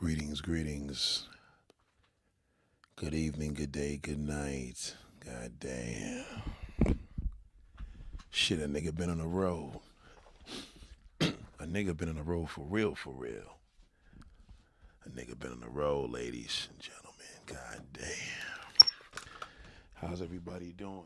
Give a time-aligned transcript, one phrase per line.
[0.00, 1.26] Greetings, greetings.
[2.94, 4.94] Good evening, good day, good night.
[5.26, 6.24] God damn.
[8.30, 9.80] Shit, a nigga been on the road.
[11.20, 13.58] a nigga been on the road for real, for real.
[15.04, 17.26] A nigga been on the road, ladies and gentlemen.
[17.46, 19.26] God damn.
[19.94, 21.02] How's everybody doing?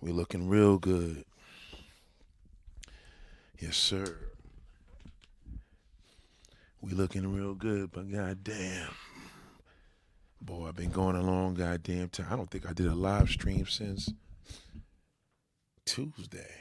[0.00, 1.24] We looking real good.
[3.58, 4.18] Yes, sir.
[6.84, 8.90] We looking real good, but goddamn.
[10.38, 12.26] Boy, I've been going a long goddamn time.
[12.30, 14.12] I don't think I did a live stream since
[15.86, 16.54] Tuesday.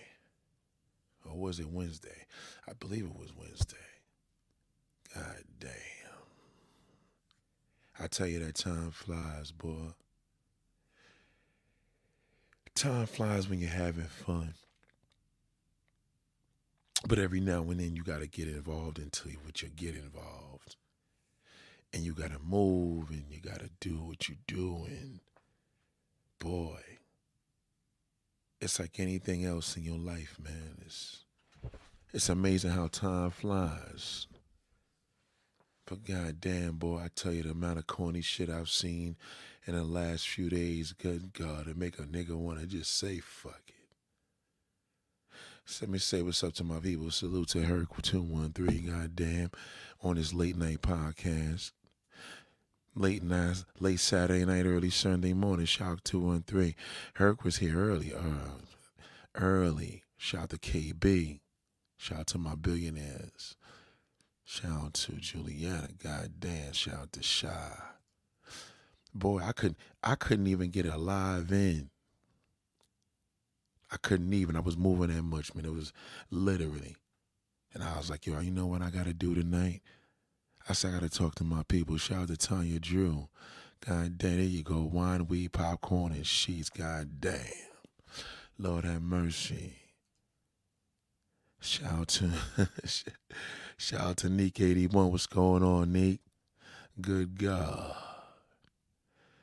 [1.26, 2.26] Or was it Wednesday?
[2.66, 3.76] I believe it was Wednesday.
[5.14, 5.70] God damn.
[8.00, 9.90] I tell you that time flies, boy.
[12.76, 14.54] Time flies when you're having fun.
[17.08, 20.78] But every now and then you got to get involved into what you get involved.
[21.94, 24.86] And you got to move and you got to do what you do.
[24.88, 25.20] And
[26.40, 26.80] boy,
[28.62, 30.78] it's like anything else in your life, man.
[30.86, 31.26] It's,
[32.14, 34.28] it's amazing how time flies.
[35.86, 39.18] But goddamn, boy, I tell you the amount of corny shit I've seen
[39.68, 43.20] in the last few days, good God, it make a nigga want to just say
[43.20, 43.63] fuck
[45.82, 47.10] Let me say what's up to my people.
[47.10, 49.52] Salute to Herc 213, goddamn,
[50.02, 51.72] on this late night podcast.
[52.96, 55.66] Late night, late Saturday night, early Sunday morning.
[55.66, 56.76] Shout 213.
[57.16, 58.60] Herc was here early, uh,
[59.36, 60.04] early.
[60.18, 61.40] Shout to KB.
[61.98, 63.56] Shout to my billionaires.
[64.44, 65.90] Shout out to Juliana.
[65.98, 66.74] Goddamn.
[66.74, 67.78] Shout out to Shy.
[69.14, 71.90] Boy, I couldn't I couldn't even get a live in.
[73.94, 74.56] I couldn't even.
[74.56, 75.66] I was moving that much, man.
[75.66, 75.94] It was
[76.32, 76.96] literally.
[77.74, 79.82] And I was like, yo, you know what I gotta do tonight?
[80.68, 81.98] I said I gotta talk to my people.
[81.98, 83.30] Shout out to Tanya Drew.
[83.86, 84.82] God damn, there you go.
[84.82, 86.70] Wine, weed, popcorn, and sheets.
[86.70, 87.42] God damn.
[88.58, 89.76] Lord have mercy.
[91.62, 92.32] Shout out to
[93.78, 95.12] shout out to Neek 81.
[95.12, 96.22] What's going on, Neek?
[97.00, 97.96] Good God.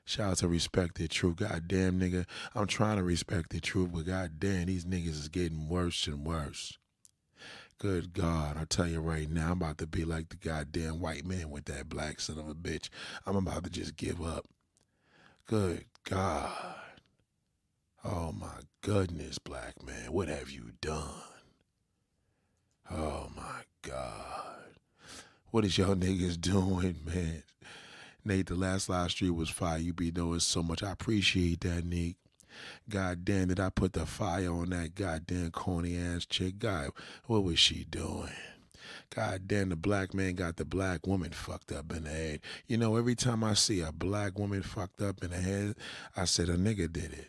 [0.04, 1.36] Shout out to Respect the Truth.
[1.36, 2.26] God damn, nigga.
[2.54, 6.26] I'm trying to respect the truth, but god damn, these niggas is getting worse and
[6.26, 6.78] worse.
[7.78, 11.24] Good God, I tell you right now, I'm about to be like the goddamn white
[11.24, 12.90] man with that black son of a bitch.
[13.24, 14.46] I'm about to just give up.
[15.46, 16.76] Good God.
[18.04, 21.22] Oh my goodness, black man, what have you done?
[22.90, 24.74] Oh my God.
[25.50, 27.42] What is y'all niggas doing, man?
[28.24, 29.78] Nate, the last live stream was fire.
[29.78, 30.82] You be doing so much.
[30.82, 32.16] I appreciate that, Nick.
[32.88, 36.58] God damn, did I put the fire on that goddamn corny ass chick?
[36.58, 36.90] God,
[37.26, 38.32] what was she doing?
[39.14, 42.40] God damn, the black man got the black woman fucked up in the head.
[42.66, 45.76] You know, every time I see a black woman fucked up in the head,
[46.16, 47.28] I said, a nigga did it.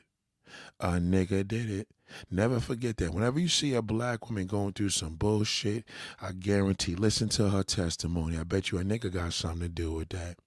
[0.79, 1.87] A nigga did it.
[2.29, 3.13] Never forget that.
[3.13, 5.85] Whenever you see a black woman going through some bullshit,
[6.21, 8.37] I guarantee, listen to her testimony.
[8.37, 10.37] I bet you a nigga got something to do with that.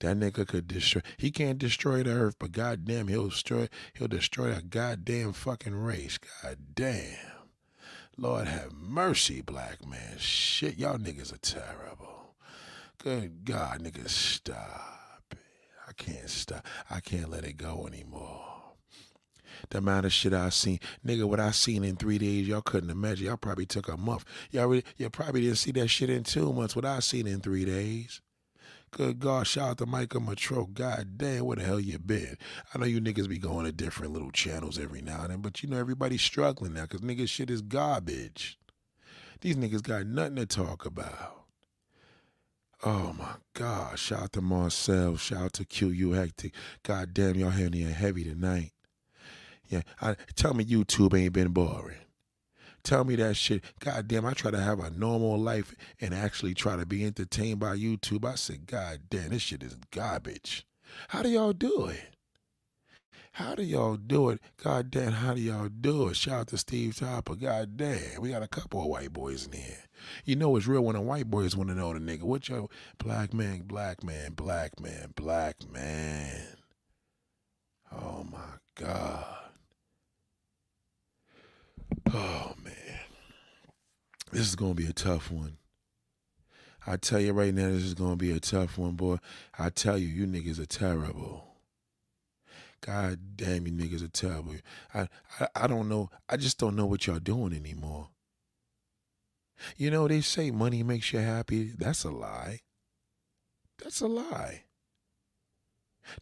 [0.00, 1.02] That nigga could destroy.
[1.16, 3.68] He can't destroy the earth, but goddamn, he'll destroy.
[3.94, 6.18] He'll destroy a goddamn fucking race.
[6.42, 7.16] Goddamn.
[8.16, 10.18] Lord have mercy, black man.
[10.18, 12.34] Shit, y'all niggas are terrible.
[12.98, 15.34] Good God, niggas, stop.
[15.88, 16.66] I can't stop.
[16.90, 18.44] I can't let it go anymore.
[19.70, 22.90] The amount of shit I seen, nigga, what I seen in three days, y'all couldn't
[22.90, 23.26] imagine.
[23.26, 24.24] Y'all probably took a month.
[24.50, 26.76] Y'all, you probably didn't see that shit in two months.
[26.76, 28.20] What I seen in three days.
[28.92, 30.72] Good God, shout out to Micah Matro.
[30.72, 32.36] God damn, where the hell you been?
[32.74, 35.62] I know you niggas be going to different little channels every now and then, but
[35.62, 38.58] you know everybody's struggling now because niggas shit is garbage.
[39.42, 41.44] These niggas got nothing to talk about.
[42.84, 43.98] Oh my God.
[43.98, 45.16] Shout out to Marcel.
[45.16, 46.52] Shout out to QU Hectic.
[46.82, 48.72] God damn, y'all hitting heavy tonight.
[49.68, 49.82] Yeah.
[50.00, 51.98] I, tell me YouTube ain't been boring
[52.82, 53.64] tell me that shit.
[53.80, 57.60] God damn, I try to have a normal life and actually try to be entertained
[57.60, 58.24] by YouTube.
[58.24, 60.66] I said, God damn, this shit is garbage.
[61.08, 62.10] How do y'all do it?
[63.32, 64.40] How do y'all do it?
[64.62, 66.16] God damn, how do y'all do it?
[66.16, 67.36] Shout out to Steve Topper.
[67.36, 69.78] God damn, we got a couple of white boys in here.
[70.24, 72.22] You know it's real when the white boys want to know the nigga.
[72.22, 72.68] What your
[72.98, 76.56] black man, black man, black man, black man.
[77.92, 79.49] Oh my God.
[82.12, 82.74] Oh man.
[84.32, 85.56] This is gonna be a tough one.
[86.86, 89.18] I tell you right now, this is gonna be a tough one, boy.
[89.58, 91.46] I tell you, you niggas are terrible.
[92.80, 94.54] God damn, you niggas are terrible.
[94.94, 95.08] I,
[95.38, 96.10] I, I don't know.
[96.28, 98.08] I just don't know what y'all doing anymore.
[99.76, 101.72] You know, they say money makes you happy.
[101.76, 102.60] That's a lie.
[103.82, 104.64] That's a lie.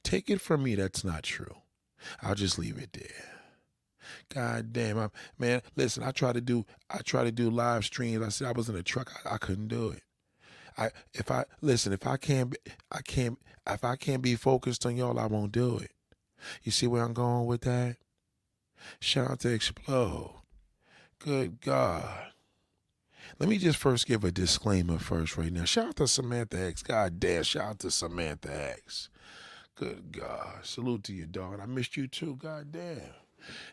[0.02, 1.56] Take it from me, that's not true.
[2.22, 3.38] I'll just leave it there.
[4.32, 5.62] God damn, I'm, man.
[5.76, 8.25] Listen, I try to do, I try to do live streams.
[8.25, 10.02] I said I was in a truck, I, I couldn't do it.
[10.76, 12.56] I if I listen, if I can't,
[12.93, 13.38] I can't,
[13.69, 15.90] if I can't be focused on y'all, I won't do it.
[16.62, 17.96] You see where I'm going with that?
[19.00, 20.34] Shout out to Explode.
[21.19, 22.28] Good God.
[23.38, 25.64] Let me just first give a disclaimer first right now.
[25.64, 26.82] Shout out to Samantha X.
[26.82, 29.11] God damn, shout out to Samantha X.
[29.75, 30.64] Good God.
[30.64, 31.61] Salute to you, dog.
[31.61, 32.37] I missed you too.
[32.37, 33.14] God damn.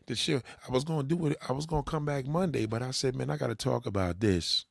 [0.07, 1.37] The shit I was gonna do it.
[1.47, 4.65] I was gonna come back Monday, but I said, man, I gotta talk about this.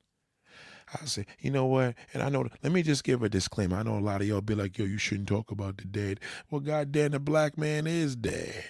[0.93, 1.95] I said, you know what?
[2.13, 3.77] And I know, let me just give a disclaimer.
[3.77, 6.21] I know a lot of y'all be like, yo, you shouldn't talk about the dead.
[6.51, 8.65] Well, goddamn, the black man is dead.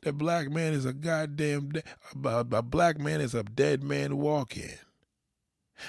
[0.00, 1.82] The black man is a goddamn, de-
[2.24, 4.72] a, a black man is a dead man walking.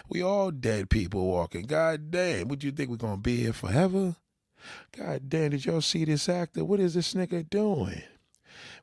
[0.07, 1.63] We all dead people walking.
[1.63, 4.15] God damn, what you think we're gonna be here forever?
[4.95, 6.63] God damn, did y'all see this actor?
[6.63, 8.03] What is this nigga doing?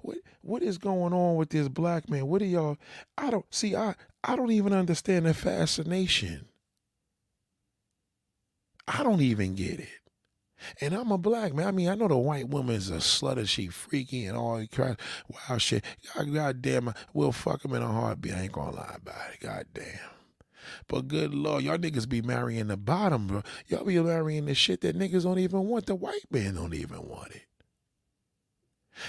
[0.03, 2.27] What what is going on with this black man?
[2.27, 2.77] What are y'all
[3.17, 3.95] I don't see I
[4.25, 6.47] I don't even understand the fascination.
[8.89, 9.89] I don't even get it.
[10.81, 11.67] And I'm a black man.
[11.67, 14.71] I mean, I know the white woman's a slut and she freaky and all that
[14.71, 15.01] crap.
[15.29, 15.85] Wow, shit.
[16.15, 18.35] God, God damn, we'll fuck him in a heartbeat.
[18.35, 19.41] I ain't gonna lie about it.
[19.41, 20.11] God damn.
[20.89, 23.43] But good lord, y'all niggas be marrying the bottom, bro.
[23.69, 25.87] Y'all be marrying the shit that niggas don't even want.
[25.87, 27.43] The white man don't even want it.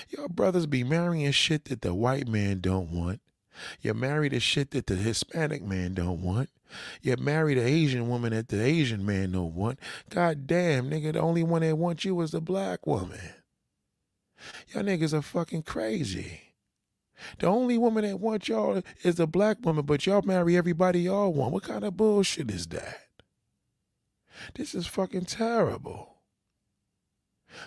[0.09, 3.21] Y'all brothers be marrying shit that the white man don't want.
[3.81, 6.49] You marry the shit that the Hispanic man don't want.
[7.01, 9.79] You marry the Asian woman that the Asian man don't want.
[10.09, 13.19] God damn, nigga, the only one that wants you is the black woman.
[14.73, 16.41] Y'all niggas are fucking crazy.
[17.39, 21.33] The only woman that wants y'all is the black woman, but y'all marry everybody y'all
[21.33, 21.53] want.
[21.53, 23.07] What kind of bullshit is that?
[24.53, 26.16] This is fucking terrible.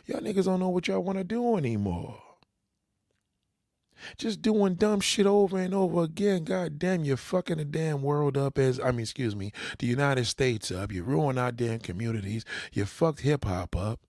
[0.06, 2.21] Y'all niggas don't know what y'all want to do anymore.
[4.17, 6.44] Just doing dumb shit over and over again.
[6.44, 10.27] God damn, you're fucking the damn world up as, I mean, excuse me, the United
[10.27, 10.93] States up.
[10.93, 12.44] You ruin our damn communities.
[12.73, 14.00] You fucked hip hop up.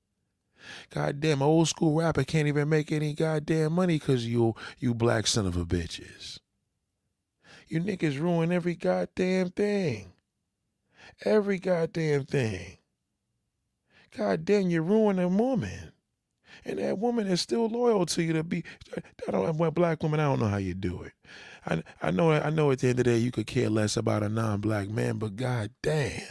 [0.92, 5.48] Goddamn, old school rapper can't even make any goddamn money because you, you black son
[5.48, 6.40] of a bitches.
[7.68, 10.14] You niggas ruin every goddamn thing.
[11.26, 12.78] Every goddamn thing.
[14.16, 15.94] Goddamn, you ruin a woman.
[16.66, 18.64] And that woman is still loyal to you to be
[19.28, 21.14] I don't well, black woman, I don't know how you do it.
[21.66, 23.98] I I know I know at the end of the day you could care less
[23.98, 26.22] about a non black man, but god damn.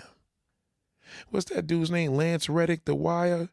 [1.31, 2.13] What's that dude's name?
[2.13, 3.49] Lance Reddick, The Wire?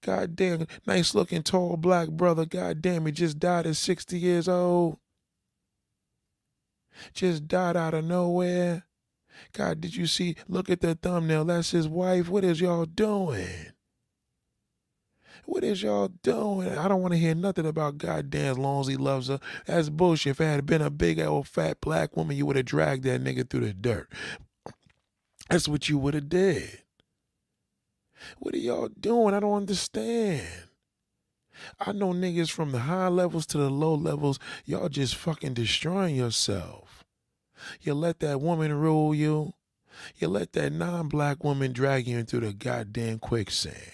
[0.00, 2.46] God damn, nice looking tall black brother.
[2.46, 4.98] God damn, he just died at 60 years old.
[7.12, 8.84] Just died out of nowhere.
[9.52, 10.36] God, did you see?
[10.48, 11.44] Look at the thumbnail.
[11.44, 12.28] That's his wife.
[12.28, 13.72] What is y'all doing?
[15.44, 16.76] What is y'all doing?
[16.76, 19.40] I don't want to hear nothing about goddamn as long as he loves her.
[19.66, 20.32] That's bullshit.
[20.32, 23.22] If it had been a big old fat black woman, you would have dragged that
[23.22, 24.12] nigga through the dirt.
[25.48, 26.82] That's what you would have did.
[28.38, 29.34] What are y'all doing?
[29.34, 30.46] I don't understand.
[31.80, 36.16] I know niggas from the high levels to the low levels, y'all just fucking destroying
[36.16, 36.87] yourself.
[37.80, 39.54] You let that woman rule you.
[40.16, 43.92] You let that non black woman drag you into the goddamn quicksand.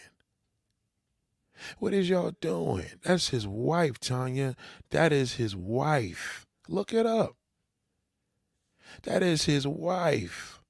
[1.78, 2.87] What is y'all doing?
[3.02, 4.54] That's his wife, Tanya.
[4.90, 6.47] That is his wife.
[6.68, 7.37] Look it up.
[9.04, 10.61] That is his wife.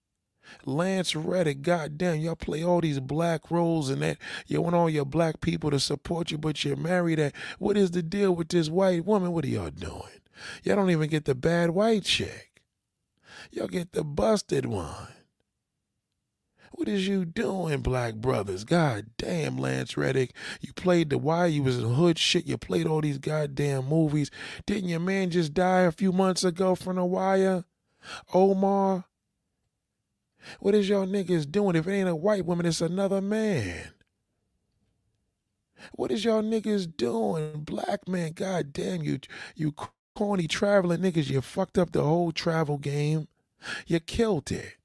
[0.65, 5.05] Lance Reddick, goddamn, y'all play all these black roles and that you want all your
[5.05, 8.69] black people to support you, but you're married at what is the deal with this
[8.69, 9.33] white woman?
[9.33, 10.21] What are y'all doing?
[10.63, 12.54] Y'all don't even get the bad white chick.
[13.55, 15.07] Y'all get the busted one.
[16.73, 18.65] What is you doing, Black Brothers?
[18.65, 20.35] God damn, Lance Reddick.
[20.61, 22.49] You played the why You was in hood shit.
[22.49, 24.33] You played all these goddamn movies.
[24.67, 27.65] Didn't your man just die a few months ago from the wire?
[28.33, 29.05] Omar?
[30.59, 31.77] What is y'all niggas doing?
[31.77, 33.93] If it ain't a white woman, it's another man.
[35.93, 37.61] What is y'all niggas doing?
[37.61, 39.21] Black man, god damn you,
[39.55, 39.73] you
[40.17, 43.29] corny traveling niggas, you fucked up the whole travel game.
[43.87, 44.77] You killed it.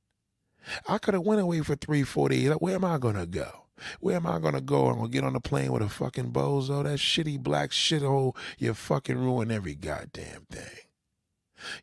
[0.87, 2.49] I could have went away for three, four days.
[2.51, 3.65] Where am I gonna go?
[3.99, 4.87] Where am I gonna go?
[4.87, 6.83] I'm gonna get on the plane with a fucking bozo.
[6.83, 8.35] That shitty black shithole.
[8.57, 10.85] You fucking ruin every goddamn thing.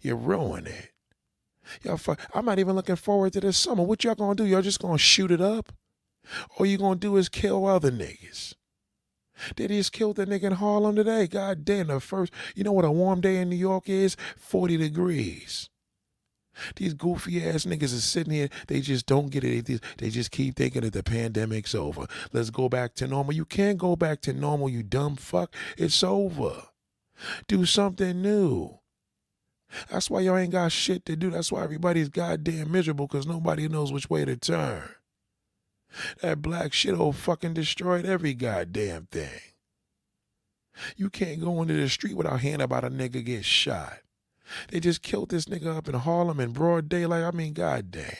[0.00, 0.92] You ruin it.
[1.82, 3.82] Y'all fuck, I'm not even looking forward to this summer.
[3.82, 4.46] What y'all gonna do?
[4.46, 5.72] Y'all just gonna shoot it up?
[6.56, 8.54] All you gonna do is kill other niggas.
[9.56, 11.26] They just killed that nigga in Harlem today.
[11.26, 14.16] God damn, the first, you know what a warm day in New York is?
[14.38, 15.68] 40 degrees.
[16.76, 18.48] These goofy ass niggas is sitting here.
[18.66, 19.66] They just don't get it.
[19.66, 22.06] They they just keep thinking that the pandemic's over.
[22.32, 23.34] Let's go back to normal.
[23.34, 25.54] You can't go back to normal, you dumb fuck.
[25.76, 26.62] It's over.
[27.48, 28.78] Do something new.
[29.90, 31.30] That's why y'all ain't got shit to do.
[31.30, 34.88] That's why everybody's goddamn miserable because nobody knows which way to turn.
[36.20, 39.40] That black shithole fucking destroyed every goddamn thing.
[40.96, 43.98] You can't go into the street without hearing about a nigga get shot.
[44.70, 47.24] They just killed this nigga up in Harlem in broad daylight.
[47.24, 48.14] I mean, goddamn.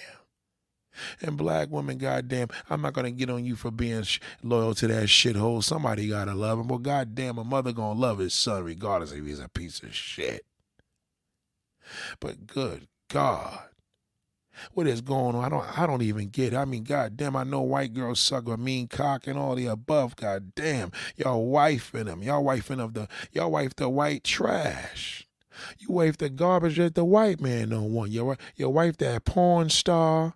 [1.21, 4.87] And black woman, goddamn, I'm not gonna get on you for being sh- loyal to
[4.89, 5.63] that shithole.
[5.63, 6.69] Somebody gotta love him.
[6.69, 10.45] Well, goddamn, a mother gonna love his son regardless if he's a piece of shit.
[12.19, 13.69] But good God,
[14.73, 15.45] what is going on?
[15.45, 16.57] I don't I don't even get it.
[16.57, 20.17] I mean, goddamn, I know white girls suck a mean cock and all the above.
[20.17, 22.23] Goddamn, y'all wifing them.
[22.23, 25.26] Y'all wifing of the y'all wife the white trash.
[25.79, 28.11] You wife the garbage that the white man don't want.
[28.11, 30.35] Your your wife that porn star.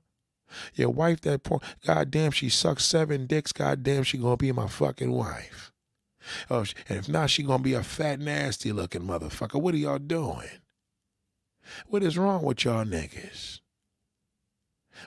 [0.75, 1.61] Your wife that porn.
[1.87, 3.53] God damn, she sucks seven dicks.
[3.53, 5.73] God damn, she gonna be my fucking wife.
[6.51, 9.61] Oh, and if not, she gonna be a fat, nasty looking motherfucker.
[9.61, 10.49] What are y'all doing?
[11.87, 13.61] What is wrong with y'all niggas?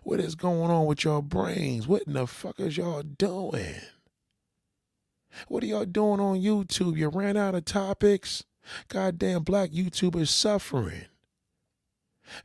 [0.04, 1.88] What is going on with y'all brains?
[1.88, 3.76] What in the fuck is y'all doing?
[5.48, 6.98] What are y'all doing on YouTube?
[6.98, 8.44] You ran out of topics?
[8.88, 11.06] Goddamn black YouTubers suffering.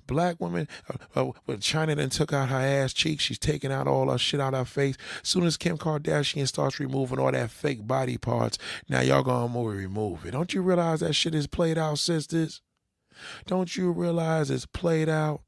[0.07, 3.87] Black women, uh, uh, when China then took out her ass cheeks, she's taking out
[3.87, 4.97] all her shit out her face.
[5.23, 8.59] Soon as Kim Kardashian starts removing all that fake body parts,
[8.89, 10.33] now y'all gonna remove it.
[10.33, 12.61] Don't you realize that shit is played out, sisters?
[13.47, 15.43] Don't you realize it's played out?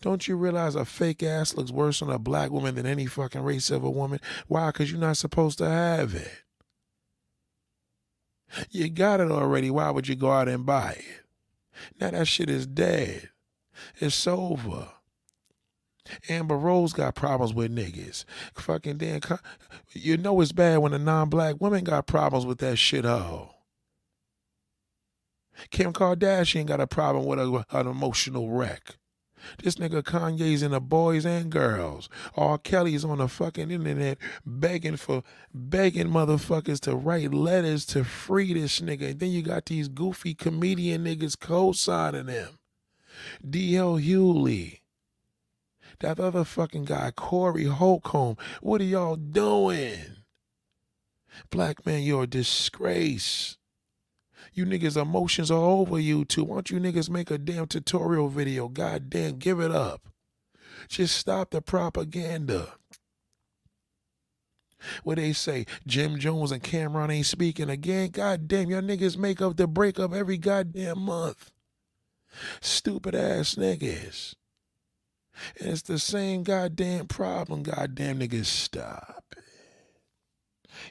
[0.00, 3.42] Don't you realize a fake ass looks worse on a black woman than any fucking
[3.42, 4.20] race of a woman?
[4.48, 4.68] Why?
[4.68, 6.30] Because you're not supposed to have it.
[8.70, 9.70] You got it already.
[9.70, 11.24] Why would you go out and buy it?
[12.00, 13.30] Now that shit is dead.
[13.98, 14.88] It's over.
[16.28, 18.24] Amber Rose got problems with niggas.
[18.54, 19.20] Fucking Dan,
[19.92, 23.50] you know it's bad when a non-black woman got problems with that shit hoe.
[25.70, 28.96] Kim Kardashian got a problem with a, an emotional wreck.
[29.62, 32.08] This nigga Kanye's in the boys and girls.
[32.36, 32.58] R.
[32.58, 35.22] Kelly's on the fucking internet begging for
[35.52, 39.10] begging motherfuckers to write letters to free this nigga.
[39.10, 42.58] And then you got these goofy comedian niggas co-signing him.
[43.48, 43.96] D.L.
[43.96, 44.80] Hughley.
[46.00, 48.36] That other fucking guy, Corey Holcomb.
[48.60, 50.16] What are y'all doing?
[51.50, 53.56] Black man, you're a disgrace.
[54.56, 56.46] You niggas' emotions are over YouTube.
[56.46, 58.68] Why don't you niggas make a damn tutorial video?
[58.68, 60.08] God damn, give it up.
[60.88, 62.72] Just stop the propaganda.
[65.04, 68.08] What they say, Jim Jones and Cam'ron ain't speaking again.
[68.08, 71.50] God damn, y'all niggas make up the breakup every goddamn month.
[72.62, 74.36] Stupid ass niggas.
[75.60, 77.62] And it's the same goddamn problem.
[77.62, 79.34] Goddamn niggas, stop.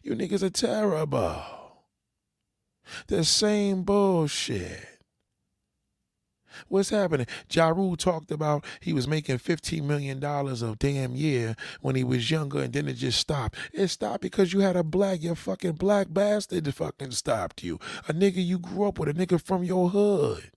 [0.03, 1.64] You niggas are terrible.
[3.07, 4.95] The same bullshit.
[6.67, 7.27] What's happening?
[7.51, 12.31] Ja Rule talked about he was making $15 million a damn year when he was
[12.31, 13.55] younger and then it just stopped.
[13.73, 17.79] It stopped because you had a black, your fucking black bastard fucking stopped you.
[18.07, 20.51] A nigga you grew up with, a nigga from your hood.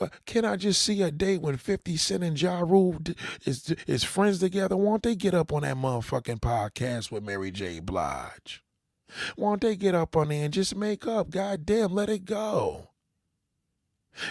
[0.00, 2.98] Uh, can I just see a day when 50 Cent and Ja Rule
[3.44, 4.76] is, is friends together?
[4.76, 7.80] Won't they get up on that motherfucking podcast with Mary J.
[7.80, 8.62] Blige?
[9.36, 11.30] Won't they get up on there and just make up?
[11.30, 12.88] God damn, let it go.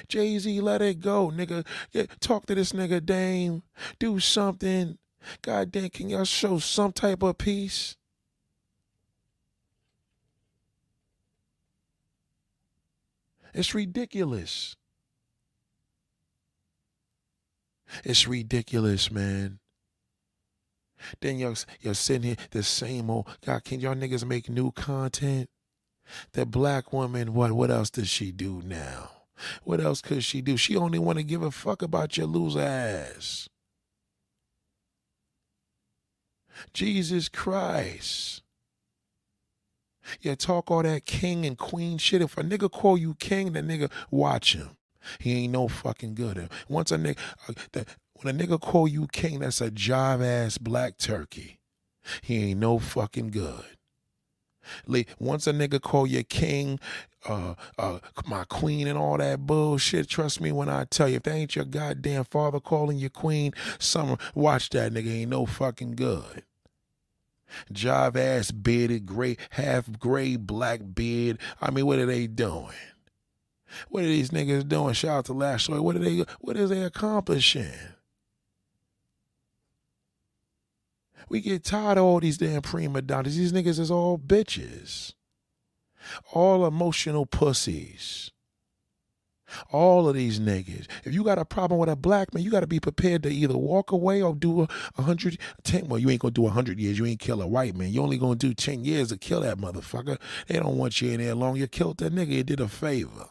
[0.07, 1.65] Jay Z, let it go, nigga.
[2.19, 3.63] Talk to this nigga Dame.
[3.99, 4.97] Do something.
[5.41, 7.95] God damn, can y'all show some type of peace?
[13.53, 14.75] It's ridiculous.
[18.03, 19.59] It's ridiculous, man.
[21.21, 25.49] Then you're, you're sitting here, the same old, God, can y'all niggas make new content?
[26.33, 29.11] The black woman, what, what else does she do now?
[29.63, 30.57] What else could she do?
[30.57, 33.49] She only want to give a fuck about your loser ass.
[36.73, 38.41] Jesus Christ.
[40.21, 42.21] You talk all that king and queen shit.
[42.21, 44.77] If a nigga call you king, that nigga watch him.
[45.19, 46.49] He ain't no fucking good.
[46.67, 47.85] Once a nigga, uh, the,
[48.21, 51.59] when a nigga call you king, that's a jive ass black turkey.
[52.21, 53.65] He ain't no fucking good.
[55.19, 56.79] Once a nigga call you king,
[57.27, 61.23] uh, uh, my queen and all that bullshit, trust me when I tell you, if
[61.23, 65.91] that ain't your goddamn father calling you queen, summer, watch that nigga ain't no fucking
[65.91, 66.43] good.
[67.73, 71.39] Jive ass bearded, gray, half gray, black beard.
[71.61, 72.73] I mean, what are they doing?
[73.89, 74.93] What are these niggas doing?
[74.93, 75.69] Shout out to Last.
[75.69, 77.71] What are they what is they accomplishing?
[81.29, 83.35] We get tired of all these damn prima donnas.
[83.35, 85.13] These niggas is all bitches.
[86.31, 88.31] All emotional pussies.
[89.71, 90.87] All of these niggas.
[91.05, 93.29] If you got a problem with a black man, you got to be prepared to
[93.29, 94.67] either walk away or do a,
[94.97, 95.87] a hundred, ten.
[95.87, 96.99] Well, you ain't gonna do a hundred years.
[96.99, 97.91] You ain't kill a white man.
[97.91, 100.19] You only gonna do ten years to kill that motherfucker.
[100.47, 101.55] They don't want you in there long.
[101.55, 102.29] You killed that nigga.
[102.29, 103.29] You did a favor.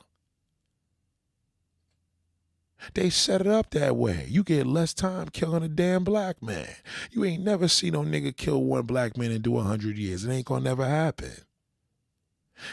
[2.95, 4.27] They set it up that way.
[4.29, 6.69] You get less time killing a damn black man.
[7.11, 10.25] You ain't never seen no nigga kill one black man and do a hundred years.
[10.25, 11.33] It ain't gonna never happen.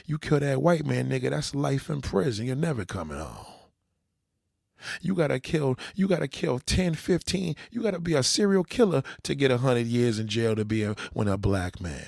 [0.05, 2.45] You kill that white man, nigga, that's life in prison.
[2.45, 3.45] You're never coming home.
[5.01, 9.35] You gotta kill, you gotta kill 10, 15, you gotta be a serial killer to
[9.35, 12.05] get a hundred years in jail to be a when a black man.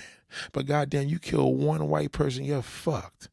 [0.51, 3.29] But goddamn, you kill one white person, you're fucked.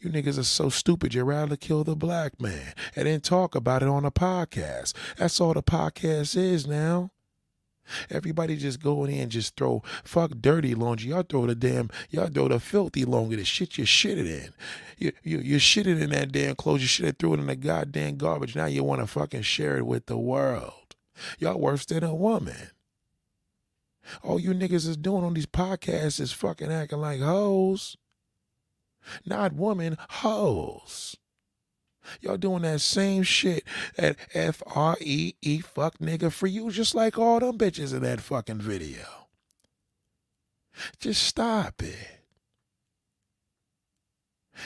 [0.00, 3.82] You niggas are so stupid, you'd rather kill the black man and then talk about
[3.82, 4.94] it on a podcast.
[5.16, 7.10] That's all the podcast is now.
[8.10, 11.10] Everybody just go in and just throw fuck dirty laundry.
[11.10, 14.52] Y'all throw the damn y'all throw the filthy laundry, the shit you shitted in.
[14.98, 16.82] You you you shitted in that damn clothes.
[16.82, 18.56] You should have threw it in the goddamn garbage.
[18.56, 20.96] Now you want to fucking share it with the world.
[21.38, 22.70] Y'all worse than a woman.
[24.22, 27.96] All you niggas is doing on these podcasts is fucking acting like hoes.
[29.24, 31.16] Not women, hoes.
[32.20, 33.64] Y'all doing that same shit
[33.98, 38.02] at F R E E fuck nigga for you, just like all them bitches in
[38.02, 39.04] that fucking video.
[40.98, 42.18] Just stop it.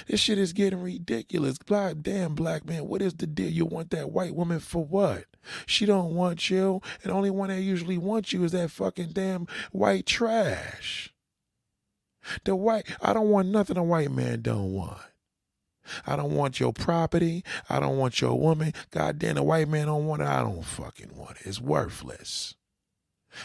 [0.07, 1.59] This shit is getting ridiculous.
[1.59, 3.51] God damn black man, what is the deal?
[3.51, 5.25] You want that white woman for what?
[5.67, 9.47] She don't want you, and only one that usually wants you is that fucking damn
[9.71, 11.12] white trash.
[12.45, 14.99] The white I don't want nothing a white man don't want.
[16.07, 17.45] I don't want your property.
[17.69, 18.73] I don't want your woman.
[18.91, 20.29] God damn, a white man don't want it.
[20.29, 21.47] I don't fucking want it.
[21.47, 22.55] It's worthless.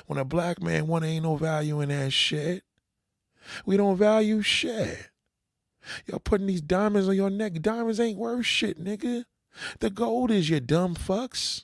[0.05, 2.63] When a black man want it, ain't no value in that shit.
[3.65, 5.09] We don't value shit.
[6.05, 7.53] Y'all putting these diamonds on your neck.
[7.61, 9.23] Diamonds ain't worth shit, nigga.
[9.79, 11.63] The gold is your dumb fucks.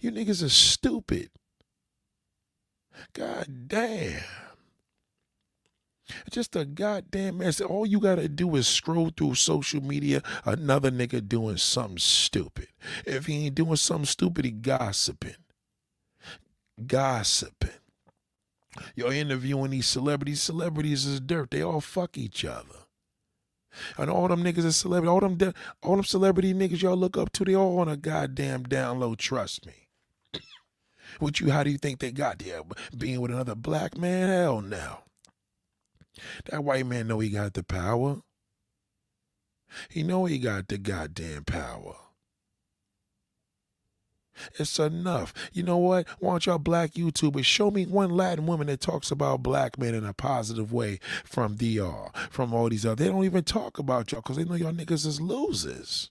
[0.00, 1.30] You niggas are stupid.
[3.12, 4.22] God damn.
[6.30, 7.60] Just a goddamn mess.
[7.60, 12.68] All you gotta do is scroll through social media, another nigga doing something stupid.
[13.06, 15.36] If he ain't doing something stupid, he gossiping.
[16.86, 17.70] Gossiping.
[18.94, 20.40] You're interviewing these celebrities.
[20.40, 21.50] Celebrities is dirt.
[21.50, 22.86] They all fuck each other.
[23.96, 25.08] And all them niggas is celebrity.
[25.08, 28.64] All them, all them celebrity niggas y'all look up to, they all on a goddamn
[28.64, 29.14] down low.
[29.14, 29.88] Trust me.
[31.18, 31.50] What you?
[31.50, 32.60] How do you think they got there?
[32.96, 34.28] Being with another black man?
[34.28, 34.98] Hell no.
[36.50, 38.22] That white man know he got the power.
[39.90, 41.96] He know he got the goddamn power.
[44.58, 45.34] It's enough.
[45.52, 46.06] You know what?
[46.20, 49.94] Why don't y'all black YouTubers show me one Latin woman that talks about black men
[49.94, 53.04] in a positive way from DR, from all these other.
[53.04, 56.10] They don't even talk about y'all because they know y'all niggas is losers.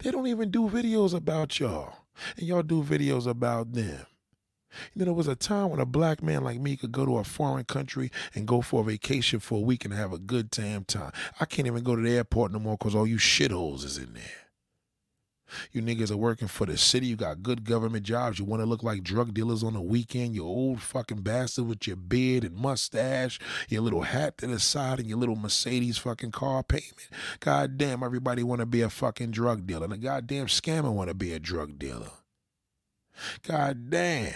[0.00, 1.94] They don't even do videos about y'all.
[2.36, 4.06] And y'all do videos about them.
[4.94, 7.18] You know, there was a time when a black man like me could go to
[7.18, 10.50] a foreign country and go for a vacation for a week and have a good
[10.50, 11.12] damn time.
[11.40, 14.14] I can't even go to the airport no more because all you shitholes is in
[14.14, 14.48] there.
[15.72, 17.06] You niggas are working for the city.
[17.06, 18.38] You got good government jobs.
[18.38, 20.34] You want to look like drug dealers on the weekend.
[20.34, 25.00] You old fucking bastard with your beard and mustache, your little hat to the side,
[25.00, 27.08] and your little Mercedes fucking car payment.
[27.40, 29.84] God damn, everybody want to be a fucking drug dealer.
[29.84, 32.10] And a goddamn scammer want to be a drug dealer.
[33.46, 34.34] God damn.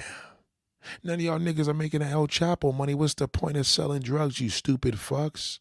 [1.02, 2.94] None of y'all niggas are making El Chapo money.
[2.94, 5.60] What's the point of selling drugs, you stupid fucks?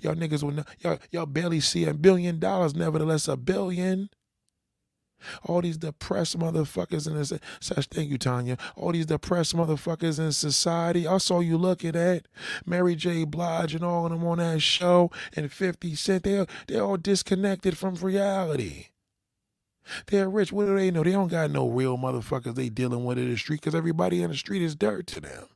[0.00, 4.10] Y'all niggas will not, y'all, y'all barely see a billion dollars, nevertheless a billion.
[5.44, 8.56] All these depressed motherfuckers in this such thank you, Tanya.
[8.76, 11.08] All these depressed motherfuckers in society.
[11.08, 12.28] I saw you looking at
[12.64, 13.24] Mary J.
[13.24, 16.22] Blige and all of them on that show and 50 Cent.
[16.22, 18.86] They they're all disconnected from reality.
[20.06, 20.52] They're rich.
[20.52, 21.02] What do they know?
[21.02, 24.30] They don't got no real motherfuckers they dealing with in the street because everybody in
[24.30, 25.46] the street is dirt to them.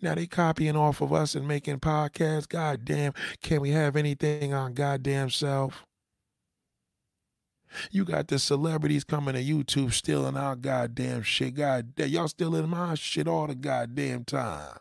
[0.00, 2.48] Now they copying off of us and making podcasts.
[2.48, 5.84] God damn, can we have anything on goddamn self?
[7.90, 11.54] You got the celebrities coming to YouTube stealing our goddamn shit.
[11.54, 14.78] God damn, y'all stealing my shit all the goddamn time.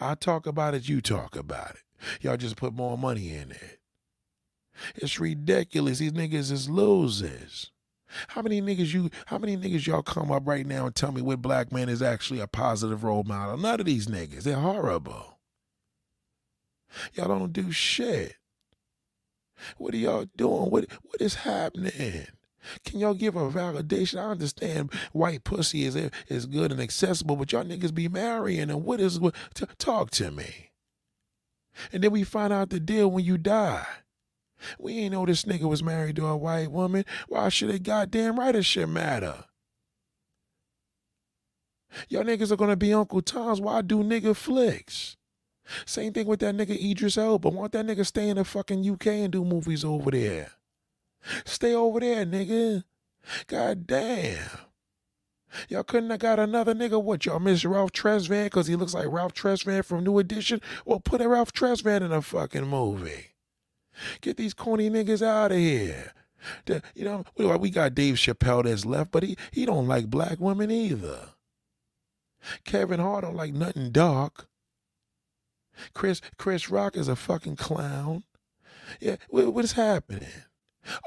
[0.00, 2.22] I talk about it, you talk about it.
[2.22, 3.78] Y'all just put more money in it.
[4.96, 5.98] It's ridiculous.
[5.98, 7.70] These niggas is losers.
[8.28, 11.20] How many niggas you how many niggas y'all come up right now and tell me
[11.20, 13.58] what black man is actually a positive role model?
[13.58, 14.44] None of these niggas.
[14.44, 15.38] They're horrible.
[17.14, 18.36] Y'all don't do shit.
[19.76, 20.70] What are y'all doing?
[20.70, 22.26] What what is happening?
[22.84, 24.20] Can y'all give a validation?
[24.20, 25.96] I understand white pussy is
[26.28, 29.34] is good and accessible, but y'all niggas be marrying and what is what?
[29.54, 30.70] T- talk to me.
[31.92, 33.86] And then we find out the deal when you die.
[34.78, 37.04] We ain't know this nigga was married to a white woman.
[37.28, 39.44] Why should it goddamn right it should matter?
[42.08, 43.60] Y'all niggas are gonna be Uncle Tom's.
[43.60, 45.16] Why do nigga flicks?
[45.84, 47.48] Same thing with that nigga Idris Elba.
[47.50, 50.52] Want that nigga stay in the fucking UK and do movies over there?
[51.44, 52.84] Stay over there, nigga.
[53.46, 54.48] God damn.
[55.68, 57.02] Y'all couldn't have got another nigga.
[57.02, 60.60] What, y'all miss Ralph Tresvant because he looks like Ralph Tresvant from New Edition?
[60.84, 63.28] Well, put a Ralph Tresvant in a fucking movie.
[64.20, 66.12] Get these corny niggas out of here.
[66.66, 70.38] The, you know, we got Dave Chappelle that's left, but he, he don't like black
[70.38, 71.30] women either.
[72.64, 74.46] Kevin Hart don't like nothing dark.
[75.94, 78.24] Chris Chris Rock is a fucking clown.
[79.00, 80.28] Yeah, what, what is happening?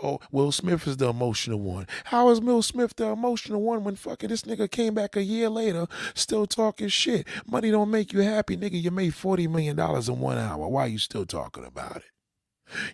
[0.04, 1.88] Oh, Will Smith is the emotional one.
[2.06, 5.50] How is Will Smith the emotional one when fucking this nigga came back a year
[5.50, 7.28] later still talking shit?
[7.48, 8.82] Money don't make you happy, nigga.
[8.82, 10.68] You made $40 million in one hour.
[10.68, 12.04] Why are you still talking about it?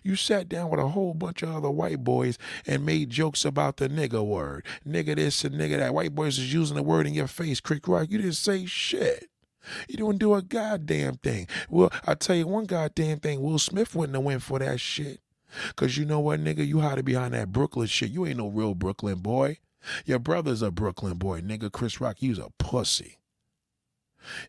[0.02, 3.76] You sat down with a whole bunch of other white boys and made jokes about
[3.76, 4.64] the nigga word.
[4.86, 5.94] Nigga this and nigga that.
[5.94, 8.08] White boys is using the word in your face, Chris Rock.
[8.10, 9.28] You didn't say shit.
[9.88, 11.46] You didn't do a goddamn thing.
[11.68, 13.42] Well, I tell you one goddamn thing.
[13.42, 15.20] Will Smith wouldn't have went for that shit.
[15.76, 18.10] Cause you know what, nigga, you hiding behind that Brooklyn shit.
[18.10, 19.58] You ain't no real Brooklyn boy.
[20.04, 21.72] Your brother's a Brooklyn boy, nigga.
[21.72, 23.17] Chris Rock, you's a pussy.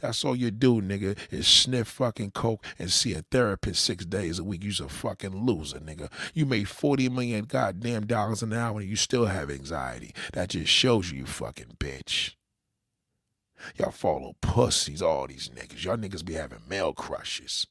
[0.02, 4.39] That's all you do, nigga, is sniff fucking coke and see a therapist six days
[4.39, 4.63] a week.
[4.63, 6.12] You's a fucking loser, nigga.
[6.34, 10.13] You made 40 million goddamn dollars an hour and you still have anxiety.
[10.34, 12.36] That just shows you, you fucking bitch.
[13.76, 15.84] Y'all follow pussies, all these niggas.
[15.84, 17.68] Y'all niggas be having male crushes.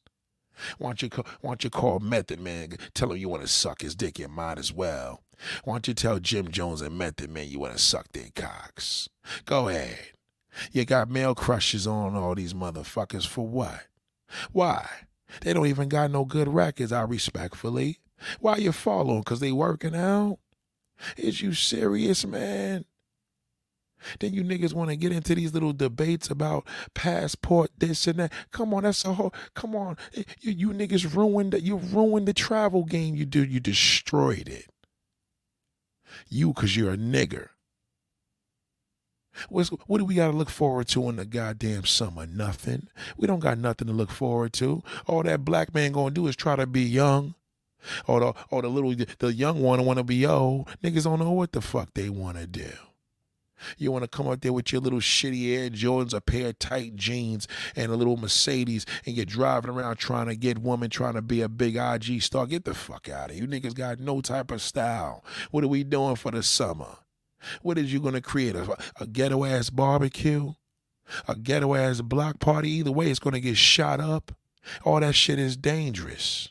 [0.79, 3.49] Why don't you call, why don't you call Method Man, tell him you want to
[3.49, 5.23] suck his dick, you might as well.
[5.65, 9.09] Why don't you tell Jim Jones and Method Man you want to suck their cocks?
[9.45, 9.99] Go ahead.
[10.73, 13.87] You got male crushes on all these motherfuckers for what?
[14.53, 14.89] Why?
[15.43, 17.99] They don't even got no good records, I respectfully.
[18.41, 19.23] Why you following?
[19.23, 20.39] Cause they working out?
[21.17, 22.85] Is you serious, man?
[24.21, 28.33] Then you niggas want to get into these little debates about passport, this and that.
[28.53, 29.35] Come on, that's a whole.
[29.55, 31.63] Come on, eh, you, you niggas ruined that.
[31.63, 33.17] You ruined the travel game.
[33.17, 33.45] You do.
[33.45, 34.67] You destroyed it.
[36.29, 37.49] You, cause you're a nigger.
[39.49, 42.27] What's, what do we got to look forward to in the goddamn summer?
[42.27, 42.89] Nothing.
[43.17, 44.83] We don't got nothing to look forward to.
[45.07, 47.35] All that black man gonna do is try to be young.
[48.07, 50.69] Or the, or the little, the young one want to be old.
[50.83, 52.71] Niggas don't know what the fuck they want to do.
[53.77, 56.59] You want to come out there with your little shitty Air Jordans, a pair of
[56.59, 61.15] tight jeans, and a little Mercedes, and you're driving around trying to get women, trying
[61.15, 62.47] to be a big IG star.
[62.47, 63.45] Get the fuck out of here.
[63.45, 65.25] You niggas got no type of style.
[65.51, 66.99] What are we doing for the summer?
[67.63, 68.57] What is you going to create?
[68.57, 70.53] A, a ghetto ass barbecue?
[71.27, 72.71] A ghetto ass block party?
[72.71, 74.33] Either way, it's going to get shot up.
[74.85, 76.51] All that shit is dangerous.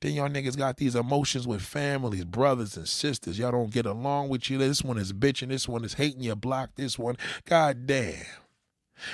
[0.00, 3.38] Then y'all niggas got these emotions with families, brothers and sisters.
[3.38, 4.58] Y'all don't get along with you.
[4.58, 5.48] This one is bitching.
[5.48, 6.70] This one is hating your block.
[6.76, 8.24] This one, god damn.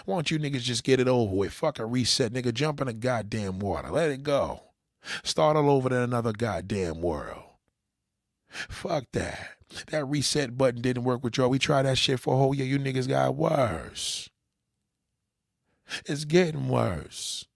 [0.05, 1.53] Why don't you niggas just get it over with?
[1.53, 2.53] Fuck a reset, nigga.
[2.53, 3.91] Jump in the goddamn water.
[3.91, 4.63] Let it go.
[5.23, 7.45] Start all over in another goddamn world.
[8.49, 9.56] Fuck that.
[9.91, 11.51] That reset button didn't work with y'all.
[11.51, 12.67] We tried that shit for a whole year.
[12.67, 14.29] You niggas got worse.
[16.05, 17.47] It's getting worse.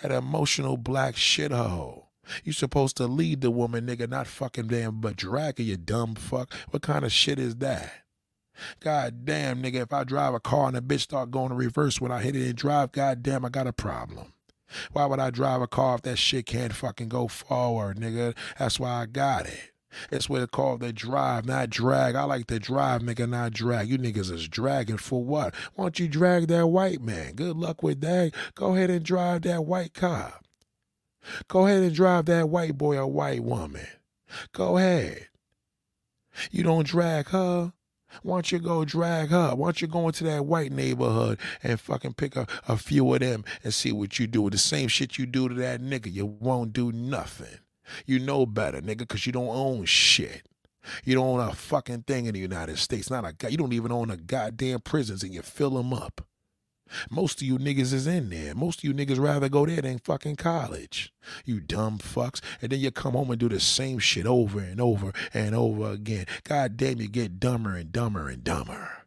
[0.00, 2.06] That emotional black shithole.
[2.44, 6.14] You supposed to lead the woman, nigga, not fucking damn but drag her, you dumb
[6.14, 6.52] fuck.
[6.70, 7.92] What kind of shit is that?
[8.80, 12.00] God damn, nigga, if I drive a car and a bitch start going to reverse
[12.00, 14.34] when I hit it and drive, god damn, I got a problem.
[14.92, 18.36] Why would I drive a car if that shit can't fucking go forward, nigga?
[18.58, 19.71] That's why I got it.
[20.10, 22.14] It's what it's called the drive, not drag.
[22.14, 23.88] I like to drive, nigga, not drag.
[23.88, 25.54] You niggas is dragging for what?
[25.74, 27.34] Why don't you drag that white man?
[27.34, 28.32] Good luck with that.
[28.54, 30.40] Go ahead and drive that white car.
[31.48, 33.86] Go ahead and drive that white boy or white woman.
[34.52, 35.28] Go ahead.
[36.50, 37.72] You don't drag her.
[38.22, 39.54] Why don't you go drag her?
[39.54, 43.20] Why don't you go into that white neighborhood and fucking pick a, a few of
[43.20, 44.42] them and see what you do?
[44.42, 46.12] With the same shit you do to that nigga.
[46.12, 47.58] You won't do nothing.
[48.06, 50.46] You know better, nigga, because you don't own shit.
[51.04, 53.10] You don't own a fucking thing in the United States.
[53.10, 53.48] Not a guy.
[53.48, 56.26] You don't even own a goddamn prisons and you fill them up.
[57.10, 58.54] Most of you niggas is in there.
[58.54, 61.12] Most of you niggas rather go there than fucking college.
[61.44, 62.40] You dumb fucks.
[62.60, 65.90] And then you come home and do the same shit over and over and over
[65.90, 66.26] again.
[66.44, 69.04] God damn, you get dumber and dumber and dumber.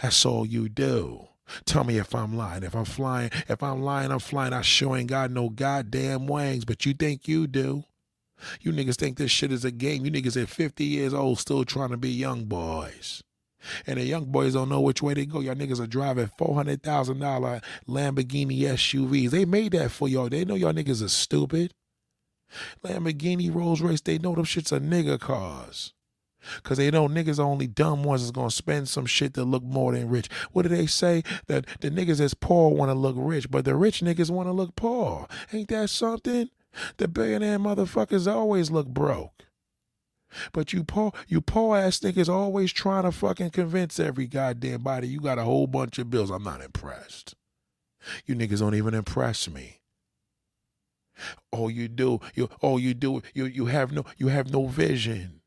[0.00, 1.28] That's all you do.
[1.66, 2.62] Tell me if I'm lying.
[2.62, 4.52] If I'm flying, if I'm lying, I'm flying.
[4.52, 7.84] I sure ain't got no goddamn wings, but you think you do.
[8.60, 10.04] You niggas think this shit is a game.
[10.04, 13.22] You niggas at 50 years old still trying to be young boys.
[13.86, 15.40] And the young boys don't know which way they go.
[15.40, 19.30] Y'all niggas are driving $400,000 Lamborghini SUVs.
[19.30, 20.28] They made that for y'all.
[20.28, 21.72] They know y'all niggas are stupid.
[22.84, 25.92] Lamborghini, Rolls Royce, they know them shits are nigga cars.
[26.62, 29.92] Cause they know niggas only dumb ones is gonna spend some shit to look more
[29.92, 30.28] than rich.
[30.52, 31.22] What do they say?
[31.46, 35.26] That the niggas that's poor wanna look rich, but the rich niggas wanna look poor.
[35.52, 36.50] Ain't that something?
[36.96, 39.46] The billionaire motherfuckers always look broke.
[40.52, 45.08] But you poor, you poor ass niggas always trying to fucking convince every goddamn body
[45.08, 46.30] you got a whole bunch of bills.
[46.30, 47.34] I'm not impressed.
[48.26, 49.80] You niggas don't even impress me.
[51.52, 55.40] All you do, you all you do, you you have no you have no vision.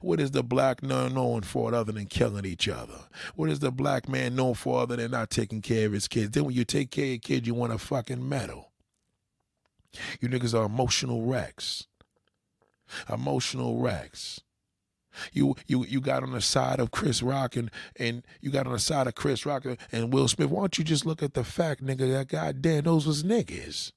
[0.00, 3.00] What is the black man known for other than killing each other?
[3.34, 6.30] What is the black man known for other than not taking care of his kids?
[6.30, 8.72] Then when you take care of kids, you want a fucking medal.
[10.20, 11.86] You niggas are emotional wrecks.
[13.08, 14.40] Emotional wrecks.
[15.32, 18.72] You you you got on the side of Chris Rock and, and you got on
[18.72, 20.50] the side of Chris Rock and Will Smith.
[20.50, 23.92] Why don't you just look at the fact, nigga, that goddamn those was niggas.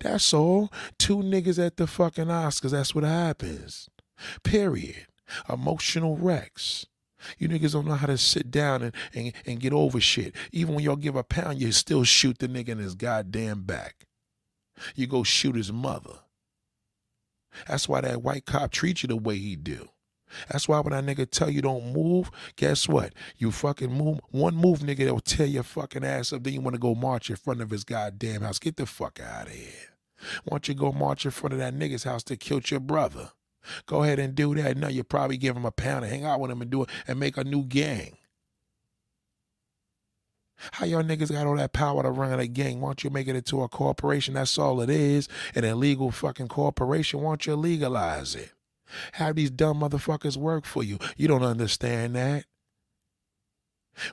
[0.00, 0.70] That's all.
[0.98, 2.72] Two niggas at the fucking Oscars.
[2.72, 3.88] That's what happens.
[4.42, 5.06] Period.
[5.48, 6.86] Emotional wrecks.
[7.38, 10.34] You niggas don't know how to sit down and, and, and get over shit.
[10.52, 14.06] Even when y'all give a pound, you still shoot the nigga in his goddamn back.
[14.94, 16.20] You go shoot his mother.
[17.66, 19.88] That's why that white cop treats you the way he do.
[20.50, 23.14] That's why when that nigga tell you don't move, guess what?
[23.38, 24.20] You fucking move.
[24.30, 26.44] One move, nigga, that'll tear your fucking ass up.
[26.44, 28.58] Then you want to go march in front of his goddamn house.
[28.58, 29.96] Get the fuck out of here.
[30.44, 33.30] Why don't you go march in front of that nigga's house that killed your brother?
[33.86, 34.76] Go ahead and do that.
[34.76, 36.90] No, you probably give him a pound and hang out with him and do it
[37.06, 38.16] and make a new gang.
[40.72, 42.80] How y'all niggas got all that power to run a gang?
[42.80, 44.34] Why don't you make it into a corporation?
[44.34, 45.28] That's all it is.
[45.54, 47.20] An illegal fucking corporation.
[47.20, 48.52] Why don't you legalize it?
[49.12, 50.98] Have these dumb motherfuckers work for you.
[51.16, 52.44] You don't understand that.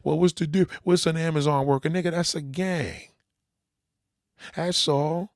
[0.04, 0.68] Well, what's to do?
[0.84, 1.90] What's an Amazon worker?
[1.90, 3.02] Nigga, that's a gang.
[4.56, 5.32] That's all.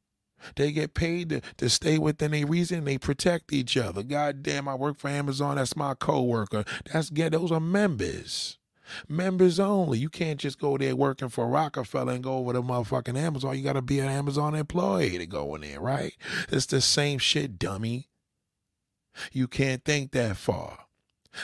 [0.55, 2.85] They get paid to, to stay within a reason.
[2.85, 4.03] They protect each other.
[4.03, 5.55] God damn, I work for Amazon.
[5.55, 6.65] That's my co-worker.
[6.91, 8.57] That's get those are members.
[9.07, 9.99] Members only.
[9.99, 13.57] You can't just go there working for Rockefeller and go over to motherfucking Amazon.
[13.57, 16.15] You got to be an Amazon employee to go in there, right?
[16.49, 18.09] It's the same shit, dummy.
[19.31, 20.85] You can't think that far.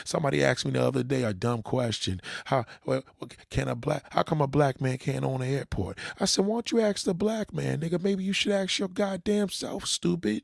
[0.04, 2.20] Somebody asked me the other day a dumb question.
[2.46, 3.02] How well,
[3.50, 4.04] can a black?
[4.10, 5.98] How come a black man can't own an airport?
[6.20, 8.02] I said, why don't you ask the black man, nigga?
[8.02, 10.42] Maybe you should ask your goddamn self, stupid.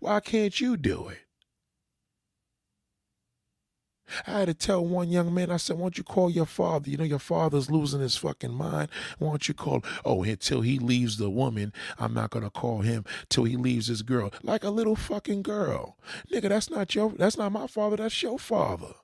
[0.00, 1.18] Why can't you do it?
[4.26, 6.90] I had to tell one young man, I said, why don't you call your father?
[6.90, 8.88] You know, your father's losing his fucking mind.
[9.18, 12.80] Why don't you call, oh, until he leaves the woman, I'm not going to call
[12.80, 14.32] him till he leaves his girl.
[14.42, 15.96] Like a little fucking girl.
[16.32, 18.94] Nigga, that's not your, that's not my father, that's your father.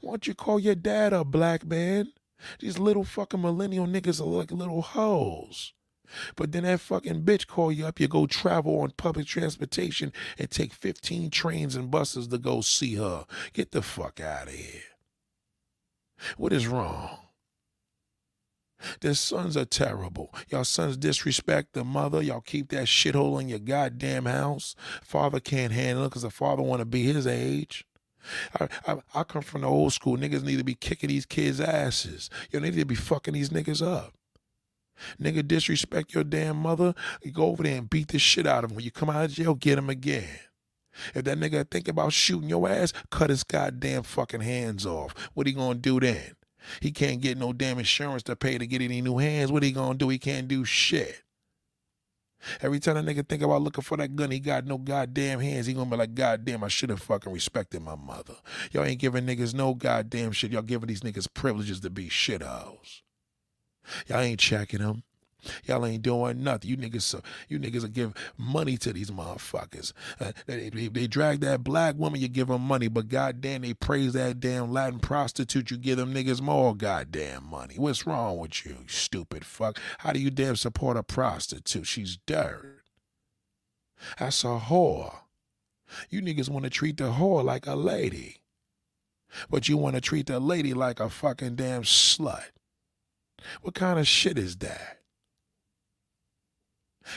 [0.00, 2.12] Why don't you call your dad a black man?
[2.60, 5.72] These little fucking millennial niggas are like little hoes.
[6.36, 10.50] But then that fucking bitch call you up, you go travel on public transportation and
[10.50, 13.24] take 15 trains and buses to go see her.
[13.52, 14.82] Get the fuck out of here.
[16.36, 17.18] What is wrong?
[19.00, 20.34] Their sons are terrible.
[20.48, 22.22] Y'all sons disrespect the mother.
[22.22, 24.74] Y'all keep that shithole in your goddamn house.
[25.02, 27.86] Father can't handle it because the father want to be his age.
[28.60, 30.16] I, I, I come from the old school.
[30.16, 32.28] Niggas need to be kicking these kids' asses.
[32.50, 34.15] You need to be fucking these niggas up.
[35.20, 38.70] Nigga, disrespect your damn mother, you go over there and beat the shit out of
[38.70, 38.76] him.
[38.76, 40.40] When you come out of jail, get him again.
[41.14, 45.14] If that nigga think about shooting your ass, cut his goddamn fucking hands off.
[45.34, 46.36] What he gonna do then?
[46.80, 49.52] He can't get no damn insurance to pay to get any new hands.
[49.52, 50.08] What he gonna do?
[50.08, 51.22] He can't do shit.
[52.60, 55.66] Every time that nigga think about looking for that gun, he got no goddamn hands.
[55.66, 58.36] He gonna be like, goddamn, I should have fucking respected my mother.
[58.72, 60.52] Y'all ain't giving niggas no goddamn shit.
[60.52, 63.02] Y'all giving these niggas privileges to be shitholes.
[64.06, 65.02] Y'all ain't checking them.
[65.64, 66.70] Y'all ain't doing nothing.
[66.70, 69.92] You niggas, so you niggas give money to these motherfuckers.
[70.20, 73.74] Uh, they, they, they, drag that black woman, you give them money, but goddamn, they
[73.74, 75.70] praise that damn Latin prostitute.
[75.70, 77.74] You give them niggas more goddamn money.
[77.76, 79.78] What's wrong with you stupid fuck?
[79.98, 81.86] How do you damn support a prostitute?
[81.86, 82.82] She's dirt.
[84.18, 85.14] That's a whore.
[86.10, 88.38] You niggas want to treat the whore like a lady,
[89.48, 92.42] but you want to treat the lady like a fucking damn slut.
[93.62, 94.98] What kind of shit is that?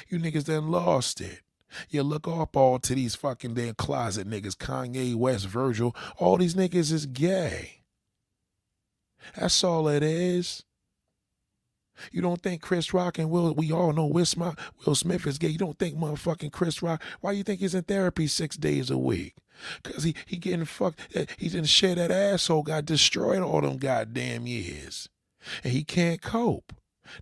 [0.07, 1.41] You niggas done lost it.
[1.89, 5.95] You look up all to these fucking damn closet niggas, Kanye West, Virgil.
[6.17, 7.81] All these niggas is gay.
[9.35, 10.63] That's all it is.
[12.11, 14.55] You don't think Chris Rock and Will, we all know Will Smith,
[14.85, 15.49] Will Smith is gay.
[15.49, 18.97] You don't think motherfucking Chris Rock, why you think he's in therapy six days a
[18.97, 19.35] week?
[19.83, 23.77] Cause he, he getting fucked, eh, he didn't share that asshole got destroyed all them
[23.77, 25.09] goddamn years.
[25.63, 26.73] And he can't cope.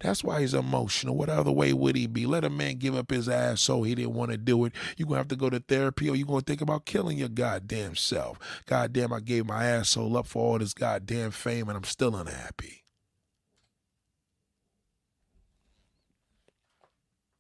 [0.01, 1.15] That's why he's emotional.
[1.15, 2.25] What other way would he be?
[2.25, 4.73] Let a man give up his ass so he didn't want to do it.
[4.97, 7.17] You're going to have to go to therapy or you're going to think about killing
[7.17, 8.37] your goddamn self.
[8.65, 12.83] Goddamn, I gave my asshole up for all this goddamn fame and I'm still unhappy.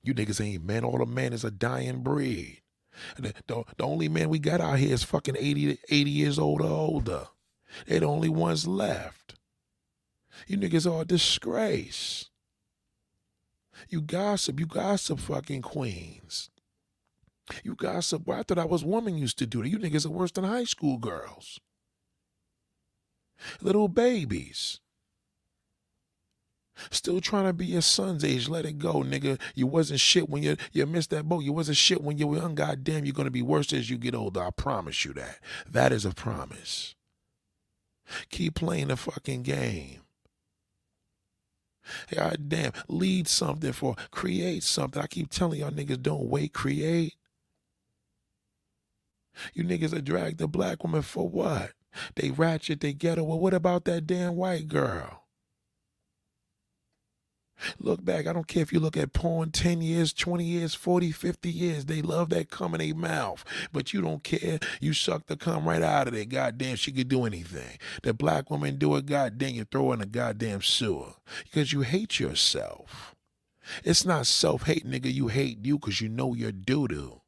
[0.03, 0.85] You niggas ain't men.
[0.85, 2.61] All the men is a dying breed.
[3.17, 6.61] The, the, the, only man we got out here is fucking 80, 80 years old
[6.61, 7.27] or older.
[7.85, 9.16] They're the only ones left.
[10.45, 12.29] You niggas are a disgrace.
[13.89, 14.59] You gossip.
[14.59, 16.49] You gossip fucking queens.
[17.63, 18.23] You gossip.
[18.25, 19.69] Well, I thought I was woman used to do that.
[19.69, 21.59] You niggas are worse than high school girls.
[23.61, 24.79] Little babies.
[26.91, 28.49] Still trying to be your son's age.
[28.49, 29.39] Let it go, nigga.
[29.55, 31.43] You wasn't shit when you you missed that boat.
[31.43, 32.55] You wasn't shit when you were young.
[32.55, 34.43] Goddamn, you're gonna be worse as you get older.
[34.43, 35.39] I promise you that.
[35.69, 36.95] That is a promise.
[38.29, 40.01] Keep playing the fucking game.
[42.13, 45.01] God damn, lead something for, create something.
[45.01, 47.15] I keep telling y'all niggas, don't wait, create.
[49.53, 51.71] You niggas are drag the black woman for what?
[52.15, 53.23] They ratchet, they ghetto.
[53.23, 55.26] Well, what about that damn white girl?
[57.79, 58.27] Look back.
[58.27, 61.85] I don't care if you look at porn 10 years, 20 years, 40, 50 years.
[61.85, 63.43] They love that cum in their mouth.
[63.71, 64.59] But you don't care.
[64.79, 66.25] You suck the cum right out of there.
[66.25, 67.77] Goddamn, she could do anything.
[68.03, 71.13] The black woman do it, goddamn, you throw her in a goddamn sewer.
[71.43, 73.15] Because you hate yourself.
[73.83, 75.13] It's not self-hate, nigga.
[75.13, 77.21] You hate you because you know you're doo-doo.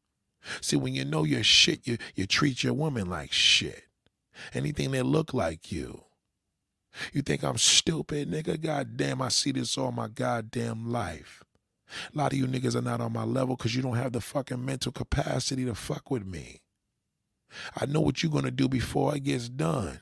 [0.61, 3.83] See, when you know your shit, you, you treat your woman like shit.
[4.53, 6.03] Anything that look like you.
[7.13, 8.59] You think I'm stupid, nigga?
[8.59, 11.43] God damn, I see this all my goddamn life.
[12.13, 14.21] A lot of you niggas are not on my level because you don't have the
[14.21, 16.61] fucking mental capacity to fuck with me.
[17.75, 20.01] I know what you're gonna do before it gets done.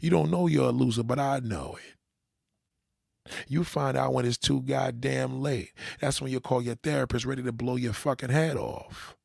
[0.00, 3.32] You don't know you're a loser, but I know it.
[3.46, 5.72] You find out when it's too goddamn late.
[6.00, 9.16] That's when you call your therapist ready to blow your fucking head off.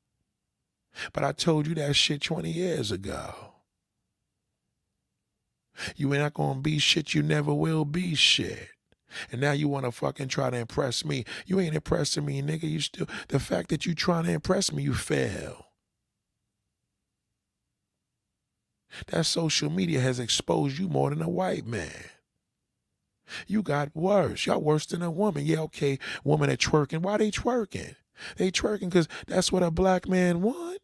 [1.14, 3.54] But I told you that shit 20 years ago.
[5.96, 7.14] You ain't not gonna be shit.
[7.14, 8.70] You never will be shit.
[9.32, 11.26] And now you want to fucking try to impress me.
[11.46, 12.70] You ain't impressing me, nigga.
[12.70, 15.66] You still the fact that you trying to impress me, you fail.
[19.08, 22.10] That social media has exposed you more than a white man.
[23.46, 24.46] You got worse.
[24.46, 25.46] Y'all worse than a woman.
[25.46, 27.02] Yeah, okay, woman that twerking.
[27.02, 27.96] Why they twerking?
[28.38, 30.80] They twerking because that's what a black man want.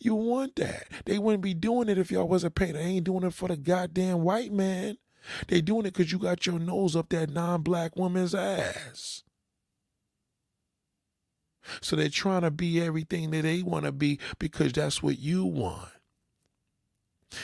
[0.00, 0.88] You want that.
[1.04, 2.74] They wouldn't be doing it if y'all wasn't paying.
[2.74, 4.98] They ain't doing it for the goddamn white man.
[5.48, 9.22] They doing it because you got your nose up that non-black woman's ass.
[11.80, 15.44] So they're trying to be everything that they want to be because that's what you
[15.44, 15.88] want.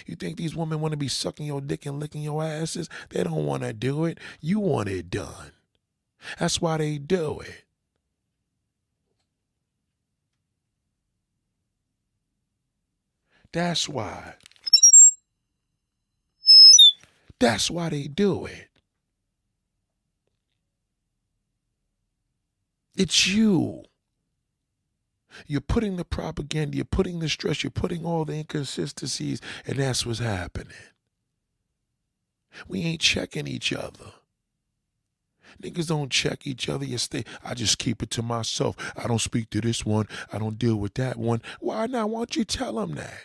[0.07, 2.88] You think these women want to be sucking your dick and licking your asses?
[3.09, 4.18] They don't want to do it.
[4.40, 5.53] You want it done.
[6.38, 7.64] That's why they do it.
[13.53, 14.35] That's why.
[17.39, 18.69] That's why they do it.
[22.97, 23.85] It's you.
[25.47, 30.05] You're putting the propaganda, you're putting the stress, you're putting all the inconsistencies, and that's
[30.05, 30.75] what's happening.
[32.69, 34.13] We ain't checking each other.
[35.63, 36.85] Niggas don't check each other.
[36.85, 37.25] You stay.
[37.45, 38.77] I just keep it to myself.
[38.97, 40.09] I don't speak to this one.
[40.33, 41.43] I don't deal with that one.
[41.61, 42.11] Why not?
[42.11, 43.25] Why don't you tell them that?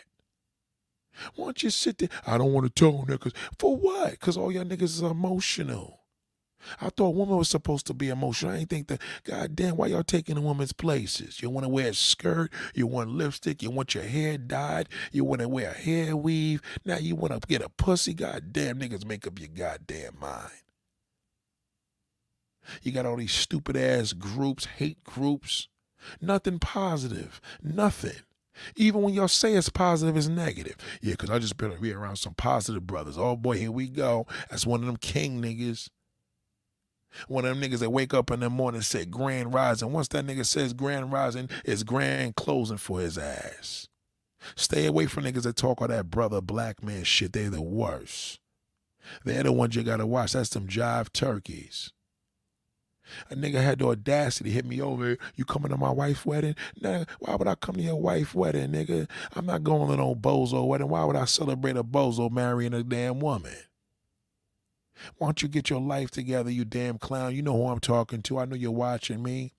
[1.34, 2.08] Why don't you sit there?
[2.26, 3.34] I don't want to tell niggas.
[3.58, 4.12] For what?
[4.12, 6.00] Because all y'all niggas is emotional.
[6.80, 8.52] I thought woman was supposed to be emotional.
[8.52, 11.40] I ain't think that, God damn, why y'all taking a woman's places?
[11.40, 15.24] You want to wear a skirt, you want lipstick, you want your hair dyed, you
[15.24, 16.62] want to wear a hair weave.
[16.84, 18.14] Now you want to get a pussy.
[18.14, 20.50] God damn, niggas make up your goddamn mind.
[22.82, 25.68] You got all these stupid ass groups, hate groups.
[26.20, 27.40] Nothing positive.
[27.62, 28.22] Nothing.
[28.76, 30.76] Even when y'all say it's positive, it's negative.
[31.00, 33.18] Yeah, because I just better be around some positive brothers.
[33.18, 34.26] Oh boy, here we go.
[34.50, 35.88] That's one of them king niggas.
[37.28, 39.92] One of them niggas that wake up in the morning and say grand rising.
[39.92, 43.88] Once that nigga says grand rising, it's grand closing for his ass.
[44.54, 47.32] Stay away from niggas that talk all that brother black man shit.
[47.32, 48.38] They're the worst.
[49.24, 50.32] They're the ones you gotta watch.
[50.32, 51.92] That's them jive turkeys.
[53.30, 55.16] A nigga had the audacity to hit me over.
[55.34, 56.56] You coming to my wife's wedding?
[56.80, 59.08] Nah, why would I come to your wife's wedding, nigga?
[59.34, 60.88] I'm not going to no bozo wedding.
[60.88, 63.56] Why would I celebrate a bozo marrying a damn woman?
[65.18, 67.34] Why don't you get your life together, you damn clown?
[67.34, 68.38] You know who I'm talking to.
[68.38, 69.52] I know you're watching me.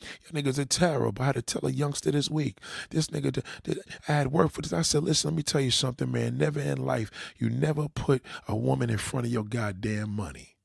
[0.00, 1.22] You niggas are terrible.
[1.22, 2.58] I had to tell a youngster this week.
[2.90, 4.72] This nigga, did, did, I had work for this.
[4.72, 6.38] I said, listen, let me tell you something, man.
[6.38, 10.57] Never in life, you never put a woman in front of your goddamn money.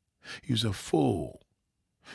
[0.44, 1.42] You's a fool.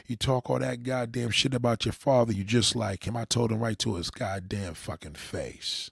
[0.07, 3.17] You talk all that goddamn shit about your father, you just like him.
[3.17, 5.91] I told him right to his goddamn fucking face.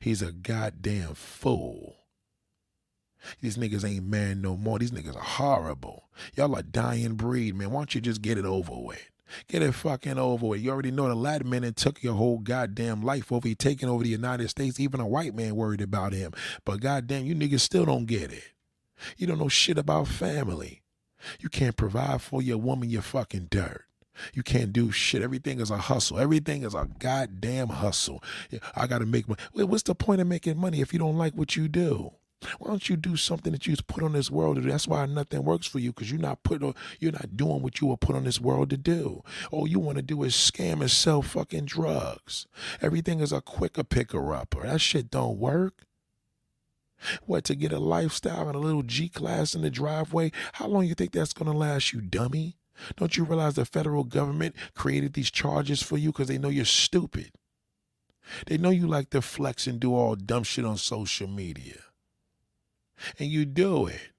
[0.00, 1.96] He's a goddamn fool.
[3.40, 4.78] These niggas ain't man no more.
[4.78, 6.08] These niggas are horrible.
[6.34, 7.70] Y'all are dying breed, man.
[7.70, 9.10] Why don't you just get it over with?
[9.48, 10.60] Get it fucking over with.
[10.60, 13.46] You already know the Latin man took your whole goddamn life over.
[13.46, 14.80] He taking over the United States.
[14.80, 16.32] Even a white man worried about him.
[16.64, 18.44] But goddamn, you niggas still don't get it.
[19.16, 20.82] You don't know shit about family.
[21.40, 23.84] You can't provide for your woman your fucking dirt.
[24.34, 25.22] You can't do shit.
[25.22, 26.18] Everything is a hustle.
[26.18, 28.22] Everything is a goddamn hustle.
[28.76, 29.40] I got to make money.
[29.54, 32.12] What's the point of making money if you don't like what you do?
[32.58, 34.70] Why don't you do something that you put on this world to do?
[34.70, 37.80] That's why nothing works for you because you're not put on, you're not doing what
[37.80, 39.22] you were put on this world to do.
[39.50, 42.46] All you want to do is scam and sell fucking drugs.
[42.80, 44.62] Everything is a quicker picker upper.
[44.66, 45.84] That shit don't work.
[47.24, 50.32] What to get a lifestyle and a little G class in the driveway?
[50.54, 52.56] How long you think that's gonna last, you dummy?
[52.96, 56.64] Don't you realize the federal government created these charges for you because they know you're
[56.64, 57.32] stupid?
[58.46, 61.82] They know you like to flex and do all dumb shit on social media
[63.18, 64.10] and you do it.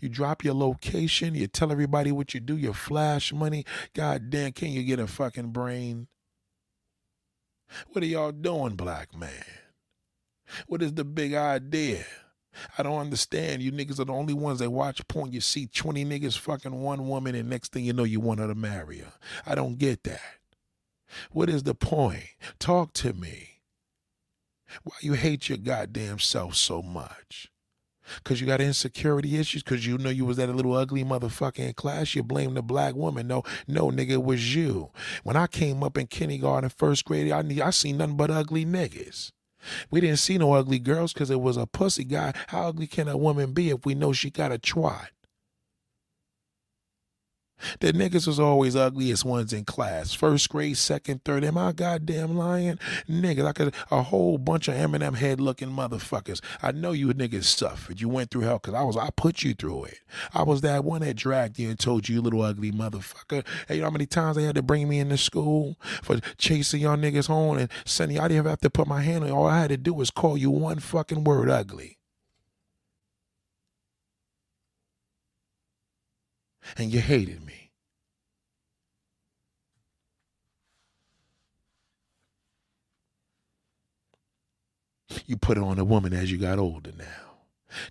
[0.00, 3.66] You drop your location, you tell everybody what you do, you flash money.
[3.94, 6.08] God damn, can you get a fucking brain?
[7.92, 9.44] What are y'all doing, black man?
[10.66, 12.04] What is the big idea?
[12.78, 13.62] I don't understand.
[13.62, 15.32] You niggas are the only ones that watch porn.
[15.32, 18.46] You see 20 niggas fucking one woman, and next thing you know, you want her
[18.46, 19.12] to marry her.
[19.46, 20.20] I don't get that.
[21.30, 22.24] What is the point?
[22.58, 23.60] Talk to me.
[24.82, 27.50] Why you hate your goddamn self so much?
[28.22, 31.60] Cause you got insecurity issues, cause you know you was that a little ugly motherfucker
[31.60, 32.14] in class.
[32.14, 33.26] You blame the black woman.
[33.26, 34.90] No, no, nigga, it was you.
[35.22, 39.32] When I came up in kindergarten, first grade, I I seen nothing but ugly niggas.
[39.90, 42.32] We didn't see no ugly girls because it was a pussy guy.
[42.48, 45.08] How ugly can a woman be if we know she got a twat?
[47.80, 50.14] The niggas was always ugliest ones in class.
[50.14, 51.44] First grade, second, third.
[51.44, 52.78] Am I goddamn lying?
[53.08, 56.40] Niggas, I could a whole bunch of Eminem head looking motherfuckers.
[56.62, 58.00] I know you niggas suffered.
[58.00, 60.00] You went through hell because I was I put you through it.
[60.32, 63.44] I was that one that dragged you and told you, you little ugly motherfucker.
[63.68, 66.80] Hey, you know how many times they had to bring me into school for chasing
[66.80, 69.36] y'all niggas home and sending I didn't have to put my hand on you.
[69.36, 71.98] All I had to do was call you one fucking word ugly.
[76.76, 77.70] And you hated me.
[85.26, 87.04] You put it on a woman as you got older now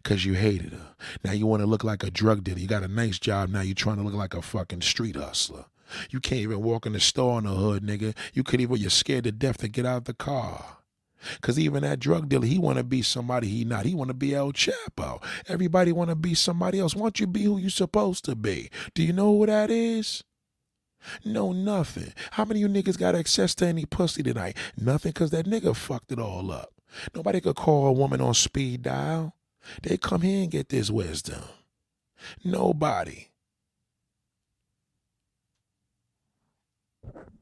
[0.02, 0.96] because you hated her.
[1.24, 2.60] Now you want to look like a drug dealer.
[2.60, 3.50] You got a nice job.
[3.50, 5.66] Now you're trying to look like a fucking street hustler.
[6.10, 8.16] You can't even walk in the store in the hood, nigga.
[8.34, 10.78] You could even, you're scared to death to get out of the car.
[11.42, 13.86] Cause even that drug dealer, he want to be somebody he not.
[13.86, 15.24] He want to be El Chapo.
[15.48, 16.96] Everybody want to be somebody else.
[16.96, 18.70] Why don't you be who you supposed to be?
[18.96, 20.24] Do you know who that is?
[21.26, 22.14] No, nothing.
[22.32, 24.58] How many of you niggas got access to any pussy tonight?
[24.78, 26.70] Nothing, cause that nigga fucked it all up.
[27.16, 29.36] Nobody could call a woman on speed dial.
[29.84, 31.44] They come here and get this wisdom.
[32.44, 33.28] Nobody.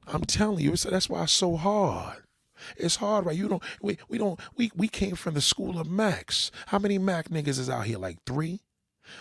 [0.07, 2.20] I'm telling you, that's why it's so hard.
[2.77, 3.35] It's hard, right?
[3.35, 6.51] You don't we we don't we we came from the school of Max.
[6.67, 7.97] How many Mac niggas is out here?
[7.97, 8.61] Like three?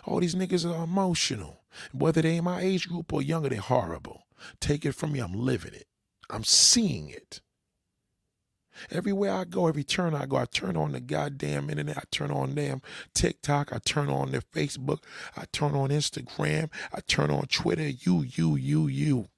[0.04, 1.62] All these niggas are emotional.
[1.92, 4.24] Whether they in my age group or younger, they're horrible.
[4.60, 5.86] Take it from me, I'm living it.
[6.28, 7.40] I'm seeing it.
[8.90, 11.98] Everywhere I go, every turn I go, I turn on the goddamn internet.
[11.98, 12.80] I turn on damn
[13.14, 13.72] TikTok.
[13.72, 15.02] I turn on their Facebook.
[15.36, 16.70] I turn on Instagram.
[16.92, 17.88] I turn on Twitter.
[17.88, 19.28] You, you, you, you.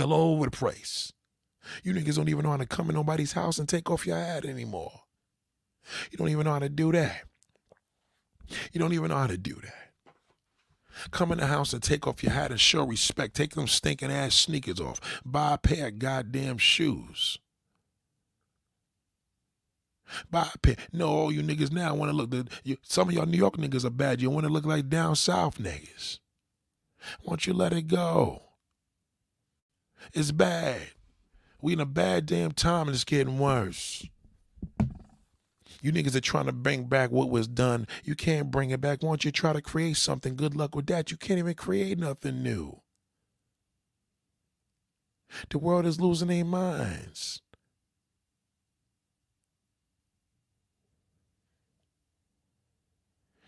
[0.00, 1.12] All over the place.
[1.82, 4.16] You niggas don't even know how to come in nobody's house and take off your
[4.16, 4.92] hat anymore.
[6.10, 7.24] You don't even know how to do that.
[8.72, 9.84] You don't even know how to do that.
[11.10, 13.34] Come in the house and take off your hat and show respect.
[13.34, 15.00] Take them stinking ass sneakers off.
[15.24, 17.38] Buy a pair of goddamn shoes.
[20.30, 20.76] Buy a pair.
[20.92, 22.30] No, all you niggas now want to look.
[22.30, 24.20] The, you, some of y'all New York niggas are bad.
[24.20, 26.20] You want to look like down south niggas.
[27.22, 28.42] Why don't you let it go?
[30.12, 30.80] It's bad.
[31.64, 34.06] We in a bad damn time and it's getting worse.
[35.80, 37.86] You niggas are trying to bring back what was done.
[38.04, 39.02] You can't bring it back.
[39.02, 41.10] Once you try to create something, good luck with that.
[41.10, 42.82] You can't even create nothing new.
[45.48, 47.40] The world is losing their minds.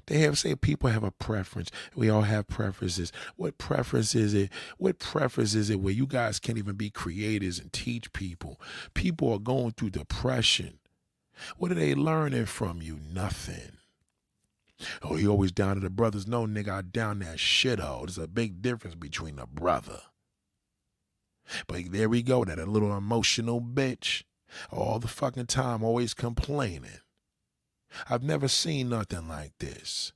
[0.07, 1.71] They have say people have a preference.
[1.95, 3.13] We all have preferences.
[3.37, 4.51] What preference is it?
[4.79, 8.61] What preference is it where you guys can't even be creators and teach people?
[8.95, 10.79] People are going through depression.
[11.57, 12.99] What are they learning from you?
[13.13, 13.79] Nothing.
[15.03, 16.27] Oh, he always down to the brothers.
[16.27, 18.07] No, nigga, I down that shithole.
[18.07, 20.01] There's a big difference between a brother.
[21.67, 24.25] But there we go, that a little emotional bitch.
[24.71, 27.01] All the fucking time, always complaining.
[28.09, 30.13] I've never seen nothing like this.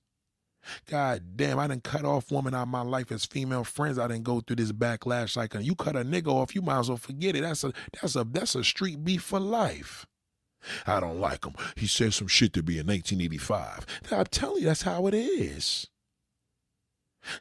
[0.87, 3.99] God damn, I didn't cut off women out of my life as female friends.
[3.99, 6.89] I didn't go through this backlash like you cut a nigga off, you might as
[6.89, 7.43] well forget it.
[7.43, 10.07] That's a that's a that's a street beef for life.
[10.87, 11.55] I don't like him.
[11.77, 13.87] He said some shit to me in 1985.
[14.11, 15.89] I'm telling you, that's how it is.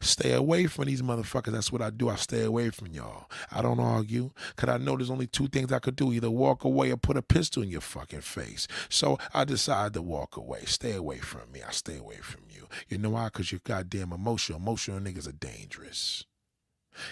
[0.02, 1.54] Stay away from these motherfuckers.
[1.54, 2.10] That's what I do.
[2.10, 3.30] I stay away from y'all.
[3.52, 4.32] I don't argue.
[4.56, 6.12] Cause I know there's only two things I could do.
[6.12, 8.68] Either walk away or put a pistol in your fucking face.
[8.90, 10.66] So I decide to walk away.
[10.66, 11.62] Stay away from me.
[11.66, 12.68] I stay away from you.
[12.88, 13.30] You know why?
[13.30, 14.60] Cause you're goddamn emotional.
[14.60, 16.26] Emotional niggas are dangerous.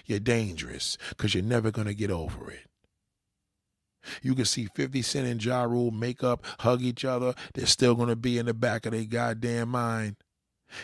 [0.05, 0.97] You're dangerous.
[1.17, 2.67] Cause you're never gonna get over it.
[4.21, 7.33] You can see 50 Cent and Ja Rule make up, hug each other.
[7.53, 10.15] They're still gonna be in the back of their goddamn mind.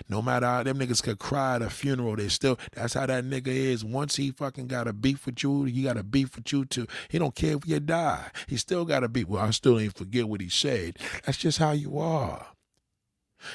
[0.07, 3.25] No matter how them niggas could cry at a funeral, they still that's how that
[3.25, 3.83] nigga is.
[3.83, 6.87] Once he fucking got a beef with you, he got a beef with you too.
[7.09, 8.31] He don't care if you die.
[8.47, 9.27] He still got a beef.
[9.27, 10.97] Well, I still ain't forget what he said.
[11.25, 12.47] That's just how you are.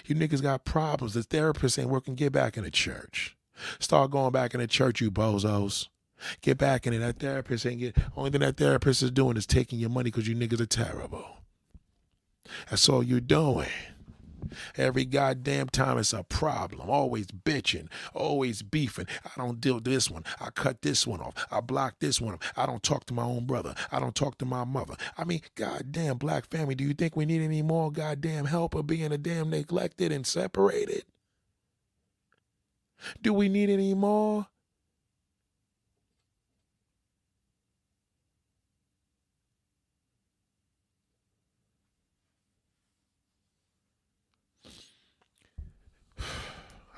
[0.06, 1.14] You niggas got problems.
[1.14, 2.14] The therapist ain't working.
[2.14, 3.36] Get back in the church.
[3.78, 5.88] Start going back in the church, you bozos.
[6.42, 6.98] Get back in it.
[6.98, 7.96] That therapist ain't get.
[8.16, 11.24] Only thing that therapist is doing is taking your money because you niggas are terrible.
[12.70, 13.68] That's all you're doing.
[14.76, 16.90] Every goddamn time it's a problem.
[16.90, 19.06] Always bitching, always beefing.
[19.24, 20.24] I don't deal with this one.
[20.40, 21.34] I cut this one off.
[21.50, 22.52] I block this one off.
[22.56, 23.74] I don't talk to my own brother.
[23.92, 24.94] I don't talk to my mother.
[25.16, 28.86] I mean, goddamn black family, do you think we need any more goddamn help of
[28.86, 31.04] being a damn neglected and separated?
[33.22, 34.46] Do we need any more?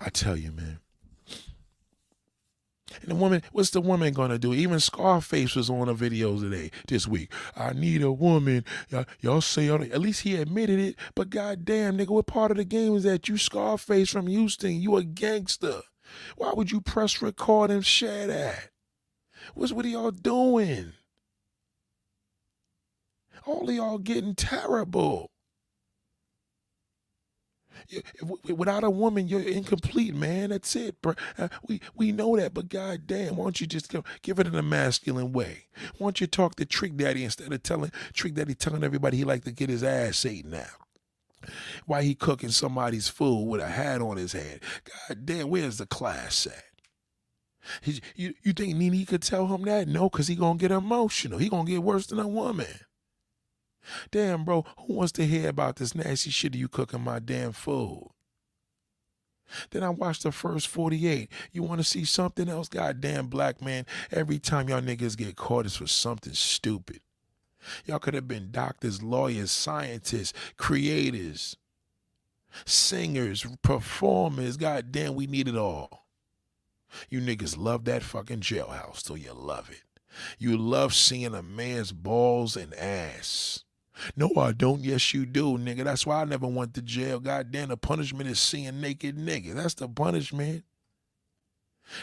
[0.01, 0.81] I tell you, man.
[3.03, 4.53] And the woman, what's the woman gonna do?
[4.53, 7.33] Even Scarface was on a video today, this week.
[7.57, 8.65] I need a woman.
[8.89, 10.97] Y'all, y'all say, at least he admitted it.
[11.15, 13.29] But goddamn, nigga, what part of the game is that?
[13.29, 14.81] You Scarface from Houston.
[14.81, 15.83] You a gangster.
[16.37, 18.71] Why would you press record and share that?
[19.55, 20.93] What's what are y'all doing?
[23.47, 25.31] All of y'all getting terrible
[28.49, 30.51] without a woman, you're incomplete, man.
[30.51, 31.15] That's it, bro.
[31.39, 34.55] Uh, we we know that, but goddamn, why don't you just give, give it in
[34.55, 35.67] a masculine way?
[35.99, 39.25] Why don't you talk to Trick Daddy instead of telling Trick Daddy telling everybody he
[39.25, 40.69] like to get his ass ate now?
[41.87, 44.61] Why he cooking somebody's food with a hat on his head?
[45.09, 46.65] God damn, where's the class at?
[47.83, 49.89] He, you you think Nene could tell him that?
[49.89, 51.39] No, cause he gonna get emotional.
[51.39, 52.67] He gonna get worse than a woman.
[54.11, 58.11] Damn, bro, who wants to hear about this nasty shit you cooking my damn food?
[59.71, 61.29] Then I watched the first 48.
[61.53, 62.69] You want to see something else?
[62.69, 67.01] Goddamn black man, every time y'all niggas get caught, it's for something stupid.
[67.85, 71.57] Y'all could have been doctors, lawyers, scientists, creators,
[72.65, 74.57] singers, performers.
[74.57, 76.07] Goddamn, we need it all.
[77.09, 79.83] You niggas love that fucking jailhouse, so you love it.
[80.39, 83.65] You love seeing a man's balls and ass.
[84.17, 84.83] No, I don't.
[84.83, 85.85] Yes, you do, nigga.
[85.85, 87.21] That's why I never went to jail.
[87.21, 89.55] Goddamn, the punishment is seeing naked niggas.
[89.55, 90.65] That's the punishment.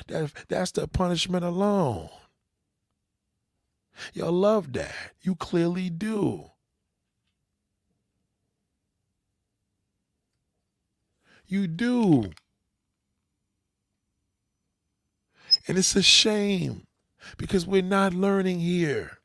[0.07, 2.09] That, that's the punishment alone.
[4.13, 4.93] Y'all love that.
[5.21, 6.51] You clearly do.
[11.47, 12.31] You do.
[15.67, 16.83] And it's a shame
[17.37, 19.16] because we're not learning here.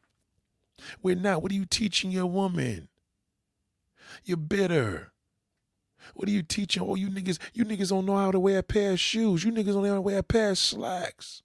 [1.02, 1.42] We're not.
[1.42, 2.88] What are you teaching your woman?
[4.24, 5.12] You're bitter.
[6.14, 6.82] What are you teaching?
[6.82, 9.44] Oh, you niggas, you niggas don't know how to wear a pair of shoes.
[9.44, 11.42] You niggas don't know how to wear a pair of slacks.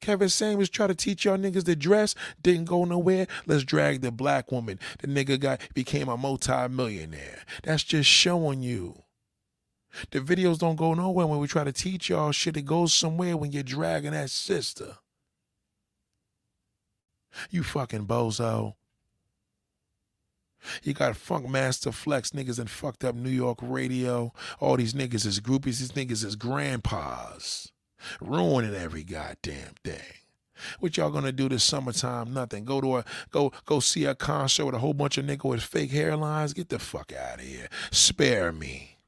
[0.00, 3.26] Kevin Samuels tried to teach y'all niggas to dress, didn't go nowhere.
[3.46, 4.78] Let's drag the black woman.
[4.98, 7.44] The nigga got became a multi-millionaire.
[7.62, 9.02] That's just showing you.
[10.10, 12.56] The videos don't go nowhere when we try to teach y'all shit.
[12.56, 14.96] It goes somewhere when you're dragging that sister.
[17.50, 18.74] You fucking bozo.
[20.82, 24.32] You got Funkmaster Flex niggas and fucked up New York radio.
[24.58, 25.78] All these niggas is groupies.
[25.78, 27.72] These niggas is grandpas.
[28.20, 30.00] Ruining every goddamn thing.
[30.78, 32.34] What y'all gonna do this summertime?
[32.34, 32.64] Nothing.
[32.64, 35.62] Go to a go go see a concert with a whole bunch of niggas with
[35.62, 36.54] fake hairlines.
[36.54, 37.68] Get the fuck out of here.
[37.90, 38.98] Spare me.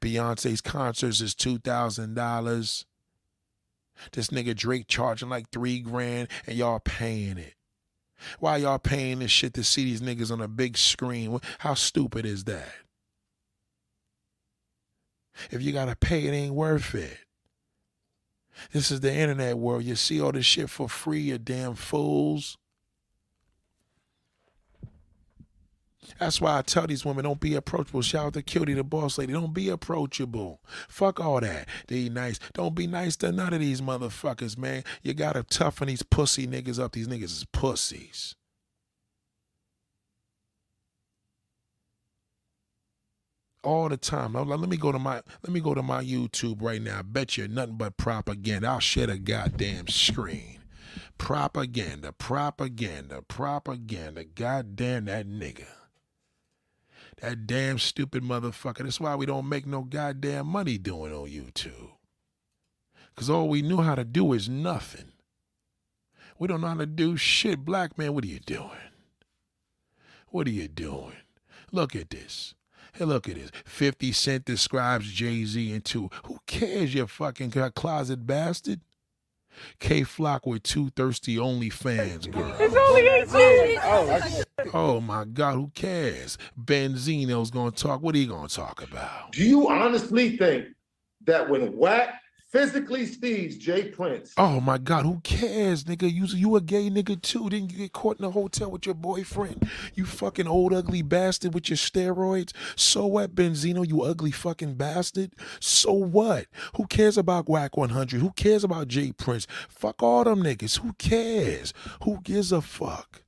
[0.00, 2.84] Beyonce's concerts is two thousand dollars.
[4.12, 7.54] This nigga Drake charging like three grand and y'all paying it.
[8.38, 11.38] Why y'all paying this shit to see these niggas on a big screen?
[11.58, 12.72] How stupid is that?
[15.50, 17.18] If you gotta pay, it ain't worth it.
[18.72, 19.84] This is the internet world.
[19.84, 22.58] You see all this shit for free, you damn fools.
[26.18, 28.02] That's why I tell these women don't be approachable.
[28.02, 29.32] Shout out to Cutie, the boss lady.
[29.32, 30.60] Don't be approachable.
[30.88, 31.68] Fuck all that.
[31.88, 32.38] They nice.
[32.54, 34.84] Don't be nice to none of these motherfuckers, man.
[35.02, 36.92] You gotta toughen these pussy niggas up.
[36.92, 38.34] These niggas is pussies.
[43.64, 44.32] all the time.
[44.32, 47.00] let me go to my let me go to my YouTube right now.
[47.00, 48.68] I bet you nothing but propaganda.
[48.68, 50.60] I'll share the goddamn screen.
[51.18, 54.24] Propaganda, propaganda, propaganda.
[54.24, 55.66] Goddamn that nigga.
[57.20, 58.84] That damn stupid motherfucker.
[58.84, 61.90] That's why we don't make no goddamn money doing on YouTube.
[63.16, 65.12] Cause all we knew how to do is nothing.
[66.38, 67.64] We don't know how to do shit.
[67.64, 68.70] Black man, what are you doing?
[70.28, 71.16] What are you doing?
[71.72, 72.54] Look at this.
[72.92, 73.50] Hey, look at this.
[73.64, 78.80] 50 Cent describes Jay Z into who cares, you fucking closet bastard?
[79.78, 82.54] Kay Flock with two thirsty only fans, girl.
[82.58, 84.44] It's only 18.
[84.74, 86.36] Oh my God, who cares?
[86.62, 88.02] Benzino's gonna talk.
[88.02, 89.32] What are you gonna talk about?
[89.32, 90.66] Do you honestly think
[91.26, 92.14] that when Wack
[92.48, 93.88] physically sees J.
[93.88, 94.32] Prince.
[94.36, 96.12] Oh my God, who cares, nigga?
[96.12, 97.48] You you a gay nigga too?
[97.48, 99.68] Didn't you get caught in a hotel with your boyfriend?
[99.94, 102.52] You fucking old ugly bastard with your steroids.
[102.76, 103.86] So what, Benzino?
[103.86, 105.34] You ugly fucking bastard.
[105.60, 106.46] So what?
[106.76, 108.20] Who cares about Wack 100?
[108.20, 109.12] Who cares about J.
[109.12, 109.46] Prince?
[109.68, 110.78] Fuck all them niggas.
[110.78, 111.72] Who cares?
[112.04, 113.22] Who gives a fuck?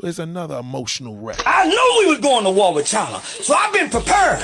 [0.00, 1.40] There's another emotional wreck.
[1.46, 4.40] I knew we was going to war with China, so I've been prepared.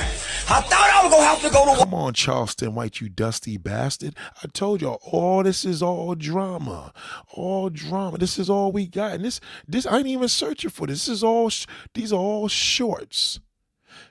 [0.49, 1.77] I thought I was gonna have to go to war.
[1.79, 4.15] Come on, Charleston White, you dusty bastard.
[4.41, 6.93] I told y'all, all this is all drama.
[7.33, 8.17] All drama.
[8.17, 9.11] This is all we got.
[9.11, 11.05] And this this I ain't even searching for this.
[11.05, 11.51] This is all
[11.93, 13.41] these are all shorts.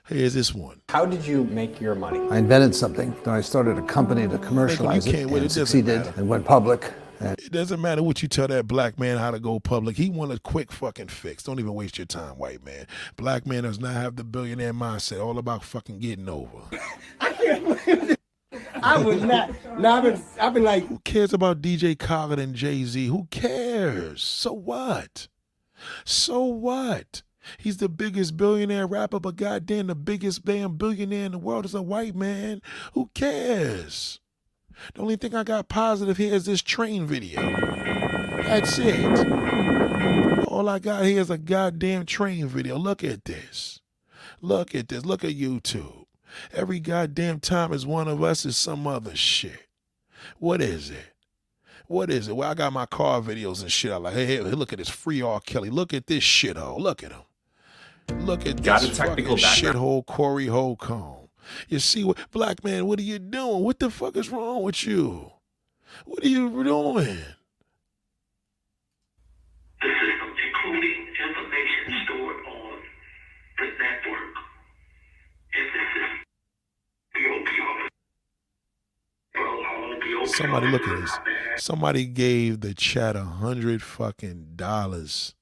[0.07, 0.81] Here's this one.
[0.89, 2.19] How did you make your money?
[2.29, 3.15] I invented something.
[3.23, 6.93] Then I started a company to commercialize it and it succeeded and went public.
[7.19, 9.97] It doesn't matter what you tell that black man how to go public.
[9.97, 11.43] He want a quick fucking fix.
[11.43, 12.85] Don't even waste your time, white man.
[13.15, 15.23] Black man does not have the billionaire mindset.
[15.23, 16.59] All about fucking getting over.
[17.19, 18.17] I can't
[18.83, 19.51] I would not.
[19.79, 20.87] No, I've been, I've been like.
[20.87, 23.07] Who cares about DJ Khaled and Jay Z?
[23.07, 24.21] Who cares?
[24.23, 25.27] So what?
[26.05, 27.23] So what?
[27.57, 31.73] He's the biggest billionaire rapper, but goddamn, the biggest damn billionaire in the world is
[31.73, 32.61] a white man.
[32.93, 34.19] Who cares?
[34.93, 37.41] The only thing I got positive here is this train video.
[38.43, 39.27] That's it.
[40.47, 42.77] All I got here is a goddamn train video.
[42.77, 43.81] Look at this.
[44.41, 45.05] Look at this.
[45.05, 46.05] Look at YouTube.
[46.53, 49.67] Every goddamn time is one of us is some other shit.
[50.39, 51.13] What is it?
[51.87, 52.35] What is it?
[52.35, 53.91] Well, I got my car videos and shit.
[53.91, 55.39] I'm like, hey, hey, look at this free R.
[55.39, 55.69] Kelly.
[55.69, 56.79] Look at this shithole.
[56.79, 57.21] Look at him.
[58.25, 61.26] Look at got this fucking shithole Corey Holcomb.
[61.67, 63.63] You see what black man, what are you doing?
[63.63, 65.31] What the fuck is wrong with you?
[66.05, 67.19] What are you doing?
[80.25, 81.19] Somebody look at this.
[81.57, 85.33] Somebody gave the chat a hundred fucking dollars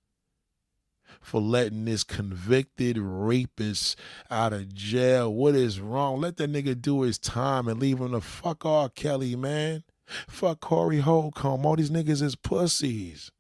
[1.26, 3.98] for letting this convicted rapist
[4.30, 5.34] out of jail.
[5.34, 6.22] What is wrong?
[6.22, 8.90] Let that nigga do his time and leave him the fuck R.
[8.90, 9.84] Kelly, man.
[10.06, 11.66] Fuck Corey Holcomb.
[11.66, 13.32] All these niggas is pussies.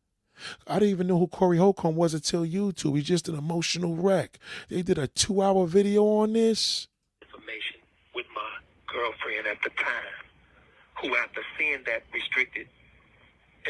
[0.68, 2.96] I didn't even know who Corey Holcomb was until YouTube.
[2.96, 4.40] He's just an emotional wreck.
[4.68, 6.88] They did a two hour video on this.
[7.22, 7.78] Information
[8.16, 8.58] with my
[8.88, 10.26] girlfriend at the time,
[11.02, 12.68] who after seeing that restricted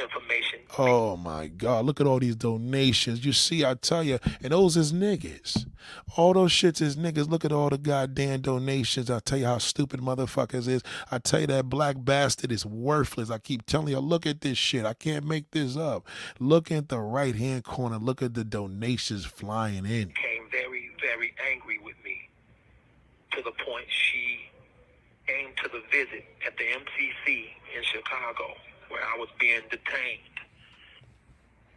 [0.02, 0.60] information.
[0.78, 1.86] Oh my God!
[1.86, 3.26] Look at all these donations.
[3.26, 5.66] You see, I tell you, and those is niggas.
[6.18, 7.30] All those shits is niggas.
[7.30, 9.10] Look at all the goddamn donations.
[9.10, 10.82] I tell you how stupid motherfuckers is.
[11.12, 13.30] I tell you that black bastard is worthless.
[13.30, 14.86] I keep telling you, look at this shit.
[14.86, 16.08] I can't make this up.
[16.40, 17.98] Look at the right hand corner.
[17.98, 20.12] Look at the donations flying in.
[20.14, 22.30] Came very, very angry with me
[23.32, 24.40] to the point she
[25.28, 28.54] came to the visit at the MCC in Chicago
[28.90, 30.22] where I was being detained.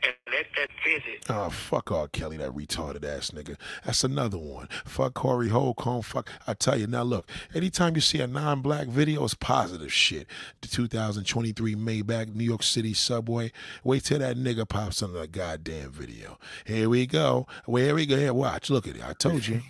[0.00, 1.24] And at that visit.
[1.28, 2.06] Oh, fuck R.
[2.06, 3.56] Kelly, that retarded ass nigga.
[3.84, 4.68] That's another one.
[4.84, 6.02] Fuck Corey Holcomb.
[6.02, 6.30] Fuck.
[6.46, 10.28] I tell you, now look, anytime you see a non black video, it's positive shit.
[10.60, 13.50] The 2023 Maybach, New York City subway.
[13.82, 16.38] Wait till that nigga pops on the goddamn video.
[16.64, 17.48] Here we go.
[17.66, 18.16] Where we go.
[18.16, 18.70] Here, watch.
[18.70, 19.02] Look at it.
[19.04, 19.62] I told you.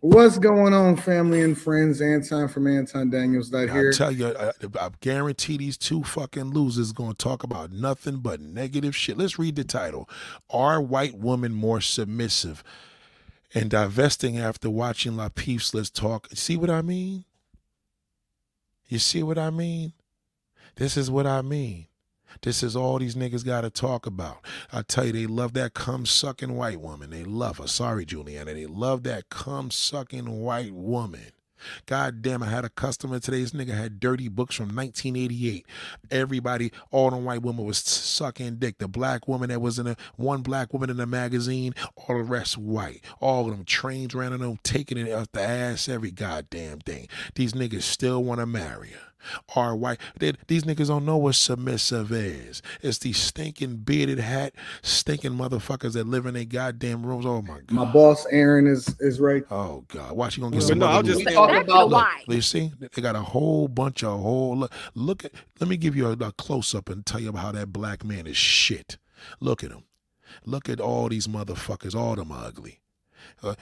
[0.00, 2.02] What's going on, family and friends?
[2.02, 3.90] Anton from Anton Daniels that here.
[3.94, 8.18] I tell you, I, I guarantee these two fucking losers going to talk about nothing
[8.18, 9.16] but negative shit.
[9.16, 10.08] Let's read the title:
[10.50, 12.62] Are white women more submissive?
[13.54, 15.72] And divesting after watching La Peeps.
[15.72, 16.28] Let's talk.
[16.34, 17.24] See what I mean?
[18.88, 19.94] You see what I mean?
[20.74, 21.86] This is what I mean.
[22.42, 24.38] This is all these niggas got to talk about.
[24.72, 27.10] I tell you, they love that cum sucking white woman.
[27.10, 27.68] They love her.
[27.68, 28.54] Sorry, Juliana.
[28.54, 31.32] They love that cum sucking white woman.
[31.86, 33.40] God damn, I had a customer today.
[33.40, 35.66] This nigga had dirty books from 1988.
[36.10, 38.78] Everybody, all the white women was sucking dick.
[38.78, 42.22] The black woman that was in a one black woman in the magazine, all the
[42.22, 43.04] rest white.
[43.20, 47.08] All of them trains ran on them, taking it out the ass, every goddamn thing.
[47.34, 49.00] These niggas still want to marry her
[49.54, 49.98] are white.
[50.18, 52.62] They, these niggas don't know what submissive is.
[52.82, 57.26] It's these stinking bearded hat, stinking motherfuckers that live in their goddamn rooms.
[57.26, 57.70] Oh my god.
[57.70, 59.44] My boss Aaron is is right.
[59.50, 60.12] Oh god.
[60.12, 60.78] Watch you gonna get some.
[60.78, 62.22] No, I'll just talking about why.
[62.26, 64.72] You see, they got a whole bunch of whole look.
[64.94, 65.32] Look at.
[65.60, 68.04] Let me give you a, a close up and tell you about how that black
[68.04, 68.98] man is shit.
[69.40, 69.84] Look at him.
[70.44, 71.94] Look at all these motherfuckers.
[71.94, 72.80] All them ugly.
[73.42, 73.54] Uh,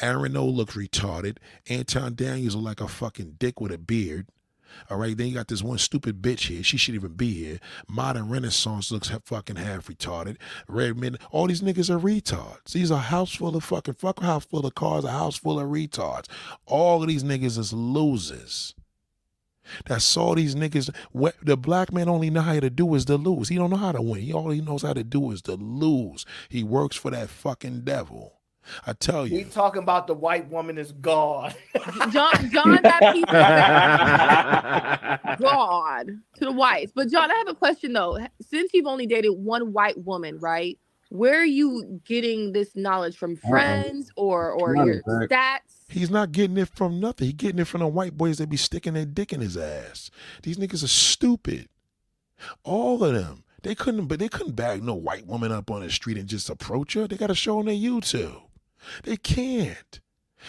[0.00, 1.38] Aaron O looks retarded.
[1.68, 4.28] Anton Daniels look like a fucking dick with a beard.
[4.88, 6.62] All right, then you got this one stupid bitch here.
[6.62, 7.60] She shouldn't even be here.
[7.88, 10.36] Modern Renaissance looks fucking half retarded.
[10.68, 12.72] Redman, all these niggas are retards.
[12.72, 15.68] These are house full of fucking fuck house full of cars, a house full of
[15.68, 16.26] retards.
[16.66, 18.74] All of these niggas is losers.
[19.86, 20.94] That's all these niggas.
[21.12, 23.48] What the black man only know how to do is to lose.
[23.48, 24.22] He don't know how to win.
[24.22, 26.26] He all he knows how to do is to lose.
[26.48, 28.39] He works for that fucking devil.
[28.86, 29.36] I tell you.
[29.36, 31.54] We talking about the white woman is God.
[32.10, 33.24] John, John, that piece
[35.40, 36.06] God
[36.36, 36.92] to the whites.
[36.94, 38.18] But John, I have a question though.
[38.40, 40.78] Since you've only dated one white woman, right?
[41.10, 43.32] Where are you getting this knowledge from?
[43.32, 43.50] Uh-uh.
[43.50, 45.58] Friends or or your stats?
[45.88, 47.26] He's not getting it from nothing.
[47.26, 50.10] He's getting it from the white boys that be sticking their dick in his ass.
[50.42, 51.68] These niggas are stupid.
[52.62, 53.44] All of them.
[53.62, 56.48] They couldn't, but they couldn't bag no white woman up on the street and just
[56.48, 57.06] approach her.
[57.06, 58.40] They got to show on their YouTube.
[59.04, 60.00] They can't.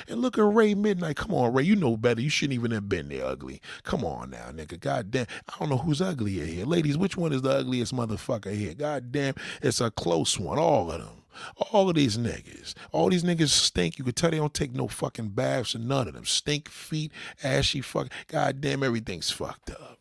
[0.07, 1.17] And look at Ray Midnight.
[1.17, 1.63] Come on, Ray.
[1.63, 2.21] You know better.
[2.21, 3.61] You shouldn't even have been there ugly.
[3.83, 4.79] Come on now, nigga.
[4.79, 5.27] God damn.
[5.49, 6.65] I don't know who's uglier here.
[6.65, 8.73] Ladies, which one is the ugliest motherfucker here?
[8.73, 9.35] God damn.
[9.61, 10.57] It's a close one.
[10.57, 11.23] All of them.
[11.71, 12.73] All of these niggas.
[12.91, 13.97] All these niggas stink.
[13.97, 16.25] You could tell they don't take no fucking baths and none of them.
[16.25, 17.11] Stink feet,
[17.43, 18.09] ashy fuck.
[18.27, 19.99] God damn, everything's fucked up.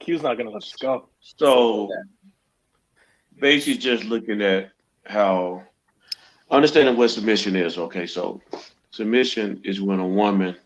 [0.00, 1.08] Q's not gonna let us go.
[1.20, 1.90] So
[3.38, 4.70] basically just looking at
[5.04, 5.62] how
[6.50, 7.78] understanding what submission is.
[7.78, 8.40] Okay, so
[8.90, 10.56] submission is when a woman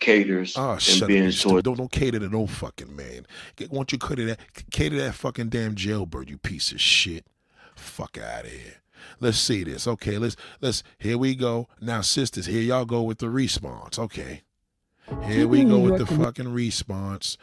[0.00, 1.64] caters oh, and bends towards.
[1.64, 3.26] Don't don't cater to no fucking man.
[3.56, 4.40] Get once you cater that
[4.70, 7.26] cater that fucking damn jailbird, you piece of shit.
[7.74, 8.80] Fuck out of here.
[9.20, 9.86] Let's see this.
[9.86, 11.68] Okay, let's let's here we go.
[11.80, 13.98] Now, sisters, here y'all go with the response.
[13.98, 14.42] Okay.
[15.24, 17.38] Here we go with the fucking response.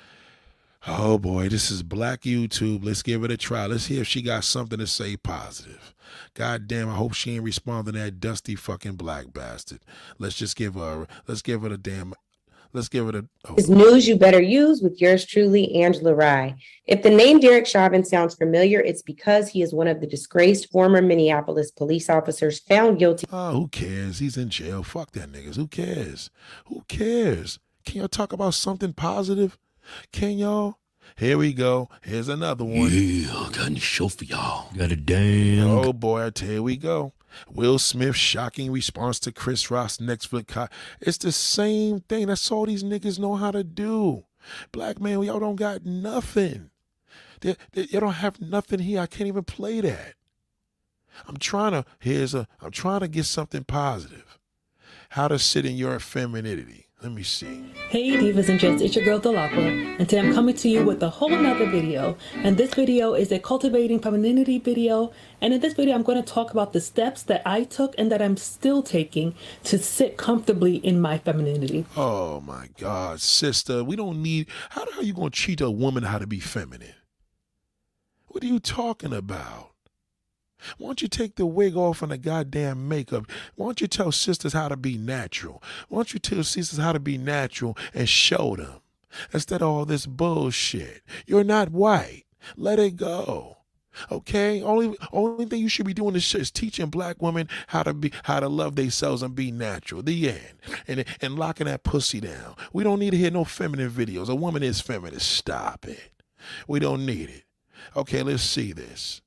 [0.86, 2.84] Oh boy, this is black YouTube.
[2.84, 3.67] Let's give it a try.
[3.67, 5.93] Let's hear if she got something to say positive.
[6.34, 9.79] God damn, I hope she ain't responding to that dusty fucking black bastard.
[10.19, 12.13] Let's just give her let's give it a damn
[12.73, 13.55] let's give it a oh.
[13.69, 16.55] News you better use with yours truly, Angela Rye.
[16.86, 20.69] If the name Derek Chauvin sounds familiar, it's because he is one of the disgraced
[20.69, 23.25] former Minneapolis police officers found guilty.
[23.31, 24.19] Oh, who cares?
[24.19, 24.84] He's in jail.
[24.84, 25.55] Fuck that niggas.
[25.55, 26.29] Who cares?
[26.65, 27.59] Who cares?
[27.86, 29.57] Can y'all talk about something positive?
[30.11, 30.77] Can y'all?
[31.15, 31.89] Here we go.
[32.01, 32.89] Here's another one.
[32.91, 34.71] Yeah, got a show for y'all.
[34.75, 35.67] Got a damn.
[35.67, 37.13] Oh boy, here we go.
[37.51, 40.69] Will Smith shocking response to Chris Rock's Netflix.
[41.01, 42.27] It's the same thing.
[42.27, 44.25] That's all these niggas know how to do.
[44.71, 46.69] Black man, y'all don't got nothing.
[47.41, 49.01] They, they, y'all don't have nothing here.
[49.01, 50.15] I can't even play that.
[51.27, 51.86] I'm trying to.
[51.99, 52.47] Here's a.
[52.61, 54.39] I'm trying to get something positive.
[55.09, 56.88] How to sit in your femininity.
[57.04, 57.66] Let me see.
[57.89, 61.04] Hey divas and gents, it's your girl Thalapa, and today I'm coming to you with
[61.04, 62.16] a whole nother video.
[62.36, 65.12] And this video is a cultivating femininity video.
[65.41, 68.10] And in this video, I'm going to talk about the steps that I took and
[68.10, 69.36] that I'm still taking
[69.66, 71.86] to sit comfortably in my femininity.
[71.97, 74.47] Oh my God, sister, we don't need.
[74.70, 76.95] How the hell are you going to treat a woman how to be feminine?
[78.28, 79.72] What are you talking about?
[80.78, 83.26] Why don't you take the wig off and the goddamn makeup?
[83.55, 85.61] Why don't you tell sisters how to be natural?
[85.89, 88.82] Why don't you tell sisters how to be natural and show them?
[89.32, 91.03] Instead of all this bullshit.
[91.26, 92.24] You're not white.
[92.55, 93.57] Let it go.
[94.11, 94.61] Okay?
[94.61, 98.11] Only only thing you should be doing is, is teaching black women how to be
[98.24, 100.01] how to love themselves and be natural.
[100.01, 100.55] The end.
[100.88, 102.55] And and locking that pussy down.
[102.74, 104.30] We don't need to hear no feminine videos.
[104.30, 105.20] A woman is feminine.
[105.20, 106.11] Stop it.
[106.68, 107.43] We don't need it.
[107.95, 109.22] Okay, let's see this.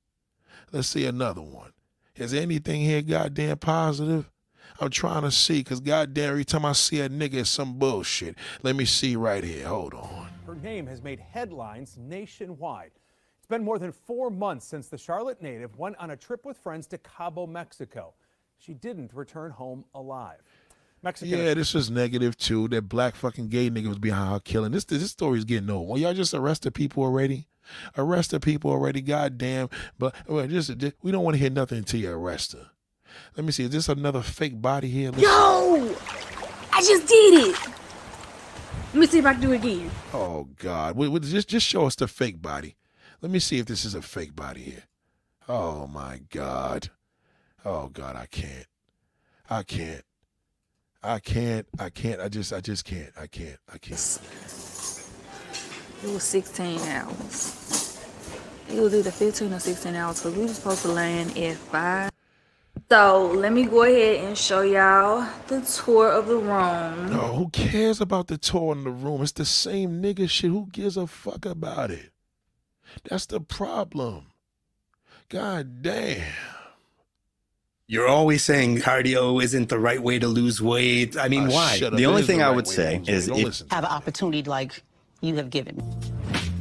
[0.76, 1.72] Let's see another one.
[2.16, 4.30] Is anything here goddamn positive?
[4.78, 8.36] I'm trying to see, cause goddamn, every time I see a nigga, it's some bullshit.
[8.62, 9.68] Let me see right here.
[9.68, 10.28] Hold on.
[10.46, 12.90] Her name has made headlines nationwide.
[13.38, 16.58] It's been more than four months since the Charlotte native went on a trip with
[16.58, 18.12] friends to Cabo, Mexico.
[18.58, 20.42] She didn't return home alive.
[21.02, 21.38] Mexican.
[21.38, 22.68] Yeah, this was negative too.
[22.68, 24.72] That black fucking gay nigga was behind her killing.
[24.72, 25.88] This this story's getting old.
[25.88, 27.46] Well, y'all just arrested people already.
[27.96, 29.00] Arrested people already.
[29.00, 29.68] Goddamn.
[29.98, 32.70] But well, just, just we don't want to hear nothing until you arrest her.
[33.36, 33.64] Let me see.
[33.64, 35.10] Is this another fake body here?
[35.10, 35.94] Let's Yo,
[36.72, 37.56] I just did it.
[38.92, 39.90] Let me see if I can do it again.
[40.14, 40.96] Oh God!
[40.96, 42.76] Wait, wait, just just show us the fake body.
[43.20, 44.84] Let me see if this is a fake body here.
[45.48, 46.90] Oh my God!
[47.64, 48.16] Oh God!
[48.16, 48.66] I can't.
[49.50, 50.02] I can't.
[51.02, 51.66] I can't.
[51.78, 52.20] I can't.
[52.20, 52.52] I just.
[52.52, 53.12] I just can't.
[53.20, 53.58] I can't.
[53.72, 55.02] I can't.
[56.06, 57.98] It was 16 hours.
[58.68, 62.10] It was either 15 or 16 hours because we were supposed to land at 5.
[62.88, 67.10] So let me go ahead and show y'all the tour of the room.
[67.10, 69.20] No, who cares about the tour in the room?
[69.22, 70.50] It's the same nigga shit.
[70.50, 72.12] Who gives a fuck about it?
[73.10, 74.26] That's the problem.
[75.28, 76.22] God damn.
[77.88, 81.16] You're always saying cardio isn't the right way to lose weight.
[81.16, 81.78] I mean, uh, why?
[81.80, 84.82] The only thing the I right would say is if have an opportunity to like
[85.20, 85.76] you have given.
[85.76, 85.84] Me.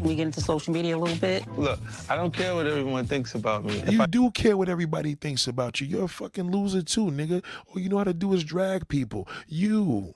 [0.02, 1.48] We get into social media a little bit.
[1.58, 1.80] Look,
[2.10, 3.84] I don't care what everyone thinks about me.
[3.90, 4.06] You I...
[4.06, 5.88] do care what everybody thinks about you.
[5.88, 7.44] You're a fucking loser too, nigga.
[7.68, 9.28] All you know how to do is drag people.
[9.48, 10.14] You.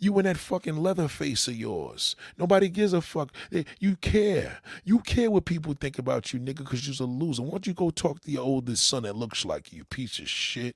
[0.00, 2.16] You and that fucking leather face of yours.
[2.36, 3.32] Nobody gives a fuck.
[3.52, 4.58] Eh, you care.
[4.84, 7.42] You care what people think about you, nigga, because you're a loser.
[7.42, 10.28] Why don't you go talk to your oldest son that looks like you, piece of
[10.28, 10.74] shit?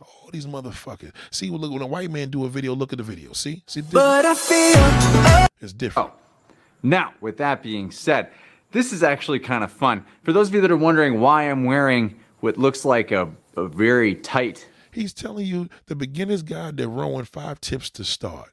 [0.00, 1.12] All these motherfuckers.
[1.30, 3.32] See, look when a white man do a video, look at the video.
[3.32, 3.80] See, see.
[3.80, 6.10] But I feel it's different.
[6.10, 6.54] Oh.
[6.82, 8.30] Now, with that being said,
[8.72, 10.04] this is actually kind of fun.
[10.22, 13.68] For those of you that are wondering why I'm wearing what looks like a, a
[13.68, 18.52] very tight He's telling you the beginner's guide to rowing five tips to start.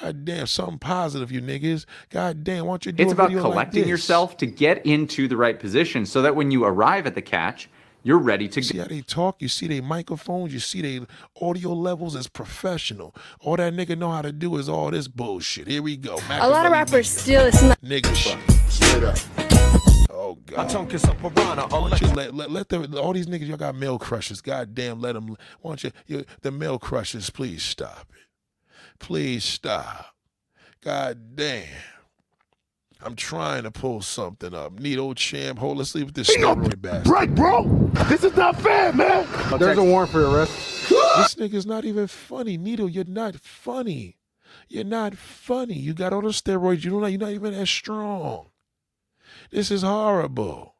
[0.00, 1.84] God damn, something positive, you niggas.
[2.10, 5.36] God damn, why don't you do It's about collecting like yourself to get into the
[5.36, 7.68] right position so that when you arrive at the catch,
[8.02, 9.40] you're ready to see how they talk.
[9.40, 10.52] You see their microphones.
[10.52, 11.06] You see their
[11.40, 12.16] audio levels.
[12.16, 13.14] It's professional.
[13.40, 15.68] All that nigga know how to do is all this bullshit.
[15.68, 16.16] Here we go.
[16.16, 16.46] Machiavelli.
[16.46, 18.38] A lot of rappers still it's not nigga shit.
[20.10, 20.66] Oh God!
[20.66, 21.66] I tongue kiss a piranha.
[21.68, 24.40] Why let let, let the, all these niggas y'all got male crushes?
[24.40, 25.36] God damn, let them.
[25.60, 27.30] Why don't you, you the male crushes?
[27.30, 28.28] Please stop it.
[28.98, 30.14] Please stop.
[30.82, 31.66] God damn.
[33.02, 34.78] I'm trying to pull something up.
[34.78, 35.58] Need old champ.
[35.58, 35.78] Hold.
[35.78, 37.08] Let's leave with this steroid bastard.
[37.08, 37.64] Right, bro.
[38.08, 39.26] This is not fair, man.
[39.58, 40.88] There's a warrant for your arrest.
[40.90, 42.58] this nigga's not even funny.
[42.58, 44.18] Needle, you're not funny.
[44.68, 45.78] You're not funny.
[45.78, 46.84] You got all the steroids.
[46.84, 47.10] You don't.
[47.10, 48.50] You're not even as strong.
[49.50, 50.74] This is horrible.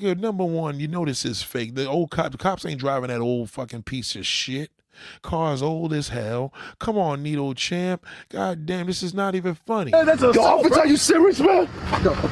[0.00, 1.74] Number one, you know this is fake.
[1.74, 4.70] The old cop, the cops ain't driving that old fucking piece of shit.
[5.22, 6.52] Car's old as hell.
[6.78, 8.04] Come on, Needle Champ.
[8.28, 9.90] God damn, this is not even funny.
[9.90, 11.68] Hey, that's a Yo, officer, are you serious, man?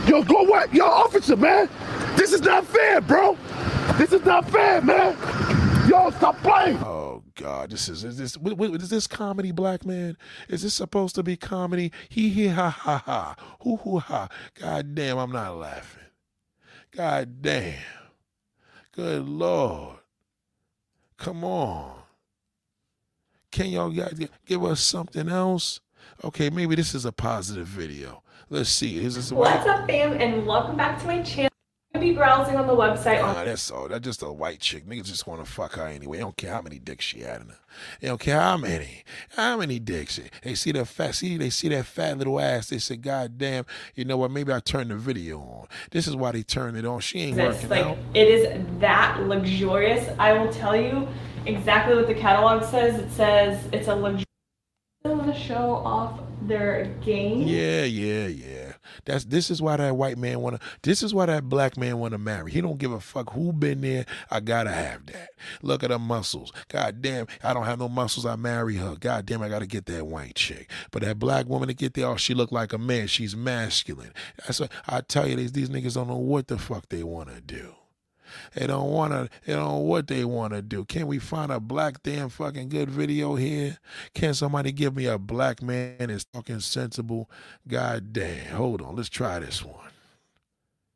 [0.07, 0.73] Yo, go what?
[0.73, 1.69] Yo, officer, man.
[2.17, 3.37] This is not fair, bro.
[3.99, 5.17] This is not fair, man.
[5.89, 6.79] Yo, stop playing.
[6.79, 10.17] Oh God, this is is this is this comedy, black man?
[10.49, 11.93] Is this supposed to be comedy?
[12.09, 14.29] He he ha ha ha, hoo hoo ha.
[14.61, 16.03] God damn, I'm not laughing.
[16.91, 17.75] God damn.
[18.93, 19.99] Good Lord.
[21.19, 21.96] Come on.
[23.57, 25.81] Can y'all guys give us something else?
[26.23, 28.23] Okay, maybe this is a positive video.
[28.51, 29.03] Let's see.
[29.03, 31.49] Is this What's up, fam, and welcome back to my channel.
[31.95, 33.23] I'll be browsing on the website.
[33.23, 33.89] Nah, that's all.
[33.89, 34.87] That's just a white chick.
[34.87, 36.19] Niggas just want to fuck her anyway.
[36.19, 37.59] They don't care how many dicks she had in her.
[38.03, 39.05] They don't care how many.
[39.31, 40.21] How many dicks.
[40.43, 41.15] They see that fat.
[41.15, 42.69] See, they see that fat little ass.
[42.69, 43.65] They say, God damn.
[43.95, 44.33] You know what?
[44.33, 45.67] Maybe I turn the video on.
[45.93, 47.01] This is why they turned it on.
[47.01, 47.97] She ain't working like, out.
[48.13, 50.15] It is that luxurious.
[50.19, 51.09] I will tell you
[51.47, 53.01] exactly what the catalog says.
[53.01, 54.25] It says it's a luxurious.
[55.05, 57.43] They want to show off their game.
[57.43, 58.73] Yeah, yeah, yeah.
[59.05, 60.59] That's this is why that white man wanna.
[60.83, 62.51] This is why that black man wanna marry.
[62.51, 64.05] He don't give a fuck who been there.
[64.31, 65.31] I gotta have that.
[65.63, 66.53] Look at her muscles.
[66.69, 68.27] God damn, I don't have no muscles.
[68.27, 68.97] I marry her.
[68.99, 70.71] God damn, I gotta get that white chick.
[70.91, 73.07] But that black woman to get there, oh, she look like a man.
[73.07, 74.13] She's masculine.
[74.39, 75.37] That's what I tell you.
[75.37, 77.76] These these niggas don't know what the fuck they wanna do.
[78.55, 80.85] They don't want to, they don't know what they want to do.
[80.85, 83.79] Can we find a black damn fucking good video here?
[84.15, 87.31] Can somebody give me a black man that's talking sensible?
[87.69, 88.57] God damn.
[88.57, 88.97] Hold on.
[88.97, 89.91] Let's try this one.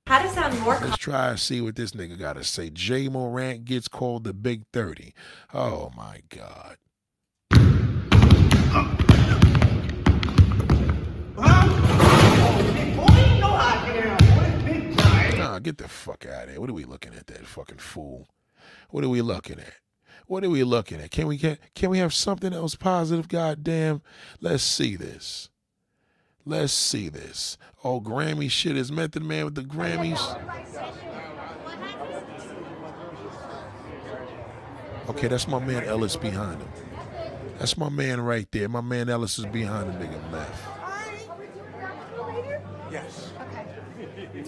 [0.06, 0.78] How to sound more.
[0.80, 2.70] Let's try and see what this nigga got to say.
[2.74, 5.14] Ja Morant gets called the Big 30.
[5.54, 6.76] Oh my God.
[11.42, 11.89] Huh?
[15.60, 16.60] Get the fuck out of here.
[16.60, 17.26] What are we looking at?
[17.28, 18.28] That fucking fool.
[18.90, 19.74] What are we looking at?
[20.26, 21.10] What are we looking at?
[21.10, 21.58] Can we get?
[21.74, 23.28] Can we have something else positive?
[23.28, 24.02] God damn.
[24.40, 25.50] Let's see this.
[26.46, 27.58] Let's see this.
[27.84, 30.18] Oh, Grammy shit is Method Man with the Grammys.
[35.08, 36.68] Okay, that's my man Ellis behind him.
[37.58, 38.68] That's my man right there.
[38.68, 40.68] My man Ellis is behind the nigga meth.
[42.90, 43.19] Yes.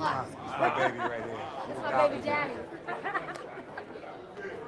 [0.02, 0.58] Okay.
[0.58, 1.38] My baby right here.
[1.68, 2.52] That's my baby daddy.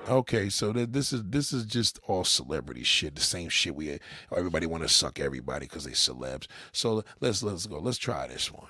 [0.06, 3.14] Okay, so th- this is this is just all celebrity shit.
[3.14, 3.98] The same shit we uh,
[4.36, 6.46] everybody want to suck everybody because they celebs.
[6.72, 7.78] So let's let's go.
[7.78, 8.68] Let's try this one.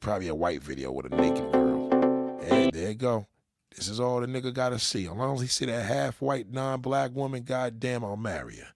[0.00, 1.90] Probably a white video with a naked girl.
[2.42, 3.26] And there you go.
[3.74, 5.06] This is all the nigga gotta see.
[5.06, 8.68] As long as he see that half white, non-black woman, goddamn, I'll marry her.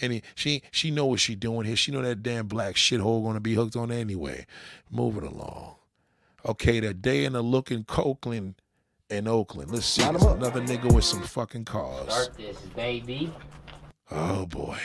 [0.00, 1.74] And he, she she know what she doing here.
[1.74, 4.46] She know that damn black shithole gonna be hooked on anyway.
[4.92, 5.74] Moving along.
[6.48, 8.54] Okay, the day in the look in Copeland
[9.10, 9.70] in Oakland.
[9.70, 10.00] Let's see.
[10.00, 12.10] There's another nigga with some fucking cars.
[12.10, 13.30] Start this, baby.
[14.10, 14.78] Oh boy.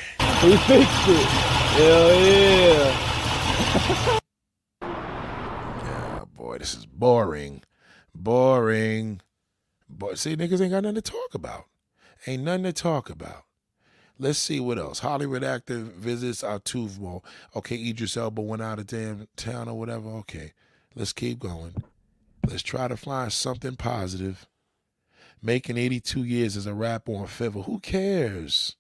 [0.44, 1.26] We fixed it.
[1.78, 2.94] Hell yeah.
[4.82, 7.64] Yeah, boy, this is boring.
[8.14, 9.22] Boring.
[9.88, 11.68] Boy, see, niggas ain't got nothing to talk about.
[12.28, 13.46] Ain't nothing to talk about.
[14.20, 15.00] Let's see what else.
[15.00, 17.24] Hollywood actor visits Altuve.
[17.56, 20.10] Okay, Idris Elba went out of damn town or whatever.
[20.10, 20.52] Okay,
[20.96, 21.74] let's keep going.
[22.48, 24.48] Let's try to find something positive.
[25.42, 27.66] Making 82 years as a rapper on Fiverr.
[27.66, 28.76] Who cares?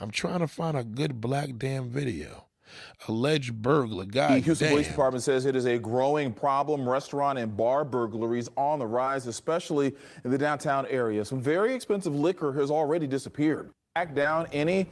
[0.00, 2.46] I'm trying to find a good black damn video.
[3.06, 4.04] Alleged burglar.
[4.04, 4.74] God The Houston damn.
[4.74, 6.88] Police Department says it is a growing problem.
[6.88, 9.94] Restaurant and bar burglaries on the rise, especially
[10.24, 11.24] in the downtown area.
[11.24, 13.70] Some very expensive liquor has already disappeared.
[13.94, 14.88] Back down any.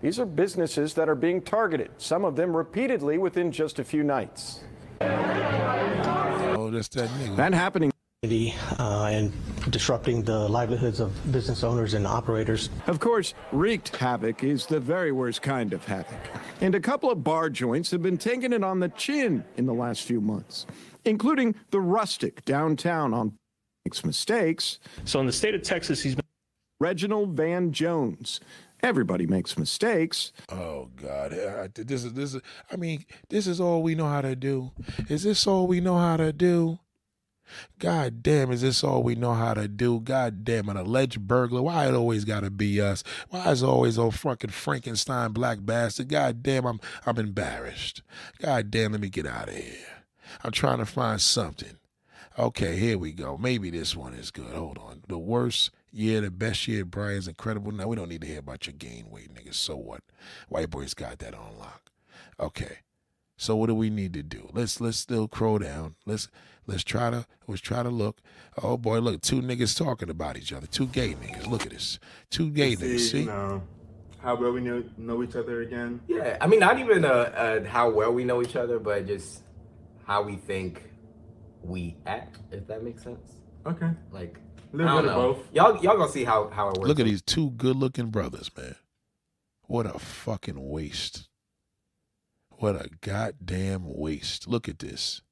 [0.00, 4.02] These are businesses that are being targeted, some of them repeatedly within just a few
[4.02, 4.60] nights.
[5.00, 7.36] Oh, that's that nigga.
[7.36, 7.90] That happening.
[8.22, 9.32] Uh, and
[9.70, 12.68] disrupting the livelihoods of business owners and operators.
[12.86, 16.20] Of course, wreaked havoc is the very worst kind of havoc.
[16.60, 19.72] And a couple of bar joints have been taking it on the chin in the
[19.72, 20.66] last few months,
[21.06, 23.38] including the Rustic downtown on
[23.86, 24.80] makes mistakes.
[25.06, 26.24] So in the state of Texas, he's been
[26.78, 28.40] Reginald Van Jones.
[28.82, 30.32] Everybody makes mistakes.
[30.48, 32.42] Oh God, uh, I- this is this is.
[32.72, 34.72] I mean, this is all we know how to do.
[35.08, 36.78] Is this all we know how to do?
[37.78, 40.00] God damn, is this all we know how to do?
[40.00, 41.62] God damn, an alleged burglar.
[41.62, 43.02] Why it always gotta be us?
[43.30, 46.08] Why is always old fucking Frankenstein black bastard?
[46.08, 48.02] God damn, I'm I'm embarrassed.
[48.40, 50.04] God damn, let me get out of here.
[50.44, 51.76] I'm trying to find something.
[52.38, 53.36] Okay, here we go.
[53.36, 54.54] Maybe this one is good.
[54.54, 55.02] Hold on.
[55.08, 57.72] The worst year, the best year, Brian's incredible.
[57.72, 59.54] Now we don't need to hear about your gain weight, niggas.
[59.54, 60.02] So what?
[60.48, 61.90] White boys got that on lock.
[62.38, 62.78] Okay.
[63.36, 64.50] So what do we need to do?
[64.52, 65.94] Let's let's still crow down.
[66.04, 66.28] Let's
[66.66, 68.20] let's try to let's try to look.
[68.62, 70.66] Oh boy, look, two niggas talking about each other.
[70.66, 71.46] Two gay niggas.
[71.46, 71.98] Look at this.
[72.28, 73.10] Two gay see, niggas.
[73.10, 73.20] See?
[73.20, 73.62] You know,
[74.22, 76.00] how well we know, know each other again.
[76.06, 79.42] Yeah, I mean, not even uh, uh, how well we know each other, but just
[80.04, 80.90] how we think
[81.62, 82.40] we act.
[82.50, 83.36] If that makes sense.
[83.66, 83.90] Okay.
[84.10, 85.54] Like, A little I don't bit of both.
[85.54, 86.88] Y'all, y'all gonna see how how it works.
[86.88, 88.76] Look at these two good looking brothers, man.
[89.66, 91.28] What a fucking waste.
[92.50, 94.48] What a goddamn waste.
[94.48, 95.22] Look at this.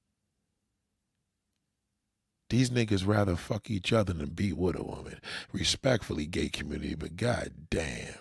[2.51, 5.21] These niggas rather fuck each other than be with a woman.
[5.53, 8.15] Respectfully, gay community, but goddamn.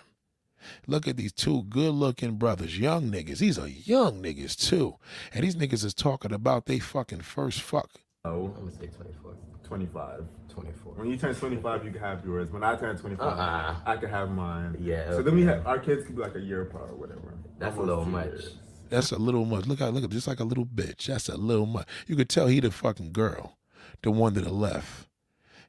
[0.86, 3.38] Look at these two good looking brothers, young niggas.
[3.38, 4.96] These are young niggas too.
[5.32, 7.88] And these niggas is talking about they fucking first fuck.
[8.28, 8.54] Oh.
[8.56, 9.34] I'm gonna say 24.
[9.64, 10.24] 25.
[10.48, 10.92] 24.
[10.94, 12.50] When you turn 25, you can have yours.
[12.50, 13.76] When I turn 25, Uh-uh.
[13.84, 14.76] I can have mine.
[14.80, 17.34] Yeah, So then we have our kids could be like a year apart or whatever.
[17.58, 18.26] That's a little much.
[18.26, 18.56] years.
[18.88, 19.66] That's a little much.
[19.66, 21.06] Look at look at just like a little bitch.
[21.06, 21.86] That's a little much.
[22.06, 23.58] You could tell he the fucking girl,
[24.02, 25.06] the one to the left.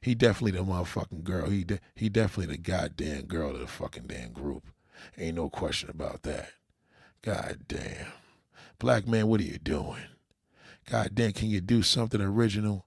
[0.00, 1.50] He definitely the motherfucking girl.
[1.50, 4.64] He de- he definitely the goddamn girl of the fucking damn group.
[5.18, 6.48] Ain't no question about that.
[7.20, 8.06] God damn.
[8.78, 10.00] Black man, what are you doing?
[10.90, 12.86] God damn, can you do something original?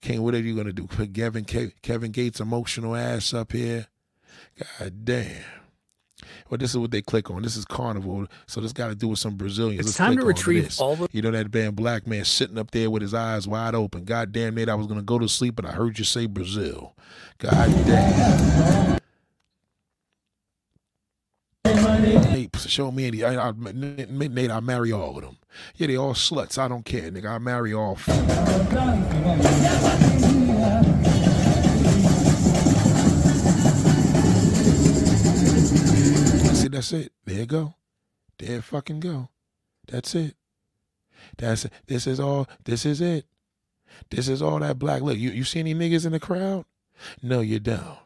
[0.00, 0.86] Can what are you gonna do?
[0.86, 3.86] Put Kevin Kevin Gates emotional ass up here?
[4.80, 5.44] God damn.
[6.50, 7.42] Well, this is what they click on.
[7.42, 9.80] This is Carnival, so this got to do with some Brazilians.
[9.80, 12.72] It's Let's time to retrieve all the- You know that damn black man sitting up
[12.72, 14.04] there with his eyes wide open.
[14.04, 16.94] God damn, Nate, I was gonna go to sleep, but I heard you say Brazil.
[17.38, 18.97] God damn.
[22.00, 23.24] Nate, show me any.
[23.24, 25.36] I, I, Nate, I marry all of them.
[25.76, 26.58] Yeah, they all sluts.
[26.58, 27.26] I don't care, nigga.
[27.26, 27.96] I marry all.
[36.54, 37.12] See, that's it.
[37.24, 37.74] There you go.
[38.38, 39.28] There fucking go.
[39.88, 40.36] That's it.
[41.36, 41.72] That's it.
[41.86, 42.46] This is all.
[42.64, 43.26] This is it.
[44.10, 45.02] This is all that black.
[45.02, 46.64] Look, you, you see any niggas in the crowd?
[47.22, 47.98] No, you don't.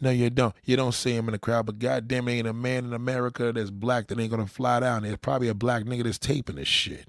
[0.00, 0.54] No, you don't.
[0.64, 3.70] You don't see him in the crowd, but goddamn, ain't a man in America that's
[3.70, 5.02] black that ain't gonna fly down.
[5.02, 7.06] There's probably a black nigga that's taping this shit.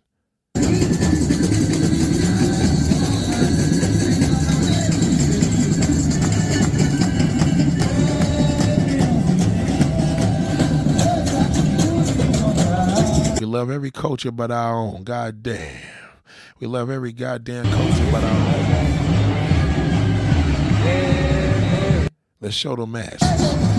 [13.40, 15.04] We love every culture but our own.
[15.04, 15.82] God damn.
[16.60, 19.07] We love every goddamn culture but our own.
[22.40, 23.77] Let's show them masses.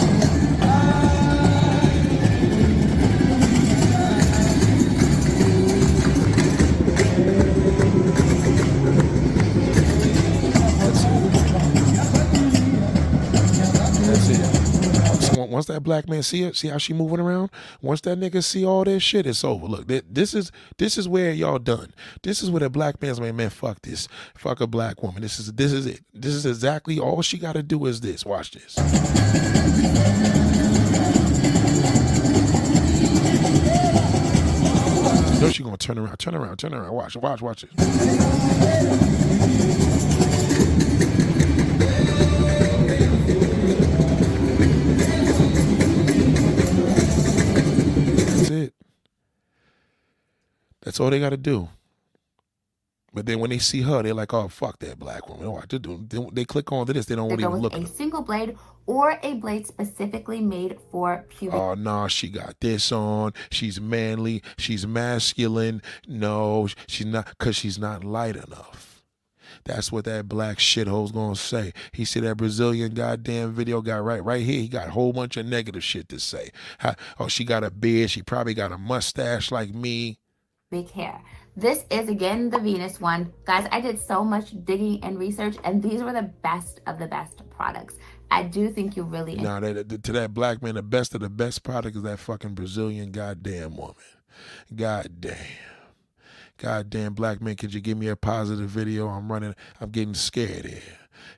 [15.59, 17.51] Once that black man see it, see how she moving around.
[17.83, 19.67] Once that nigga see all this shit, it's over.
[19.67, 21.93] Look, this is this is where y'all done.
[22.23, 24.07] This is where the black man's man, man, fuck this,
[24.37, 25.21] fuck a black woman.
[25.21, 26.03] This is this is it.
[26.15, 28.25] This is exactly all she got to do is this.
[28.25, 28.77] Watch this.
[35.41, 36.93] Know she gonna turn around, turn around, turn around.
[36.93, 37.71] Watch, watch, watch it.
[48.49, 48.75] That's it.
[50.83, 51.69] That's all they got to do.
[53.13, 55.79] But then when they see her, they're like, "Oh, fuck that black woman." Oh, they,
[55.79, 57.07] do- they, they click on this.
[57.07, 57.75] They don't want to even look.
[57.75, 62.93] a single blade or a blade specifically made for pubic Oh no, she got this
[62.93, 63.33] on.
[63.51, 64.43] She's manly.
[64.59, 65.83] She's masculine.
[66.07, 68.88] No, she's not because she's not light enough.
[69.69, 71.73] That's what that black shithole's gonna say.
[71.93, 74.61] He said that Brazilian goddamn video got right right here.
[74.63, 76.51] He got a whole bunch of negative shit to say.
[76.79, 78.11] How, oh, she got a beard.
[78.11, 80.19] She probably got a mustache like me.
[80.71, 81.21] big hair.
[81.55, 83.33] This is again the Venus one.
[83.45, 87.07] Guys, I did so much digging and research, and these were the best of the
[87.07, 87.97] best products.
[88.31, 91.29] I do think you really Now that- to that black man, the best of the
[91.31, 93.95] best product is that fucking Brazilian goddamn woman.
[94.75, 95.37] Goddamn.
[96.59, 99.09] Goddamn black man, could you give me a positive video?
[99.09, 100.83] I'm running, I'm getting scared here.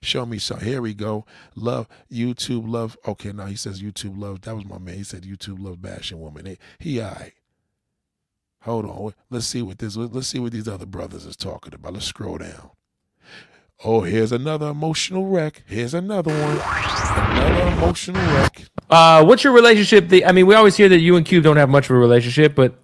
[0.03, 0.61] Show me some.
[0.61, 1.27] Here we go.
[1.55, 2.97] Love YouTube love.
[3.07, 4.43] Okay, now he says YouTube love.
[4.43, 4.97] That was my man.
[4.97, 6.47] He said YouTube love bashing woman.
[6.47, 7.03] He, he.
[8.62, 9.14] Hold on.
[9.31, 9.97] Let's see what this.
[9.97, 11.95] Let's see what these other brothers is talking about.
[11.95, 12.71] Let's scroll down.
[13.83, 15.62] Oh, here's another emotional wreck.
[15.66, 16.61] Here's another one.
[16.61, 18.64] Another emotional wreck.
[18.91, 20.09] Uh, what's your relationship?
[20.09, 21.99] The, I mean, we always hear that you and Cube don't have much of a
[21.99, 22.75] relationship, but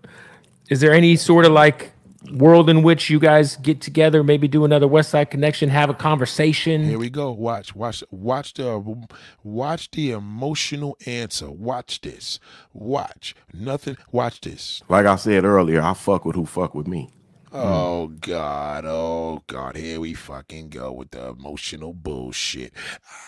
[0.70, 1.93] is there any sort of like
[2.33, 6.85] world in which you guys get together, maybe do another Westside Connection, have a conversation?
[6.85, 7.33] Here we go.
[7.33, 9.07] Watch, watch, watch the,
[9.43, 11.51] watch the emotional answer.
[11.51, 12.39] Watch this.
[12.72, 13.97] Watch nothing.
[14.12, 14.83] Watch this.
[14.89, 17.11] Like I said earlier, I fuck with who fuck with me.
[17.53, 22.74] Oh God, oh God, here we fucking go with the emotional bullshit.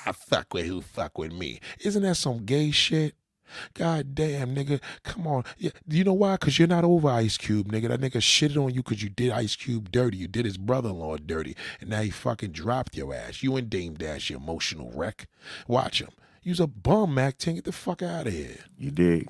[0.05, 1.61] I fuck with who fuck with me.
[1.81, 3.15] Isn't that some gay shit?
[3.75, 5.45] God damn, nigga, come on.
[5.59, 6.37] Yeah, you know why?
[6.37, 7.89] Cause you're not over Ice Cube, nigga.
[7.89, 10.19] That nigga shitted on you cause you did Ice Cube dirty.
[10.19, 13.43] You did his brother-in-law dirty, and now he fucking dropped your ass.
[13.43, 15.29] You and Dame Dash, you emotional wreck.
[15.67, 16.11] Watch him.
[16.43, 17.57] You's a bum, Mack 10.
[17.57, 18.57] Get the fuck out of here.
[18.79, 19.29] You dig?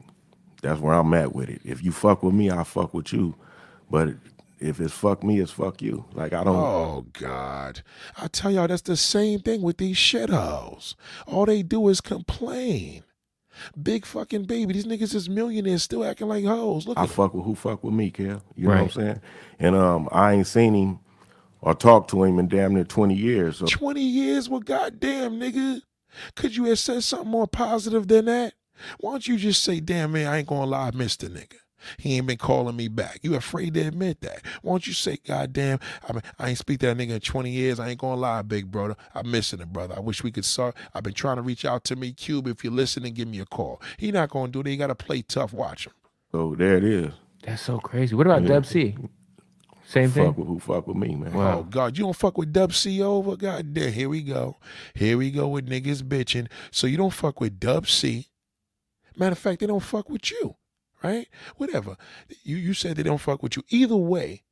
[0.62, 1.61] That's where I'm at with it.
[1.64, 3.35] If you fuck with me, I fuck with you.
[3.91, 4.14] But
[4.61, 6.05] if it's fuck me, it's fuck you.
[6.12, 6.57] Like I don't.
[6.57, 7.83] Oh God!
[8.16, 10.95] I tell y'all, that's the same thing with these shitholes.
[11.27, 13.05] All they do is complain.
[13.80, 14.72] Big fucking baby.
[14.72, 16.87] These niggas is millionaires still acting like hoes.
[16.87, 18.43] Look I at fuck with who fuck with me, Kel.
[18.55, 19.21] You know what I'm saying?
[19.59, 21.01] And um, I ain't seen him
[21.61, 23.59] or talked to him in damn near 20 years.
[23.59, 24.49] So 20 years.
[24.49, 25.80] Well, goddamn, nigga.
[26.35, 28.55] Could you have said something more positive than that?
[28.99, 31.57] Why don't you just say, damn, man, I ain't gonna lie, I missed the nigga.
[31.99, 33.21] He ain't been calling me back.
[33.22, 34.42] You afraid to admit that?
[34.63, 35.79] Why don't you say, goddamn,
[36.09, 37.80] I mean, I ain't speak to that nigga in 20 years.
[37.80, 38.96] I ain't gonna lie, big brother.
[39.14, 39.95] I'm missing it, brother.
[39.96, 40.75] I wish we could start.
[40.95, 42.46] I've been trying to reach out to me, Cube.
[42.46, 43.80] If you're listening, give me a call.
[43.96, 44.71] He not gonna do that.
[44.71, 45.53] He gotta play tough.
[45.53, 45.92] Watch him.
[46.34, 47.13] Oh, there it is.
[47.42, 48.14] That's so crazy.
[48.14, 48.49] What about Yeah.
[48.49, 48.96] Dub C?
[49.87, 50.26] Same thing.
[50.26, 51.33] Fuck with who fuck with me, man.
[51.34, 53.37] Oh God, you don't fuck with Dub C over?
[53.37, 54.59] God damn, here we go.
[54.92, 56.49] Here we go with niggas bitching.
[56.71, 58.26] So you don't fuck with Dub C.
[59.17, 60.57] Matter of fact, they don't fuck with you,
[61.03, 61.29] right?
[61.57, 61.96] Whatever.
[62.42, 63.64] You you said they don't fuck with you.
[63.70, 64.42] Either way,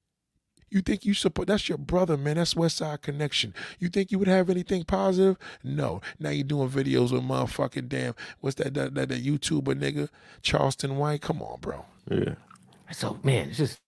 [0.70, 2.36] you think you support that's your brother, man.
[2.36, 3.54] That's Westside Connection.
[3.78, 5.36] You think you would have anything positive?
[5.62, 6.00] No.
[6.18, 10.08] Now you're doing videos with motherfucking damn what's that that, that, that YouTuber nigga?
[10.42, 11.22] Charleston White?
[11.22, 11.84] Come on, bro.
[12.10, 12.34] Yeah.
[12.92, 13.80] So man, it's just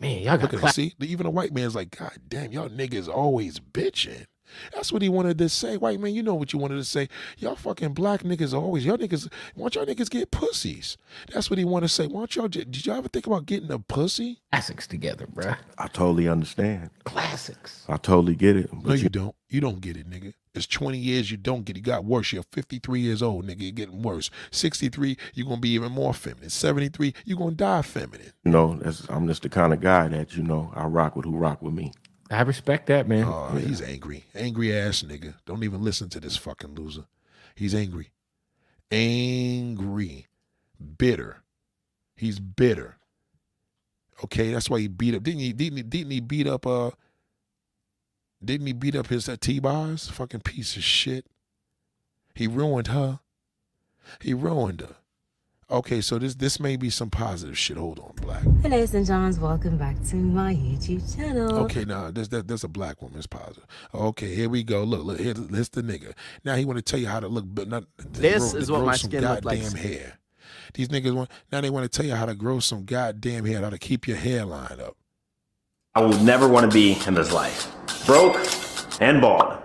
[0.00, 2.68] man, y'all got Look at clap- see, even a white man's like, God damn, y'all
[2.68, 4.26] niggas always bitching.
[4.74, 5.76] That's what he wanted to say.
[5.76, 7.08] White man, you know what you wanted to say.
[7.38, 10.96] Y'all fucking black niggas are always, y'all niggas, why don't y'all niggas get pussies?
[11.32, 12.06] That's what he wanted to say.
[12.06, 14.40] Why don't y'all, did y'all ever think about getting a pussy?
[14.52, 15.56] Classics together, bruh.
[15.78, 16.90] I totally understand.
[17.04, 17.84] Classics.
[17.88, 18.72] I totally get it.
[18.72, 19.34] No, you don't.
[19.50, 20.34] You don't get it, nigga.
[20.54, 21.80] It's 20 years you don't get it.
[21.80, 22.32] You got worse.
[22.32, 23.62] You're 53 years old, nigga.
[23.62, 24.30] You're getting worse.
[24.50, 26.50] 63, you're going to be even more feminine.
[26.50, 28.32] 73, you're going to die feminine.
[28.44, 31.24] You know, that's, I'm just the kind of guy that, you know, I rock with
[31.24, 31.92] who rock with me.
[32.30, 33.24] I respect that, man.
[33.24, 34.24] Oh, he's angry.
[34.34, 35.34] Angry ass nigga.
[35.46, 37.04] Don't even listen to this fucking loser.
[37.54, 38.10] He's angry.
[38.90, 40.26] Angry.
[40.98, 41.42] Bitter.
[42.16, 42.98] He's bitter.
[44.24, 45.22] Okay, that's why he beat up.
[45.22, 45.52] Didn't he?
[45.52, 45.82] Didn't he?
[45.82, 46.66] Didn't he beat up?
[46.66, 46.90] Uh,
[48.44, 50.08] didn't he beat up his uh, T-Boz?
[50.08, 51.26] Fucking piece of shit.
[52.34, 53.20] He ruined her.
[54.20, 54.96] He ruined her.
[55.70, 57.76] Okay, so this this may be some positive shit.
[57.76, 58.42] Hold on, black.
[58.62, 59.06] Hello, St.
[59.06, 59.38] John's.
[59.38, 61.58] Welcome back to my YouTube channel.
[61.58, 63.18] Okay, now there's that there's a black woman.
[63.18, 63.66] It's positive.
[63.94, 64.82] Okay, here we go.
[64.82, 66.14] Look, look, here, here's the nigga.
[66.42, 68.84] Now he want to tell you how to look, but not This grow- is what
[68.86, 69.60] my skin looked like.
[69.60, 70.18] goddamn hair.
[70.72, 73.60] These niggas want now they want to tell you how to grow some goddamn hair,
[73.60, 74.96] how to keep your hairline up.
[75.94, 77.70] I will never want to be in this life.
[78.06, 78.38] Broke
[79.02, 79.58] and bald.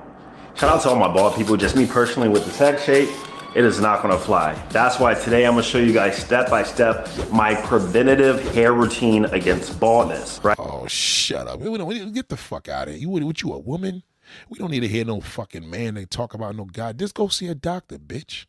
[0.56, 1.56] Shout out to all my bald people.
[1.56, 3.10] Just me personally with the sex shape,
[3.56, 4.54] it is not going to fly.
[4.70, 8.74] That's why today I'm going to show you guys step by step my preventative hair
[8.74, 10.40] routine against baldness.
[10.44, 10.58] Right?
[10.60, 11.60] Oh, shut up.
[11.60, 13.02] We don't, we don't- get the fuck out of here.
[13.02, 14.04] You what, what you a woman?
[14.50, 16.98] We don't need to hear no fucking man they talk about no god.
[16.98, 18.46] Just go see a doctor, bitch.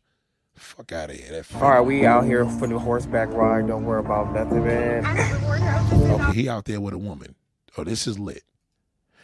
[0.55, 1.31] Fuck out of here.
[1.31, 3.67] That All right, we out here for the horseback ride.
[3.67, 5.05] Don't worry about nothing, man.
[6.11, 7.35] Okay, he out there with a woman.
[7.77, 8.43] Oh, this is lit.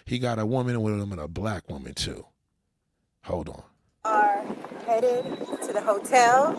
[0.06, 2.26] He got a woman with him and a black woman too.
[3.24, 3.64] Hold on.
[4.04, 4.44] Are
[4.86, 5.24] headed
[5.64, 6.54] to the hotel.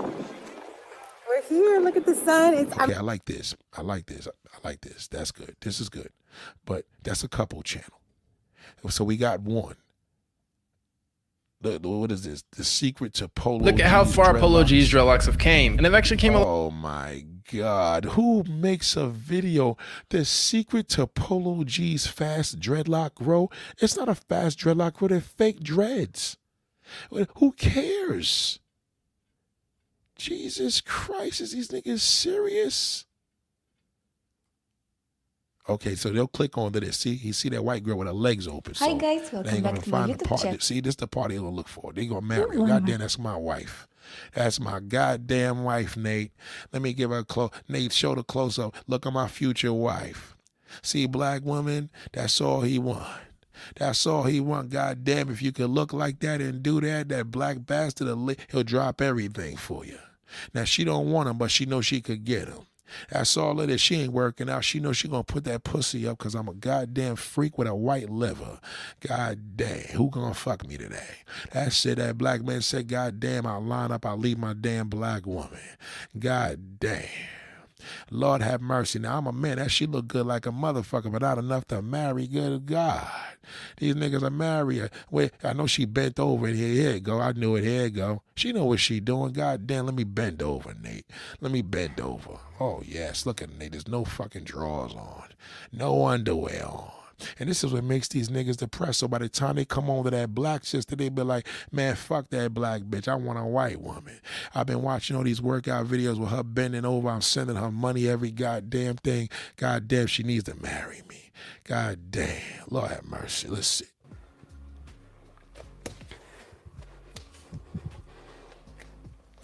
[1.29, 1.81] We're here.
[1.81, 2.55] Look at the sun.
[2.55, 3.55] It's Okay, I like this.
[3.77, 4.29] I like this.
[4.29, 5.09] I like this.
[5.09, 5.57] That's good.
[5.61, 6.11] This is good.
[6.65, 8.01] But that's a couple channel.
[8.91, 9.77] So we got one.
[11.61, 12.43] The, the- what is this?
[12.53, 13.65] The secret to Polo.
[13.65, 14.67] Look at how G's far Polo dreadlocks.
[14.67, 18.05] G's dreadlocks have came, and they've actually came a Oh my God.
[18.07, 19.77] Who makes a video?
[20.11, 23.49] The secret to Polo G's fast dreadlock grow?
[23.79, 26.37] It's not a fast dreadlock grow, they're fake dreads.
[27.37, 28.59] Who cares?
[30.17, 33.07] Jesus Christ, is these niggas serious?
[35.69, 36.99] Okay, so they'll click on to this.
[36.99, 38.75] See, you see that white girl with her legs open.
[38.75, 40.63] Hi so guys, they welcome ain't back gonna to my find the YouTube part.
[40.63, 41.93] See, this the party they're gonna look for.
[41.93, 42.63] They gonna marry her.
[42.63, 43.87] Ooh, God damn, that's my wife.
[44.35, 46.33] That's my goddamn wife, Nate.
[46.73, 47.51] Let me give her a close.
[47.69, 48.77] Nate, show the close up.
[48.87, 50.37] Look at my future wife.
[50.83, 53.07] See, black woman, that's all he want.
[53.77, 54.71] That's all he want.
[54.71, 58.09] God damn, if you could look like that and do that, that black bastard,
[58.51, 59.99] he'll drop everything for you.
[60.55, 62.67] Now she don't want him, but she knows she could get him.
[63.11, 63.81] That's all it is.
[63.81, 64.65] She ain't working out.
[64.65, 67.75] She knows she gonna put that pussy up because I'm a goddamn freak with a
[67.75, 68.61] white liver.
[69.01, 71.17] God damn, who gonna fuck me today?
[71.53, 74.89] That shit that black man said, God damn, I'll line up, I'll leave my damn
[74.89, 75.61] black woman.
[76.19, 77.05] God damn.
[78.11, 78.99] Lord have mercy.
[78.99, 79.59] Now I'm a man.
[79.59, 82.27] That she look good like a motherfucker, but not enough to marry.
[82.27, 83.11] Good God.
[83.79, 84.91] These niggas are marry her.
[85.11, 87.21] Wait, I know she bent over and here, here it go.
[87.21, 87.65] I knew it.
[87.65, 88.23] Here it go.
[88.35, 89.33] She know what she doing.
[89.33, 91.07] God damn, let me bend over, Nate.
[91.41, 92.39] Let me bend over.
[92.61, 93.73] Oh yes, look at Nate.
[93.73, 95.29] There's no fucking drawers on.
[95.73, 97.02] No underwear on.
[97.39, 99.01] And this is what makes these niggas depressed.
[99.01, 101.95] So by the time they come on to that black sister, they be like, man,
[101.95, 103.09] fuck that black bitch.
[103.09, 104.21] I want a white woman.
[104.55, 107.09] I've been watching all these workout videos with her bending over.
[107.09, 109.29] I'm sending her money every goddamn thing.
[109.57, 111.31] God damn, she needs to marry me.
[111.65, 112.41] God damn.
[112.69, 113.49] Lord have mercy.
[113.49, 113.87] Let's see.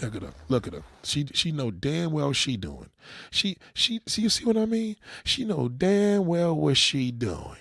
[0.00, 0.32] Look at her.
[0.48, 0.82] Look at her.
[1.02, 2.90] She she know damn well she doing.
[3.30, 4.96] She she see you see what I mean?
[5.24, 7.56] She know damn well what she doing.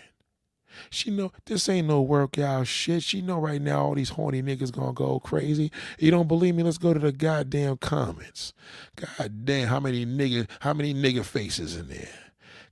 [0.90, 3.04] She know this ain't no workout shit.
[3.04, 5.72] She know right now all these horny niggas gonna go crazy.
[6.00, 6.64] You don't believe me?
[6.64, 8.54] Let's go to the goddamn comments.
[8.96, 12.10] God damn, how many nigga how many nigga faces in there?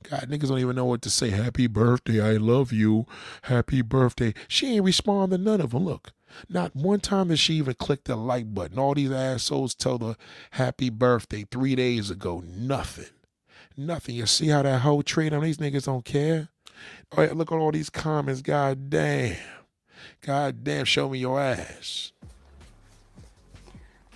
[0.10, 1.32] God, niggas don't even know what to say.
[1.32, 3.06] Happy birthday, I love you.
[3.44, 4.34] Happy birthday.
[4.48, 5.86] She ain't respond to none of them.
[5.86, 6.12] Look,
[6.48, 8.78] not one time did she even click the like button.
[8.78, 10.16] All these assholes tell her
[10.52, 12.44] happy birthday three days ago.
[12.46, 13.06] Nothing.
[13.78, 14.16] Nothing.
[14.16, 16.50] You see how that whole trade on these niggas don't care?
[17.12, 18.42] All right, look at all these comments.
[18.42, 19.38] God damn.
[20.22, 22.12] God damn, show me your ass.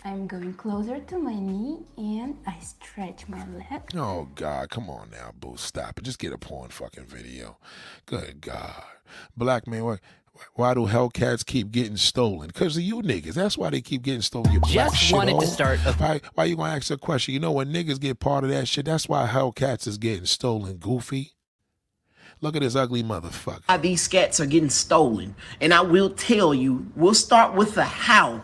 [0.06, 3.82] I'm going closer to my knee and I stretch my leg.
[3.96, 5.56] Oh God, come on now, boo.
[5.58, 6.04] Stop it.
[6.04, 7.58] Just get a porn fucking video.
[8.06, 8.84] Good God.
[9.36, 9.98] Black man, why,
[10.56, 12.48] why do Hellcats keep getting stolen?
[12.48, 13.34] Because of you niggas.
[13.34, 14.54] That's why they keep getting stolen.
[14.54, 15.42] You black Just wanted to oh.
[15.42, 17.34] start a- Why, why you gonna ask a question?
[17.34, 20.78] You know when niggas get part of that shit, that's why Hellcats is getting stolen,
[20.78, 21.34] goofy.
[22.42, 23.82] Look at this ugly motherfucker.
[23.82, 25.36] These scats are getting stolen.
[25.60, 28.42] And I will tell you, we'll start with the how.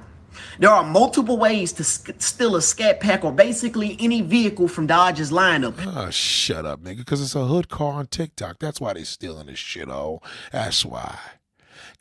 [0.59, 4.85] There are multiple ways to sk- steal a scat pack or basically any vehicle from
[4.87, 5.75] Dodge's lineup.
[5.85, 6.97] Oh, shut up, nigga.
[6.97, 8.59] Because it's a hood car on TikTok.
[8.59, 10.21] That's why they stealing this shit, oh.
[10.51, 11.17] That's why.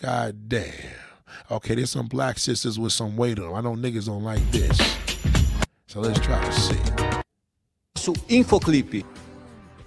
[0.01, 0.73] God damn.
[1.51, 3.55] Okay, there's some black sisters with some weight on 'em.
[3.55, 4.79] I know niggas don't like this.
[5.87, 6.79] So let's try to see.
[7.97, 9.05] Su Infoclip.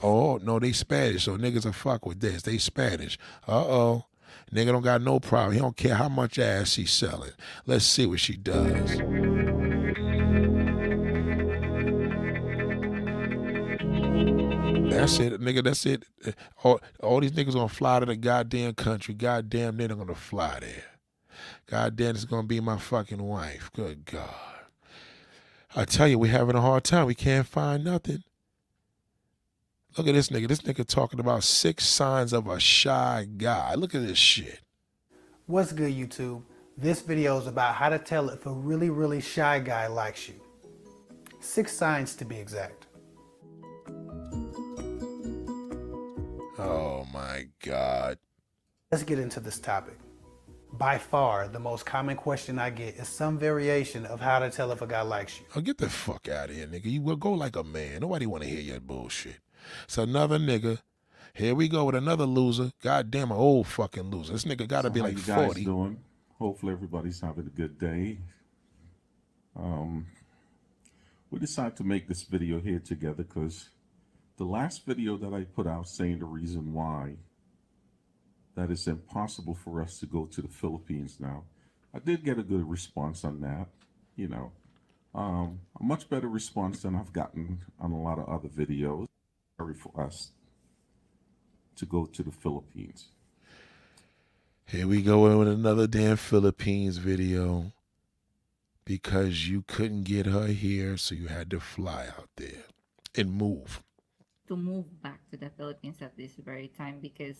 [0.01, 2.43] Oh, no, they Spanish, so niggas will fuck with this.
[2.43, 3.17] They Spanish.
[3.47, 4.05] Uh-oh.
[4.53, 5.53] Nigga don't got no problem.
[5.53, 7.31] He don't care how much ass she's selling.
[7.65, 8.97] Let's see what she does.
[14.89, 15.63] That's it, nigga.
[15.63, 16.03] That's it.
[16.63, 19.13] All, all these niggas gonna fly to the goddamn country.
[19.13, 20.83] Goddamn, they're gonna fly there.
[21.65, 23.69] Goddamn, it's gonna be my fucking wife.
[23.75, 24.29] Good God.
[25.75, 27.05] I tell you, we're having a hard time.
[27.05, 28.23] We can't find nothing.
[29.97, 30.47] Look at this nigga.
[30.47, 33.73] This nigga talking about six signs of a shy guy.
[33.73, 34.61] Look at this shit.
[35.47, 36.43] What's good, YouTube?
[36.77, 40.35] This video is about how to tell if a really, really shy guy likes you.
[41.39, 42.85] Six signs to be exact.
[46.59, 48.19] Oh my God.
[48.91, 49.97] Let's get into this topic.
[50.73, 54.71] By far, the most common question I get is some variation of how to tell
[54.71, 55.45] if a guy likes you.
[55.55, 56.85] Oh, get the fuck out of here, nigga.
[56.85, 58.01] You will go like a man.
[58.01, 59.39] Nobody want to hear your bullshit.
[59.85, 60.79] It's another nigga.
[61.33, 62.71] Here we go with another loser.
[62.81, 64.33] Goddamn, an old fucking loser.
[64.33, 65.63] This nigga got to So be how like you guys 40.
[65.65, 65.99] doing?
[66.39, 68.19] Hopefully everybody's having a good day.
[69.55, 70.07] Um,
[71.31, 73.69] we decided to make this video here together because
[74.37, 77.15] the last video that I put out saying the reason why
[78.55, 81.43] that it's impossible for us to go to the Philippines now,
[81.93, 83.67] I did get a good response on that.
[84.15, 84.51] You know,
[85.13, 89.07] um, a much better response than I've gotten on a lot of other videos.
[89.57, 90.31] Sorry for us
[91.77, 93.09] to go to the Philippines.
[94.65, 97.71] Here we go in with another damn Philippines video
[98.85, 102.65] because you couldn't get her here, so you had to fly out there
[103.15, 103.83] and move.
[104.47, 107.35] to move back to the Philippines at this very time because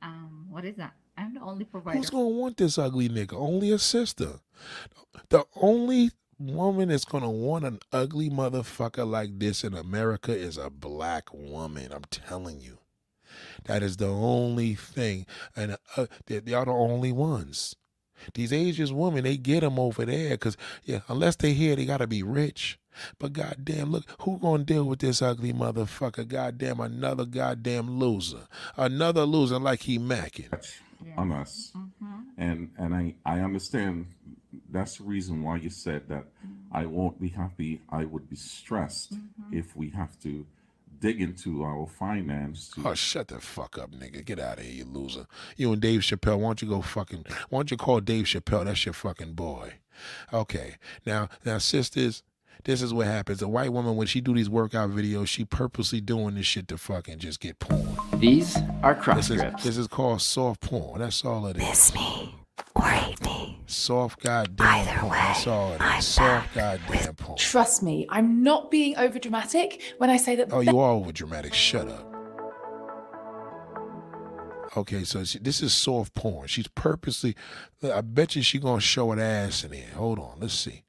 [0.00, 0.94] um what is that?
[1.18, 1.98] I'm the only provider.
[1.98, 3.34] Who's gonna want this ugly nigga?
[3.34, 4.40] Only a sister.
[5.30, 10.70] The only woman that's gonna want an ugly motherfucker like this in America is a
[10.70, 11.92] black woman.
[11.92, 12.78] I'm telling you.
[13.64, 17.74] That is the only thing, and uh, they, they are the only ones.
[18.34, 22.06] These Asian women, they get them over there because yeah, unless they here, they gotta
[22.06, 22.78] be rich.
[23.18, 26.26] But goddamn, look, who gonna deal with this ugly motherfucker?
[26.26, 30.50] Goddamn, another goddamn loser, another loser like he macking.
[31.16, 31.72] on us.
[32.38, 34.06] And and I, I understand
[34.70, 36.24] that's the reason why you said that
[36.72, 36.92] I mm-hmm.
[36.92, 39.58] won't be happy, I would be stressed mm-hmm.
[39.58, 40.46] if we have to
[40.98, 44.24] dig into our finance to Oh, shut the fuck up, nigga.
[44.24, 45.26] Get out of here, you loser.
[45.56, 48.64] You and Dave Chappelle, why don't you go fucking, why don't you call Dave Chappelle?
[48.64, 49.74] That's your fucking boy.
[50.32, 50.76] Okay.
[51.04, 52.22] Now, now, sisters,
[52.64, 53.42] this is what happens.
[53.42, 56.78] A white woman, when she do these workout videos, she purposely doing this shit to
[56.78, 57.96] fucking just get porn.
[58.18, 59.64] These are cross This is, grips.
[59.64, 61.00] this is called soft porn.
[61.00, 61.62] That's all it is.
[61.62, 62.34] Miss me
[62.74, 63.58] or hate me.
[63.66, 65.12] Soft goddamn Either porn.
[65.12, 66.06] That's all it is.
[66.06, 67.38] Soft goddamn porn.
[67.38, 70.52] Trust me, I'm not being overdramatic when I say that.
[70.52, 71.54] Oh, you are over dramatic.
[71.54, 72.12] Shut up.
[74.76, 76.48] Okay, so she, this is soft porn.
[76.48, 77.34] She's purposely.
[77.82, 79.90] I bet you she gonna show an ass in here.
[79.94, 80.82] Hold on, let's see.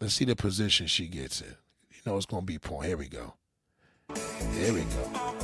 [0.00, 1.56] Let's see the position she gets in.
[1.90, 2.86] You know it's gonna be porn.
[2.86, 3.34] Here we go.
[4.52, 5.34] Here we go.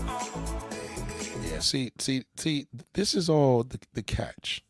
[1.50, 2.66] Yeah, see, see, see.
[2.92, 4.62] This is all the the catch.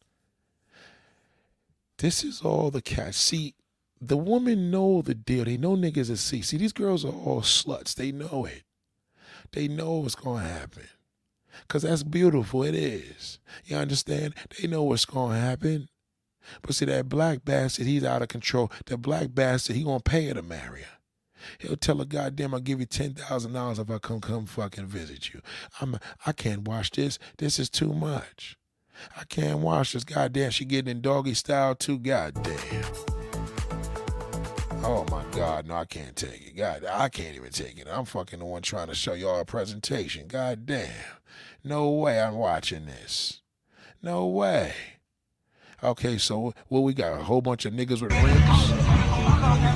[2.00, 3.14] This is all the catch.
[3.14, 3.54] See,
[4.00, 5.44] the women know the deal.
[5.44, 6.40] They know niggas is see.
[6.40, 7.94] See, these girls are all sluts.
[7.94, 8.62] They know it.
[9.52, 10.88] They know what's gonna happen.
[11.68, 12.62] Cause that's beautiful.
[12.62, 13.38] It is.
[13.66, 14.34] You understand?
[14.58, 15.88] They know what's gonna happen.
[16.62, 18.72] But see that black bastard, he's out of control.
[18.86, 20.98] That black bastard, he gonna pay her to marry her.
[21.58, 24.86] He'll tell her, goddamn, I'll give you ten thousand dollars if I come come fucking
[24.86, 25.42] visit you.
[25.82, 27.18] I'm I can't watch this.
[27.36, 28.56] This is too much.
[29.16, 30.04] I can't watch this.
[30.04, 31.98] Goddamn, she getting in doggy style too.
[31.98, 32.84] Goddamn.
[34.82, 36.56] Oh my God, no, I can't take it.
[36.56, 37.86] God, I can't even take it.
[37.90, 40.26] I'm fucking the one trying to show y'all a presentation.
[40.26, 40.88] God damn.
[41.62, 43.42] No way I'm watching this.
[44.02, 44.72] No way.
[45.82, 47.20] Okay, so what we got?
[47.20, 48.70] A whole bunch of niggas with rims?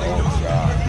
[0.06, 0.83] Oh God.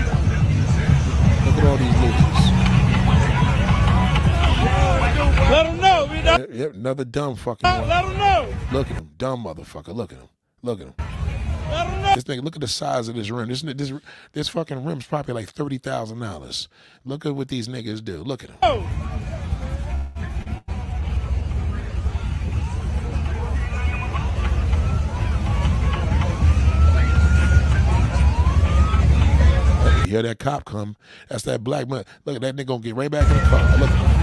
[6.52, 7.68] Yep, another dumb fucking.
[7.68, 8.54] Let him know.
[8.72, 9.94] Look at him, dumb motherfucker.
[9.94, 10.30] Look at him.
[10.62, 10.94] Look at him.
[11.70, 12.16] Let him know.
[12.16, 13.50] This thing, look at the size of this rim.
[13.50, 13.94] This this
[14.34, 16.68] this fucking rim's probably like thirty thousand dollars.
[17.04, 18.24] Look at what these niggas do.
[18.24, 18.58] Look at him.
[18.62, 19.36] Oh.
[30.16, 30.96] hear that cop come.
[31.30, 32.06] That's that black man.
[32.26, 33.78] Look at that nigga gonna get right back in the car.
[33.78, 34.15] Look.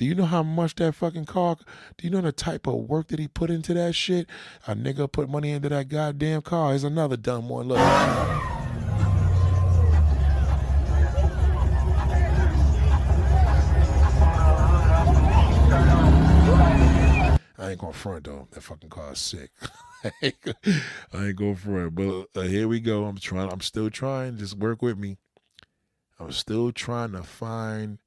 [0.00, 1.58] Do you know how much that fucking car?
[1.98, 4.30] Do you know the type of work that he put into that shit?
[4.66, 6.70] A nigga put money into that goddamn car.
[6.70, 7.68] Here's another dumb one.
[7.68, 7.76] Look.
[7.78, 8.12] I
[17.58, 18.48] ain't gonna front though.
[18.52, 19.50] That fucking car is sick.
[20.02, 20.32] I
[21.12, 23.04] ain't gonna front, but uh, here we go.
[23.04, 23.52] I'm trying.
[23.52, 24.38] I'm still trying.
[24.38, 25.18] Just work with me.
[26.18, 27.98] I'm still trying to find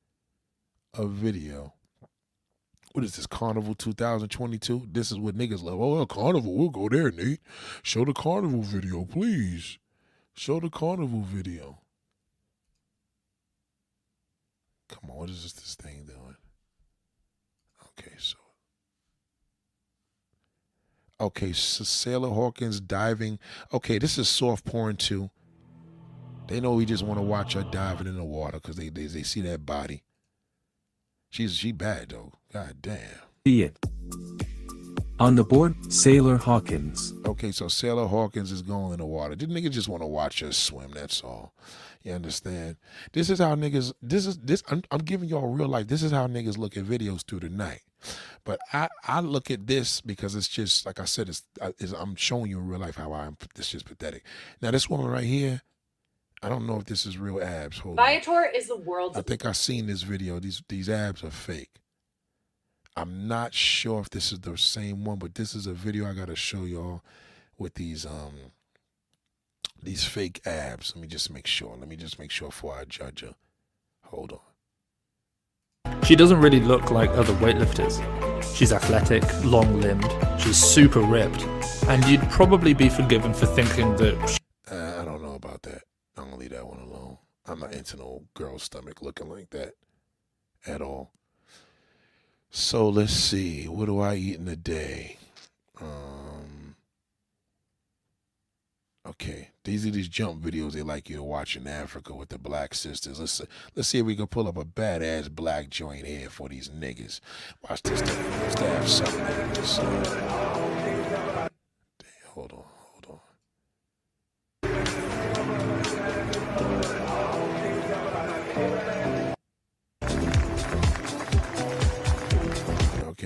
[0.95, 1.75] a video.
[2.93, 3.25] What is this?
[3.25, 4.87] Carnival 2022?
[4.91, 5.81] This is what niggas love.
[5.81, 6.53] Oh, well, Carnival.
[6.53, 7.39] We'll go there, Nate.
[7.81, 9.79] Show the Carnival video, please.
[10.35, 11.79] Show the Carnival video.
[14.89, 16.35] Come on, what is this, this thing doing?
[17.99, 18.37] Okay, so.
[21.19, 23.39] Okay, so Sailor Hawkins diving.
[23.73, 25.31] Okay, this is soft porn too.
[26.47, 29.05] They know we just want to watch her diving in the water because they, they
[29.05, 30.03] they see that body.
[31.33, 32.31] She's she bad though.
[32.53, 32.99] God damn.
[33.43, 33.83] See it.
[35.19, 37.11] On the board, Sailor Hawkins.
[37.25, 39.33] Okay, so Sailor Hawkins is going in the water.
[39.33, 40.91] Did niggas just want to watch her swim?
[40.91, 41.55] That's all.
[42.03, 42.75] You understand?
[43.13, 43.93] This is how niggas.
[43.99, 44.61] This is this.
[44.69, 45.87] I'm, I'm giving y'all real life.
[45.87, 47.81] This is how niggas look at videos through the night.
[48.43, 51.29] But I I look at this because it's just like I said.
[51.29, 51.41] It's,
[51.79, 53.37] it's I'm showing you in real life how I'm.
[53.55, 54.23] This just pathetic.
[54.61, 55.63] Now this woman right here.
[56.43, 57.79] I don't know if this is real abs.
[57.79, 58.05] Hold on.
[58.05, 60.39] Viator is the world's I think I've seen this video.
[60.39, 61.69] These these abs are fake.
[62.97, 66.13] I'm not sure if this is the same one, but this is a video I
[66.13, 67.01] gotta show y'all
[67.57, 68.51] with these um
[69.81, 70.93] these fake abs.
[70.95, 71.77] Let me just make sure.
[71.79, 73.35] Let me just make sure before I judge her.
[74.05, 76.03] Hold on.
[76.03, 78.03] She doesn't really look like other weightlifters.
[78.55, 81.43] She's athletic, long limbed, she's super ripped,
[81.87, 84.39] and you'd probably be forgiven for thinking that.
[84.69, 85.83] Uh, I don't know about that.
[86.17, 87.17] I'm gonna leave that one alone.
[87.45, 89.73] I'm not into no girl's stomach looking like that
[90.65, 91.11] at all.
[92.49, 93.67] So let's see.
[93.67, 95.17] What do I eat in a day?
[95.81, 96.75] Um.
[99.05, 102.37] Okay, these are these jump videos they like you to watch in Africa with the
[102.37, 103.19] black sisters.
[103.19, 103.41] Let's
[103.75, 107.19] let's see if we can pull up a badass black joint here for these niggas.
[107.67, 108.01] Watch this.
[108.01, 109.21] Let's have something.
[110.23, 111.49] Uh,
[111.99, 112.72] damn, hold on.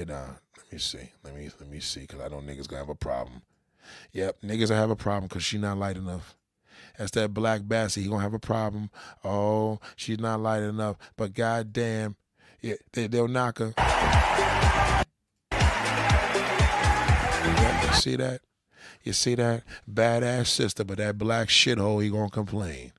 [0.09, 1.11] Okay, now let me see.
[1.23, 3.41] Let me let me see, cause I know niggas gonna have a problem.
[4.13, 6.35] Yep, niggas will have a problem because she not light enough.
[6.97, 8.03] That's that black Bassie.
[8.03, 8.89] He gonna have a problem.
[9.23, 10.97] Oh, she's not light enough.
[11.15, 12.15] But goddamn,
[12.61, 13.73] yeah, they, they'll knock her.
[17.83, 18.41] You see that?
[19.03, 19.63] You see that?
[19.91, 22.91] Badass sister, but that black shithole, he gonna complain.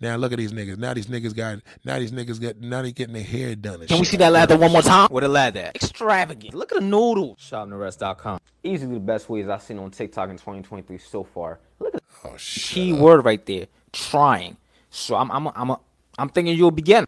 [0.00, 0.78] Now look at these niggas.
[0.78, 1.60] Now these niggas got.
[1.84, 2.58] Now these niggas got.
[2.58, 3.80] Now they getting their hair done.
[3.80, 5.08] And Can we see that like lather one more time?
[5.10, 5.70] Where the lather?
[5.74, 6.54] Extravagant.
[6.54, 7.38] Look at the noodles.
[7.40, 8.40] ShopNarest.com.
[8.62, 11.60] Easily the best ways I've seen on TikTok in 2023 so far.
[11.78, 13.66] Look at oh, key word right there.
[13.92, 14.56] Trying.
[14.90, 15.80] So I'm I'm I'm a,
[16.18, 17.06] I'm thinking you'll begin.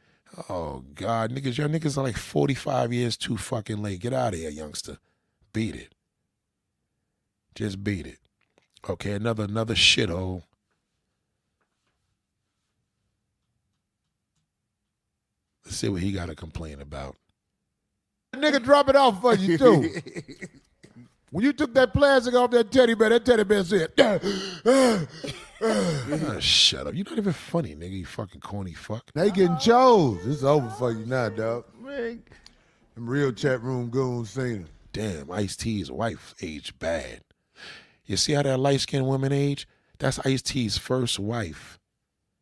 [0.49, 4.01] Oh God, niggas, your niggas are like 45 years too fucking late.
[4.01, 4.99] Get out of here, youngster.
[5.53, 5.95] Beat it.
[7.55, 8.19] Just beat it.
[8.89, 10.45] Okay, another another shithole.
[15.75, 17.17] See what he got to complain about.
[18.35, 19.91] Nigga, drop it off for you too.
[21.31, 23.93] when you took that plastic off that teddy bear, that teddy bear said,
[25.63, 26.95] Ah, shut up.
[26.95, 27.99] You're not even funny, nigga.
[27.99, 29.11] You fucking corny fuck.
[29.15, 30.25] Now you getting chose.
[30.27, 31.65] It's over for you now, dog.
[31.83, 32.23] Man,
[32.95, 34.67] them real chat room goons seen it.
[34.93, 37.21] Damn, Ice T's wife aged bad.
[38.07, 39.69] You see how that light skinned woman age?
[39.99, 41.80] That's Ice T's first wife.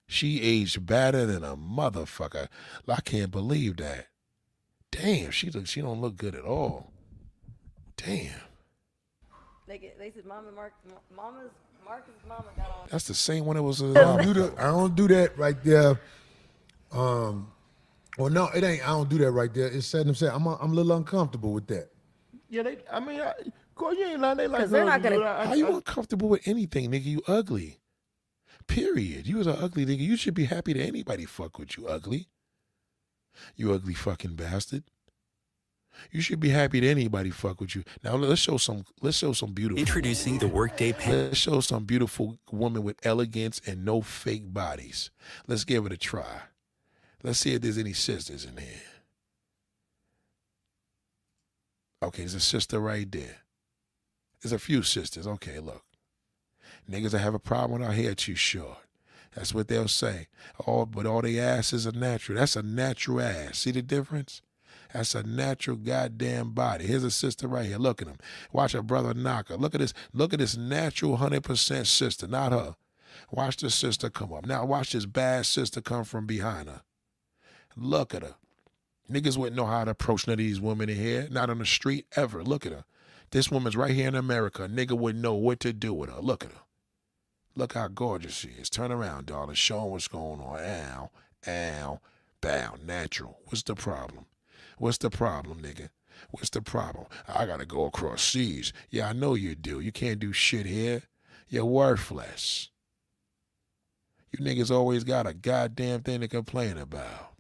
[0.09, 2.49] She aged better than a motherfucker.
[2.89, 4.07] I can't believe that.
[4.91, 6.91] Damn, she look, she don't look good at all.
[7.97, 8.33] Damn.
[9.67, 10.73] They get, they said Mama Mark,
[11.15, 11.51] Mama's
[11.85, 12.89] Marcus' mama got on.
[12.91, 13.83] That's the same one that was.
[13.83, 14.59] I don't do that.
[14.59, 16.01] I don't do that right there.
[16.93, 17.51] Um,
[18.19, 18.83] well, no, it ain't.
[18.83, 19.69] I don't do that right there.
[19.69, 20.35] It's said themselves.
[20.37, 21.91] I'm a, I'm a little uncomfortable with that.
[22.51, 22.79] Yeah, they.
[22.93, 23.33] I mean, I,
[23.75, 24.37] course you ain't lying.
[24.37, 24.61] They like.
[24.63, 25.41] 'Cause they're not gonna- that.
[25.41, 27.05] I- How you uncomfortable with anything, nigga?
[27.05, 27.79] You ugly.
[28.69, 29.27] Period.
[29.27, 29.99] You was an ugly nigga.
[29.99, 32.29] You should be happy that anybody fuck with you, ugly.
[33.57, 34.85] You ugly fucking bastard.
[36.13, 37.83] You should be happy that anybody fuck with you.
[38.05, 38.85] Now let's show some.
[39.01, 39.81] Let's show some beautiful.
[39.81, 41.29] Introducing the Workday Pen.
[41.29, 45.11] Let's show some beautiful woman with elegance and no fake bodies.
[45.49, 46.43] Let's give it a try.
[47.23, 48.81] Let's see if there's any sisters in here.
[52.03, 53.39] Okay, there's a sister right there.
[54.41, 55.27] There's a few sisters.
[55.27, 55.83] Okay, look.
[56.91, 58.79] Niggas that have a problem with our hair too short.
[59.35, 60.29] That's what they'll say.
[60.67, 62.39] Oh, but all they asses are natural.
[62.39, 63.59] That's a natural ass.
[63.59, 64.43] See the difference?
[64.93, 66.87] That's a natural goddamn body.
[66.87, 67.79] Here's a sister right here.
[67.79, 68.17] Look at him.
[68.53, 69.57] Watch her brother knock her.
[69.57, 69.93] Look at this.
[70.13, 72.75] Look at this natural 100% sister, not her.
[73.31, 74.47] Watch the sister come up.
[74.47, 76.83] Now watch this bad sister come from behind her.
[77.77, 78.37] Look at her.
[79.11, 81.29] Niggas wouldn't know how to approach none of these women in here.
[81.31, 82.43] Not on the street ever.
[82.43, 82.85] Look at her.
[83.31, 84.69] This woman's right here in America.
[84.69, 86.21] Nigga wouldn't know what to do with her.
[86.21, 86.61] Look at her.
[87.59, 88.71] Look how gorgeous she is.
[88.71, 89.57] Turn around, darling.
[89.57, 90.61] Show 'em what's going on.
[90.61, 91.11] Ow,
[91.49, 92.01] ow,
[92.41, 92.77] bow.
[92.81, 93.41] Natural.
[93.47, 94.27] What's the problem?
[94.79, 95.91] What's the problem, nigga?
[96.31, 97.07] What's the problem?
[97.27, 98.73] I gotta go across seas.
[98.91, 99.81] Yeah, I know you do.
[99.81, 101.03] You can't do shit here.
[101.49, 102.71] You're worthless.
[104.31, 107.35] You niggas always got a goddamn thing to complain about.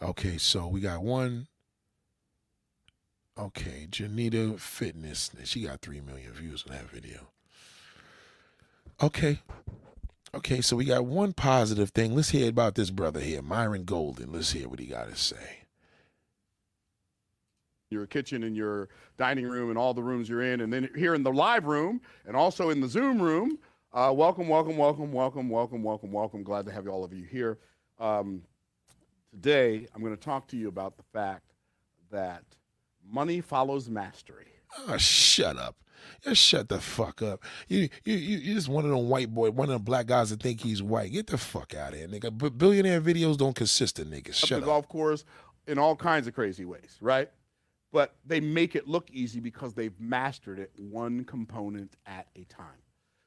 [0.00, 1.46] Okay, so we got one.
[3.38, 5.30] Okay, Janita Fitness.
[5.44, 7.28] She got 3 million views on that video.
[9.02, 9.40] Okay.
[10.34, 12.14] Okay, so we got one positive thing.
[12.14, 14.32] Let's hear about this brother here, Myron Golden.
[14.32, 15.58] Let's hear what he got to say.
[17.90, 18.88] your kitchen and your
[19.18, 22.00] dining room and all the rooms you're in, and then here in the live room
[22.26, 23.58] and also in the Zoom room.
[23.92, 26.42] Uh, welcome, welcome, welcome, welcome, welcome, welcome, welcome.
[26.42, 27.58] Glad to have all of you here.
[27.98, 28.42] Um,
[29.30, 31.52] today, I'm going to talk to you about the fact
[32.10, 32.44] that
[33.06, 34.46] money follows mastery.
[34.78, 35.76] Oh, shut up.
[36.22, 37.42] Just shut the fuck up.
[37.68, 40.42] You you you just one of them white boy, one of them black guys that
[40.42, 41.12] think he's white.
[41.12, 42.36] Get the fuck out of here, nigga.
[42.36, 44.28] But billionaire videos don't consist of niggas.
[44.42, 44.64] Up Shut the up.
[44.64, 45.24] golf course
[45.66, 47.30] in all kinds of crazy ways, right?
[47.92, 52.66] But they make it look easy because they've mastered it one component at a time.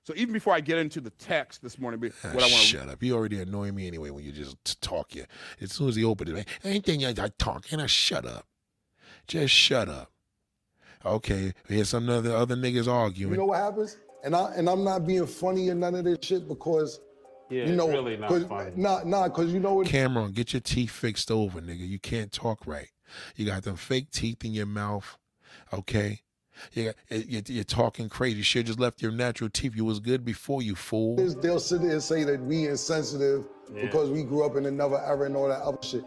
[0.03, 2.49] So even before I get into the text this morning, what I Ah, want to
[2.49, 3.01] shut up.
[3.01, 5.15] You already annoy me anyway when you just talk.
[5.15, 5.25] You
[5.61, 8.47] as soon as he opens it, anything I, I talk, and I shut up.
[9.27, 10.11] Just shut up.
[11.05, 13.33] Okay, here's some other other niggas arguing.
[13.33, 13.97] You know what happens?
[14.23, 16.99] And I and I'm not being funny or none of this shit because
[17.49, 18.71] Yeah, you know, it's really not 'cause- funny.
[18.75, 19.87] Nah, nah, because you know what?
[19.87, 21.87] Cam'ron, get your teeth fixed over, nigga.
[21.87, 22.87] You can't talk right.
[23.35, 25.17] You got them fake teeth in your mouth.
[25.71, 26.21] Okay.
[26.73, 26.95] You got,
[27.27, 28.37] you- you're talking crazy.
[28.37, 29.75] You should just left your natural teeth.
[29.75, 31.17] You was good before you fool.
[31.17, 33.45] they'll sit there and say that we insensitive
[33.79, 36.03] because we grew up in another era and all that other shit.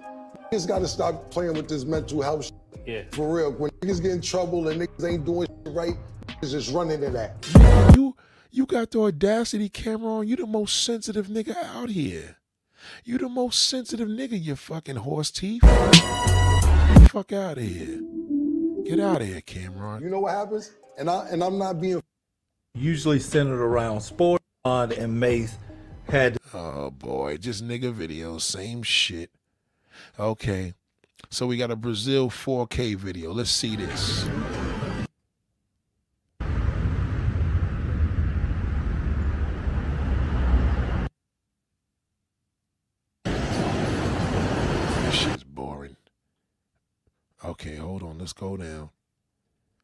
[0.52, 2.54] Niggas gotta stop playing with this mental health shit.
[2.86, 3.02] Yeah.
[3.12, 3.52] For real.
[3.52, 5.94] When niggas get in trouble and niggas ain't doing shit right,
[6.26, 7.94] niggas just running to that.
[7.94, 8.16] You
[8.50, 10.26] you got the audacity, Cam'ron.
[10.26, 12.36] You the most sensitive nigga out here.
[13.04, 15.60] You the most sensitive nigga, you fucking horse teeth.
[17.10, 18.00] Fuck out of here.
[18.86, 20.00] Get out of here, Cam'ron.
[20.00, 20.72] You know what happens?
[20.98, 22.02] And I and I'm not being
[22.74, 24.40] usually centered around sport.
[24.64, 25.58] Bond and Mace
[26.08, 29.30] had Oh boy, just nigga videos, same shit.
[30.19, 30.74] Okay.
[31.31, 33.32] So we got a Brazil 4K video.
[33.32, 34.24] Let's see this.
[45.12, 45.97] Shit's boring.
[47.45, 48.19] Okay, hold on.
[48.19, 48.90] Let's go down.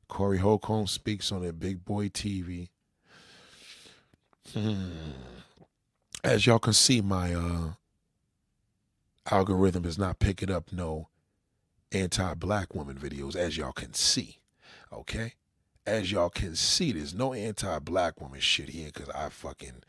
[0.08, 2.68] Corey Holcomb speaks on that big boy TV.
[4.52, 4.90] Hmm.
[6.22, 7.70] As y'all can see, my uh
[9.30, 11.08] algorithm is not picking up no
[11.92, 14.38] anti-black woman videos, as y'all can see.
[14.92, 15.34] Okay?
[15.86, 19.82] As y'all can see, there's no anti-black woman shit here because I fucking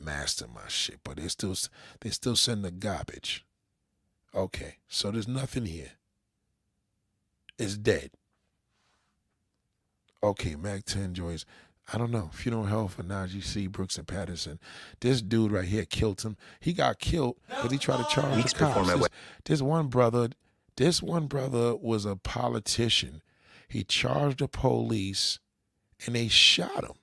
[0.00, 1.00] master my shit.
[1.04, 1.56] But they still
[2.00, 3.44] they still send the garbage.
[4.34, 5.92] Okay, so there's nothing here.
[7.58, 8.10] It's dead.
[10.22, 11.44] Okay, Mack 10 Joyce.
[11.92, 12.30] I don't know.
[12.32, 14.58] Funeral Health for Najee Seabrooks and Paterson.
[15.00, 16.36] This dude right here killed him.
[16.58, 18.92] He got killed because he tried to charge the cops.
[18.92, 19.08] This,
[19.44, 20.30] this one brother,
[20.76, 23.20] this one brother was a politician.
[23.68, 25.38] He charged the police
[26.06, 26.96] and they shot him.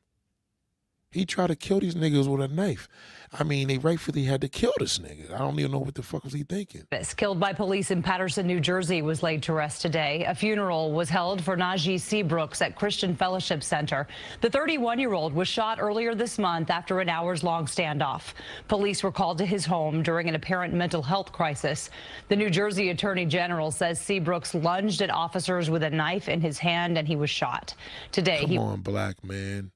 [1.11, 2.87] He tried to kill these niggas with a knife.
[3.33, 5.33] I mean, they rightfully had to kill this nigga.
[5.33, 6.83] I don't even know what the fuck was he thinking.
[6.91, 10.23] This killed by police in Paterson, New Jersey, was laid to rest today.
[10.27, 14.07] A funeral was held for Najee Seabrooks at Christian Fellowship Center.
[14.41, 18.33] The 31-year-old was shot earlier this month after an hours-long standoff.
[18.67, 21.89] Police were called to his home during an apparent mental health crisis.
[22.27, 26.59] The New Jersey Attorney General says Seabrooks lunged at officers with a knife in his
[26.59, 27.73] hand and he was shot.
[28.11, 29.71] Today, Come he on, black man.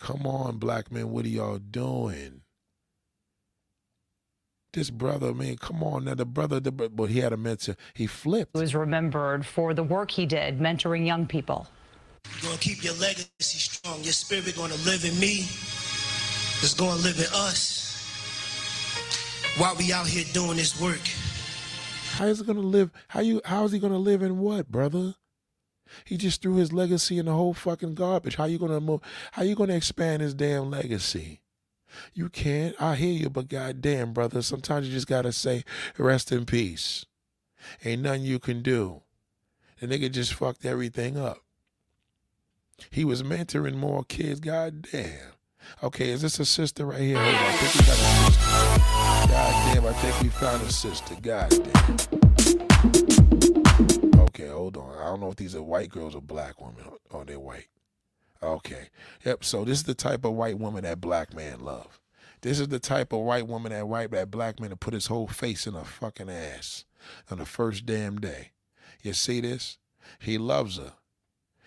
[0.00, 1.10] Come on, black man.
[1.10, 2.40] What are y'all doing?
[4.72, 6.14] This brother, man, come on now.
[6.14, 7.76] The brother, the, but he had a mentor.
[7.94, 8.56] He flipped.
[8.56, 11.66] He was remembered for the work he did mentoring young people.
[12.40, 14.02] You're gonna keep your legacy strong.
[14.02, 15.40] Your spirit gonna live in me.
[16.62, 17.78] It's gonna live in us.
[19.58, 21.00] While we out here doing this work.
[22.12, 22.90] How is he gonna live?
[23.08, 23.40] How you?
[23.44, 25.14] How is he gonna live in what, brother?
[26.04, 28.36] He just threw his legacy in the whole fucking garbage.
[28.36, 29.00] How you gonna move?
[29.32, 31.40] How you gonna expand his damn legacy?
[32.14, 32.74] You can't.
[32.80, 35.64] I hear you, but goddamn, brother, sometimes you just gotta say,
[35.98, 37.04] rest in peace.
[37.84, 39.02] Ain't nothing you can do.
[39.80, 41.38] The nigga just fucked everything up.
[42.90, 44.40] He was mentoring more kids.
[44.40, 45.32] Goddamn.
[45.82, 47.18] Okay, is this a sister right here?
[47.18, 47.44] Hold on.
[47.44, 48.80] I think we got a sister.
[49.32, 51.14] Goddamn, I think we found a sister.
[51.20, 52.19] Goddamn.
[54.40, 54.96] Okay, hold on.
[54.98, 56.84] I don't know if these are white girls or black women.
[57.12, 57.68] Oh, they're white.
[58.42, 58.88] Okay.
[59.24, 59.44] Yep.
[59.44, 62.00] So this is the type of white woman that black man love.
[62.40, 65.08] This is the type of white woman that white that black man to put his
[65.08, 66.86] whole face in her fucking ass
[67.30, 68.52] on the first damn day.
[69.02, 69.76] You see this?
[70.18, 70.94] He loves her.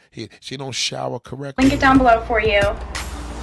[0.10, 1.66] He she don't shower correctly.
[1.66, 2.62] Link it down below for you.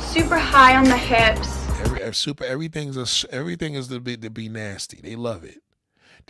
[0.00, 1.68] Super high on the hips.
[1.80, 4.98] Every- super everything's a, everything is to be to be nasty.
[5.00, 5.62] They love it.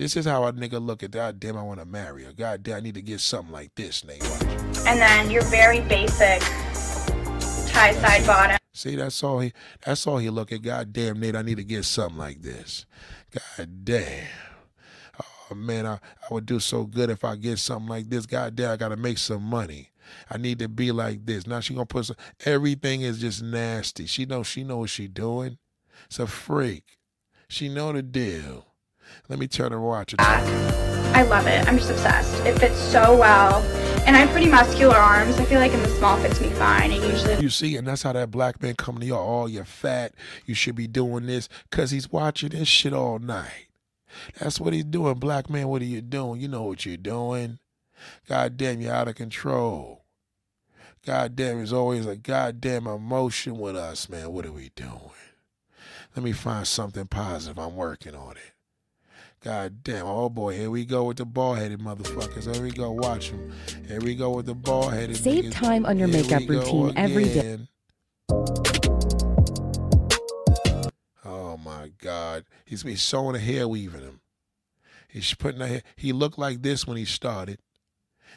[0.01, 2.33] This is how a nigga look at God damn I want to marry her.
[2.33, 4.23] God damn I need to get something like this, Nate.
[4.23, 4.43] Watch.
[4.87, 6.41] And then your very basic
[7.69, 8.57] tie side bottom.
[8.73, 9.53] See, that's all he
[9.85, 10.63] that's all he look at.
[10.63, 12.87] God damn Nate, I need to get something like this.
[13.59, 14.27] God damn.
[15.21, 18.25] Oh man, I, I would do so good if I get something like this.
[18.25, 19.91] God damn, I gotta make some money.
[20.31, 21.47] I need to be like this.
[21.47, 22.17] Now she gonna put some
[22.47, 24.07] everything is just nasty.
[24.07, 25.59] She know she know what she doing.
[26.07, 26.97] It's a freak.
[27.49, 28.70] She know the deal.
[29.29, 30.21] Let me turn her watch it.
[30.21, 31.67] I love it.
[31.67, 32.35] I'm just obsessed.
[32.47, 33.63] It fits so well.
[34.07, 35.39] And I have pretty muscular arms.
[35.39, 36.93] I feel like in the small fits me fine.
[36.93, 39.17] And usually You see, and that's how that black man come to you.
[39.17, 40.15] Oh, you're fat.
[40.47, 43.67] You should be doing this because he's watching this shit all night.
[44.39, 45.15] That's what he's doing.
[45.15, 46.41] Black man, what are you doing?
[46.41, 47.59] You know what you're doing.
[48.29, 50.05] God damn, you're out of control.
[51.05, 54.33] God damn, there's always a goddamn emotion with us, man.
[54.33, 55.13] What are we doing?
[56.17, 57.59] Let me find something positive.
[57.59, 58.50] I'm working on it.
[59.43, 62.53] God damn, oh boy, here we go with the ball headed motherfuckers.
[62.53, 63.51] Here we go, watch them.
[63.89, 67.59] Here we go with the ball headed Save time on your makeup routine every day.
[71.25, 72.45] Oh my God.
[72.67, 74.21] He's, he's showing a hair weaving him.
[75.09, 75.83] He's putting a hair.
[75.97, 77.61] He looked like this when he started.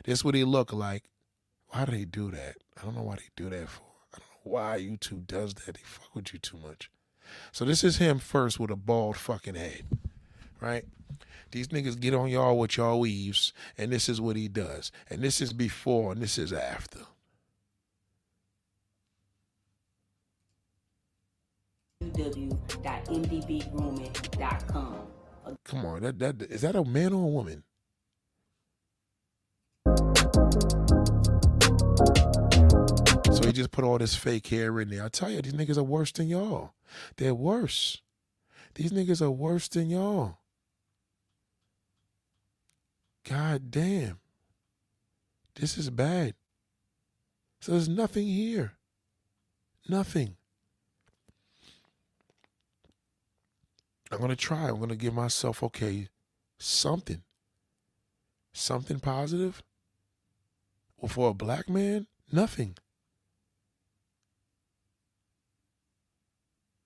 [0.05, 1.03] This what he looked like.
[1.67, 2.55] Why do they do that?
[2.79, 3.83] I don't know why they do that for.
[4.13, 5.73] I don't know why YouTube does that.
[5.75, 6.89] They fuck with you too much.
[7.51, 9.83] So this is him first with a bald fucking head.
[10.63, 10.85] Right?
[11.51, 14.93] These niggas get on y'all with y'all weaves, and this is what he does.
[15.09, 16.99] And this is before and this is after.
[22.01, 24.95] www.mdbgrooming.com.
[25.65, 27.63] Come on, that that is that a man or a woman?
[33.31, 35.03] So he just put all this fake hair in there.
[35.03, 36.73] I tell you, these niggas are worse than y'all.
[37.17, 38.01] They're worse.
[38.75, 40.37] These niggas are worse than y'all.
[43.29, 44.19] God damn.
[45.55, 46.33] This is bad.
[47.59, 48.73] So there's nothing here.
[49.87, 50.35] Nothing.
[54.11, 54.69] I'm gonna try.
[54.69, 56.09] I'm gonna give myself okay,
[56.59, 57.23] something,
[58.53, 59.63] something positive.
[60.99, 62.75] Well, for a black man, nothing.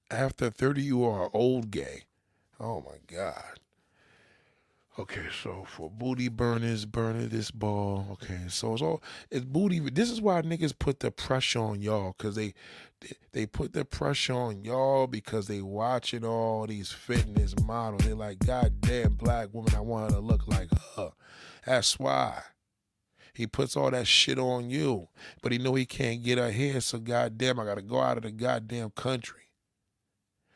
[0.10, 2.04] After 30, you are old gay.
[2.60, 3.60] Oh my God.
[5.00, 8.08] Okay, so for booty burners, burning this ball.
[8.14, 9.80] Okay, so it's all it's booty.
[9.80, 12.56] This is why niggas put the pressure on y'all, cause they
[13.02, 18.06] they, they put the pressure on y'all because they watching all these fitness models.
[18.06, 21.12] They like, God damn, black woman, I want her to look like her.
[21.64, 22.42] That's why.
[23.36, 25.10] He puts all that shit on you,
[25.44, 28.24] but he know he can't get her here, so goddamn, I gotta go out of
[28.24, 29.52] the goddamn country.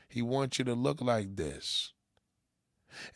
[0.09, 1.93] He wants you to look like this.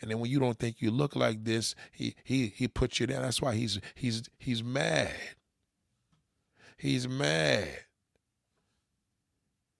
[0.01, 3.07] And then when you don't think you look like this, he he he puts you
[3.07, 3.21] down.
[3.21, 5.13] That's why he's he's he's mad.
[6.77, 7.67] He's mad.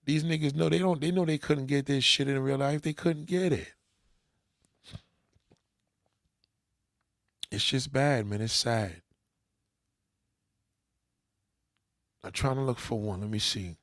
[0.04, 2.82] These niggas know they don't they know they couldn't get this shit in real life.
[2.82, 3.72] They couldn't get it.
[7.50, 8.40] It's just bad, man.
[8.40, 9.02] It's sad.
[12.24, 13.20] I'm trying to look for one.
[13.20, 13.76] Let me see.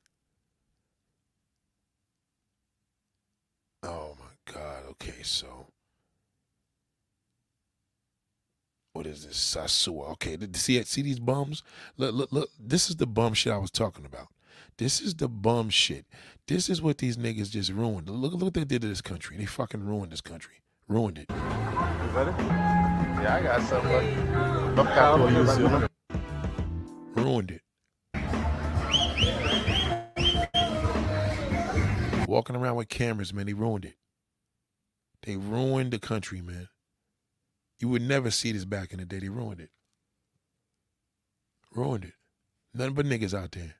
[3.82, 4.84] Oh my God.
[4.90, 5.66] Okay, so
[8.94, 9.36] what is this?
[9.36, 10.12] Sosúa.
[10.12, 11.62] Okay, see see these bums?
[11.96, 12.48] Look, look, look.
[12.58, 14.28] This is the bum shit I was talking about.
[14.78, 16.06] This is the bum shit.
[16.46, 18.08] This is what these niggas just ruined.
[18.08, 19.36] Look, look what they did to this country.
[19.36, 20.62] They fucking ruined this country.
[20.86, 21.28] Ruined it.
[21.30, 22.34] Is that it?
[23.20, 23.90] Yeah, I got something.
[25.58, 25.88] You.
[27.22, 27.60] Ruined it.
[32.28, 33.96] Walking around with cameras, man, they ruined it.
[35.22, 36.68] They ruined the country, man.
[37.78, 39.18] You would never see this back in the day.
[39.18, 39.70] They ruined it.
[41.74, 42.14] Ruined it.
[42.72, 43.74] Nothing but niggas out there.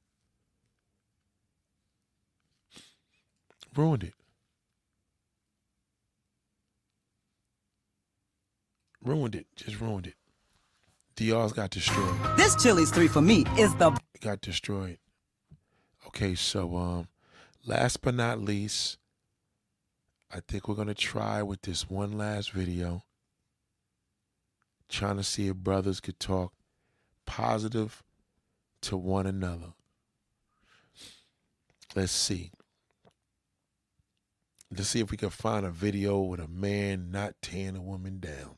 [3.77, 4.15] Ruined it.
[9.03, 9.47] Ruined it.
[9.57, 10.15] Just ruined it.
[11.17, 12.15] DR's got destroyed.
[12.37, 14.99] This Chili's three for me is the Got destroyed.
[16.07, 17.09] Okay, so um,
[17.67, 18.99] last but not least,
[20.33, 23.03] I think we're gonna try with this one last video.
[24.95, 26.53] Trying to see if brothers could talk
[27.27, 28.05] positive
[28.83, 29.73] to one another.
[31.97, 32.53] Let's see.
[34.71, 38.21] Let's see if we can find a video with a man not tearing a woman
[38.21, 38.57] down.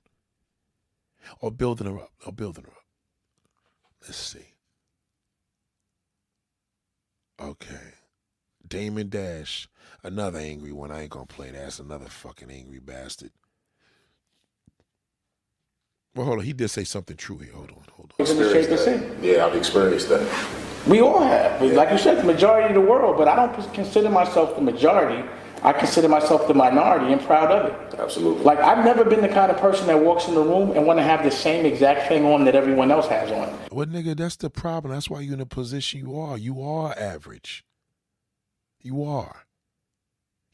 [1.41, 2.13] Or building her up.
[2.27, 2.85] Or building her up.
[4.03, 4.53] Let's see.
[7.41, 7.95] Okay.
[8.69, 9.71] Damon Dash.
[10.03, 10.91] Another angry one.
[10.91, 11.63] I ain't gonna play that.
[11.63, 13.31] That's another fucking angry bastard.
[16.17, 16.45] Well, hold on.
[16.47, 17.53] He did say something true here.
[17.53, 18.27] Hold on, hold on.
[18.27, 19.19] in the shape of sin.
[19.23, 20.27] Yeah, I've experienced that.
[20.87, 21.61] We all have.
[21.61, 24.63] But Like you said, the majority of the world, but I don't consider myself the
[24.63, 25.29] majority.
[25.63, 27.99] I consider myself the minority and proud of it.
[27.99, 28.45] Absolutely.
[28.45, 30.99] Like I've never been the kind of person that walks in the room and want
[30.99, 33.59] to have the same exact thing on that everyone else has on.
[33.73, 34.95] Well, nigga, that's the problem.
[34.95, 36.39] That's why you're in the position you are.
[36.39, 37.65] You are average.
[38.81, 39.45] You are.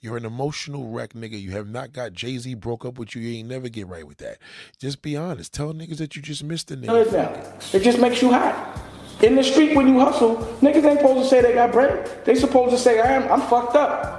[0.03, 1.41] You're an emotional wreck, nigga.
[1.41, 3.23] You have not got Jay Z broke up with you.
[3.23, 4.39] You ain't never get right with that.
[4.81, 5.55] Just be honest.
[5.55, 7.73] Tell niggas that you just missed a nigga.
[7.73, 8.81] It just makes you hot.
[9.23, 12.11] In the street when you hustle, niggas ain't supposed to say they got bread.
[12.25, 14.19] They supposed to say I am I'm fucked up.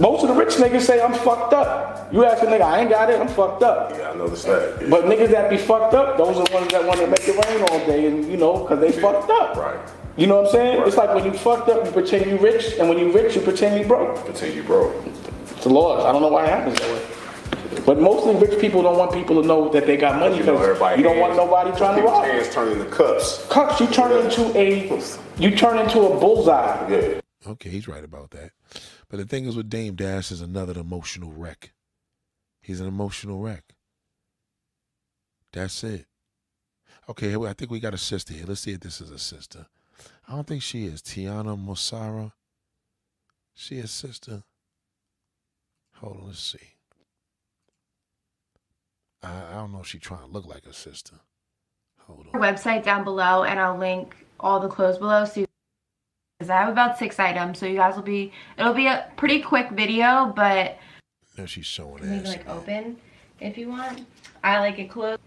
[0.00, 2.12] Most of the rich niggas say I'm fucked up.
[2.12, 3.92] You ask a nigga, I ain't got it, I'm fucked up.
[3.96, 4.90] Yeah, I know the that.
[4.90, 7.46] But niggas that be fucked up, those are the ones that want to make it
[7.46, 9.56] rain all day, and you know, cause they fucked up.
[9.56, 9.78] Right.
[10.18, 10.82] You know what I'm saying?
[10.84, 13.40] It's like when you fucked up, you pretend you rich, and when you rich, you
[13.40, 14.24] pretend you broke.
[14.24, 14.92] Pretend you broke.
[15.42, 16.04] It's the laws.
[16.04, 17.84] I don't know why it happens that way.
[17.86, 20.58] But mostly rich people don't want people to know that they got money You know,
[20.58, 22.26] everybody you don't want nobody trying to rob.
[22.26, 22.32] you.
[22.32, 23.46] hands turn into cups.
[23.46, 25.00] Cups, you turn into a
[25.38, 26.90] you turn into a bullseye.
[26.90, 27.20] Yeah.
[27.46, 28.50] Okay, he's right about that.
[29.08, 31.72] But the thing is with Dame Dash is another emotional wreck.
[32.60, 33.76] He's an emotional wreck.
[35.52, 36.06] That's it.
[37.08, 38.44] Okay, I think we got a sister here.
[38.46, 39.66] Let's see if this is a sister.
[40.28, 41.00] I don't think she is.
[41.00, 42.32] Tiana Mosara.
[43.54, 44.42] She a sister.
[45.96, 46.58] Hold on, let's see.
[49.22, 51.16] I, I don't know if she trying to look like a sister.
[52.06, 52.40] Hold on.
[52.40, 55.44] website down below and I'll link all the clothes below so
[56.38, 59.42] because I have about six items so you guys will be it'll be a pretty
[59.42, 60.78] quick video but
[61.36, 62.28] Now she's showing maybe ass.
[62.28, 62.96] like open
[63.40, 64.06] if you want
[64.42, 65.20] I like it closed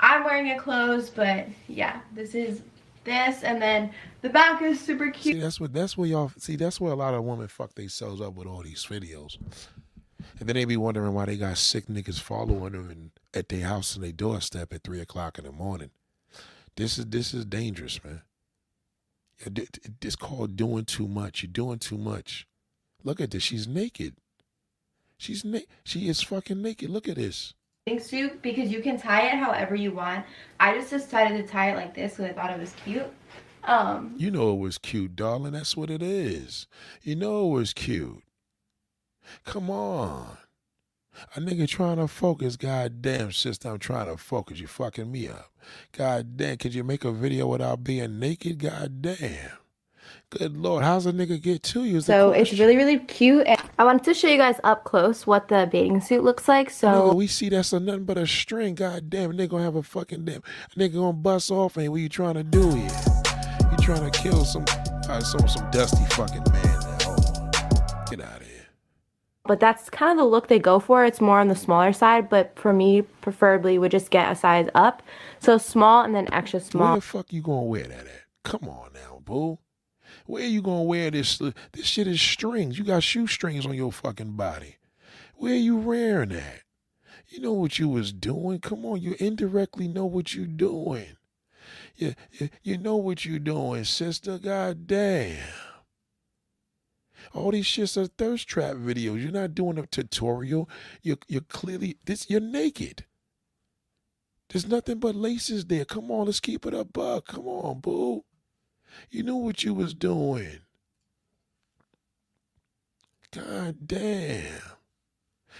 [0.00, 2.60] I'm wearing it closed but yeah this is
[3.08, 6.56] this and then the back is super cute See, that's what that's where y'all see.
[6.56, 9.38] That's where a lot of women fuck themselves up with all these videos,
[10.38, 13.66] and then they be wondering why they got sick niggas following them and at their
[13.66, 15.90] house and their doorstep at three o'clock in the morning.
[16.76, 18.22] This is this is dangerous, man.
[20.02, 21.42] It's called doing too much.
[21.42, 22.46] You're doing too much.
[23.04, 23.42] Look at this.
[23.44, 24.16] She's naked.
[25.16, 26.90] She's na- She is fucking naked.
[26.90, 27.54] Look at this.
[27.96, 30.26] Suit because you can tie it however you want
[30.60, 33.10] I just decided to tie it like this because I thought it was cute
[33.64, 35.52] um You know it was cute, darling.
[35.52, 36.66] That's what it is.
[37.02, 38.22] You know it was cute.
[39.44, 40.38] Come on.
[41.34, 42.56] A nigga trying to focus.
[42.56, 44.60] God damn, sister, I'm trying to focus.
[44.60, 45.50] You fucking me up.
[45.92, 48.58] God damn, could you make a video without being naked?
[48.58, 49.50] God damn.
[50.30, 52.02] Good lord, how's a nigga get to you?
[52.02, 53.46] So it's really, really cute.
[53.46, 56.66] And I wanted to show you guys up close what the bathing suit looks like.
[56.68, 58.74] No, So we see that's a nothing but a string.
[58.74, 60.42] God damn, nigga gonna have a fucking damn.
[60.76, 61.78] Nigga gonna bust off.
[61.78, 62.90] Ain't what you trying to do here?
[63.70, 64.66] You trying to kill some,
[65.08, 66.80] uh, some, some dusty fucking man.
[66.80, 68.04] Now.
[68.10, 68.66] Get out of here.
[69.46, 71.06] but that's kind of the look they go for.
[71.06, 74.68] It's more on the smaller side, but for me, preferably would just get a size
[74.74, 75.02] up.
[75.40, 76.94] So small and then extra Where small.
[76.96, 78.24] the fuck you gonna wear that at?
[78.44, 79.58] Come on now, boo.
[80.28, 81.40] Where you gonna wear this?
[81.40, 82.78] Uh, this shit is strings.
[82.78, 84.76] You got shoestrings on your fucking body.
[85.36, 86.64] Where you wearing that?
[87.28, 88.60] You know what you was doing.
[88.60, 91.16] Come on, you indirectly know what you doing.
[91.96, 94.36] You, you, you know what you doing, sister.
[94.36, 95.38] God damn.
[97.32, 99.22] All these shits are thirst trap videos.
[99.22, 100.68] You're not doing a tutorial.
[101.00, 102.28] You're you're clearly this.
[102.28, 103.06] You're naked.
[104.50, 105.86] There's nothing but laces there.
[105.86, 107.28] Come on, let's keep it a buck.
[107.28, 108.24] Come on, boo.
[109.10, 110.60] You knew what you was doing.
[113.32, 114.62] God damn.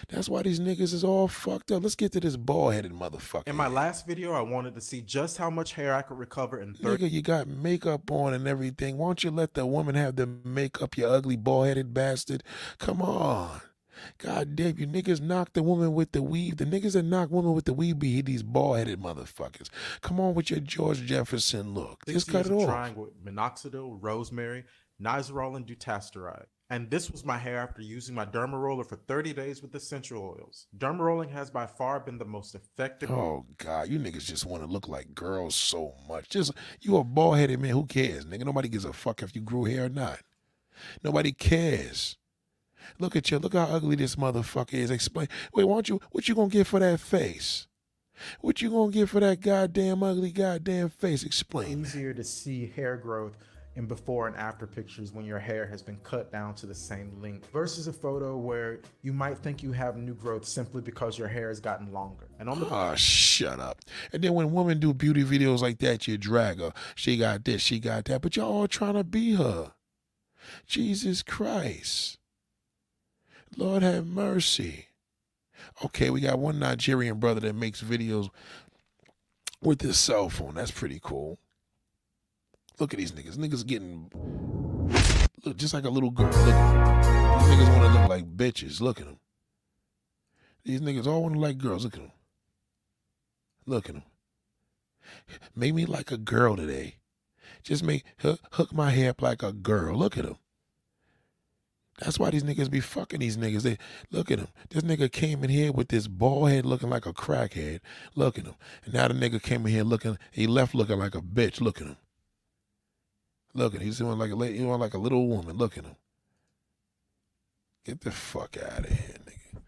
[0.09, 1.82] That's why these niggas is all fucked up.
[1.82, 3.48] Let's get to this bald headed motherfucker.
[3.48, 6.60] In my last video, I wanted to see just how much hair I could recover
[6.60, 8.97] in 30 Nigga, you got makeup on and everything.
[8.97, 12.43] Why don't you let the woman have the makeup, you ugly bald headed bastard?
[12.78, 13.60] Come on.
[14.18, 16.56] God damn, you niggas knock the woman with the weave.
[16.56, 19.68] The niggas that knock women with the weave be these bald headed motherfuckers.
[20.00, 22.04] Come on with your George Jefferson look.
[22.06, 22.66] Just cut it of off.
[22.66, 24.64] Trying with minoxidil, rosemary,
[25.00, 26.46] nizoral, and dutasteride.
[26.70, 29.78] And this was my hair after using my derma roller for 30 days with the
[29.78, 30.66] essential oils.
[30.76, 33.10] Derma rolling has by far been the most effective.
[33.10, 36.28] Oh God, you niggas just want to look like girls so much.
[36.28, 36.52] Just
[36.82, 37.70] you a bald headed man.
[37.70, 38.44] Who cares, nigga?
[38.44, 40.20] Nobody gives a fuck if you grew hair or not.
[41.02, 42.18] Nobody cares.
[42.98, 43.39] Look at you.
[43.39, 44.90] Look how ugly this motherfucker is.
[44.90, 45.28] Explain.
[45.55, 46.01] Wait, why don't you?
[46.10, 47.66] What you gonna get for that face?
[48.40, 51.23] What you gonna get for that goddamn ugly goddamn face?
[51.23, 51.81] Explain.
[51.82, 53.36] easier to see hair growth
[53.77, 57.12] in before and after pictures when your hair has been cut down to the same
[57.23, 61.28] length versus a photo where you might think you have new growth simply because your
[61.28, 62.27] hair has gotten longer.
[62.40, 63.78] And on the Oh, shut up.
[64.12, 66.73] And then when women do beauty videos like that, you drag her.
[66.97, 69.73] She got this, she got that, but y'all all trying to be her.
[70.66, 72.18] Jesus Christ.
[73.56, 74.86] Lord have mercy.
[75.84, 78.30] Okay, we got one Nigerian brother that makes videos
[79.62, 80.54] with his cell phone.
[80.54, 81.38] That's pretty cool.
[82.78, 83.36] Look at these niggas.
[83.36, 84.10] Niggas getting
[85.44, 86.26] look just like a little girl.
[86.26, 88.80] Look, these niggas want to look like bitches.
[88.80, 89.18] Look at them.
[90.64, 91.84] These niggas all want to like girls.
[91.84, 92.12] Look at them.
[93.66, 94.04] Look at them.
[95.56, 96.96] Make me like a girl today.
[97.62, 99.96] Just make hook, hook my hair up like a girl.
[99.96, 100.36] Look at them.
[101.98, 103.62] That's why these niggas be fucking these niggas.
[103.62, 103.76] They
[104.10, 104.48] look at him.
[104.70, 107.80] This nigga came in here with this bald head looking like a crackhead.
[108.14, 108.54] Look at him.
[108.84, 110.16] And now the nigga came in here looking.
[110.30, 111.60] He left looking like a bitch.
[111.60, 111.96] Look at him.
[113.52, 113.86] Look at him.
[113.86, 115.56] He's doing like a he like a little woman.
[115.56, 115.96] Look at him.
[117.84, 119.60] Get the fuck out of here, nigga.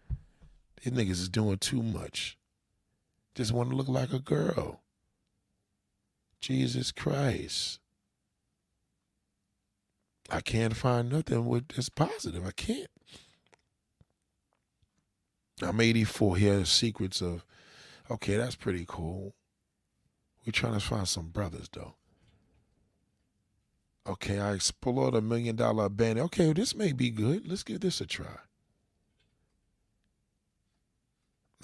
[0.83, 2.37] These niggas is doing too much.
[3.35, 4.79] Just want to look like a girl.
[6.39, 7.80] Jesus Christ.
[10.31, 12.45] I can't find nothing with that's positive.
[12.45, 12.87] I can't.
[15.61, 16.37] I'm 84.
[16.37, 17.45] Here are the secrets of.
[18.09, 19.35] Okay, that's pretty cool.
[20.45, 21.95] We're trying to find some brothers though.
[24.07, 26.25] Okay, I explored a million dollar abandon.
[26.25, 27.47] Okay, this may be good.
[27.47, 28.39] Let's give this a try.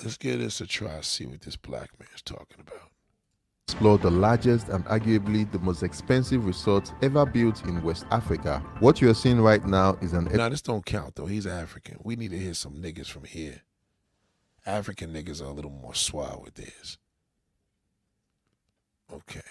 [0.04, 1.02] Let's give this a try.
[1.02, 2.87] See what this black man's talking about.
[3.68, 8.64] Explore the largest and arguably the most expensive resort ever built in West Africa.
[8.80, 11.26] What you're seeing right now is an Now this don't count though.
[11.26, 11.98] He's African.
[12.02, 13.64] We need to hear some niggas from here.
[14.66, 16.98] African niggas are a little more suave with this.
[19.12, 19.42] Okay.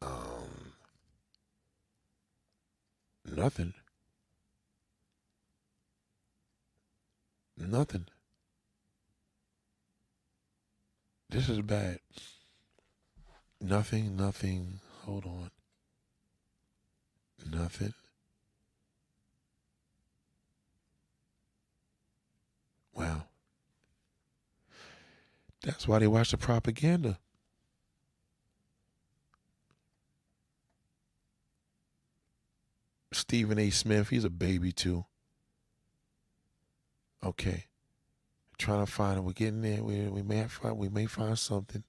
[0.00, 0.74] Um.
[3.26, 3.74] Nothing.
[7.58, 8.06] Nothing.
[11.30, 11.98] This is bad.
[13.66, 14.80] Nothing, nothing.
[15.04, 15.50] Hold on.
[17.50, 17.94] Nothing.
[22.92, 23.22] Wow.
[25.62, 27.18] That's why they watch the propaganda.
[33.14, 33.70] Stephen A.
[33.70, 35.06] Smith, he's a baby too.
[37.24, 37.64] Okay.
[38.58, 39.22] Trying to find it.
[39.22, 39.82] We're getting there.
[39.82, 41.82] We, we may find we may find something.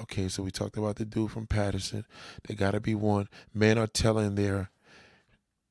[0.00, 2.06] Okay, so we talked about the dude from Paterson.
[2.46, 3.28] They gotta be one.
[3.52, 4.70] Men are telling their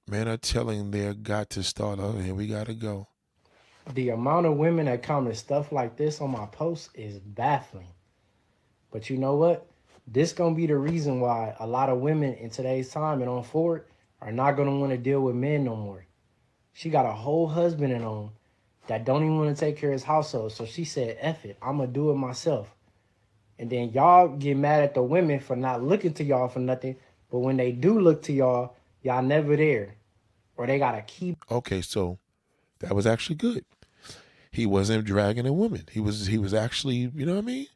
[0.07, 1.99] men are telling their got to start.
[1.99, 3.07] Oh, here we gotta go.
[3.93, 7.87] The amount of women that comment stuff like this on my posts is baffling.
[8.91, 9.67] But you know what?
[10.05, 13.43] This gonna be the reason why a lot of women in today's time and on
[13.43, 13.85] forward
[14.21, 16.05] are not gonna want to deal with men no more.
[16.73, 18.31] She got a whole husband at home
[18.87, 20.51] that don't even want to take care of his household.
[20.51, 22.75] So she said, F it, I'm gonna do it myself.
[23.61, 26.95] And then y'all get mad at the women for not looking to y'all for nothing.
[27.29, 29.97] But when they do look to y'all, y'all never there.
[30.57, 32.17] Or they gotta keep Okay, so
[32.79, 33.63] that was actually good.
[34.49, 35.83] He wasn't dragging a woman.
[35.91, 37.67] He was he was actually, you know what I mean?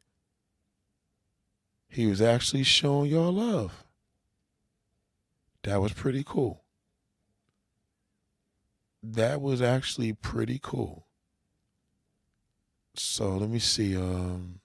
[1.87, 3.85] He was actually showing y'all love.
[5.61, 6.63] That was pretty cool.
[9.03, 11.05] That was actually pretty cool.
[12.95, 13.95] So let me see.
[13.95, 14.61] Um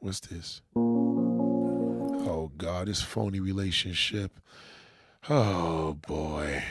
[0.00, 0.62] what's this?
[0.76, 4.38] Oh God, this phony relationship.
[5.28, 6.62] Oh boy.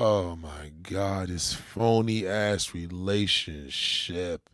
[0.00, 4.50] Oh my God, this phony ass relationship.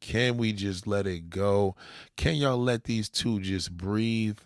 [0.00, 1.76] Can we just let it go?
[2.16, 4.38] Can y'all let these two just breathe?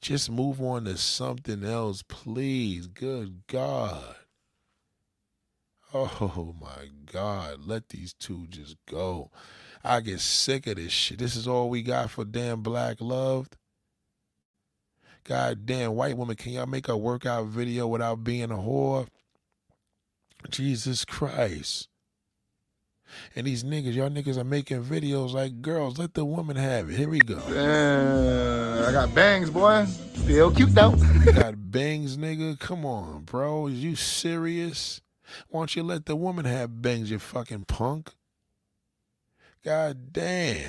[0.00, 2.86] Just move on to something else, please.
[2.86, 4.16] Good God.
[5.94, 7.60] Oh my God.
[7.64, 9.30] Let these two just go.
[9.84, 11.18] I get sick of this shit.
[11.18, 13.56] This is all we got for damn black loved.
[15.24, 19.06] God damn, white woman, can y'all make a workout video without being a whore?
[20.50, 21.88] Jesus Christ.
[23.36, 25.98] And these niggas, y'all niggas are making videos like girls.
[25.98, 26.96] Let the woman have it.
[26.96, 27.36] Here we go.
[27.36, 29.84] Uh, I got bangs, boy.
[30.14, 30.94] Still cute though.
[31.24, 32.58] You got bangs, nigga.
[32.58, 33.66] Come on, bro.
[33.66, 35.00] Is you serious?
[35.48, 38.12] Why don't you let the woman have bangs, you fucking punk?
[39.64, 40.68] God damn.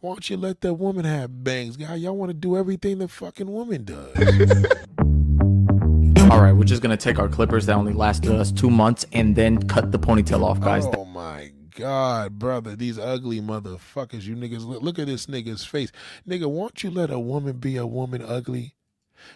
[0.00, 1.76] Why don't you let that woman have bangs?
[1.76, 4.16] God, y'all want to do everything the fucking woman does.
[6.30, 9.36] All right, we're just gonna take our clippers that only lasted us two months and
[9.36, 10.86] then cut the ponytail off, guys.
[10.86, 14.64] Oh my God, brother, these ugly motherfuckers, you niggas.
[14.64, 15.92] Look, look at this nigga's face.
[16.26, 18.74] Nigga, won't you let a woman be a woman ugly?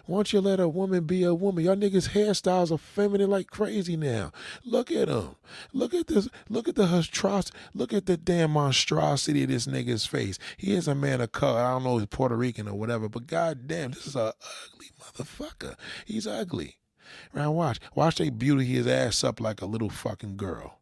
[0.07, 1.63] Won't you let a woman be a woman?
[1.63, 4.31] Y'all niggas' hairstyles are feminine like crazy now.
[4.65, 5.35] Look at them.
[5.73, 6.29] Look at this.
[6.49, 7.57] Look at the atrocity.
[7.73, 10.37] Look at the damn monstrosity of this nigga's face.
[10.57, 11.59] He is a man of color.
[11.59, 14.33] I don't know if he's Puerto Rican or whatever, but goddamn, this is a
[14.73, 15.75] ugly motherfucker.
[16.05, 16.77] He's ugly.
[17.33, 17.79] Now watch.
[17.95, 20.79] Watch they beauty his ass up like a little fucking girl.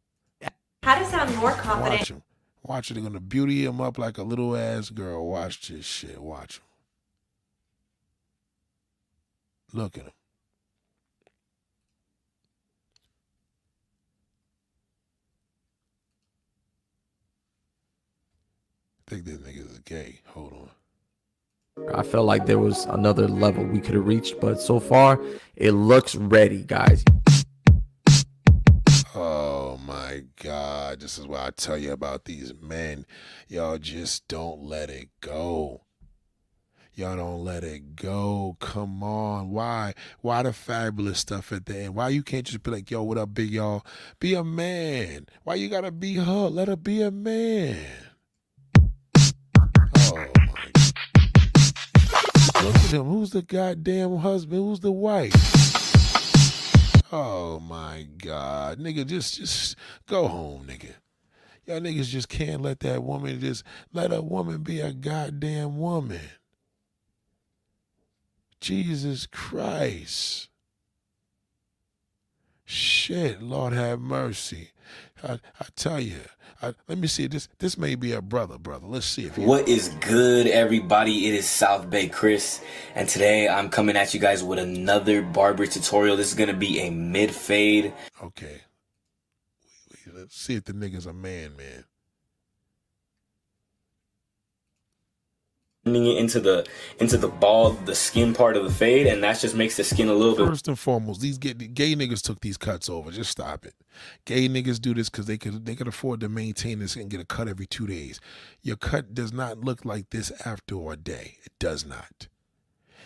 [0.83, 1.99] How to sound more confident.
[1.99, 2.23] Watch him.
[2.63, 2.93] Watch it.
[2.95, 5.27] They're gonna beauty him up like a little ass girl.
[5.27, 6.21] Watch this shit.
[6.21, 6.63] Watch him.
[9.73, 10.11] Look at him.
[18.99, 20.21] I think this nigga is gay.
[20.27, 20.69] Hold on.
[21.93, 25.21] I felt like there was another level we could have reached, but so far
[25.55, 27.03] it looks ready, guys.
[29.15, 30.99] Oh my God.
[30.99, 33.05] This is why I tell you about these men.
[33.47, 35.86] Y'all just don't let it go.
[36.97, 38.57] Y'all don't let it go.
[38.59, 39.51] Come on.
[39.51, 39.93] Why?
[40.21, 41.93] Why the fabulous stuff at the end?
[41.93, 43.85] Why you can't just be like, yo, what up, big y'all?
[44.19, 45.27] Be a man.
[45.43, 46.47] Why you gotta be her?
[46.49, 47.85] Let her be a man.
[49.15, 50.71] Oh my
[52.63, 53.05] Look at him.
[53.05, 54.63] Who's the goddamn husband?
[54.63, 55.35] Who's the wife?
[57.13, 58.79] Oh my God.
[58.79, 59.75] Nigga, just just
[60.07, 60.95] go home, nigga.
[61.67, 63.63] Y'all niggas just can't let that woman just
[63.93, 66.21] let a woman be a goddamn woman.
[68.61, 70.49] Jesus Christ.
[72.65, 74.71] Shit, Lord have mercy.
[75.23, 76.19] I, I tell you,
[76.61, 77.47] I, let me see this.
[77.59, 78.87] This may be a brother, brother.
[78.87, 81.27] Let's see if What is good, everybody?
[81.27, 82.61] It is South Bay Chris,
[82.95, 86.17] and today I'm coming at you guys with another barber tutorial.
[86.17, 87.93] This is gonna be a mid fade.
[88.21, 88.61] Okay.
[90.13, 91.83] Let's see if the nigga's a man, man.
[95.95, 96.67] It into the
[96.99, 100.09] into the bald, the skin part of the fade, and that just makes the skin
[100.09, 100.47] a little bit.
[100.47, 103.11] First and foremost, these get gay niggas took these cuts over.
[103.11, 103.75] Just stop it.
[104.25, 107.21] Gay niggas do this because they could they could afford to maintain this and get
[107.21, 108.19] a cut every two days.
[108.61, 111.37] Your cut does not look like this after a day.
[111.45, 112.27] It does not.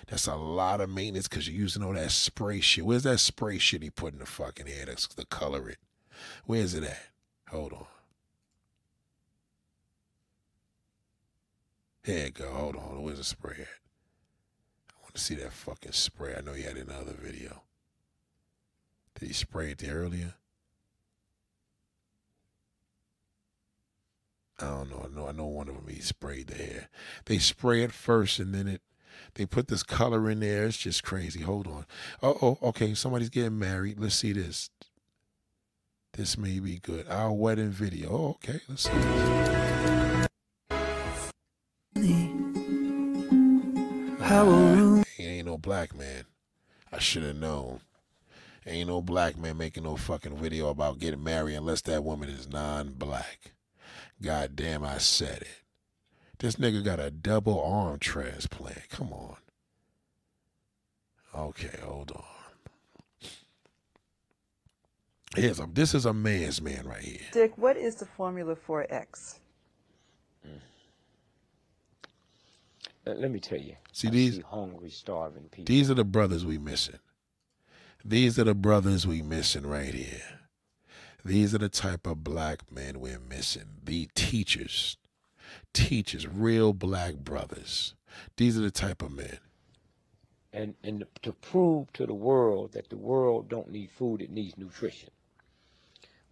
[0.07, 2.85] That's a lot of maintenance because you're using all that spray shit.
[2.85, 5.77] Where's that spray shit he put in the fucking hair that's to color it?
[6.45, 7.09] Where's it at?
[7.49, 7.85] Hold on.
[12.03, 12.51] Here you go.
[12.51, 13.03] Hold on.
[13.03, 13.67] Where's the spray at?
[14.89, 16.35] I want to see that fucking spray.
[16.35, 17.61] I know he had it in another video.
[19.19, 20.33] Did he spray it there earlier?
[24.59, 25.05] I don't know.
[25.05, 25.27] I know.
[25.27, 26.89] I know one of them he sprayed the hair.
[27.25, 28.81] They spray it first, and then it.
[29.35, 30.65] They put this color in there.
[30.65, 31.41] It's just crazy.
[31.41, 31.85] Hold on.
[32.23, 32.67] Oh, oh.
[32.69, 32.93] Okay.
[32.93, 33.99] Somebody's getting married.
[33.99, 34.69] Let's see this.
[36.13, 37.07] This may be good.
[37.07, 38.09] Our wedding video.
[38.11, 38.59] Oh, okay.
[38.67, 40.27] Let's see.
[45.17, 46.23] He ain't no black man.
[46.91, 47.81] I should have known.
[48.65, 52.47] Ain't no black man making no fucking video about getting married unless that woman is
[52.49, 53.51] non-black.
[54.21, 55.61] God damn, I said it.
[56.39, 58.89] This nigga got a double arm transplant.
[58.89, 59.35] Come on.
[61.35, 62.23] Okay, hold on.
[65.35, 67.19] Here's a, this is a man's man right here.
[67.31, 69.39] Dick, what is the formula for X?
[70.45, 70.49] Uh,
[73.05, 73.75] let me tell you.
[73.91, 75.65] See I these- see hungry, starving people.
[75.73, 76.99] These are the brothers we missing.
[78.03, 80.39] These are the brothers we missing right here.
[81.23, 83.65] These are the type of black men we're missing.
[83.83, 84.97] The teachers.
[85.73, 87.93] Teachers, real black brothers.
[88.37, 89.37] These are the type of men.
[90.53, 94.57] and and to prove to the world that the world don't need food, it needs
[94.57, 95.09] nutrition.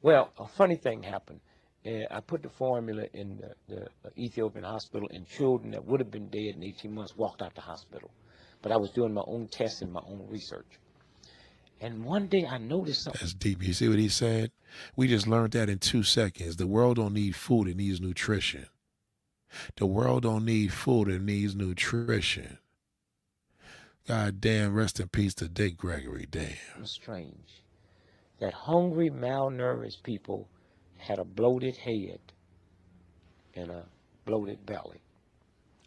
[0.01, 1.39] Well, a funny thing happened.
[1.85, 6.11] Uh, I put the formula in the, the Ethiopian hospital, and children that would have
[6.11, 8.11] been dead in 18 months walked out the hospital.
[8.61, 10.79] But I was doing my own tests and my own research.
[11.81, 13.19] And one day I noticed something.
[13.21, 13.63] That's deep.
[13.63, 14.51] You see what he said?
[14.97, 16.57] We just learned that in two seconds.
[16.57, 18.65] The world don't need food, it needs nutrition.
[19.77, 22.57] The world don't need food, it needs nutrition.
[24.05, 26.27] God damn, rest in peace to Dick Gregory.
[26.29, 26.57] Damn.
[26.81, 27.61] It's strange
[28.39, 30.47] that hungry, malnourished people
[30.99, 32.19] had a bloated head
[33.55, 33.85] and a
[34.25, 35.01] bloated belly,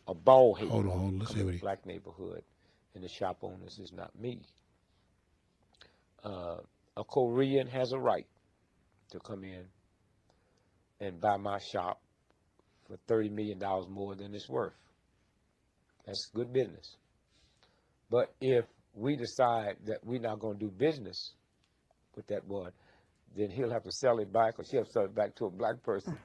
[0.08, 0.68] a bald head.
[0.68, 1.18] Hold on, hold on.
[1.20, 2.44] Let's see what he- black neighborhood,
[2.94, 4.42] and the shop owners is not me.
[6.24, 6.58] Uh,
[6.96, 8.26] a Korean has a right
[9.10, 9.66] to come in
[11.00, 12.00] and buy my shop
[12.86, 14.74] for thirty million dollars more than it's worth.
[16.06, 16.96] That's good business.
[18.10, 21.34] But if we decide that we're not going to do business
[22.16, 22.70] with that boy,
[23.36, 25.82] then he'll have to sell it back, or she'll sell it back to a black
[25.82, 26.16] person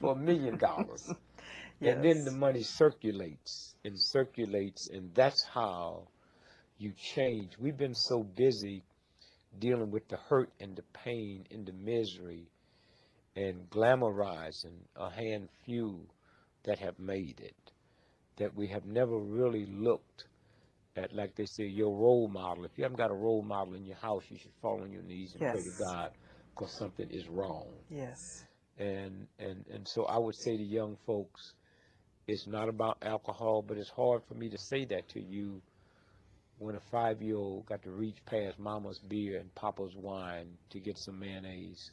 [0.00, 1.12] for a million dollars.
[1.80, 6.08] And then the money circulates and circulates, and that's how
[6.78, 7.58] you change.
[7.58, 8.84] We've been so busy
[9.58, 12.48] dealing with the hurt and the pain and the misery
[13.36, 16.06] and glamorizing a hand few
[16.62, 17.54] that have made it
[18.36, 20.24] that we have never really looked
[20.96, 22.64] at, like they say, your role model.
[22.64, 25.02] If you haven't got a role model in your house, you should fall on your
[25.02, 26.10] knees and pray to God
[26.54, 27.66] because something is wrong.
[27.90, 28.44] Yes.
[28.78, 31.52] And, and, and so I would say to young folks,
[32.26, 35.60] it's not about alcohol, but it's hard for me to say that to you
[36.58, 40.80] when a five year old got to reach past mama's beer and papa's wine to
[40.80, 41.90] get some mayonnaise.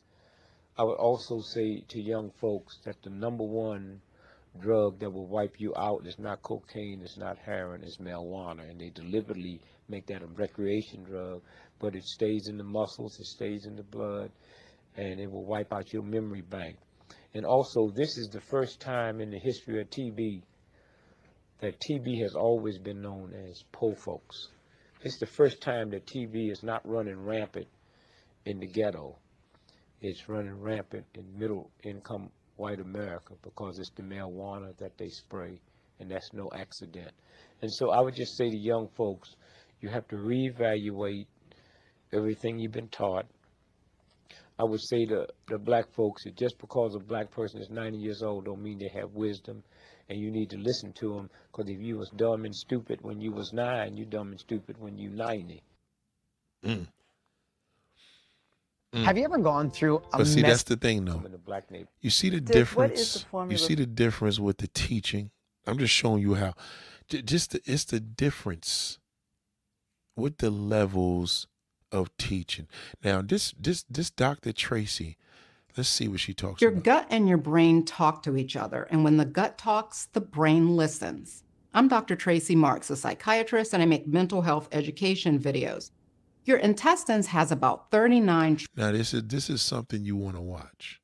[0.77, 4.01] I would also say to young folks that the number one
[4.59, 8.69] drug that will wipe you out is not cocaine, it's not heroin, it's marijuana.
[8.69, 11.41] And they deliberately make that a recreation drug,
[11.79, 14.31] but it stays in the muscles, it stays in the blood,
[14.95, 16.77] and it will wipe out your memory bank.
[17.33, 20.41] And also, this is the first time in the history of TB
[21.61, 24.47] that TB has always been known as poor folks.
[25.03, 27.67] It's the first time that TB is not running rampant
[28.45, 29.17] in the ghetto.
[30.01, 35.59] It's running rampant in middle income white America because it's the marijuana that they spray,
[35.99, 37.11] and that's no accident.
[37.61, 39.35] And so I would just say to young folks,
[39.81, 41.25] you have to reevaluate
[42.13, 43.25] everything you've been taught.
[44.59, 47.97] I would say to the black folks that just because a black person is 90
[47.97, 49.63] years old don't mean they have wisdom,
[50.07, 51.29] and you need to listen to them.
[51.51, 54.75] Because if you was dumb and stupid when you was nine, you dumb and stupid
[54.79, 55.63] when you 90.
[56.63, 56.85] Mm.
[58.93, 61.23] Have you ever gone through a But see, mess- that's the thing, though.
[61.25, 61.63] in the black.
[62.01, 63.25] You see the Dick, what is difference.
[63.31, 65.31] the You see the difference with the teaching.
[65.65, 66.53] I'm just showing you how.
[67.07, 68.99] j- Just the, it's the difference
[70.21, 71.47] with the levels
[71.91, 72.67] of teaching.
[73.03, 74.53] Now, this this this Dr.
[74.53, 75.17] Tracy,
[75.75, 76.61] let's see what she talks about.
[76.61, 76.83] Your about.
[76.83, 80.75] gut and your brain talk to each other, and when the gut talks, the brain
[80.77, 81.43] listens.
[81.73, 82.15] I'm Dr.
[82.15, 85.91] Tracy Marks, a psychiatrist, and I make mental health education videos.
[86.43, 91.00] Your intestines has about 39 Now, this is this is something you want to watch.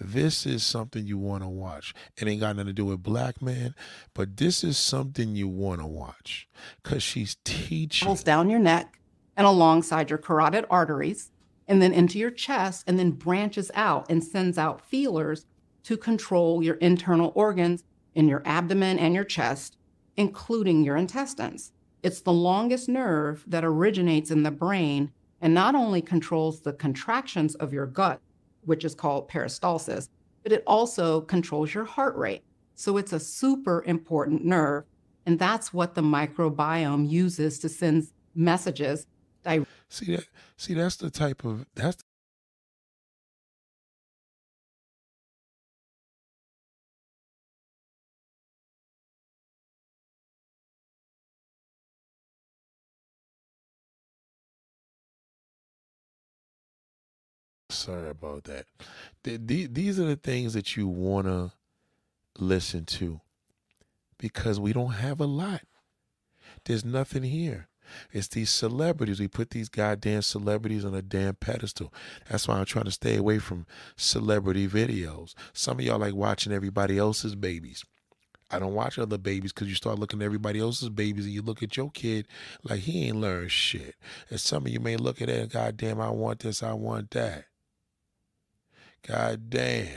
[0.00, 1.94] This is something you want to watch.
[2.16, 3.74] It ain't got nothing to do with black man,
[4.14, 6.48] but this is something you want to watch
[6.82, 8.06] because she's teaching.
[8.06, 8.98] travels down your neck
[9.36, 11.30] and alongside your carotid arteries,
[11.66, 15.46] and then into your chest, and then branches out and sends out feelers
[15.84, 17.84] to control your internal organs
[18.14, 19.76] in your abdomen and your chest,
[20.16, 21.72] including your intestines.
[22.02, 27.54] It's the longest nerve that originates in the brain and not only controls the contractions
[27.56, 28.20] of your gut,
[28.68, 30.08] which is called peristalsis,
[30.42, 32.44] but it also controls your heart rate.
[32.74, 34.84] So it's a super important nerve.
[35.26, 39.06] And that's what the microbiome uses to send messages.
[39.88, 40.26] See that?
[40.56, 42.02] See that's the type of that's
[57.88, 58.66] Sorry about that.
[59.24, 61.52] Th- the- These are the things that you want to
[62.38, 63.22] listen to
[64.18, 65.62] because we don't have a lot.
[66.66, 67.68] There's nothing here.
[68.12, 69.20] It's these celebrities.
[69.20, 71.90] We put these goddamn celebrities on a damn pedestal.
[72.28, 73.64] That's why I'm trying to stay away from
[73.96, 75.32] celebrity videos.
[75.54, 77.86] Some of y'all like watching everybody else's babies.
[78.50, 81.40] I don't watch other babies because you start looking at everybody else's babies and you
[81.40, 82.28] look at your kid
[82.64, 83.94] like he ain't learned shit.
[84.28, 87.12] And some of you may look at it and goddamn, I want this, I want
[87.12, 87.46] that.
[89.06, 89.88] God damn.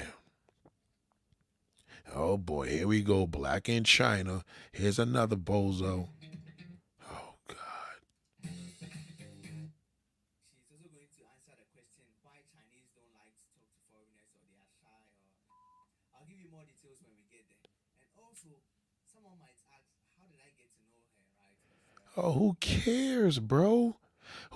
[2.13, 3.25] Oh boy, here we go.
[3.27, 4.43] Black in China.
[4.71, 6.09] Here's another bozo.
[7.09, 7.57] Oh God.
[22.17, 23.95] Oh, who cares, bro?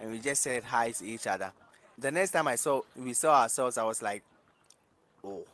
[0.00, 1.52] and we just said hi to each other.
[1.98, 4.22] The next time I saw we saw ourselves, I was like,
[5.22, 5.44] "Oh,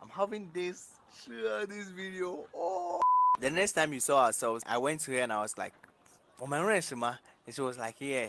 [0.00, 0.88] I'm having this
[1.24, 3.00] share this video." Oh.
[3.40, 5.74] The next time you saw ourselves, I went to her and I was like,
[6.40, 8.28] "Oh my Shima," and she was like, "Yeah."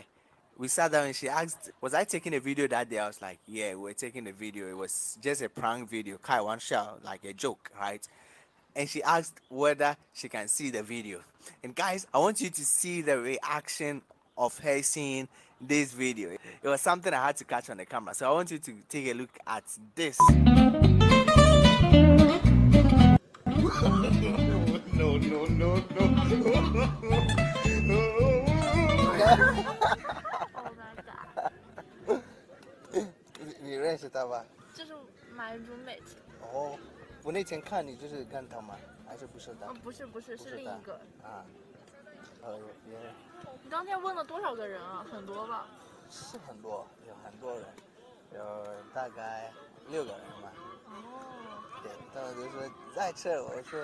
[0.56, 3.22] We sat down and she asked, "Was I taking a video that day?" I was
[3.22, 4.68] like, "Yeah, we were taking a video.
[4.68, 8.06] It was just a prank video, Kai one shot, like a joke, right?"
[8.78, 11.20] and she asked whether she can see the video.
[11.64, 14.02] And guys, I want you to see the reaction
[14.36, 15.28] of her seeing
[15.59, 16.31] this video.
[16.31, 18.13] It was something I had to catch on the camera.
[18.13, 19.63] So I want you to take a look at
[19.95, 20.17] this.
[24.93, 26.03] no, no, no, no.
[33.61, 34.45] 你认识他吧？
[34.75, 34.93] 就是
[35.35, 36.01] my roommate。
[36.41, 36.77] 哦，
[37.23, 38.75] 我那天看你就是跟他吗？
[39.07, 39.67] 还是不是他？
[39.67, 40.99] 嗯，不是不是，是另一个。
[41.23, 41.45] 啊，
[42.47, 43.13] 呃，别人。
[43.63, 45.05] 你当天问了多少个人啊？
[45.11, 45.65] 很多吧？
[46.09, 47.65] 是很多，有很多人，
[48.35, 49.51] 有大概
[49.89, 50.51] 六个人吧。
[50.87, 50.93] 哦。
[51.83, 53.79] 对，他们就说在这，我说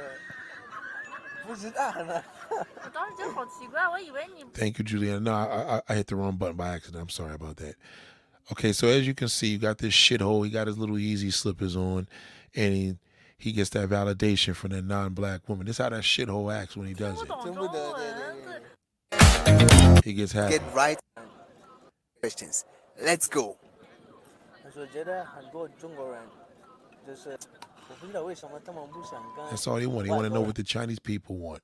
[1.47, 2.23] 不知道呢。
[2.49, 4.43] 我当时觉得好奇怪，我以为你。
[4.53, 5.19] Thank you, Juliana.
[5.19, 7.01] No, I, I, I hit the wrong button by accident.
[7.01, 7.75] I'm sorry about that.
[8.51, 10.43] Okay, so as you can see, you got this shithole.
[10.45, 12.07] He got his little easy slippers on,
[12.55, 12.97] and he
[13.37, 15.65] he gets that validation from that non-black woman.
[15.65, 17.27] This how that shithole acts when he does it.
[20.03, 20.13] 听不得，对对对。
[20.13, 20.59] He gets happy.
[20.59, 20.97] Get right
[22.21, 22.63] questions.
[23.01, 23.57] Let's go.
[24.75, 26.21] 我觉得很多中国人
[27.05, 27.37] 就是
[27.89, 29.45] 我不知道为什么他们不想跟。
[29.47, 30.05] That's all they want.
[30.05, 31.59] They want to know what the Chinese people want.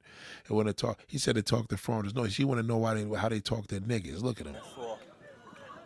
[0.47, 0.97] They want to talk.
[1.07, 2.13] He said to talk to foreigners.
[2.13, 4.22] No, he want to know why they how they talk to niggas.
[4.22, 4.55] Look at him.
[4.73, 4.97] 说，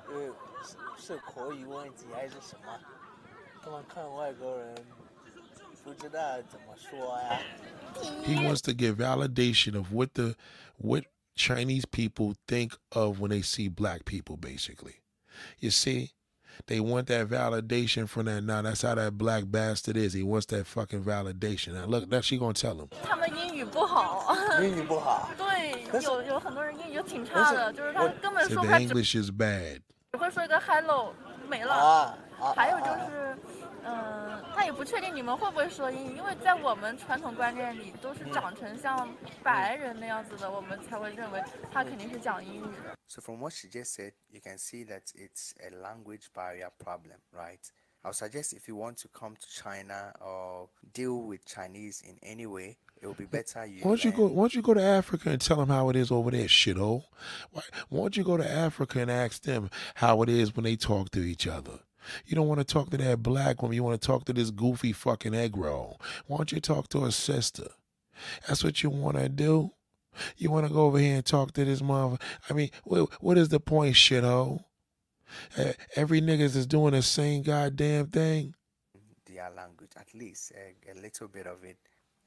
[0.09, 0.31] 因为
[0.63, 2.79] 是是口语问题还是什么？
[3.61, 4.75] 他们看外国人
[5.83, 7.39] 不知道怎么说呀。
[8.25, 10.35] He wants to get validation of what the
[10.77, 11.03] what
[11.35, 14.35] Chinese people think of when they see black people.
[14.35, 14.95] Basically,
[15.59, 16.11] you see,
[16.67, 18.43] they want that validation from that.
[18.43, 20.13] Now that's how that black bastard is.
[20.13, 21.75] He wants that fucking validation.
[21.75, 22.89] Now look, that's she gonna tell him.
[23.03, 24.35] 他们英语不好。
[24.61, 25.29] 英语不好。
[25.37, 29.81] 对，有有很多人英语挺差的，就是他根本 So 说不 the 出来，只 English is bad.
[30.11, 31.13] 只会说一个 hello
[31.44, 31.74] 没了。
[31.74, 33.38] 啊啊还有就是，
[33.84, 39.08] 嗯、他也不确定你们会不会说英语，因为在我们传统观念里，都是长成像
[39.42, 42.96] 白人那样子的，我们才会认为他肯定是讲英语的。
[43.06, 47.60] So from what she just said, you can see that it's a language barrier problem, right?
[48.02, 52.46] I'll suggest if you want to come to China or deal with Chinese in any
[52.46, 53.82] way, it will be better you.
[53.82, 54.26] Why don't you go?
[54.26, 57.04] Why don't you go to Africa and tell them how it is over there, shithole?
[57.50, 60.76] Why, why don't you go to Africa and ask them how it is when they
[60.76, 61.80] talk to each other?
[62.26, 63.74] You don't want to talk to that black woman.
[63.74, 66.00] You want to talk to this goofy fucking egg roll.
[66.26, 67.68] Why don't you talk to a sister?
[68.46, 69.70] That's what you want to do.
[70.36, 72.18] You want to go over here and talk to this mother?
[72.48, 74.64] I mean, what, what is the point, shithole?
[75.58, 78.54] Uh, every niggas is doing the same goddamn thing.
[79.26, 81.78] their language, at least a, a little bit of it.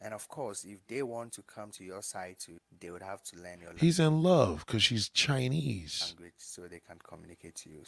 [0.04, 3.22] And of course, if they want to come to your side too, they would have
[3.22, 6.14] to learn your He's in love because she's Chinese.
[6.18, 7.84] language so they can communicate to you.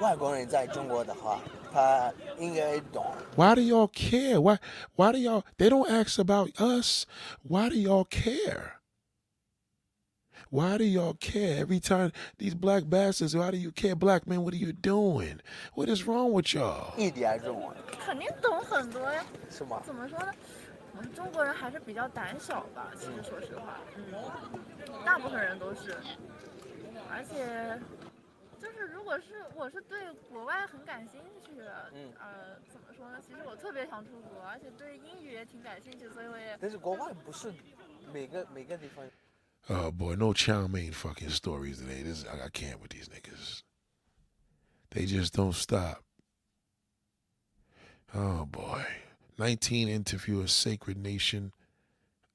[0.00, 1.40] 外国人在中国的话，
[1.72, 3.04] 他应该懂。
[3.34, 4.40] Why do y'all care?
[4.40, 4.58] Why
[4.94, 7.06] why do y'all they don't ask about us?
[7.42, 8.74] Why do y'all care?
[10.50, 11.58] Why do y'all care?
[11.58, 13.96] Every time these black bastards, why do you care?
[13.96, 15.40] Black men, what are you doing?
[15.74, 16.96] What is wrong with y'all?
[16.96, 19.24] 一点中文肯定懂很多呀。
[19.50, 19.82] 是吗？
[19.84, 20.32] 怎么说呢？
[20.95, 25.97] 我们中国人还是比较胆小吧，其实说实话，嗯，大部分人都是，
[27.09, 27.79] 而且
[28.61, 31.61] 就是如果是我是对国外很感兴趣，
[31.93, 33.19] 嗯呃，怎么说呢？
[33.25, 37.51] 其实我特别想出国，而且对英语也挺感兴趣，所以我也但是国外不是
[38.11, 39.03] 每个每个地方
[39.69, 42.03] Oh boy, no chow mein fucking stories today.
[42.03, 43.61] This I, I can't with these niggas.
[44.91, 46.03] They just don't stop.
[48.13, 48.83] Oh boy.
[49.37, 51.51] 19 interview a sacred nation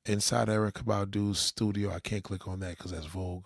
[0.06, 1.90] inside Erykah Badu's studio.
[1.92, 3.44] I can't click on that because that's Vogue.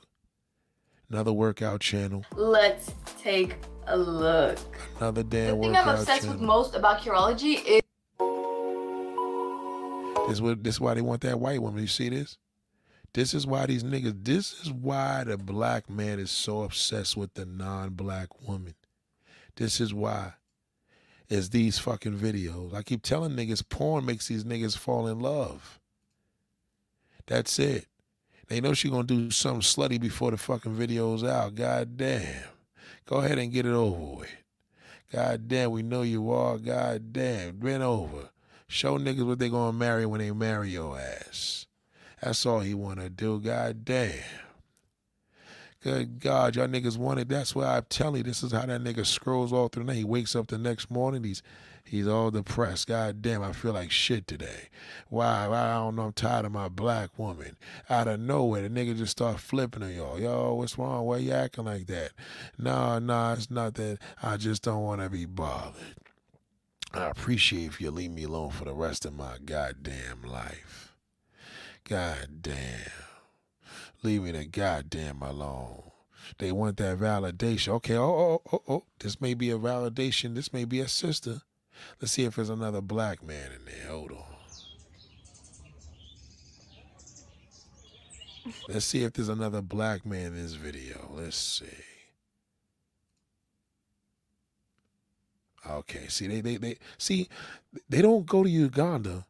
[1.10, 2.24] Another workout channel.
[2.34, 3.56] Let's take
[3.86, 4.58] a look.
[4.98, 5.72] Another damn workout channel.
[5.72, 6.34] The thing I'm obsessed channel.
[6.36, 7.82] with most about Curology is
[10.28, 11.82] This what this is why they want that white woman.
[11.82, 12.38] You see this?
[13.12, 14.24] This is why these niggas.
[14.24, 18.74] This is why the black man is so obsessed with the non-black woman.
[19.56, 20.32] This is why.
[21.34, 22.74] It's these fucking videos.
[22.74, 25.80] I keep telling niggas, porn makes these niggas fall in love.
[27.26, 27.86] That's it.
[28.48, 31.54] They know she gonna do something slutty before the fucking video's out.
[31.54, 32.44] God damn.
[33.06, 34.36] Go ahead and get it over with.
[35.10, 36.58] God damn, we know you are.
[36.58, 38.28] God damn, bend over.
[38.66, 41.64] Show niggas what they gonna marry when they marry your ass.
[42.20, 43.40] That's all he wanna do.
[43.40, 44.22] God damn.
[45.82, 47.28] Good God, y'all niggas wanted.
[47.28, 49.96] That's why I'm telling you, this is how that nigga scrolls all through the night.
[49.96, 51.42] He wakes up the next morning, he's
[51.84, 52.86] he's all depressed.
[52.86, 54.68] God damn, I feel like shit today.
[55.08, 55.48] Why?
[55.48, 56.02] I don't know.
[56.02, 57.56] I'm tired of my black woman.
[57.90, 60.20] Out of nowhere, the nigga just start flipping on y'all.
[60.20, 61.04] Yo, what's wrong?
[61.04, 62.12] Why you acting like that?
[62.56, 63.98] No, no, it's not that.
[64.22, 65.96] I just don't want to be bothered.
[66.94, 70.94] I appreciate if you leave me alone for the rest of my goddamn life.
[71.88, 73.11] God damn.
[74.02, 75.82] Leave me the goddamn alone.
[76.38, 77.68] They want that validation.
[77.74, 78.84] Okay, oh, oh, oh, oh.
[78.98, 80.34] This may be a validation.
[80.34, 81.42] This may be a sister.
[82.00, 83.90] Let's see if there's another black man in there.
[83.90, 84.24] Hold on.
[88.68, 91.10] Let's see if there's another black man in this video.
[91.12, 91.66] Let's see.
[95.68, 97.28] Okay, see they they they see
[97.88, 99.26] they don't go to Uganda.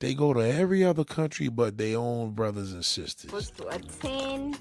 [0.00, 3.30] They go to every other country but their own brothers and sisters.
[3.30, 4.56] Close to a 10.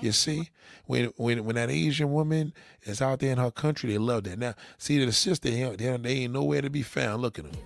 [0.00, 0.50] You see,
[0.86, 2.52] when when when that Asian woman
[2.82, 4.38] is out there in her country, they love that.
[4.38, 7.22] Now, see the sister, they, they they ain't nowhere to be found.
[7.22, 7.60] Look at them,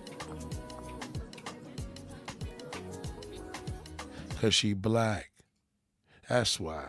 [4.41, 5.31] cause she black.
[6.27, 6.87] That's why.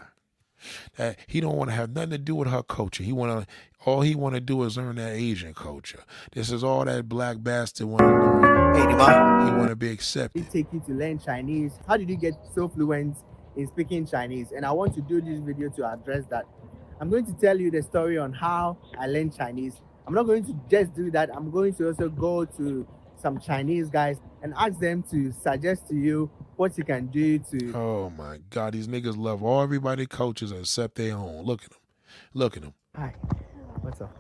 [0.96, 3.02] That he don't want to have nothing to do with her culture.
[3.02, 3.46] He want to
[3.86, 6.02] all he want to do is learn that Asian culture.
[6.32, 8.74] This is all that black bastard want to learn.
[8.74, 9.46] Hey, Devon.
[9.46, 10.50] He want to be accepted.
[10.50, 11.78] take you to learn Chinese.
[11.86, 13.16] How did you get so fluent
[13.56, 14.52] in speaking Chinese?
[14.52, 16.44] And I want to do this video to address that.
[17.00, 19.80] I'm going to tell you the story on how I learned Chinese.
[20.06, 21.34] I'm not going to just do that.
[21.34, 22.86] I'm going to also go to
[23.20, 27.72] some Chinese guys and ask them to suggest to you what you can do to.
[27.74, 31.44] Oh my God, these niggas love all everybody cultures except their own.
[31.44, 31.78] Look at them.
[32.32, 32.74] Look at them.
[32.96, 33.14] Hi,
[33.80, 34.16] what's up?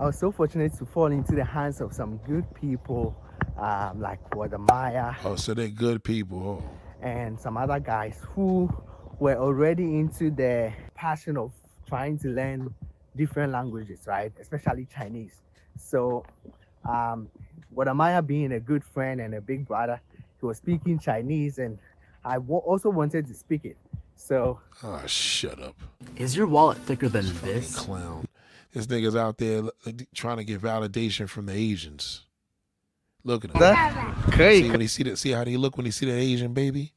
[0.00, 3.16] I was so fortunate to fall into the hands of some good people,
[3.58, 6.62] um, like Wadamaya Oh, so they're good people.
[6.62, 7.04] Oh.
[7.06, 8.68] and some other guys who
[9.18, 11.52] were already into the passion of
[11.88, 12.72] trying to learn
[13.16, 14.32] different languages, right?
[14.40, 15.34] Especially Chinese.
[15.76, 16.24] So,
[16.88, 17.28] um,
[17.74, 20.00] Wadamaya being a good friend and a big brother,
[20.40, 21.78] he was speaking Chinese, and
[22.24, 23.76] I also wanted to speak it.
[24.16, 25.76] So, Oh, shut up.
[26.16, 27.76] is your wallet thicker than this?
[27.76, 28.26] Clown.
[28.72, 29.62] This nigga's out there
[30.14, 32.26] trying to get validation from the Asians.
[33.24, 34.14] Look at him.
[34.32, 34.64] Crazy.
[34.64, 36.92] See when he see that see how he look when he see that Asian baby?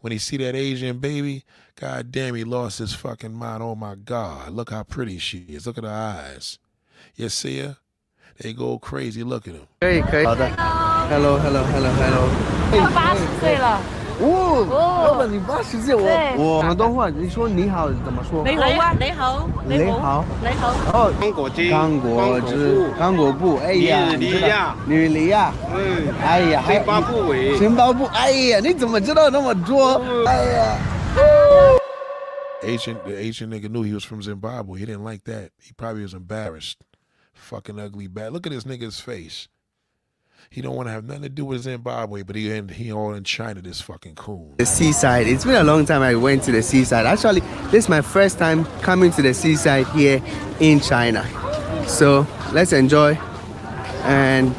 [0.00, 1.44] When he see that Asian baby,
[1.74, 3.62] god damn he lost his fucking mind.
[3.62, 4.52] Oh my god.
[4.52, 5.66] Look how pretty she is.
[5.66, 6.58] Look at her eyes.
[7.14, 7.76] You see her?
[8.41, 9.23] They go crazy.
[9.23, 9.67] Look at him.
[9.79, 10.25] 可以可以。
[10.25, 10.49] 好的。
[11.09, 12.29] Hello Hello Hello Hello。
[12.73, 13.79] 我八十岁了。
[14.23, 18.43] 哦，老板你八十岁，我对我广东话，你说你好怎么说？
[18.43, 20.69] 你好啊，你好，你好，你好。
[20.93, 29.99] 哦，刚果金，刚果汁，刚果布，哎呀，尼日利亚尼日利亚，嗯哎呀，还津巴布韦津巴布，哎呀，你怎么知道那么多？
[30.27, 30.77] 哎呀。
[32.63, 34.79] Asian the Asian nigga knew he was from Zimbabwe.
[34.79, 35.49] He didn't like that.
[35.59, 36.77] He probably was embarrassed.
[37.46, 38.32] Fucking ugly bad.
[38.32, 39.46] Look at this nigga's face.
[40.50, 43.22] He don't want to have nothing to do with Zimbabwe, but he he all in
[43.22, 43.62] China.
[43.62, 44.56] This fucking coon.
[44.58, 45.28] The seaside.
[45.28, 47.06] It's been a long time I went to the seaside.
[47.06, 50.20] Actually, this is my first time coming to the seaside here
[50.58, 51.24] in China.
[51.86, 53.14] So let's enjoy
[54.02, 54.56] and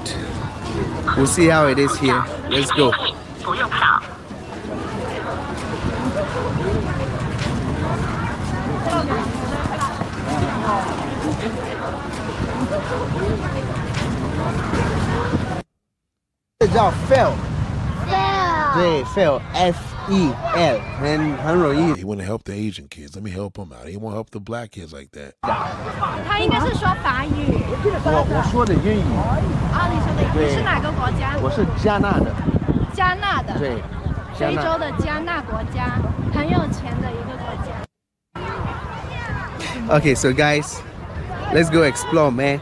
[1.18, 2.23] we'll see how it is here.
[2.49, 2.93] Let's go.
[16.66, 16.66] 不用扫。
[16.66, 17.32] 这叫 fail，
[18.74, 19.78] 对 fail F
[20.09, 21.92] E L，很很容易。
[21.94, 23.14] He want to help the Asian kids.
[23.14, 23.86] Let me help him out.
[23.86, 25.34] He want to help the black kids like that.
[26.26, 27.64] 他应该是说法语。
[28.04, 29.14] 我我说的英语，
[29.72, 31.36] 啊，你说的，对你是哪个国家？
[31.40, 32.32] 我是加纳的，
[32.94, 33.59] 加纳的。
[33.59, 33.82] 对，
[34.38, 35.98] 加非纳洲的加纳国家，
[36.34, 37.72] 很有钱的一个国家。
[39.88, 40.80] Okay, so guys,
[41.52, 42.60] let's go explore, man.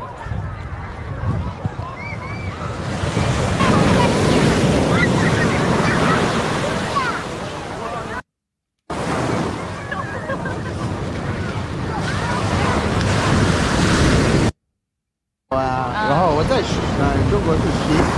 [17.44, 18.16] 嗯，中国是学习，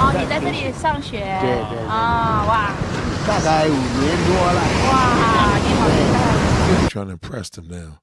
[0.00, 1.20] 哦，你在这里上学？
[1.40, 2.72] 对对对啊，哇
[3.26, 4.60] 大概五年多了。
[4.88, 6.16] 哇，你好厉害！
[6.70, 7.98] He's trying to impress them now.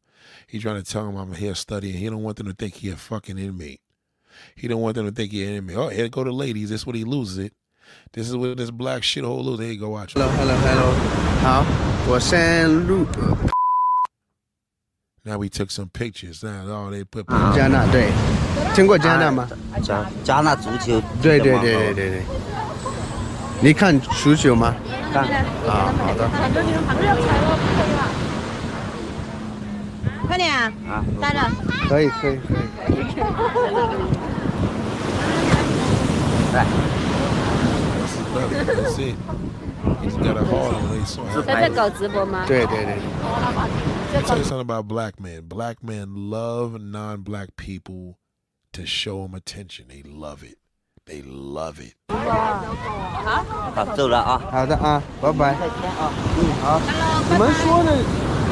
[0.47, 1.97] He's trying to tell them I'm here studying.
[1.97, 3.79] He don't want them to think he a fucking inmate.
[4.55, 5.75] He don't want them to think he an inmate.
[5.77, 6.69] Oh, here go the ladies.
[6.69, 7.53] This what he loses it.
[8.13, 9.65] This is what this black shithole loses.
[9.65, 10.13] Here you go watch.
[10.13, 10.93] Hello, hello, hello.
[11.41, 11.65] 好，
[12.07, 13.05] 我先录。
[15.23, 16.43] Now we took some pictures.
[16.43, 18.11] Now oh they put 加纳对，
[18.74, 19.48] 听过加纳吗？
[19.82, 21.00] 加加纳足球。
[21.20, 22.22] 对对对对对对。
[23.60, 24.74] 你看足球吗？
[25.12, 25.24] 看。
[25.24, 26.28] 啊，好的。
[30.26, 30.72] 快点啊！
[30.88, 31.38] 啊，带着。
[31.88, 32.56] 可以可以可以。
[36.54, 36.66] 来。
[38.34, 39.16] That's it.
[40.00, 41.42] He's got a heart on his soul.
[41.44, 42.44] 在这搞直播吗？
[42.46, 42.96] 对对对。
[44.22, 45.42] Tell you something about black men.
[45.48, 48.16] Black men love non-black people
[48.73, 49.87] to show them attention.
[49.87, 50.57] They love it.
[51.05, 51.95] They love it.
[53.73, 54.41] 好，走了啊。
[54.51, 55.55] 好的啊，拜拜。
[55.55, 56.81] 嗯，好。
[57.31, 57.97] 你们说的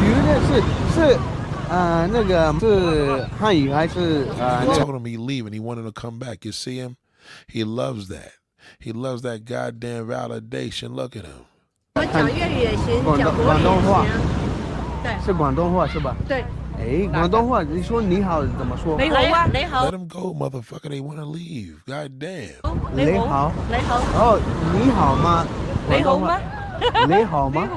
[0.01, 0.61] 鱼呢是
[0.93, 1.19] 是
[1.69, 5.51] 呃那个是汉语还是呃 I？told him he leaving.
[5.51, 6.45] He wanted to come back.
[6.45, 6.95] You see him?
[7.47, 8.33] He loves that.
[8.79, 10.95] He loves that goddamn validation.
[10.95, 11.45] Look at him.
[11.95, 14.21] 我讲粤语也行，广东讲国语广东话也行。
[15.03, 16.15] 对是广东话是吧？
[16.27, 16.43] 对。
[16.79, 18.97] 哎，广东话你说你好怎么说？
[18.99, 20.89] 你好啊，你好 Let。him go, motherfucker.
[20.89, 21.77] They want to leave.
[21.85, 22.75] God damn.
[22.93, 23.51] 你好。
[23.69, 23.99] 你好。
[24.13, 24.39] 哦，
[24.73, 25.45] 你好吗？
[25.89, 26.39] 你好吗？
[27.07, 27.69] 你好吗？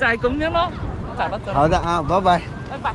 [0.00, 0.72] 就系咁样咯。
[1.52, 2.42] 好的啊，拜拜。
[2.70, 2.94] 拜拜。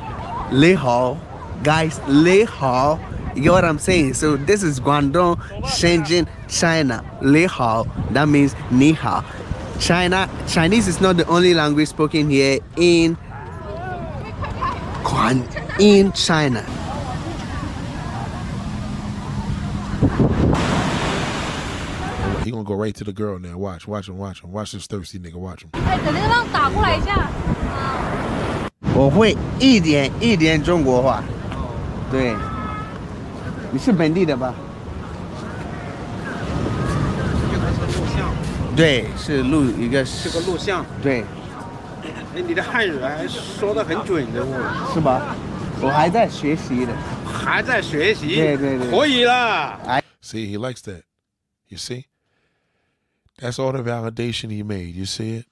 [0.52, 1.16] 你好，
[1.64, 2.98] guys，你好。
[3.36, 4.16] You get what I'm saying?
[4.16, 7.04] So this is Guangdong, Shenzhen, China.
[7.22, 9.24] 你好, that means 你好.
[9.80, 13.16] China, Chinese is not the only language spoken here in
[15.04, 15.44] Guan,
[15.80, 16.64] in China.
[22.44, 23.58] He gonna go right to the girl now.
[23.58, 24.52] Watch, watch him, watch him.
[24.52, 25.38] Watch this thirsty nigga.
[25.38, 25.70] Watch him.
[25.88, 27.30] 哎，等那个浪打过来一下。
[28.96, 31.24] 我会一点一点中国话。
[32.12, 32.36] 对，
[33.72, 34.54] 你是本地的吧？
[38.76, 40.86] 对，是录一个是个录像。
[41.04, 41.26] 对，
[42.36, 44.92] 哎，你的汉语还说的很准的哦。
[44.94, 45.36] 是吧？
[45.82, 46.94] 我还在学习的。
[47.26, 48.36] 还在学习。
[48.36, 48.92] 对对对。
[48.92, 50.02] 可以了。
[50.22, 51.04] See, he likes that.
[51.68, 52.06] You see?
[53.40, 54.94] That's all the validation he made.
[54.94, 55.46] You see it?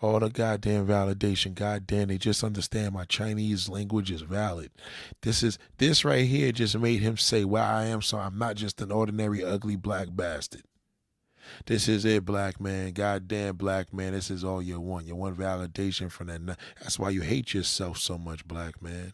[0.00, 1.54] All the goddamn validation.
[1.54, 4.70] Goddamn, they just understand my Chinese language is valid.
[5.22, 8.54] This is this right here just made him say, "Well, I am so I'm not
[8.54, 10.62] just an ordinary ugly black bastard."
[11.65, 12.93] This is it, black man.
[12.93, 14.13] Goddamn, black man.
[14.13, 15.05] This is all you want.
[15.05, 16.57] You want validation from that.
[16.81, 19.13] That's why you hate yourself so much, black man.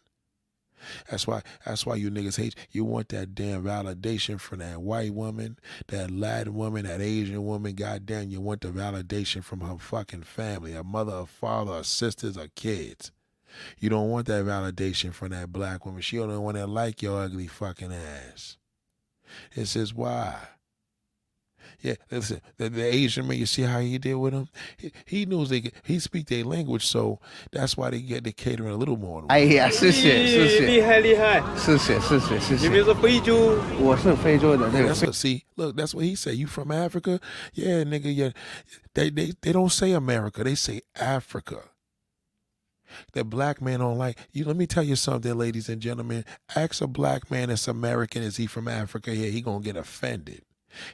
[1.10, 5.14] That's why that's why you niggas hate you want that damn validation from that white
[5.14, 5.58] woman,
[5.88, 10.74] that Latin woman, that Asian woman, goddamn you want the validation from her fucking family,
[10.74, 13.12] her mother, her father, her sisters, her kids.
[13.80, 16.02] You don't want that validation from that black woman.
[16.02, 18.58] She don't want to like your ugly fucking ass.
[19.56, 20.38] This is why.
[21.81, 24.49] Yeah, listen, the, the Asian man, you see how he did with him?
[24.77, 27.21] He, he knows they he speak their language, so
[27.53, 29.25] that's why they get the catering a little more.
[29.29, 32.69] 哎呀，谢谢谢谢，厉害厉害，谢谢谢谢谢谢。
[32.69, 33.59] 你们是非洲？
[33.81, 36.35] 我是非洲的，那个 That's what, see, look, that's what he said.
[36.35, 37.21] You from Africa?
[37.55, 38.33] Yeah, nigga, yeah.
[38.95, 41.71] They, they, they don't say America, they say Africa.
[43.13, 44.45] The black man don't like you.
[44.45, 46.25] Let me tell you something, ladies and gentlemen.
[46.55, 49.15] Ask a black man that's American, is he from Africa?
[49.15, 50.43] Yeah, he gonna get offended.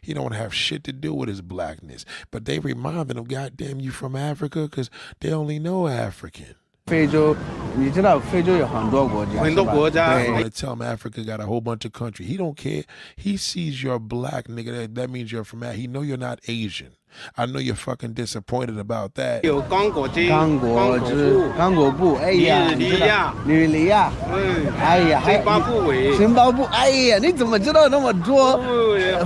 [0.03, 2.05] He don't have shit to do with his blackness.
[2.31, 4.69] But they reminding him, goddamn, you from Africa?
[4.69, 4.91] Because
[5.21, 6.57] they only know African.
[6.87, 7.37] 非洲，
[7.77, 10.07] 你知道非洲有很多国家，很多国家。
[10.07, 12.27] I want to tell him Africa got a whole bunch of country.
[12.27, 12.85] He don't care.
[13.17, 14.73] He sees you're black, nigga.
[14.73, 15.81] That, that means you're from Africa.
[15.81, 16.97] He know you're not Asian.
[17.37, 19.43] I know you're fucking disappointed about that.
[19.43, 28.57] 有刚果金、刚果之刚果布，哎呀，尼日利亚、尼日利亚，嗯，哎呀，还津巴布韦、津巴布，哎呀，你怎么知道那么多？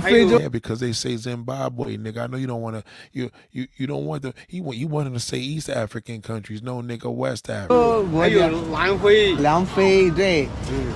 [0.01, 2.23] 非洲 Yeah, because they say Zimbabwe, nigga.
[2.23, 2.83] I know you don't want to.
[3.11, 4.33] You you you don't want the.
[4.49, 6.63] He want you want him to say East African countries.
[6.63, 8.03] No, nigga, West Africa.
[8.11, 10.47] 国家，南非，南非对，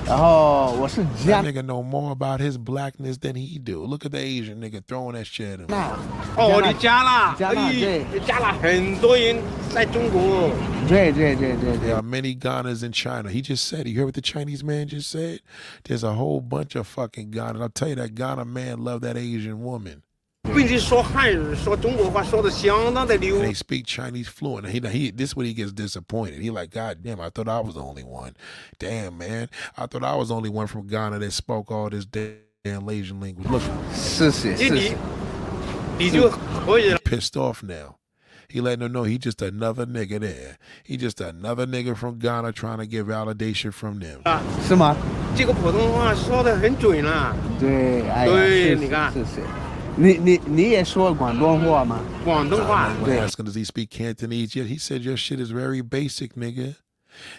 [0.06, 3.84] 然后我是 That 加 nigga know more about his blackness than he do.
[3.84, 5.66] Look at the Asian nigga throwing that shit at him.
[5.68, 5.92] 纳，
[6.36, 9.36] 哦，你 加了，加纳哎对，你加了很多人
[9.72, 10.50] 在中国。
[10.88, 13.30] 对对对对对 There are many Ghanas in China.
[13.30, 13.90] He just said, it.
[13.90, 15.40] you heard what the Chinese man just said?
[15.84, 17.60] There's a whole bunch of fucking Ghana.
[17.60, 20.02] I'll tell you that Ghana man love that Asian woman.
[20.54, 24.66] 并且说汉语、说中国话说的相当的溜 And。they speak Chinese fluent.
[24.66, 26.40] He, he this is when he gets disappointed.
[26.40, 28.32] He like, God damn, I thought I was the only one.
[28.78, 29.48] Damn, man.
[29.76, 33.20] I thought I was the only one from Ghana that spoke all this damn Asian
[33.20, 33.48] language.
[33.48, 33.62] Look,
[33.94, 34.96] 谢谢谢谢。
[35.98, 36.98] 你就可以了。
[37.04, 37.96] pissed off now.
[38.48, 40.56] He letting them know he just another nigga there.
[40.82, 44.22] He just another nigga from Ghana trying to get validation from them.
[44.66, 44.96] 是吗？
[45.36, 47.36] 这个普通话说的很准了。
[47.60, 49.40] 对，哎呀，谢谢对你看谢谢。
[49.96, 52.00] 你你你也说广东话吗？
[52.24, 56.74] 广东话 When asking does he speak Cantonese yet, he said your shit is very basic, nigga.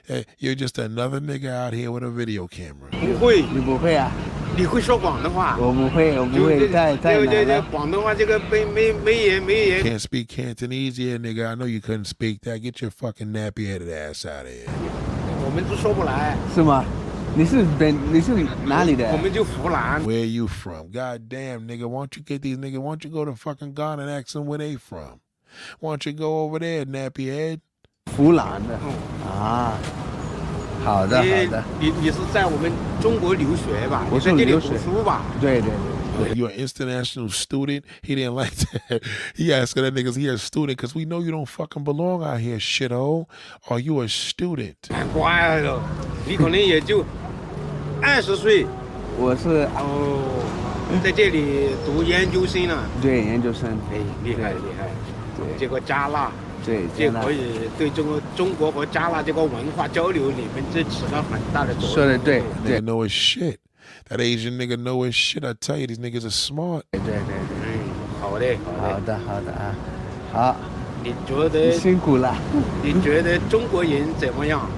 [0.06, 2.90] Hey, you're just another nigga out here with a video camera.
[2.92, 4.12] 不会，你不会啊？
[4.58, 5.58] 你会说广东话？
[5.60, 7.66] 我不会，我不会，就太太就就就难了。
[7.72, 9.84] 广东话这个没没没人没人。
[9.84, 11.48] Can't speak Cantonese, yeah, nigga.
[11.48, 12.60] I know you couldn't speak that.
[12.60, 14.68] Get your fucking nappy headed ass out of here.
[15.46, 16.84] 我们都说不来，是吗？
[17.34, 18.34] 你是本你是
[18.66, 19.10] 哪里的？
[19.14, 20.04] 我们就湖南。
[20.04, 20.92] Where you from?
[20.92, 21.88] God damn, nigga.
[21.88, 22.82] Why don't you get these niggas?
[22.82, 25.22] Why don't you go to fucking Ghana and ask them where they from?
[25.80, 27.62] Why don't you go over there, nappy head?
[28.18, 28.78] 湖南的
[29.26, 29.78] 啊。
[30.87, 31.65] 好的，你好的。
[31.81, 32.71] 你你是在我们
[33.03, 34.07] 中国留学吧？
[34.09, 35.21] 我你在这里读是留学书吧？
[35.41, 35.69] 对对
[36.17, 36.33] 对。
[36.37, 37.83] You're an international student.
[38.03, 39.03] He didn't like that.
[39.35, 42.39] He asked that niggas he a student because we know you don't fucking belong out
[42.41, 43.27] here, shithole.
[43.69, 44.77] Are you a student?
[45.13, 45.83] 乖了，
[46.25, 47.05] 你可能也就
[48.01, 48.65] 二十岁
[49.19, 50.23] 我是哦，
[51.03, 52.85] 在这里读研究生了。
[53.03, 53.77] 对研究生。
[53.93, 54.89] 哎，厉害厉害。
[55.59, 56.31] 这个加纳，
[56.67, 61.95] 对这可以对中国中国和加纳这个文化交流里面这起了很大的作用。
[61.95, 63.59] 说的对，Nigga know his shit.
[64.09, 65.45] That Asian nigga know his shit.
[65.45, 66.83] I tell you, these niggas are smart.
[66.91, 67.23] 对对对。
[67.63, 69.75] 嗯，好的好的好的啊，
[70.33, 70.57] 好。
[71.05, 72.35] 你觉得辛苦了？
[72.83, 74.69] 你觉得中国人怎么样？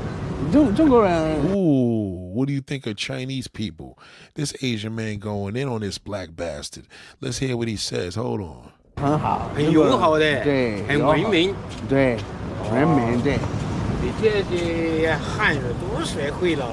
[0.52, 1.40] 中中国人。
[1.54, 3.96] Ooh, what do you think of Chinese people?
[4.34, 6.84] This Asian man going in on this black bastard.
[7.20, 8.16] Let's hear what he says.
[8.16, 8.72] Hold on.
[9.00, 11.54] 很好，很友好的，对，很文明。
[11.88, 12.16] 对，
[12.72, 13.38] 文明对。
[14.00, 16.64] 你这些汉语都学会了。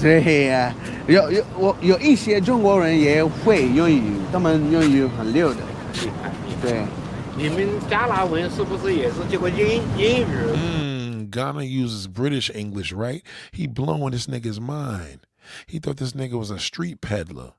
[0.00, 0.74] 对呀、
[1.06, 5.60] 有有我有一些中国人也会英语，他们英语很溜的。
[5.94, 6.70] 厉害厉害。
[6.70, 6.82] 对，
[7.36, 10.26] 你们加拿文是不是也是这个英英语
[10.56, 13.22] ？Mm, Ghana uses British English, right?
[13.52, 15.20] He blowing this nigga's mind.
[15.68, 17.52] He thought this nigga was a street peddler.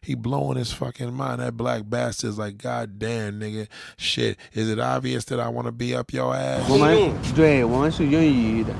[0.00, 1.40] He blowing his fucking mind.
[1.40, 3.68] That black bastard's like, God damn, nigga.
[3.98, 6.68] Shit, is it obvious that I want to be up your ass?
[6.68, 8.72] 我们对我们是英语的。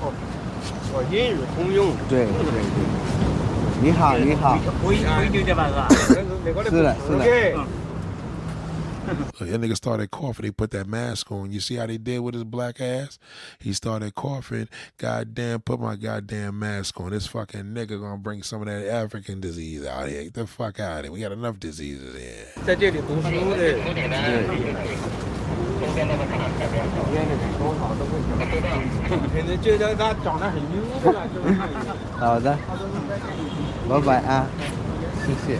[0.00, 0.12] 哦，
[1.10, 1.96] 英语通用。
[2.08, 2.62] 对对对。
[3.82, 4.58] 你好，你好。
[4.82, 5.88] 我我一定这办法。
[5.94, 6.14] 是
[6.82, 7.24] 的，是的。
[9.38, 10.46] Look, that nigga started coughing.
[10.46, 11.52] They put that mask on.
[11.52, 13.18] You see how they did with his black ass?
[13.58, 14.68] He started coughing.
[14.96, 17.10] Goddamn, put my goddamn mask on.
[17.10, 20.22] This fucking nigga gonna bring some of that African disease out here.
[20.24, 21.12] Get the fuck out of here.
[21.12, 22.46] We got enough diseases here.
[22.64, 23.74] 在这里读书的。
[29.30, 31.72] 可能觉得他长得很优秀，这个汉语。
[32.18, 32.58] 好的，
[33.88, 34.46] 拜拜啊，
[35.26, 35.58] 谢谢。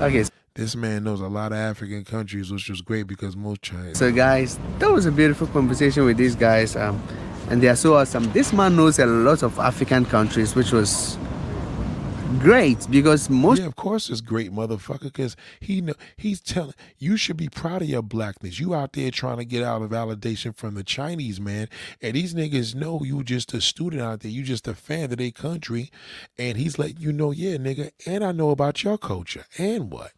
[0.00, 0.31] Okay.
[0.55, 3.97] This man knows a lot of African countries, which was great because most Chinese.
[3.97, 7.01] So guys, that was a beautiful conversation with these guys, um,
[7.49, 8.31] and they are so awesome.
[8.33, 11.17] This man knows a lot of African countries, which was
[12.37, 13.61] great because most.
[13.61, 17.81] Yeah, of course it's great, motherfucker, because he know he's telling you should be proud
[17.81, 18.59] of your blackness.
[18.59, 21.67] You out there trying to get out of validation from the Chinese man,
[21.99, 24.29] and these niggas know you just a student out there.
[24.29, 25.89] You just a fan of their country,
[26.37, 30.11] and he's letting you know, yeah, nigga, and I know about your culture, and what?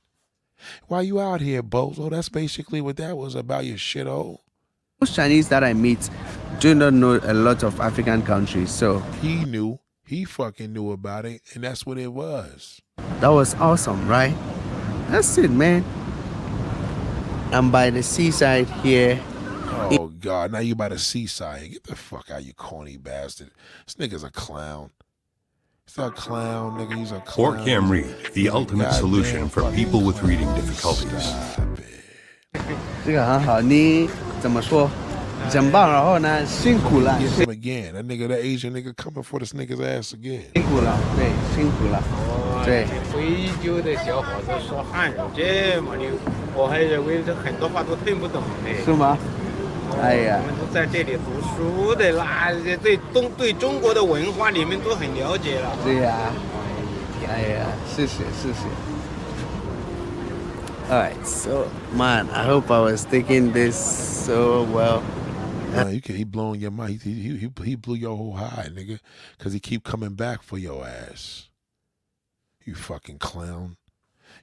[0.87, 2.09] Why you out here, bozo?
[2.09, 4.39] That's basically what that was about, you shithole.
[5.01, 6.09] Most Chinese that I meet
[6.59, 9.79] do not know a lot of African countries, so He knew.
[10.05, 12.81] He fucking knew about it, and that's what it was.
[13.19, 14.35] that was awesome, right?
[15.09, 15.83] That's it, man.
[17.51, 19.19] I'm by the seaside here.
[19.91, 20.51] Oh God!
[20.51, 21.71] Now you by the seaside.
[21.71, 23.51] Get the fuck out, you corny bastard.
[23.85, 24.91] This nigga's a clown.
[25.86, 26.94] He's a clown, nigga.
[26.96, 27.58] He's a clown.
[27.58, 31.34] Or Cam Reed, the ultimate solution for people with reading difficulties.
[33.04, 34.08] 这个很好，你
[34.40, 34.88] 怎么说？
[35.50, 37.94] 很棒，然后呢，辛苦了， Get him again.
[37.94, 40.42] That nigga, that Asian nigga coming for this nigga's ass again.
[40.54, 42.02] 辛苦了，对，辛苦了，
[42.64, 42.86] 对。
[43.10, 46.10] 非洲的小伙子说汉语这么溜，
[46.54, 48.68] 我还认为这很多话都听不懂呢。
[48.84, 49.16] 是吗？
[50.00, 55.76] 哎呀我，们都在这里读书的啦，这对东对中国的文化你们都很了解了。
[55.84, 56.32] 对呀、
[57.28, 58.66] 哎呀，谢谢谢谢。
[60.88, 65.02] Alright, so man, I hope I was taking this so well.
[65.72, 67.00] Nah, you can, he blowing your mind.
[67.02, 68.98] He, he, he, he blew your whole high, nigga,
[69.38, 71.48] because he keep coming back for your ass.
[72.64, 73.76] You fucking clown.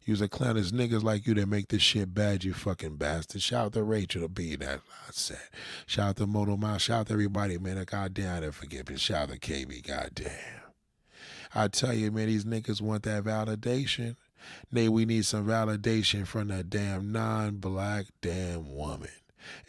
[0.08, 0.54] Was a clown.
[0.54, 3.40] There's niggas like you that make this shit bad, you fucking bastard.
[3.40, 5.38] Shout out to Rachel to be that I said.
[5.86, 6.82] Shout out to Moto Mouth.
[6.82, 7.76] Shout out to everybody, man.
[7.76, 10.32] That goddamn, I didn't shout out to KB, goddamn.
[11.54, 14.16] I tell you, man, these niggas want that validation.
[14.72, 19.10] Nay, we need some validation from that damn non-black damn woman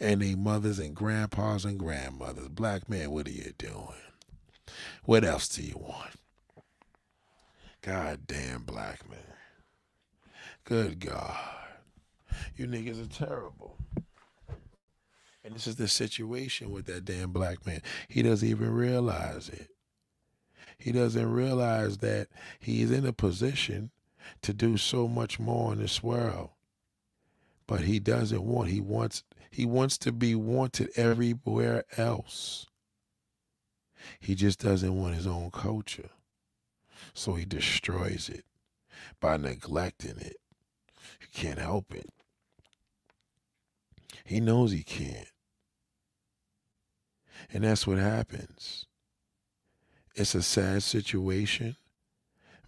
[0.00, 2.48] and they mothers and grandpas and grandmothers.
[2.48, 3.94] Black man, what are you doing?
[5.04, 6.12] What else do you want?
[7.82, 9.18] God damn black man.
[10.64, 11.36] Good God.
[12.56, 13.76] You niggas are terrible.
[15.44, 17.82] And this is the situation with that damn black man.
[18.08, 19.68] He doesn't even realize it.
[20.78, 22.28] He doesn't realize that
[22.58, 23.90] he's in a position
[24.40, 26.50] to do so much more in this world.
[27.66, 32.66] But he doesn't want he wants he wants to be wanted everywhere else.
[34.18, 36.10] He just doesn't want his own culture.
[37.12, 38.44] So he destroys it
[39.20, 40.36] by neglecting it.
[41.34, 42.08] Can't help it.
[44.24, 45.28] He knows he can't.
[47.52, 48.86] And that's what happens.
[50.14, 51.76] It's a sad situation,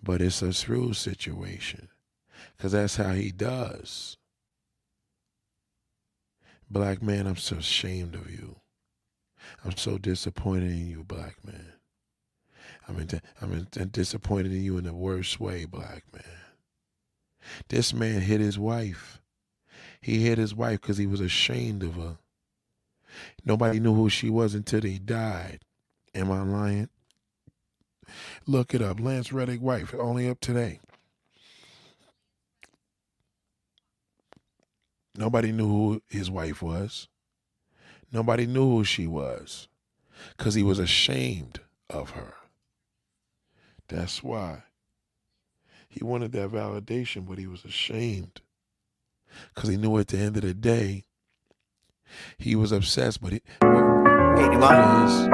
[0.02, 1.88] but it's a through situation
[2.56, 4.16] because that's how he does.
[6.68, 8.56] Black man, I'm so ashamed of you.
[9.64, 11.72] I'm so disappointed in you, black man.
[12.88, 13.08] I'm, in,
[13.40, 16.35] I'm in, disappointed in you in the worst way, black man.
[17.68, 19.20] This man hit his wife.
[20.00, 22.18] He hit his wife because he was ashamed of her.
[23.44, 25.60] Nobody knew who she was until he died.
[26.14, 26.88] Am I lying?
[28.46, 29.00] Look it up.
[29.00, 30.80] Lance Reddick wife, only up today.
[35.16, 37.08] Nobody knew who his wife was.
[38.12, 39.68] Nobody knew who she was
[40.36, 41.60] because he was ashamed
[41.90, 42.34] of her.
[43.88, 44.64] That's why.
[45.96, 48.42] He wanted that validation, but he was ashamed
[49.54, 51.06] because he knew at the end of the day,
[52.36, 55.28] he was obsessed, but he, what, what his,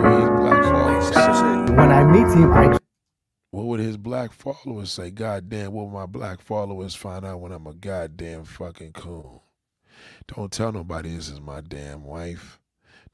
[0.00, 1.74] what his black followers say?
[1.74, 2.78] When I meet him, I
[3.50, 5.10] What would his black followers say?
[5.10, 9.40] God damn, what would my black followers find out when I'm a goddamn fucking coon?
[10.26, 12.61] Don't tell nobody this is my damn wife.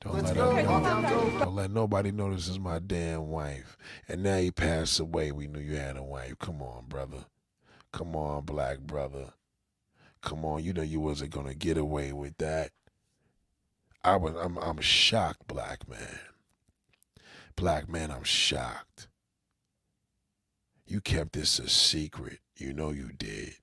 [0.01, 0.55] Don't Let's let go.
[0.55, 1.39] her.
[1.41, 3.77] Don't let nobody know this is my damn wife.
[4.09, 5.33] And now you passed away.
[5.33, 6.39] We knew you had a wife.
[6.39, 7.25] Come on, brother.
[7.93, 9.33] Come on, black brother.
[10.23, 12.71] Come on, you know you wasn't gonna get away with that.
[14.05, 16.21] I was I'm I'm shocked, black man.
[17.57, 19.09] Black man, I'm shocked.
[20.87, 22.39] You kept this a secret.
[22.57, 23.55] You know you did.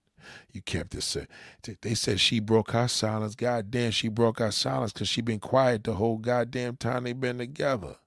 [0.52, 1.16] You kept this.
[1.16, 1.26] Uh,
[1.68, 3.36] A, they said she broke our silence.
[3.36, 7.14] God damn, she broke our silence because she been quiet the whole goddamn time they
[7.14, 7.98] been together.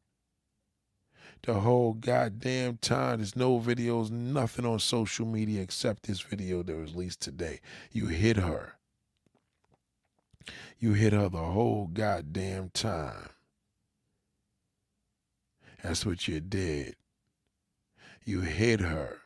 [1.43, 3.19] The whole goddamn time.
[3.19, 7.61] There's no videos, nothing on social media except this video that was released today.
[7.93, 8.75] You hit her.
[10.79, 13.31] You hit her the whole goddamn time.
[15.83, 16.97] That's what you did.
[18.25, 19.19] You hit her.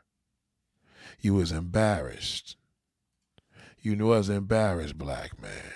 [1.21, 2.57] You was embarrassed.
[3.83, 5.73] You know, was embarrassed, black man.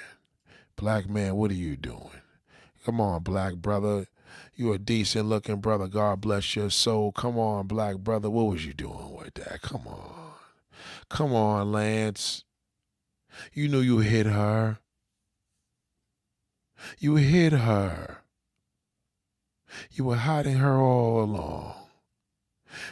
[0.76, 2.22] Black man, what are you doing?
[2.84, 4.06] Come on, black brother.
[4.54, 5.88] You a decent looking brother.
[5.88, 7.10] God bless your soul.
[7.10, 8.30] Come on, black brother.
[8.30, 9.60] What was you doing with that?
[9.60, 10.34] Come on.
[11.08, 12.44] Come on, Lance.
[13.52, 14.78] You knew you hit her.
[16.98, 18.18] You hit her.
[19.90, 21.74] You were hiding her all along.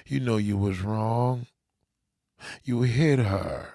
[0.06, 1.46] You know you was wrong.
[2.64, 3.73] You hit her.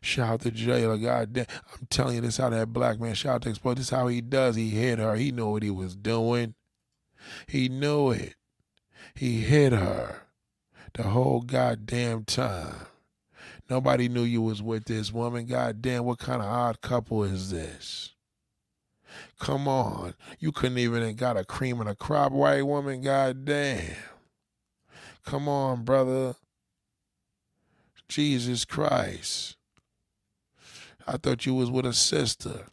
[0.00, 0.98] Shout out to Jailer.
[0.98, 1.46] God damn.
[1.72, 3.78] I'm telling you this how that black man shout out to explode.
[3.78, 4.56] This how he does.
[4.56, 5.14] He hit her.
[5.16, 6.54] He knew what he was doing.
[7.46, 8.34] He knew it.
[9.14, 10.22] He hit her
[10.94, 12.86] the whole goddamn time.
[13.68, 15.46] Nobody knew you was with this woman.
[15.46, 18.14] God damn, what kind of odd couple is this?
[19.38, 20.14] Come on.
[20.38, 23.00] You couldn't even got a cream and a crop white woman.
[23.02, 23.96] God damn.
[25.24, 26.34] Come on, brother.
[28.08, 29.56] Jesus Christ.
[31.10, 32.66] I thought you was with a sister.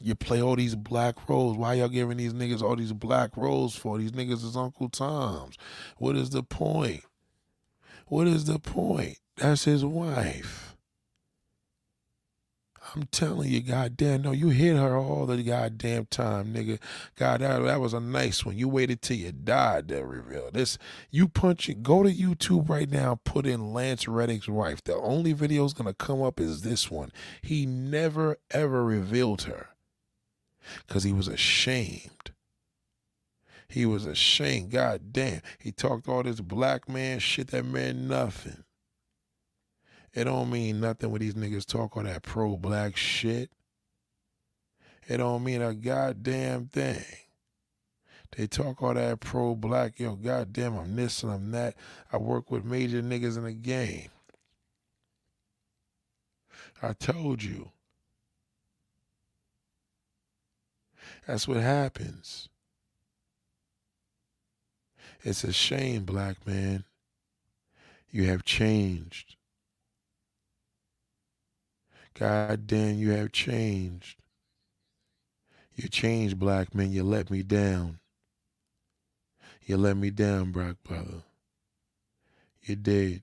[0.00, 1.58] You play all these black roles.
[1.58, 3.98] Why y'all giving these niggas all these black roles for?
[3.98, 5.58] These niggas is Uncle Tom's.
[5.98, 7.02] What is the point?
[8.06, 9.18] What is the point?
[9.36, 10.71] That's his wife.
[12.94, 16.80] I'm telling you, goddamn, no, you hit her all the goddamn time, nigga.
[17.16, 18.58] God, that, that was a nice one.
[18.58, 20.78] You waited till you died to reveal this.
[21.10, 21.82] You punch it.
[21.82, 23.20] Go to YouTube right now.
[23.24, 24.82] Put in Lance Reddick's wife.
[24.82, 27.12] The only video's gonna come up is this one.
[27.40, 29.68] He never ever revealed her
[30.86, 32.32] because he was ashamed.
[33.68, 34.70] He was ashamed.
[34.70, 35.40] God damn.
[35.58, 38.64] He talked all this black man shit that meant nothing.
[40.14, 43.50] It don't mean nothing when these niggas talk all that pro black shit.
[45.08, 47.04] It don't mean a goddamn thing.
[48.36, 51.74] They talk all that pro black, yo, goddamn, I'm this and I'm that.
[52.12, 54.08] I work with major niggas in the game.
[56.82, 57.70] I told you.
[61.26, 62.48] That's what happens.
[65.22, 66.84] It's a shame, black man.
[68.10, 69.36] You have changed.
[72.18, 74.18] God damn, you have changed.
[75.74, 76.92] You changed, black man.
[76.92, 78.00] You let me down.
[79.64, 81.22] You let me down, black brother.
[82.62, 83.22] You did.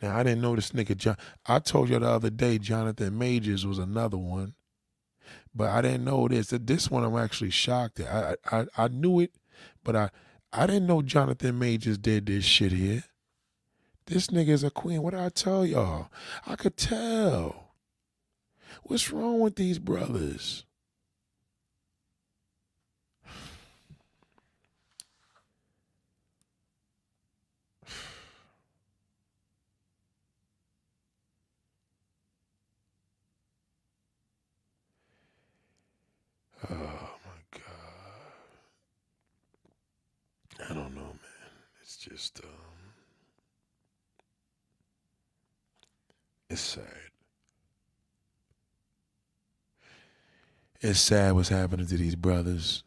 [0.00, 1.16] Now I didn't know this nigga John.
[1.46, 4.54] I told you the other day Jonathan Majors was another one,
[5.54, 6.48] but I didn't know this.
[6.50, 8.38] This one I'm actually shocked at.
[8.50, 9.32] I I, I knew it,
[9.84, 10.10] but I
[10.52, 13.04] I didn't know Jonathan Majors did this shit here.
[14.08, 15.02] This nigga is a queen.
[15.02, 16.08] What did I tell y'all?
[16.46, 17.74] I could tell.
[18.84, 20.64] What's wrong with these brothers?
[36.70, 37.64] Oh my god.
[40.68, 41.16] I don't know, man.
[41.80, 42.57] It's just um
[46.50, 46.84] it's sad.
[50.80, 52.84] It's sad what's happening to these brothers.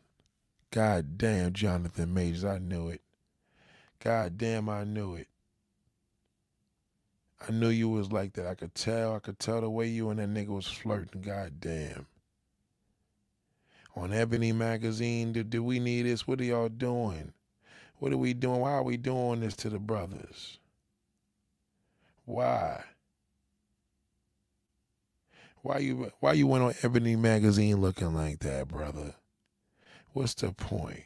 [0.72, 3.02] God damn, Jonathan Majors, I knew it.
[4.00, 5.28] God damn, I knew it.
[7.48, 8.48] I knew you was like that.
[8.48, 9.16] I could tell.
[9.16, 11.22] I could tell the way you and that nigga was flirting.
[11.22, 12.06] God damn.
[13.96, 16.28] On Ebony Magazine, do, do we need this?
[16.28, 17.34] What are y'all doing?
[17.98, 18.62] What are we doing?
[18.62, 20.60] Why are we doing this to the brothers?
[22.26, 22.84] Why?
[25.62, 29.16] Why you why you went on Ebony Magazine looking like that, brother?
[30.14, 31.04] What's the point?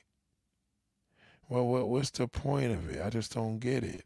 [1.49, 3.05] Well, what what's the point of it?
[3.05, 4.05] I just don't get it.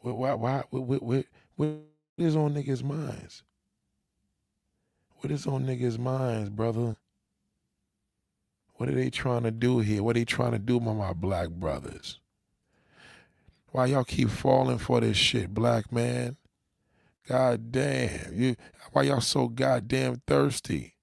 [0.00, 1.76] What why why what what what,
[2.18, 3.42] is on niggas' minds?
[5.20, 6.96] What is on niggas' minds, brother?
[8.74, 10.02] What are they trying to do here?
[10.02, 12.20] What are they trying to do with my black brothers?
[13.70, 16.36] Why y'all keep falling for this shit, black man?
[17.28, 18.32] God damn.
[18.34, 18.56] You
[18.92, 20.94] why y'all so goddamn thirsty?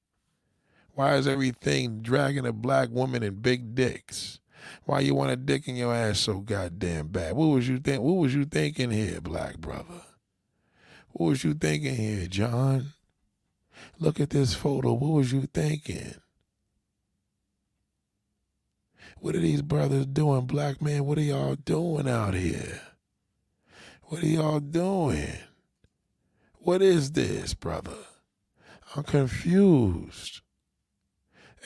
[0.93, 4.39] Why is everything dragging a black woman and big dicks?
[4.85, 7.35] Why you want a dick in your ass so goddamn bad?
[7.35, 10.01] What was you think what was you thinking here, black brother?
[11.11, 12.93] What was you thinking here, John?
[13.99, 14.93] Look at this photo.
[14.93, 16.15] What was you thinking?
[19.19, 21.05] What are these brothers doing, black man?
[21.05, 22.81] What are y'all doing out here?
[24.03, 25.37] What are y'all doing?
[26.65, 27.93] What is this, brother?
[28.95, 30.41] I'm confused.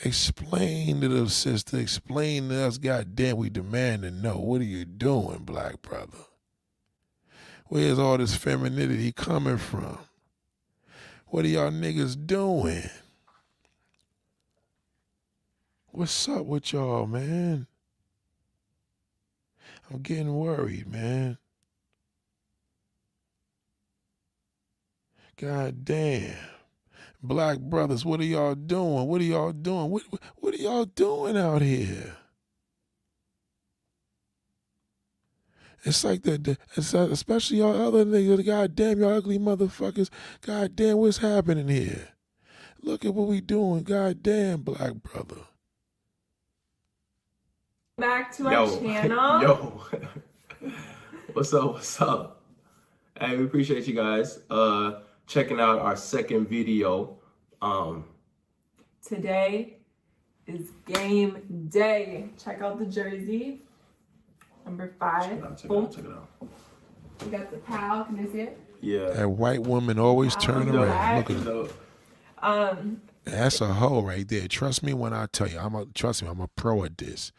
[0.04, 1.78] Explain to the sister.
[1.78, 2.76] Explain to us.
[2.76, 4.36] Goddamn, we demand to know.
[4.36, 6.18] What are you doing, black brother?
[7.68, 10.00] Where's all this femininity coming from?
[11.28, 12.90] What are y'all niggas doing?
[15.92, 17.66] What's up with y'all, man?
[19.90, 21.38] I'm getting worried, man.
[25.40, 26.36] God damn.
[27.22, 29.06] Black brothers, what are y'all doing?
[29.06, 29.90] What are y'all doing?
[29.90, 30.02] What,
[30.36, 32.16] what are y'all doing out here?
[35.82, 38.44] It's like the, the it's, uh, especially y'all other niggas.
[38.44, 40.10] God damn, y'all ugly motherfuckers.
[40.42, 42.08] God damn, what's happening here?
[42.82, 43.82] Look at what we doing.
[43.82, 45.36] God damn, black brother.
[47.96, 49.42] back to our Yo, channel.
[49.42, 49.84] yo,
[51.32, 51.72] what's up?
[51.72, 52.42] What's up?
[53.18, 57.16] Hey, we appreciate you guys uh checking out our second video.
[57.62, 58.04] Um,
[59.06, 59.78] Today
[60.46, 62.28] is game day.
[62.42, 63.62] Check out the jersey.
[64.66, 65.40] Number five.
[65.66, 65.88] Boom.
[65.88, 66.28] check it out.
[67.24, 68.04] We got the pal.
[68.04, 68.58] Can you see it?
[68.80, 69.10] Yeah.
[69.10, 71.16] That white woman always turn Yo, around.
[71.18, 71.68] Look at her.
[72.42, 74.48] Um, That's a hoe right there.
[74.48, 75.58] Trust me when I tell you.
[75.58, 76.28] I'm a trust me.
[76.28, 77.32] I'm a pro at this.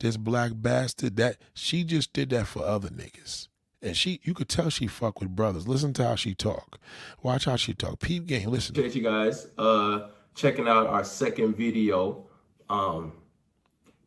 [0.00, 3.48] This black bastard that she just did that for other niggas,
[3.82, 5.68] and she you could tell she fuck with brothers.
[5.68, 6.78] Listen to how she talk.
[7.22, 8.00] Watch how she talk.
[8.00, 8.50] Peep game.
[8.50, 8.74] Listen.
[8.74, 12.26] Appreciate you guys uh checking out our second video.
[12.68, 13.12] Um,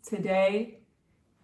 [0.05, 0.79] today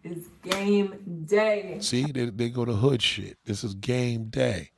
[0.03, 1.77] is game day.
[1.81, 3.37] See, they, they go to hood shit.
[3.45, 4.71] This is game day.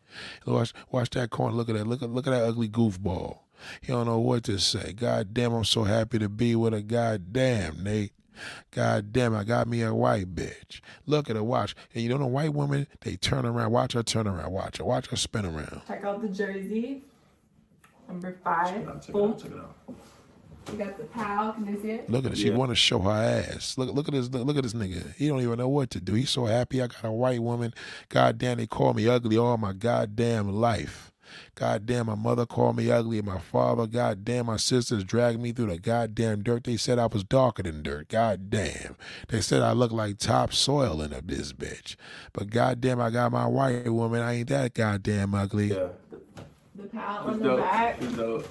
[0.45, 1.55] Watch watch that corner.
[1.55, 1.85] Look at that.
[1.85, 3.39] Look at look at that ugly goofball.
[3.81, 4.93] He don't know what to say.
[4.93, 8.13] God damn, I'm so happy to be with a goddamn Nate.
[8.71, 10.81] God damn, I got me a white bitch.
[11.05, 11.75] Look at her, watch.
[11.93, 13.71] And you know the white woman, they turn around.
[13.71, 14.51] Watch her turn around.
[14.51, 14.83] Watch her.
[14.85, 15.81] Watch her spin around.
[15.87, 17.03] Check out the jersey.
[18.07, 19.11] Number five.
[19.11, 19.37] Boom.
[20.71, 21.53] We got the pal.
[21.53, 22.09] Can you see it?
[22.09, 22.35] Look at her.
[22.35, 23.77] She want to show her ass.
[23.77, 24.29] Look, look at this.
[24.29, 25.15] Look, look at this nigga.
[25.15, 26.13] He don't even know what to do.
[26.13, 26.81] He's so happy.
[26.81, 27.73] I got a white woman.
[28.09, 31.11] God damn, they call me ugly all my goddamn life.
[31.55, 35.51] God damn, my mother called me ugly, my father, god damn, my sisters dragged me
[35.51, 36.63] through the goddamn dirt.
[36.63, 38.09] They said I was darker than dirt.
[38.09, 38.95] God damn.
[39.29, 41.95] They said I look like topsoil in a this bitch.
[42.33, 44.21] But goddamn, I got my white woman.
[44.21, 45.67] I ain't that goddamn ugly.
[45.67, 45.87] Yeah.
[46.75, 47.59] The pal It's on the dope.
[47.59, 48.01] back.
[48.01, 48.47] It's dope.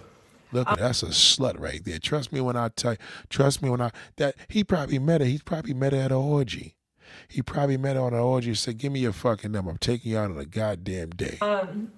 [0.52, 1.98] Look, that's a slut right there.
[1.98, 2.98] Trust me when I tell you.
[3.28, 5.26] Trust me when I that he probably met her.
[5.26, 6.74] He probably met her at an orgy.
[7.28, 9.70] He probably met her on an orgy and said, "Give me your fucking number.
[9.70, 11.92] I'm taking you out on a goddamn date." Um,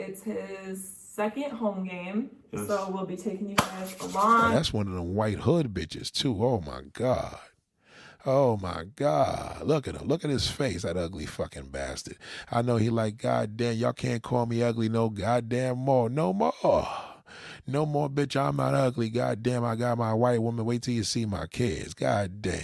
[0.00, 2.66] it's his second home game, Yes.
[2.66, 4.54] so we'll be taking you guys Oh, along.
[4.54, 6.42] that's one of them white hood bitches too.
[6.44, 7.38] Oh my god.
[8.26, 9.62] Oh my God.
[9.64, 10.06] Look at him.
[10.06, 12.18] Look at his face, that ugly fucking bastard.
[12.50, 16.10] I know he like, God damn, y'all can't call me ugly no goddamn more.
[16.10, 16.52] No more.
[17.66, 18.36] No more, bitch.
[18.36, 19.08] I'm not ugly.
[19.08, 20.64] God damn, I got my white woman.
[20.66, 21.94] Wait till you see my kids.
[21.94, 22.60] God damn.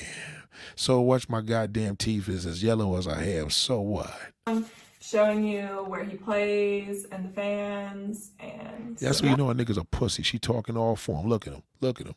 [0.75, 3.53] So watch my goddamn teeth is as yellow as I have.
[3.53, 4.13] So what?
[4.47, 4.67] I'm
[5.07, 9.77] showing you where he plays and the fans and That's when you know a nigga's
[9.77, 10.23] a pussy.
[10.23, 11.29] She talking all for him.
[11.29, 11.63] Look at him.
[11.81, 12.15] Look at him.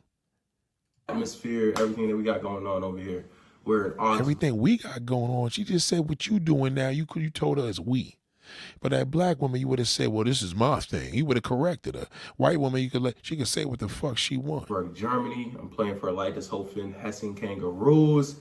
[1.08, 3.26] Atmosphere, everything that we got going on over here.
[3.66, 4.20] We're on.
[4.20, 5.50] Everything we got going on.
[5.50, 6.90] She just said what you doing now.
[6.90, 8.16] You could you told her it's we.
[8.82, 11.38] But that black woman, you would have said, "Well, this is my thing." You would
[11.38, 12.08] have corrected her.
[12.38, 14.68] White woman, you could let she could say what the fuck she want.
[14.68, 15.56] Berg, Germany.
[15.60, 18.38] I'm playing for Leitershofen Hessing Kangaroos.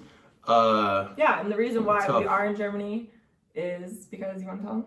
[0.47, 2.21] Uh, Yeah, and the reason why Tough.
[2.21, 3.11] we are in Germany
[3.59, 4.85] is because you want to tell them?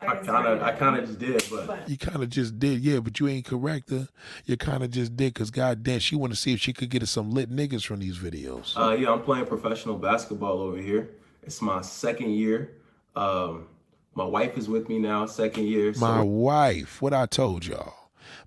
[0.00, 2.80] I kind of, I kind of just did, but But You kind of just did,
[2.80, 4.08] yeah, but you ain't correct her.
[4.44, 6.90] You kind of just did, cause God goddamn, she want to see if she could
[6.90, 8.76] get us some lit niggas from these videos.
[8.76, 11.10] Uh, yeah, I'm playing professional basketball over here.
[11.44, 12.72] It's my second year.
[13.14, 13.66] Um,
[14.14, 15.94] my wife is with me now, second year.
[15.94, 17.94] So My wife, what I told y'all.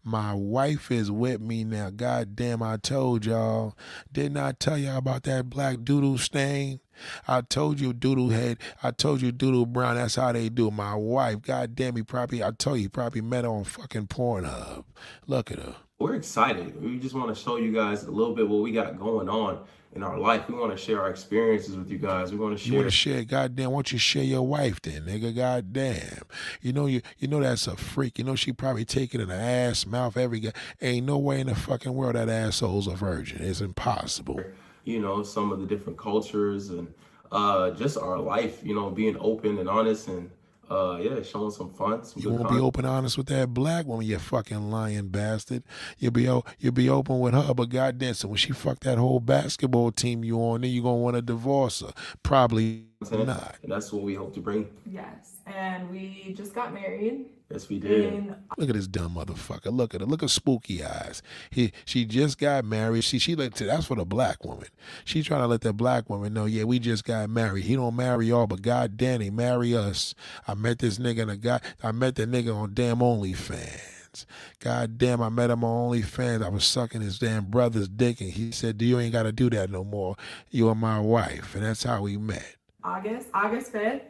[0.07, 1.89] My wife is with me now.
[1.89, 3.75] God damn, I told y'all.
[4.13, 6.79] Didn't I tell y'all about that black doodle stain?
[7.27, 8.59] I told you doodle head.
[8.83, 9.95] I told you doodle brown.
[9.95, 10.69] That's how they do.
[10.69, 14.05] My wife, god damn, he probably, I told you, he probably met her on fucking
[14.05, 14.83] Pornhub.
[15.25, 15.75] Look at her.
[15.97, 16.79] we're excited.
[16.79, 19.59] We just want to show you guys a little bit what we got going on
[19.95, 20.47] in our life.
[20.49, 22.31] We want to share our experiences with you guys.
[22.31, 22.73] We want to share.
[22.73, 23.23] You want to share?
[23.23, 25.35] Goddamn, why don't you share your wife then, nigga?
[25.35, 26.23] Goddamn,
[26.61, 28.19] you know you you know that's a freak.
[28.19, 30.51] You know she probably take it in her ass, mouth, every guy.
[30.81, 33.41] Ain't no way in the fucking world that asshole's a virgin.
[33.41, 34.41] It's impossible.
[34.83, 36.93] you know, some of the different cultures and
[37.31, 40.29] uh, just our life, you know, being open and honest and
[40.69, 42.03] uh, yeah, showing some fun.
[42.03, 45.63] Some You won't be open honest with that black woman, you fucking lying bastard.
[45.97, 49.19] You'll be you'll be open with her, but goddamn, so when she fuck that whole
[49.19, 51.93] basketball team you on, then you gonna want to divorce her.
[52.23, 53.57] Probably not.
[53.63, 54.69] And that's what we hope to bring.
[54.85, 57.25] yes, and we just got married.
[57.51, 58.13] Yes, we did.
[58.13, 59.71] In Look at this dumb motherfucker.
[59.71, 60.07] Look at her.
[60.07, 61.21] Look at spooky eyes.
[61.51, 63.03] He she just got married.
[63.03, 64.67] She she let that's for the black woman.
[65.03, 67.65] She trying to let that black woman know, yeah, we just got married.
[67.65, 70.15] He don't marry y'all, but god damn, he marry us.
[70.47, 74.25] I met this nigga and a guy I met the nigga on damn OnlyFans.
[74.59, 76.43] God damn, I met him on OnlyFans.
[76.43, 79.69] I was sucking his damn brother's dick and he said, You ain't gotta do that
[79.69, 80.15] no more.
[80.49, 81.53] You are my wife.
[81.53, 82.55] And that's how we met.
[82.83, 84.01] August, August 5th.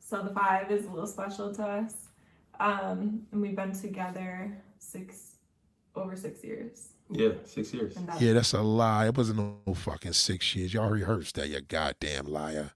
[0.00, 1.99] So the five is a little special to us.
[2.60, 5.36] Um, and we've been together six,
[5.96, 6.88] over six years.
[7.10, 7.94] Yeah, six years.
[7.94, 9.06] That's Yeah, that's a lie.
[9.06, 10.74] It wasn't no fucking six years.
[10.74, 12.72] Y'all rehearsed that, you goddamn liar.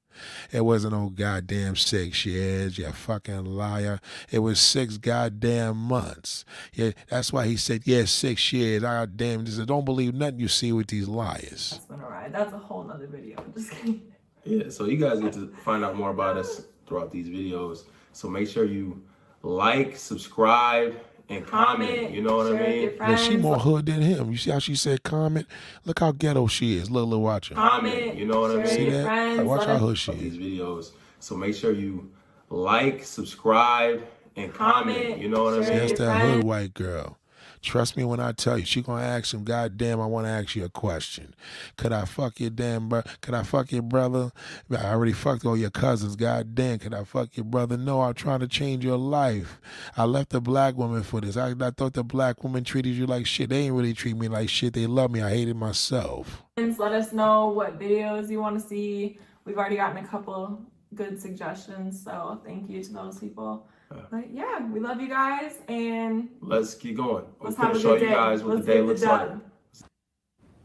[0.50, 4.00] It wasn't no goddamn six years, you fucking liar.
[4.30, 6.44] It was six goddamn months.
[6.72, 8.82] Yeah, that's why he said, yeah, six years.
[8.82, 9.56] I damn this.
[9.56, 11.78] said, don't believe nothing you see with these liars.
[11.88, 12.32] been a ride.
[12.32, 13.36] That's a whole nother video.
[13.38, 14.02] I'm just kidding.
[14.44, 17.84] Yeah, so you guys get to find out more about us throughout these videos.
[18.12, 19.02] So make sure you
[19.44, 20.98] like, subscribe,
[21.28, 21.90] and comment.
[21.90, 22.80] Comment, you know what I mean?
[22.82, 24.30] your Look, she more hood than him.
[24.30, 25.46] You see how she said comment?
[25.84, 26.90] Look how ghetto she is.
[26.90, 27.54] Look, look, watch her.
[27.54, 28.16] Comment.
[28.16, 28.66] You know what I mean?
[28.66, 29.04] share See that?
[29.04, 30.18] friends, Like, watch let how hood she is.
[30.20, 30.90] these videos.
[31.20, 32.10] So make sure you
[32.50, 34.02] like, subscribe,
[34.36, 34.98] and comment.
[34.98, 35.78] Comment, You know what I mean?
[35.78, 37.16] That's that hood white girl.
[37.64, 40.54] Trust me when I tell you, she gonna ask him, God damn, I wanna ask
[40.54, 41.34] you a question.
[41.78, 44.32] Could I fuck your damn bro could I fuck your brother?
[44.70, 47.78] I already fucked all your cousins, god damn, could I fuck your brother?
[47.78, 49.60] No, I'm trying to change your life.
[49.96, 51.38] I left the black woman for this.
[51.38, 53.48] I, I thought the black woman treated you like shit.
[53.48, 54.74] They ain't really treat me like shit.
[54.74, 55.22] They love me.
[55.22, 56.42] I hated myself.
[56.58, 59.18] Let us know what videos you want to see.
[59.46, 60.60] We've already gotten a couple
[60.94, 63.66] good suggestions, so thank you to those people.
[63.88, 67.24] But yeah, we love you guys, and Let's keep going.
[67.24, 68.14] I'm Let's gonna have a show good you day.
[68.14, 69.30] guys what Let's the day get the looks like.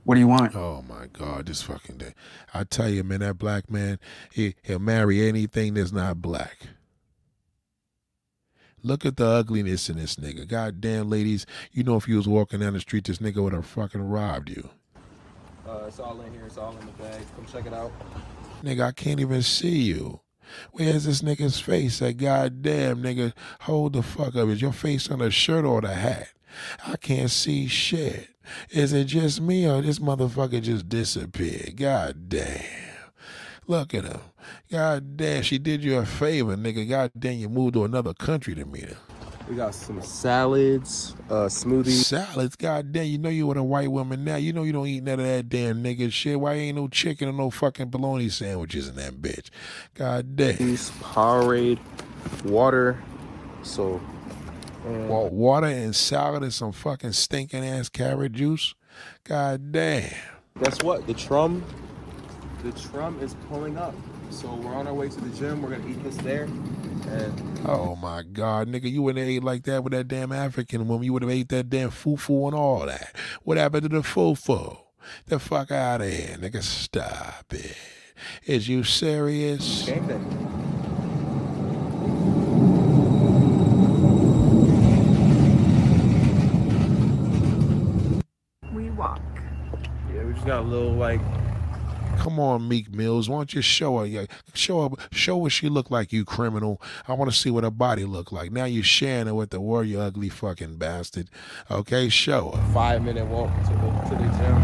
[0.04, 0.56] What do you want?
[0.56, 2.14] Oh my God, this fucking day.
[2.54, 4.00] I tell you, man, that black man,
[4.32, 6.68] he, he'll marry anything that's not black.
[8.82, 10.48] Look at the ugliness in this nigga.
[10.48, 13.54] God damn, ladies, you know if you was walking down the street, this nigga would
[13.54, 14.70] have fucking robbed you.
[15.68, 16.46] Uh, it's all in here.
[16.46, 17.22] It's all in the bag.
[17.36, 17.92] Come check it out.
[18.64, 20.22] Nigga, I can't even see you.
[20.72, 22.00] Where's this nigga's face?
[22.00, 24.50] That goddamn nigga, hold the fuck up.
[24.50, 26.30] Is your face on the shirt or the hat?
[26.86, 28.30] I can't see shit.
[28.72, 31.78] Is it just me or this motherfucker just disappeared?
[31.78, 32.64] God damn.
[33.68, 34.22] Look at him.
[34.72, 36.90] God damn, she did you a favor, nigga.
[36.90, 38.98] God damn, you moved to another country to meet her.
[39.50, 42.03] We got some salads, uh, smoothies.
[42.03, 44.36] Salads, god damn, you know you with a white woman now.
[44.36, 46.40] You know you don't eat none of that damn nigga shit.
[46.40, 49.50] Why ain't no chicken or no fucking bologna sandwiches in that bitch?
[49.95, 50.56] God damn.
[50.56, 51.80] Powerade,
[52.45, 53.02] water.
[53.64, 54.00] So,
[54.86, 58.76] Wa- Water and salad and some fucking stinking ass carrot juice.
[59.24, 60.11] God damn.
[60.61, 61.08] guess what?
[61.08, 61.64] The trum,
[62.64, 63.95] the trum is pulling up.
[64.30, 65.61] So we're on our way to the gym.
[65.61, 69.64] We're gonna eat this there, and Oh my God, nigga, you wouldn't have ate like
[69.64, 71.03] that with that damn African woman.
[71.03, 73.16] You would have ate that damn fufu and all that.
[73.43, 74.77] What happened to the fufu?
[75.25, 76.61] The fuck out of here, nigga.
[76.61, 77.75] Stop it.
[78.45, 79.85] Is you serious?
[79.85, 80.19] game day.
[88.74, 89.22] We walk.
[90.14, 91.22] Yeah, we just got a little like
[92.20, 93.30] Come on, Meek Mills.
[93.30, 94.06] Why don't you show her?
[94.06, 94.96] yeah, Show her.
[95.12, 96.82] Show what she look like, you criminal.
[97.08, 98.52] I want to see what her body look like.
[98.52, 101.30] Now you're sharing it with the world, you ugly fucking bastard.
[101.72, 102.74] Okay, show her.
[102.74, 104.58] five minute walk to the to the gym.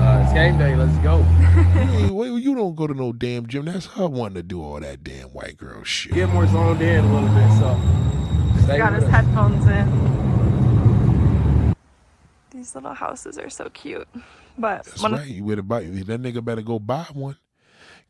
[0.00, 0.76] Uh, it's game day.
[0.76, 1.22] Let's go.
[1.22, 3.64] Hey, wait, you don't go to no damn gym.
[3.64, 6.14] That's her wanting to do all that damn white girl shit.
[6.14, 7.50] Get more zoned in a little bit.
[7.58, 7.76] So
[8.64, 9.10] stay Got his us.
[9.10, 11.74] headphones in.
[12.50, 14.06] These little houses are so cute.
[14.58, 15.26] But That's right.
[15.26, 17.36] You better buy that nigga better go buy one.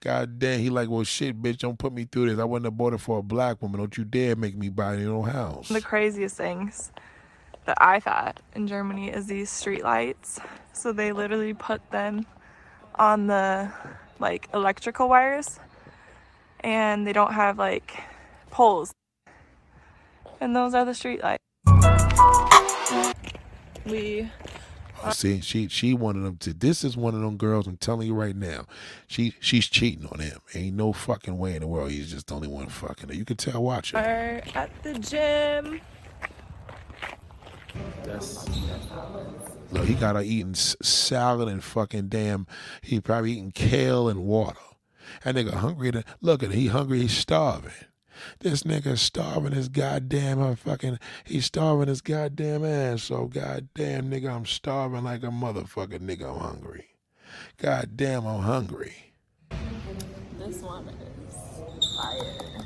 [0.01, 2.39] God damn, he like, well shit, bitch, don't put me through this.
[2.39, 3.81] I wouldn't have bought it for a black woman.
[3.81, 5.69] Don't you dare make me buy it in your house.
[5.69, 6.93] the craziest things
[7.65, 10.41] that I thought in Germany is these street lights.
[10.73, 12.27] So they literally put them
[12.95, 13.71] on the
[14.21, 15.59] like electrical wires
[16.61, 18.01] and they don't have like
[18.51, 18.93] poles.
[20.41, 21.43] And those are the street lights.
[23.85, 24.31] We
[25.13, 26.37] See, she she one of them.
[26.39, 27.67] To, this is one of them girls.
[27.67, 28.67] I'm telling you right now,
[29.07, 30.39] she she's cheating on him.
[30.55, 31.91] Ain't no fucking way in the world.
[31.91, 33.15] He's just the only one fucking her.
[33.15, 33.63] You can tell.
[33.63, 33.97] Watch it.
[33.97, 35.81] are at the gym.
[38.05, 38.47] That's
[39.71, 42.47] Look, he got her eating s- salad and fucking damn.
[42.81, 44.59] He probably eating kale and water.
[45.25, 45.93] That nigga hungry.
[45.93, 46.59] To, look at him.
[46.59, 47.01] He hungry.
[47.01, 47.71] He's starving.
[48.41, 50.99] This nigga starving his goddamn fucking.
[51.25, 53.05] He's starving his goddamn ass.
[53.05, 55.99] So goddamn nigga, I'm starving like a motherfucker.
[55.99, 56.87] Nigga, I'm hungry.
[57.57, 58.95] Goddamn, I'm hungry.
[60.39, 62.65] This one is fire.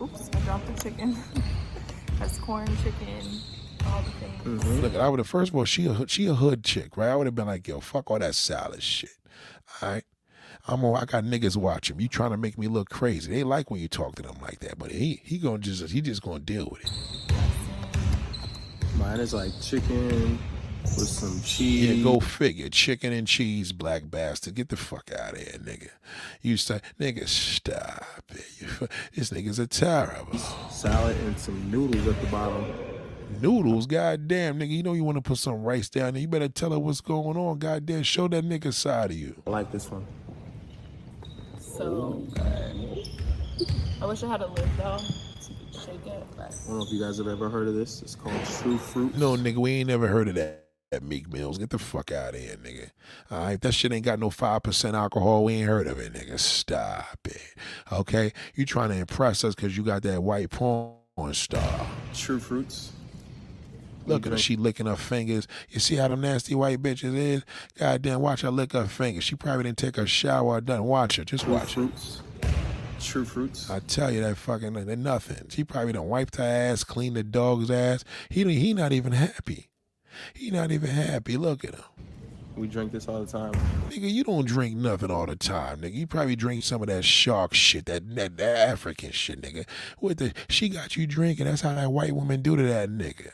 [0.00, 1.16] Oops, I dropped the chicken.
[2.18, 3.40] That's corn, chicken,
[3.86, 4.44] all the things.
[4.44, 4.80] Mm-hmm.
[4.80, 7.08] Look, I would have first of all, she a she a hood chick, right?
[7.08, 9.10] I would have been like, yo, fuck all that salad shit.
[9.82, 10.04] All right.
[10.70, 11.98] I'm all, I got niggas watching.
[11.98, 13.32] You trying to make me look crazy.
[13.32, 16.00] They like when you talk to them like that, but he he gonna just he
[16.00, 16.92] just gonna deal with it.
[18.96, 20.38] mine is like chicken
[20.84, 21.98] with some cheese.
[21.98, 22.68] Yeah, go figure.
[22.68, 24.54] Chicken and cheese, black bastard.
[24.54, 25.88] Get the fuck out of here, nigga.
[26.40, 28.90] You say, nigga, stop it.
[29.16, 30.38] This nigga's a terrible.
[30.70, 32.72] salad and some noodles at the bottom.
[33.40, 34.70] Noodles, goddamn, nigga.
[34.70, 36.22] You know you want to put some rice down there.
[36.22, 37.58] You better tell her what's going on.
[37.58, 39.42] Goddamn, show that nigga side of you.
[39.48, 40.06] I like this one.
[41.80, 42.22] So.
[44.02, 44.98] I wish I had a lid though.
[44.98, 47.68] So you could shake it, but I don't know if you guys have ever heard
[47.68, 48.02] of this.
[48.02, 49.16] It's called True Fruit.
[49.16, 50.66] No, nigga, we ain't never heard of that.
[50.90, 52.90] That Meek Mills, get the fuck out of here, nigga.
[53.30, 55.44] All right, that shit ain't got no five percent alcohol.
[55.44, 56.38] We ain't heard of it, nigga.
[56.38, 57.40] Stop it,
[57.90, 58.32] okay?
[58.56, 60.98] You trying to impress us because you got that white porn
[61.32, 61.86] star.
[62.12, 62.92] True Fruits.
[64.10, 65.46] Look at her, she licking her fingers.
[65.68, 67.44] You see how them nasty white bitches is?
[67.78, 69.24] Goddamn, watch her lick her fingers.
[69.24, 70.84] She probably didn't take a shower or done.
[70.84, 71.82] Watch her, just True watch her.
[71.82, 72.22] Fruits.
[73.00, 73.70] True Fruits.
[73.70, 75.48] I tell you that fucking they're nothing.
[75.48, 78.04] She probably done wiped her ass, cleaned the dog's ass.
[78.28, 79.70] He he not even happy.
[80.34, 81.36] He not even happy.
[81.36, 81.84] Look at him.
[82.56, 83.52] We drink this all the time.
[83.88, 85.94] Nigga, you don't drink nothing all the time, nigga.
[85.94, 89.66] You probably drink some of that shark shit, that, that, that African shit, nigga.
[89.98, 91.46] What the she got you drinking.
[91.46, 93.30] That's how that white woman do to that nigga.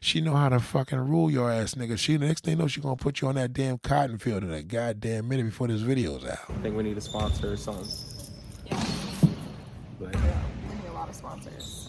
[0.00, 1.98] She know how to fucking rule your ass, nigga.
[1.98, 4.42] She the next thing you know, she gonna put you on that damn cotton field
[4.44, 6.38] in a goddamn minute before this video's out.
[6.48, 7.88] I think we need a sponsor or something.
[8.66, 8.84] yeah,
[9.98, 11.88] But, we need a lot of sponsors.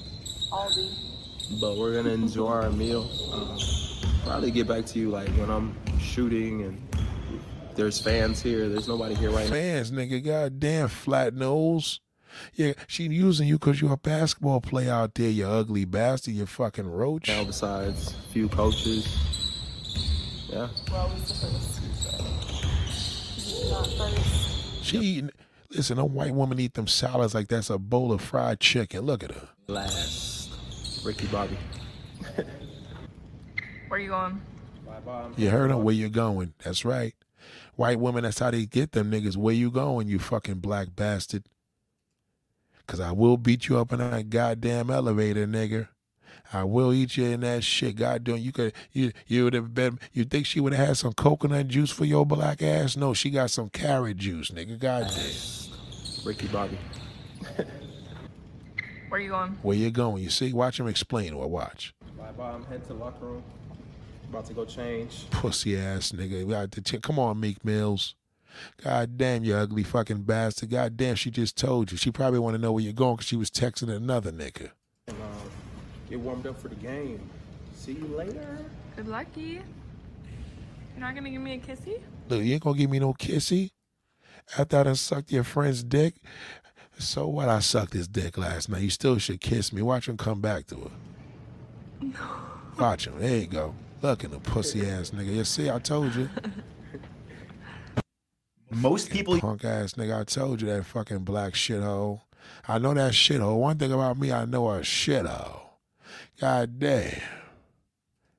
[0.52, 1.60] Aldi.
[1.60, 3.08] but we're gonna enjoy our meal.
[3.32, 3.58] Um,
[4.24, 6.88] probably get back to you like when I'm shooting and
[7.76, 8.68] there's fans here.
[8.68, 9.52] There's nobody here right now.
[9.52, 12.00] Fans, nigga, goddamn flat nose.
[12.54, 16.46] Yeah, she using you because you're a basketball player out there, you ugly bastard, you
[16.46, 17.28] fucking roach.
[17.28, 19.06] Now besides a few coaches.
[20.48, 20.68] Yeah.
[20.90, 21.80] Well, we the first.
[23.36, 24.84] Is not first?
[24.84, 25.30] She eating.
[25.70, 29.02] Listen, a white woman eat them salads like that's a bowl of fried chicken.
[29.02, 29.48] Look at her.
[29.66, 30.50] Last.
[31.04, 31.58] Ricky Bobby.
[33.88, 34.40] Where you going?
[34.86, 35.28] Bye bye.
[35.36, 35.82] You heard him?
[35.82, 36.54] Where you going?
[36.64, 37.14] That's right.
[37.76, 39.36] White women, that's how they get them niggas.
[39.36, 41.44] Where you going, you fucking black bastard?
[42.88, 45.88] Cause I will beat you up in that goddamn elevator, nigga.
[46.54, 47.96] I will eat you in that shit.
[47.96, 51.12] Goddamn, you could you you would have been you think she would have had some
[51.12, 52.96] coconut juice for your black ass?
[52.96, 54.78] No, she got some carrot juice, nigga.
[54.78, 55.32] Goddamn.
[56.24, 56.78] Ricky Bobby.
[59.10, 59.58] Where you going?
[59.62, 60.22] Where you going?
[60.22, 60.52] You see?
[60.54, 61.94] Watch him explain or watch.
[62.16, 62.52] Bye bye.
[62.52, 63.42] I'm heading to the locker room.
[64.30, 65.28] About to go change.
[65.30, 66.44] Pussy ass nigga.
[66.44, 68.14] We got to ch- Come on, Meek Mills.
[68.82, 70.70] God damn, you ugly fucking bastard.
[70.70, 71.98] God damn, she just told you.
[71.98, 74.70] She probably want to know where you're going because she was texting another nigga.
[75.06, 75.48] And uh,
[76.08, 77.20] get warmed up for the game.
[77.74, 78.58] See you later.
[78.96, 79.60] Good lucky.
[80.98, 82.00] You're not gonna give me a kissy?
[82.28, 83.70] Look, you ain't gonna give me no kissy.
[84.56, 86.14] After I done sucked your friend's dick.
[86.98, 87.48] So what?
[87.48, 88.82] I sucked his dick last night.
[88.82, 89.82] You still should kiss me.
[89.82, 90.90] Watch him come back to her.
[92.00, 92.28] No.
[92.78, 93.18] Watch him.
[93.18, 93.74] There you go.
[94.02, 95.34] Look at the pussy ass nigga.
[95.34, 96.28] You see, I told you.
[98.70, 102.22] Most people Punk ass nigga, I told you that fucking black shithole.
[102.66, 103.58] I know that shithole.
[103.58, 105.60] One thing about me, I know a shithole.
[106.40, 107.20] God damn.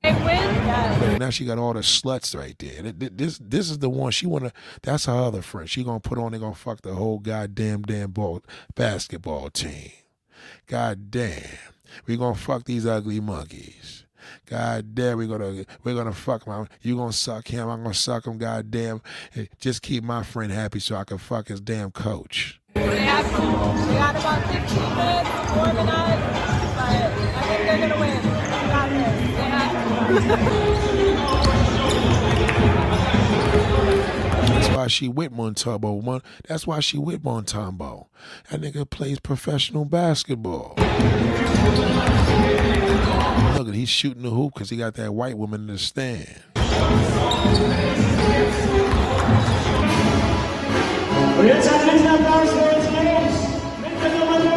[0.02, 2.82] Look, now she got all the sluts right there.
[2.82, 4.52] Th- th- This this is the one she wanna.
[4.82, 5.68] That's her other friend.
[5.68, 6.32] She gonna put on.
[6.32, 8.42] They gonna fuck the whole goddamn damn ball
[8.74, 9.90] basketball team.
[10.66, 11.44] God damn.
[12.06, 14.04] We gonna fuck these ugly monkeys.
[14.46, 16.66] God damn, we're gonna we're gonna fuck my.
[16.82, 17.68] You gonna suck him?
[17.68, 18.38] I'm gonna suck him.
[18.38, 19.00] God damn.
[19.58, 22.60] Just keep my friend happy so I can fuck his damn coach.
[22.74, 24.60] We got about 15
[24.96, 26.96] minutes but
[27.36, 28.00] I think they're gonna
[30.60, 30.66] win.
[34.80, 36.22] why she with Montalvo.
[36.48, 38.08] That's why she with Montalvo.
[38.50, 40.72] That nigga plays professional basketball.
[43.58, 46.42] Look at he's shooting the hoop because he got that white woman in the stand.
[51.38, 53.36] Und jetzt ein Riesenapplaus für uns Jungs
[53.82, 54.48] mit der Nummer 0,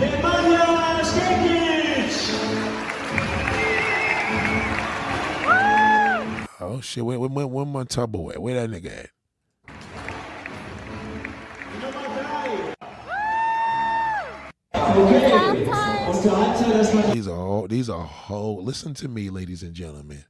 [0.00, 0.66] Nemanja
[1.02, 2.14] Škekić.
[6.60, 8.42] Oh shit, where, where, where, where Montalvo at?
[8.42, 9.15] Where that nigga at?
[16.08, 19.74] Und zur Halbzeit erstmal These are all these are whole listen to me, ladies and
[19.74, 20.24] gentlemen.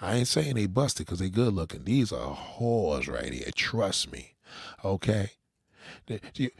[0.00, 1.84] I ain't saying they busted because they good looking.
[1.84, 3.50] These are whores right here.
[3.54, 4.34] Trust me.
[4.84, 5.30] Okay?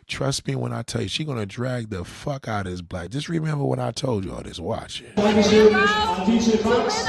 [0.07, 3.11] Trust me when I tell you she gonna drag the fuck out of this black.
[3.11, 4.59] Just remember what I told you all this.
[4.61, 5.17] Watch it.
[5.17, 7.05] Dankeschön an DJ Fox.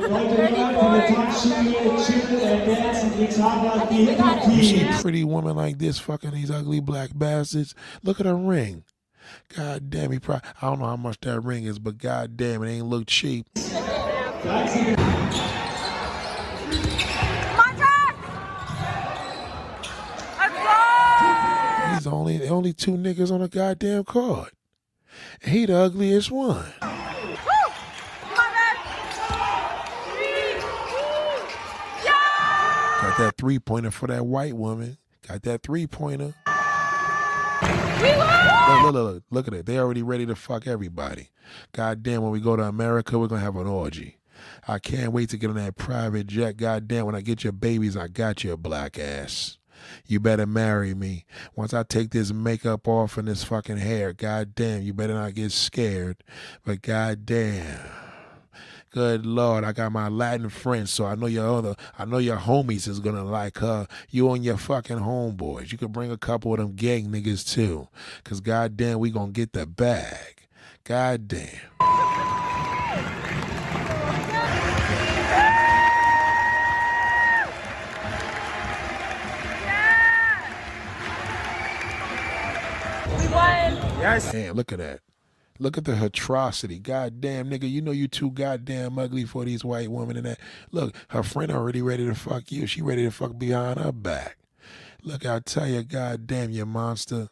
[0.00, 4.78] Und heute Neuer von der Tanzschule Chill and Dance in Italien, die Hip-Hop You see
[4.78, 5.02] Team.
[5.02, 7.74] pretty woman like this fucking these ugly black bastards.
[8.02, 8.84] Look at her ring.
[9.56, 12.62] God damn, he probably I don't know how much that ring is, but god damn,
[12.62, 13.46] it ain't look cheap.
[13.54, 13.66] He's
[22.06, 24.50] only only two niggas on a goddamn card.
[25.42, 26.72] And he the ugliest one.
[33.00, 34.98] Got that three pointer for that white woman.
[35.26, 36.34] Got that three pointer.
[38.00, 39.66] Look, look, look, look, look at it.
[39.66, 41.30] They already ready to fuck everybody.
[41.72, 44.18] God damn, when we go to America, we're gonna have an orgy.
[44.66, 46.56] I can't wait to get on that private jet.
[46.56, 49.58] God damn, when I get your babies, I got your black ass.
[50.06, 51.24] You better marry me.
[51.54, 55.34] Once I take this makeup off and this fucking hair, god damn, you better not
[55.34, 56.22] get scared.
[56.64, 57.80] But god damn.
[58.92, 62.38] Good Lord, I got my Latin friends, so I know your other, I know your
[62.38, 63.86] homies is gonna like her.
[64.08, 65.70] You and your fucking homeboys.
[65.70, 67.86] You could bring a couple of them gang niggas too,
[68.24, 70.48] cause goddamn, we gonna get the bag.
[70.82, 71.60] Goddamn.
[83.20, 83.26] We.
[84.00, 84.32] Yes.
[84.32, 85.00] Man, look at that.
[85.60, 86.78] Look at the atrocity.
[86.78, 90.40] Goddamn, nigga, you know you too goddamn ugly for these white women and that.
[90.72, 92.66] Look, her friend already ready to fuck you.
[92.66, 94.38] She ready to fuck behind her back.
[95.02, 97.28] Look, I tell you, goddamn, you monster.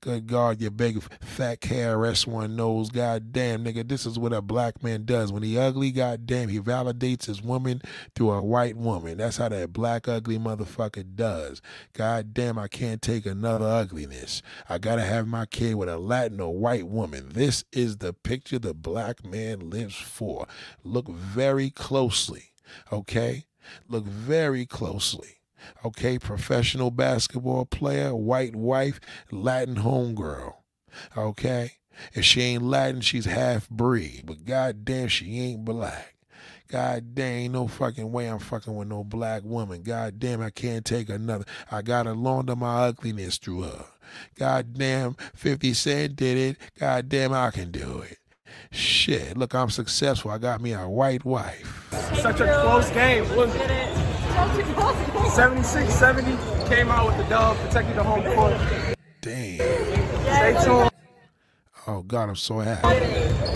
[0.00, 2.90] Good God, you big fat KRS one knows.
[2.90, 5.32] Goddamn, nigga, this is what a black man does.
[5.32, 7.80] When he ugly, goddamn, he validates his woman
[8.14, 9.18] through a white woman.
[9.18, 11.62] That's how that black ugly motherfucker does.
[11.92, 14.42] Goddamn, I can't take another ugliness.
[14.68, 17.28] I gotta have my kid with a Latin or white woman.
[17.30, 20.48] This is the picture the black man lives for.
[20.82, 22.54] Look very closely,
[22.90, 23.44] okay?
[23.88, 25.41] Look very closely.
[25.84, 29.00] Okay, professional basketball player, white wife,
[29.30, 30.54] Latin homegirl.
[31.16, 31.72] Okay?
[32.14, 34.22] If she ain't Latin, she's half breed.
[34.24, 36.14] But goddamn, she ain't black.
[36.68, 39.82] God damn, ain't no fucking way I'm fucking with no black woman.
[39.82, 41.44] God damn, I can't take another.
[41.70, 43.84] I gotta launder my ugliness through her.
[44.38, 46.56] God damn, 50 Cent did it.
[46.78, 48.18] God damn, I can do it.
[48.70, 50.30] Shit, look, I'm successful.
[50.30, 51.88] I got me a white wife.
[52.14, 54.21] Such a close game, it?
[55.32, 56.36] 76 70
[56.68, 58.54] came out with the dub, protected the home court.
[59.20, 59.58] Damn.
[60.24, 60.90] Stay tuned.
[61.86, 62.80] Oh God, I'm so happy.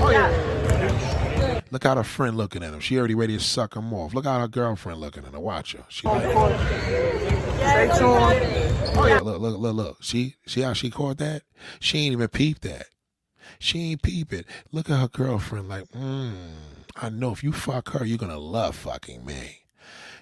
[0.00, 1.62] Oh, yeah.
[1.70, 2.80] Look how her friend looking at him.
[2.80, 4.14] She already ready to suck him off.
[4.14, 5.40] Look how her girlfriend looking at her.
[5.40, 5.84] Watch her.
[5.88, 8.98] She like, Stay tuned.
[8.98, 9.18] Oh, yeah.
[9.20, 10.04] look, look, look, look.
[10.04, 11.42] See, see how she caught that?
[11.80, 12.86] She ain't even peeped that.
[13.58, 14.46] She ain't peep it.
[14.72, 16.32] Look at her girlfriend like, mm,
[16.96, 19.65] I know if you fuck her, you're gonna love fucking me.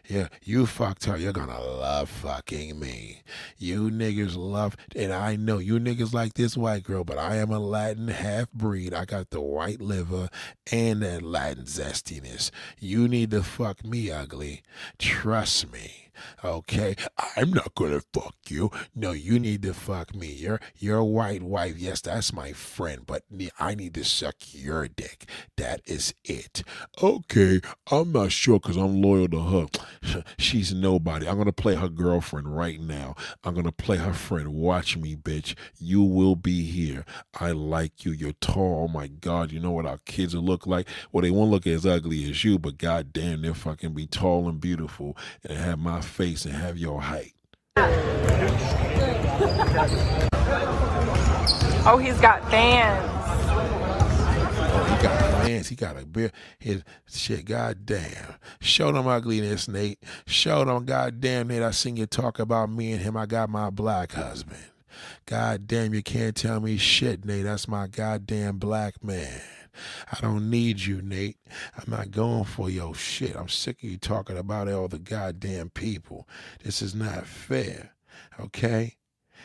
[0.06, 1.16] Yeah, you fucked her.
[1.16, 3.22] You're gonna love fucking me.
[3.56, 7.50] You niggas love, and I know you niggas like this white girl, but I am
[7.50, 8.92] a Latin half breed.
[8.92, 10.28] I got the white liver
[10.70, 12.50] and that Latin zestiness.
[12.78, 14.62] You need to fuck me, ugly.
[14.98, 16.03] Trust me.
[16.44, 16.96] Okay,
[17.36, 18.70] I'm not gonna fuck you.
[18.94, 20.28] No, you need to fuck me.
[20.32, 23.22] Your your white wife, yes, that's my friend, but
[23.58, 25.28] I need to suck your dick.
[25.56, 26.62] That is it.
[27.02, 27.60] Okay,
[27.90, 30.22] I'm not sure because I'm loyal to her.
[30.38, 31.28] She's nobody.
[31.28, 33.14] I'm gonna play her girlfriend right now.
[33.44, 34.54] I'm gonna play her friend.
[34.54, 35.54] Watch me, bitch.
[35.78, 37.04] You will be here.
[37.40, 38.12] I like you.
[38.12, 38.84] You're tall.
[38.84, 40.88] Oh my god, you know what our kids will look like?
[41.12, 44.60] Well, they won't look as ugly as you, but goddamn, they'll fucking be tall and
[44.60, 47.34] beautiful and have my face and have your height.
[51.86, 53.10] Oh, he's got fans.
[54.76, 55.68] Oh, he got fans.
[55.68, 56.30] He got a beer.
[56.58, 57.44] His shit.
[57.44, 58.36] Goddamn.
[58.60, 59.98] Show them ugliness, Nate.
[60.26, 60.84] Show them.
[60.84, 61.62] Goddamn, Nate.
[61.62, 63.16] I seen you talk about me and him.
[63.16, 64.64] I got my black husband.
[65.26, 67.44] Goddamn, you can't tell me shit, Nate.
[67.44, 69.40] That's my goddamn black man.
[70.12, 71.38] I don't need you, Nate.
[71.76, 73.36] I'm not going for your shit.
[73.36, 76.28] I'm sick of you talking about all the goddamn people.
[76.62, 77.90] This is not fair.
[78.38, 78.96] Okay?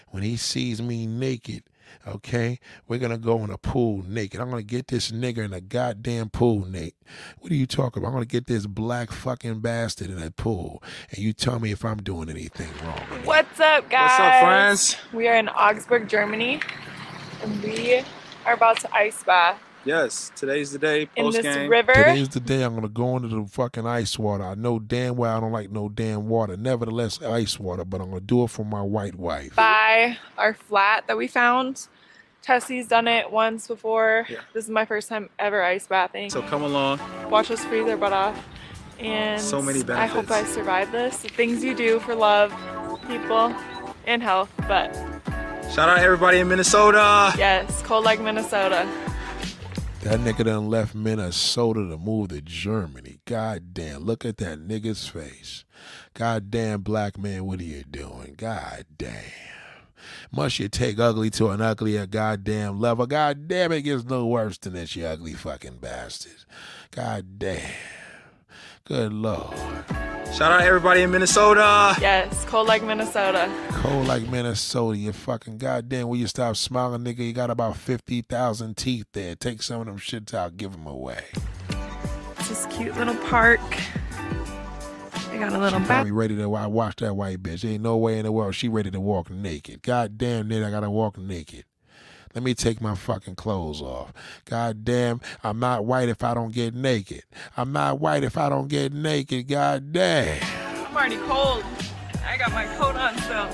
[0.09, 1.64] When he sees me naked,
[2.08, 4.40] okay, we're gonna go in a pool naked.
[4.40, 6.95] I'm gonna get this nigger in a goddamn pool, Nate.
[7.40, 8.09] What are you talking about?
[8.09, 11.85] I'm gonna get this black fucking bastard in a pool, and you tell me if
[11.85, 13.01] I'm doing anything wrong.
[13.24, 14.09] What's up, guys?
[14.09, 14.98] What's up, friends?
[15.14, 16.61] We are in Augsburg, Germany,
[17.43, 18.03] and we
[18.45, 21.09] are about to ice bath Yes, today's the day.
[21.16, 21.69] in Post this game.
[21.69, 21.93] river.
[21.93, 24.43] Today's the day I'm gonna go into the fucking ice water.
[24.43, 26.58] I know damn well I don't like no damn water.
[26.58, 29.56] Nevertheless, ice water, but I'm gonna do it for my white wife.
[29.56, 31.88] by our flat that we found.
[32.41, 34.25] Tessie's done it once before.
[34.30, 34.40] Yeah.
[34.53, 36.30] This is my first time ever ice bathing.
[36.30, 36.99] So come along.
[37.30, 38.48] Watch us freeze our butt off.
[38.99, 40.11] And So many benefits.
[40.11, 41.17] I hope I survive this.
[41.19, 42.51] The things you do for love,
[43.08, 43.53] people,
[44.08, 44.51] and health.
[44.67, 44.93] But
[45.74, 47.33] Shout out everybody in Minnesota.
[47.38, 48.88] yes, cold like Minnesota.
[50.01, 53.19] That nigga done left Minnesota to move to Germany.
[53.25, 55.65] God damn, look at that nigga's face.
[56.13, 58.35] God damn, black man, what are you doing?
[58.37, 59.23] God damn.
[60.31, 63.07] Must you take ugly to an uglier goddamn level?
[63.07, 66.45] God damn, it gets no worse than this, you ugly fucking bastard.
[66.91, 67.73] God damn.
[68.85, 70.08] Good lord.
[70.33, 71.95] Shout out everybody in Minnesota.
[71.99, 73.51] Yes, cold like Minnesota.
[73.72, 76.08] Cold like Minnesota, you fucking goddamn.
[76.08, 77.17] Will you stop smiling, nigga?
[77.19, 79.35] You got about 50,000 teeth there.
[79.35, 81.24] Take some of them shits out, give them away.
[82.38, 83.59] It's this cute little park.
[85.32, 86.06] They got a little Got bath.
[86.06, 87.67] me ready to I watch that white bitch.
[87.69, 89.82] Ain't no way in the world she ready to walk naked.
[89.82, 91.66] Goddamn, it, I gotta walk naked.
[92.35, 94.14] Let me take my fucking clothes off.
[94.45, 97.24] God damn, I'm not white if I don't get naked.
[97.58, 99.48] I'm not white if I don't get naked.
[99.48, 100.41] God damn.
[100.85, 101.64] I'm already cold.
[102.25, 103.49] I got my coat on still.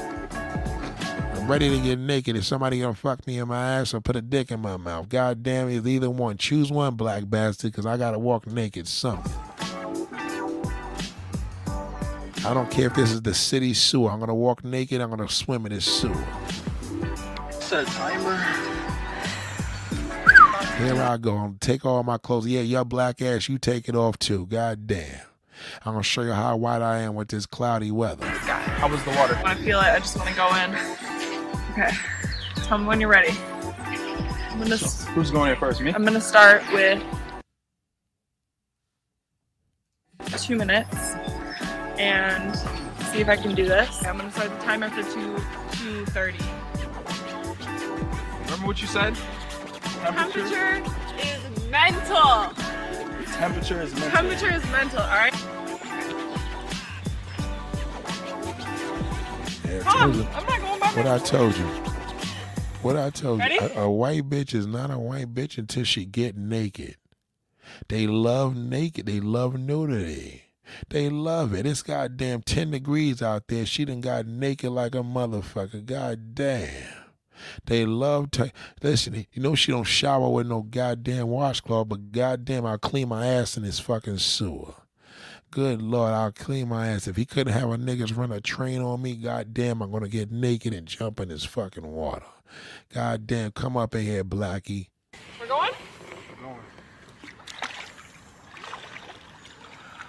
[1.45, 2.35] I'm ready to get naked.
[2.35, 5.07] If somebody gonna fuck me in my ass or put a dick in my mouth.
[5.09, 6.37] God damn, it's either one.
[6.37, 9.31] Choose one, black bastard, because I gotta walk naked something.
[12.45, 14.11] I don't care if this is the city sewer.
[14.11, 15.01] I'm gonna walk naked.
[15.01, 16.25] I'm gonna swim in this sewer.
[17.65, 18.35] Set a timer.
[20.77, 21.35] Here I go.
[21.37, 22.45] I'm take all my clothes.
[22.47, 24.45] Yeah, your black ass, you take it off too.
[24.45, 25.21] God damn.
[25.85, 28.25] I'm gonna show you how white I am with this cloudy weather.
[28.27, 29.35] How was the water?
[29.35, 30.75] When I feel it, I just want to go in.
[31.71, 31.95] Okay.
[32.67, 33.35] Tell me when you're ready.
[34.51, 35.81] I'm gonna, s- Who's going in first?
[35.81, 35.91] Me?
[35.91, 37.01] I'm gonna start with
[40.37, 40.95] two minutes
[41.97, 42.55] and
[43.11, 44.05] see if I can do this.
[44.05, 45.37] I'm gonna start the timer for two
[45.77, 46.37] two thirty.
[48.45, 49.15] Remember what you said?
[50.01, 50.83] Temperature
[51.19, 52.53] is mental.
[53.33, 54.11] Temperature is mental.
[54.11, 54.99] Temperature is mental.
[54.99, 55.33] All right.
[59.67, 60.23] I Come on, you.
[60.33, 61.65] I'm not going by What I told you.
[62.81, 63.55] What I told Ready?
[63.55, 63.61] you.
[63.75, 66.97] A, a white bitch is not a white bitch until she get naked.
[67.87, 69.05] They love naked.
[69.07, 70.43] They love nudity.
[70.89, 71.65] They love it.
[71.65, 73.65] It's goddamn 10 degrees out there.
[73.65, 75.83] She done got naked like a motherfucker.
[75.85, 77.04] God damn.
[77.65, 79.25] They love to listen.
[79.31, 83.57] You know she don't shower with no goddamn washcloth, but goddamn, I'll clean my ass
[83.57, 84.73] in this fucking sewer.
[85.51, 87.07] Good Lord, I'll clean my ass.
[87.07, 90.31] If he couldn't have a niggas run a train on me, goddamn, I'm gonna get
[90.31, 92.25] naked and jump in this fucking water.
[92.93, 94.87] Goddamn, come up in here, Blackie.
[95.39, 95.71] We're going?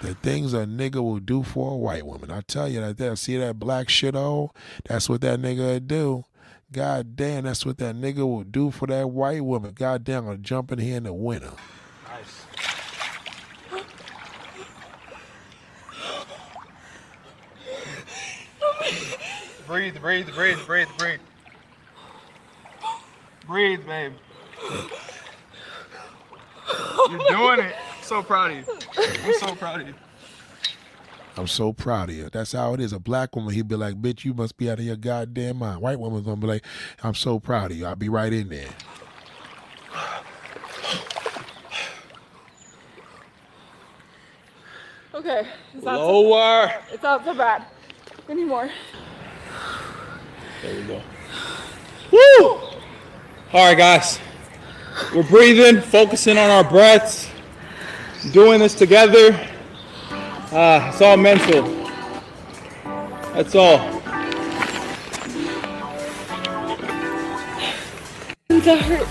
[0.03, 2.31] The things a nigga will do for a white woman.
[2.31, 3.19] I tell you that.
[3.19, 4.53] See that black shit oh?
[4.85, 6.25] That's what that nigga would do.
[6.73, 9.73] God damn, that's what that nigga will do for that white woman.
[9.73, 11.53] God damn, I'm gonna jump in here in the winter.
[12.09, 12.47] Nice.
[19.67, 21.21] breathe, breathe, breathe, breathe, breathe.
[23.47, 24.13] Breathe, babe.
[27.09, 27.77] You're doing it.
[28.03, 28.65] So proud of you.
[29.25, 29.95] I'm so proud of you.
[31.39, 32.31] I'm so proud of you.
[32.33, 32.95] That's how it is.
[32.95, 35.83] A black woman, he'd be like, bitch, you must be out of your goddamn mind.
[35.83, 36.65] White woman's gonna be like,
[37.03, 37.85] I'm so proud of you.
[37.85, 38.71] I'll be right in there.
[45.15, 45.47] Okay.
[45.75, 46.69] It's not Lower.
[46.69, 47.65] So, it's not so bad
[48.29, 48.71] anymore.
[50.63, 51.03] There we go.
[52.13, 52.49] Woo!
[53.53, 54.19] All right, guys.
[55.15, 57.29] We're breathing, focusing on our breaths,
[58.33, 59.39] doing this together.
[60.53, 61.63] Ah, it's all mental.
[63.35, 63.79] That's all.
[68.49, 69.07] That hurt.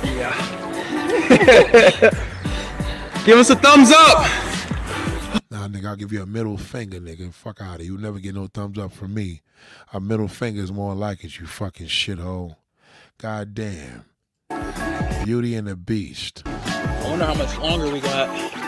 [3.25, 4.25] Give us a thumbs up.
[5.51, 7.33] Nah, nigga, I'll give you a middle finger, nigga.
[7.33, 7.91] Fuck out of here.
[7.91, 9.41] You'll never get no thumbs up from me.
[9.93, 12.55] A middle finger is more like it, you fucking shithole.
[13.17, 14.05] God damn.
[15.25, 16.43] Beauty and the Beast.
[16.45, 18.64] I wonder how much longer we got.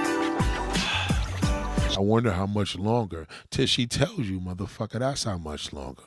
[1.98, 3.26] I wonder how much longer.
[3.50, 6.04] Till she tells you, motherfucker, that's how much longer.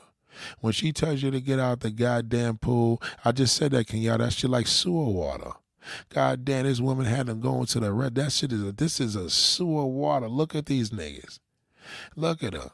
[0.61, 4.19] When she tells you to get out the goddamn pool, I just said that, Kenyatta,
[4.19, 5.51] that shit like sewer water.
[6.07, 8.15] God damn, this woman had them going to the red.
[8.15, 10.29] That shit is a, this is a sewer water.
[10.29, 11.39] Look at these niggas.
[12.15, 12.71] Look at her.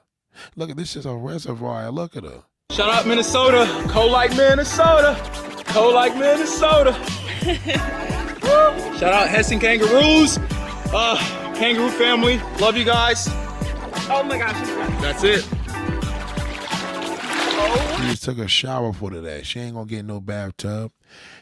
[0.56, 1.90] Look at this is a reservoir.
[1.90, 2.44] Look at her.
[2.70, 3.66] Shout out Minnesota.
[3.90, 5.20] Cold like Minnesota.
[5.66, 6.94] Cold like Minnesota.
[9.00, 10.38] Shout out Hessing Kangaroos.
[10.94, 11.18] Uh,
[11.56, 12.40] kangaroo family.
[12.60, 13.28] Love you guys.
[14.10, 14.56] Oh my gosh.
[15.02, 15.44] That's it.
[17.98, 19.42] She just took a shower for today.
[19.44, 20.92] She ain't gonna get no bathtub.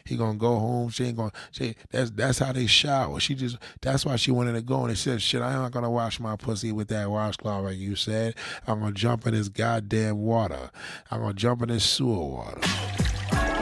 [0.04, 0.88] He gonna go home.
[0.90, 1.32] She ain't gonna.
[1.50, 3.20] She, that's that's how they shower.
[3.20, 3.58] She just.
[3.82, 4.80] That's why she wanted to go.
[4.80, 7.94] And they said, "Shit, I'm not gonna wash my pussy with that washcloth like you
[7.96, 8.34] said.
[8.66, 10.70] I'm gonna jump in this goddamn water.
[11.10, 12.60] I'm gonna jump in this sewer water."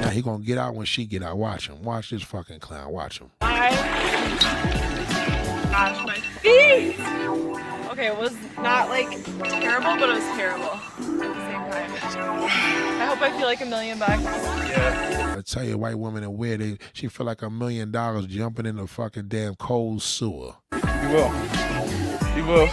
[0.00, 1.36] Now he gonna get out when she get out.
[1.38, 1.82] Watch him.
[1.82, 2.92] Watch this fucking clown.
[2.92, 3.30] Watch him.
[5.74, 7.00] Gosh, my feet.
[7.90, 11.90] Okay, it was not like terrible, but it was terrible at the same time.
[13.00, 14.22] I hope I feel like a million bucks.
[14.24, 16.60] I tell you, white women are weird.
[16.60, 20.54] They, she feel like a million dollars jumping in the fucking damn cold sewer.
[20.72, 21.34] You will.
[22.36, 22.68] You will.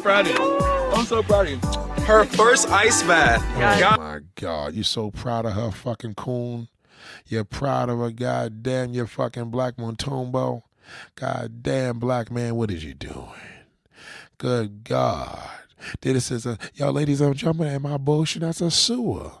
[0.00, 0.58] proud of you.
[0.94, 2.04] I'm so proud of you.
[2.04, 3.44] Her first ice bath.
[3.54, 6.68] Oh my God, you so proud of her fucking coon.
[7.26, 10.62] You're proud of her, goddamn, you fucking black Montombo.
[11.14, 13.28] Goddamn, black man, what is you doing?
[14.38, 15.50] Good God.
[16.00, 18.42] This is a y'all ladies, I'm jumping in my bullshit.
[18.42, 19.32] That's a sewer.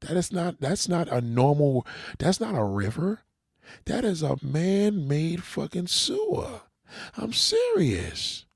[0.00, 1.86] That is not that's not a normal
[2.18, 3.20] that's not a river.
[3.84, 6.62] That is a man-made fucking sewer.
[7.16, 8.46] I'm serious.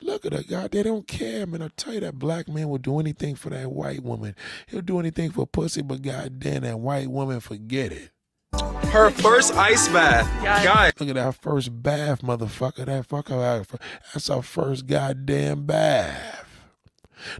[0.00, 0.70] Look at her, God.
[0.70, 1.62] They don't care, man.
[1.62, 4.36] I tell you, that black man will do anything for that white woman.
[4.66, 8.10] He'll do anything for pussy, but goddamn, that white woman, forget it.
[8.52, 10.28] Her first ice bath.
[10.42, 10.92] Guys.
[10.98, 12.86] Look at that first bath, motherfucker.
[12.86, 13.64] That fucker,
[14.12, 16.46] that's our first goddamn bath.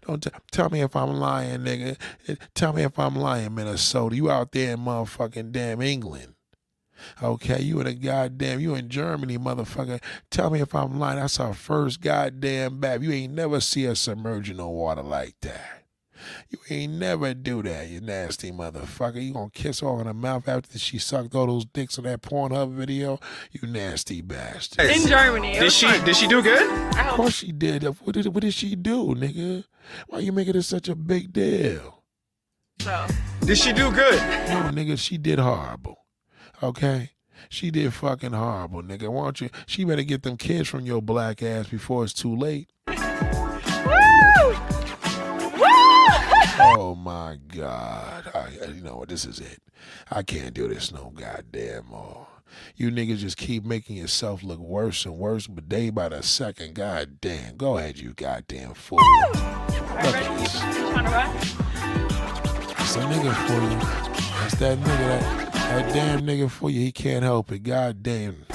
[0.07, 1.97] Don't t- tell me if I'm lying, nigga.
[2.55, 4.15] Tell me if I'm lying, Minnesota.
[4.15, 6.35] You out there in motherfucking damn England.
[7.23, 10.03] Okay, you in a goddamn, you in Germany, motherfucker.
[10.31, 11.19] Tell me if I'm lying.
[11.19, 13.03] That's our first goddamn bath.
[13.03, 15.80] You ain't never see us submerge in no water like that.
[16.51, 19.23] You ain't never do that, you nasty motherfucker.
[19.25, 22.23] You gonna kiss her on the mouth after she sucked all those dicks in that
[22.23, 23.19] Pornhub video?
[23.53, 24.91] You nasty bastard.
[24.91, 25.53] In Germany.
[25.59, 26.05] Did she fun.
[26.05, 26.63] did she do good?
[26.71, 27.17] I Of hope.
[27.17, 27.83] course she did.
[27.85, 29.65] What did, what did she do, nigga?
[30.09, 32.03] Why you making it such a big deal?
[32.81, 33.07] So.
[33.43, 34.19] Did she do good?
[34.49, 35.99] No, nigga, she did horrible.
[36.63, 37.11] Okay?
[37.49, 39.09] She did fucking horrible, nigga.
[39.09, 39.51] Why don't you?
[39.67, 42.71] She better get them kids from your black ass before it's too late.
[46.81, 48.31] Oh my God.
[48.35, 49.11] I, you know what?
[49.11, 49.61] This is it.
[50.11, 52.27] I can't do this no goddamn more.
[52.75, 56.75] You niggas just keep making yourself look worse and worse, but day by the second.
[56.75, 57.57] God damn.
[57.59, 58.99] Go ahead, you goddamn fool.
[58.99, 60.55] Look at this.
[62.81, 64.41] It's a nigga for you.
[64.41, 66.81] That's that nigga, that, that damn nigga for you.
[66.81, 67.63] He can't help it.
[67.63, 68.47] God damn.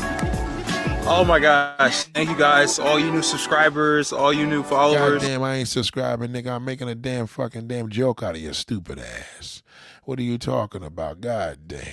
[1.07, 2.05] Oh my gosh.
[2.05, 2.79] Thank you guys.
[2.79, 5.21] All you new subscribers, all you new followers.
[5.21, 6.55] God damn, I ain't subscribing, nigga.
[6.55, 9.61] I'm making a damn fucking damn joke out of your stupid ass.
[10.03, 11.21] What are you talking about?
[11.21, 11.83] God damn.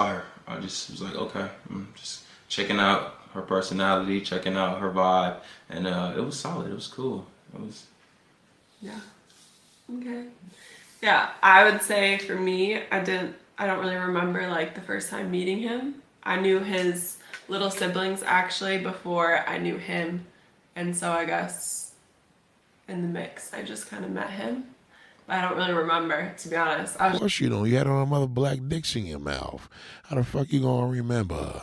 [0.00, 5.38] I just was like, okay, I'm just checking out her personality, checking out her vibe,
[5.68, 6.70] and uh, it was solid.
[6.70, 7.26] It was cool.
[7.54, 7.84] It was.
[8.80, 9.00] Yeah.
[9.98, 10.24] Okay.
[11.02, 13.36] Yeah, I would say for me, I didn't.
[13.58, 15.96] I don't really remember like the first time meeting him.
[16.22, 20.26] I knew his little siblings actually before I knew him,
[20.76, 21.92] and so I guess
[22.88, 24.64] in the mix, I just kind of met him.
[25.26, 27.00] But I don't really remember, to be honest.
[27.00, 27.66] I Of was course you don't.
[27.68, 29.68] You had on a mother black dicks in your mouth.
[30.04, 31.62] How the fuck you gonna remember?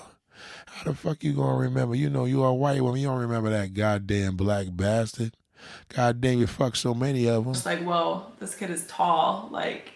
[0.66, 1.94] How the fuck you gonna remember?
[1.94, 3.00] You know you are a white woman.
[3.02, 5.36] You don't remember that goddamn black bastard.
[5.90, 7.54] Goddamn, you fuck so many of them.
[7.54, 9.48] just like, whoa, this kid is tall.
[9.52, 9.92] Like,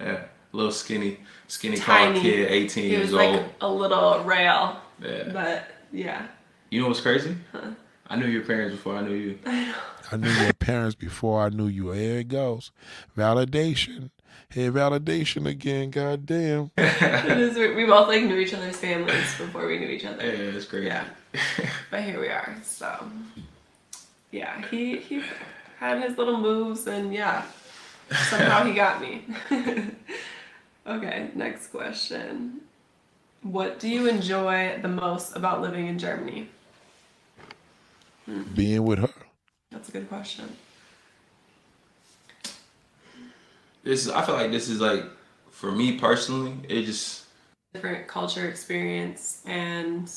[0.00, 2.14] Yeah, little skinny, skinny tiny.
[2.14, 3.50] tall kid, 18 he years was like old.
[3.60, 4.78] a little rail.
[5.02, 5.30] Yeah.
[5.32, 6.26] But yeah.
[6.70, 7.36] You know what's crazy?
[7.52, 7.72] Huh.
[8.08, 9.38] I knew your parents before I knew you.
[9.46, 11.92] I knew your parents before I knew you.
[11.92, 12.70] Here it goes.
[13.16, 14.10] Validation.
[14.48, 15.90] Hey, validation again.
[15.90, 16.70] God damn.
[16.76, 17.76] weird.
[17.76, 20.24] we both like knew each other's families before we knew each other.
[20.24, 20.88] Yeah, it's crazy.
[20.88, 21.04] Yeah.
[21.90, 22.56] But here we are.
[22.62, 23.06] So
[24.30, 25.22] yeah, he he
[25.78, 27.44] had his little moves and yeah.
[28.28, 29.24] Somehow he got me.
[30.86, 32.60] okay, next question.
[33.42, 36.48] What do you enjoy the most about living in Germany?
[38.54, 39.10] Being with her.
[39.72, 40.56] That's a good question.
[43.82, 45.04] This is, I feel like this is like,
[45.50, 47.24] for me personally, it just,
[47.74, 50.08] Different culture experience and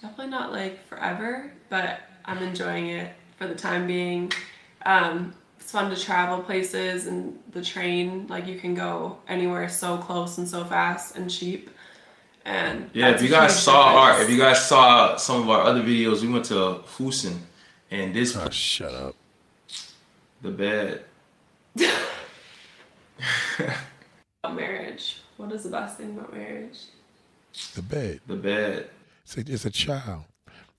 [0.00, 4.32] definitely not like forever, but I'm enjoying it for the time being.
[4.86, 9.98] Um, it's fun to travel places and the train, like you can go anywhere so
[9.98, 11.68] close and so fast and cheap.
[12.44, 15.62] And yeah, if you guys huge saw our, if you guys saw some of our
[15.62, 17.38] other videos, we went to Füssen
[17.90, 18.36] and this.
[18.36, 19.14] Oh, shut up.
[20.42, 21.04] The bed.
[24.42, 25.20] About marriage.
[25.36, 26.78] What is the best thing about marriage?
[27.74, 28.20] The bed.
[28.26, 28.90] The bed.
[29.24, 30.24] It's a, it's a child.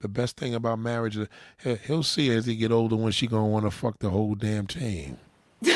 [0.01, 1.17] The best thing about marriage
[1.63, 4.35] he- he'll see as he get older when she gonna want to fuck the whole
[4.35, 5.17] damn team.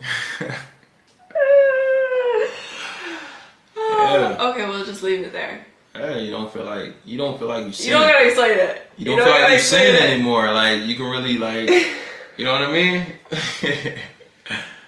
[4.12, 4.48] Yeah.
[4.50, 5.64] Okay, we'll just leave it there.
[5.94, 8.90] Hey, you don't feel like you don't feel like you You don't gotta explain it.
[8.96, 10.10] You don't feel like you explain sin it.
[10.10, 10.52] anymore.
[10.52, 11.68] Like you can really like,
[12.36, 13.06] you know what I mean?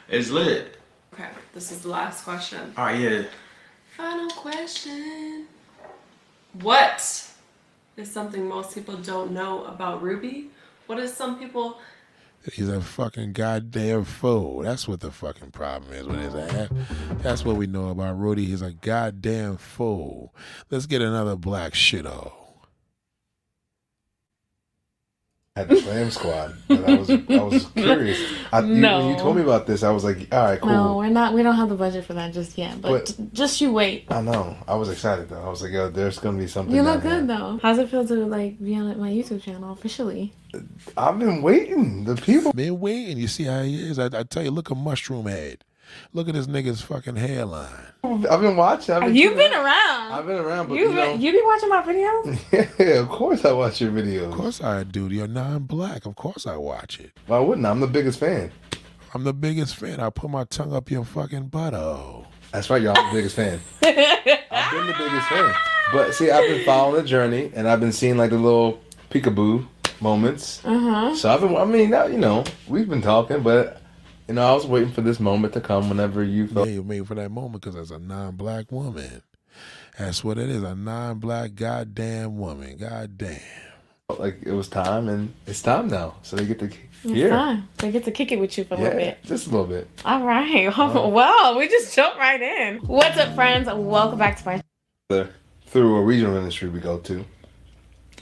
[0.09, 0.77] it's lit.
[1.15, 2.73] Okay, this is the last question.
[2.77, 3.23] All right, yeah.
[3.97, 5.47] Final question.
[6.61, 7.27] What
[7.97, 10.51] is something most people don't know about Ruby?
[10.87, 11.79] What is some people
[12.53, 14.63] He's a fucking goddamn fool.
[14.63, 16.69] That's what the fucking problem is with his ass.
[17.19, 18.47] That's what we know about Rudy.
[18.47, 20.35] He's a goddamn fool.
[20.71, 22.33] Let's get another black shito.
[25.57, 26.57] At the Slam Squad.
[26.69, 28.21] And I was I was curious.
[28.53, 30.71] I, you, when you told me about this, I was like, all right, cool.
[30.71, 31.35] No, we're not.
[31.35, 32.81] We don't have the budget for that just yet.
[32.81, 34.05] But, But- just you wait.
[34.11, 34.57] I know.
[34.69, 35.43] I was excited though.
[35.43, 36.75] I was like, yo, there's gonna be something.
[36.75, 37.59] You look down good though.
[37.63, 40.33] How's it feel to like be on my YouTube channel officially?
[40.97, 42.05] I've been waiting.
[42.05, 43.19] The people been waiting.
[43.19, 43.99] You see how he is.
[43.99, 45.65] I, I tell you, look a mushroom head.
[46.13, 47.69] Look at this nigga's fucking hairline.
[48.03, 48.95] I've been watching.
[48.95, 50.13] I've been, You've been around.
[50.13, 52.79] I've been around, but You've you know, been, you be watching my videos?
[52.79, 54.27] yeah, of course I watch your videos.
[54.29, 55.09] Of course I do.
[55.09, 56.07] You're non-black.
[56.07, 57.13] Of course I watch it.
[57.27, 57.71] Why wouldn't I?
[57.71, 58.51] I'm the biggest fan.
[59.15, 60.01] I'm the biggest fan.
[60.01, 62.27] I put my tongue up your fucking butthole.
[62.53, 62.97] That's right, y'all.
[62.97, 63.61] I'm the biggest fan.
[63.83, 65.55] I've been the biggest fan.
[65.93, 69.67] But see, I've been following the journey, and I've been seeing like the little peekaboo
[70.01, 70.65] moments.
[70.65, 71.15] Uh-huh.
[71.15, 71.57] So I've been.
[71.57, 73.80] I mean, now, you know, we've been talking, but
[74.31, 76.69] you know, I was waiting for this moment to come whenever you Yeah, felt.
[76.69, 79.23] you made for that moment because as a non-black woman.
[79.99, 80.63] That's what it is.
[80.63, 82.77] A non-black goddamn woman.
[82.77, 83.41] Goddamn.
[84.21, 86.15] like it was time, and it's time now.
[86.23, 86.77] So they get to It's
[87.13, 87.31] hear.
[87.31, 87.67] fine.
[87.79, 89.19] They get to kick it with you for a Yeah, little bit.
[89.25, 89.89] just a little bit.
[90.05, 90.69] All right.
[90.79, 92.79] well, we just jumped right in.
[92.87, 93.67] What's up, friends?
[93.67, 94.47] Welcome back to
[95.11, 95.27] my.
[95.67, 97.25] Through a regional industry we go to.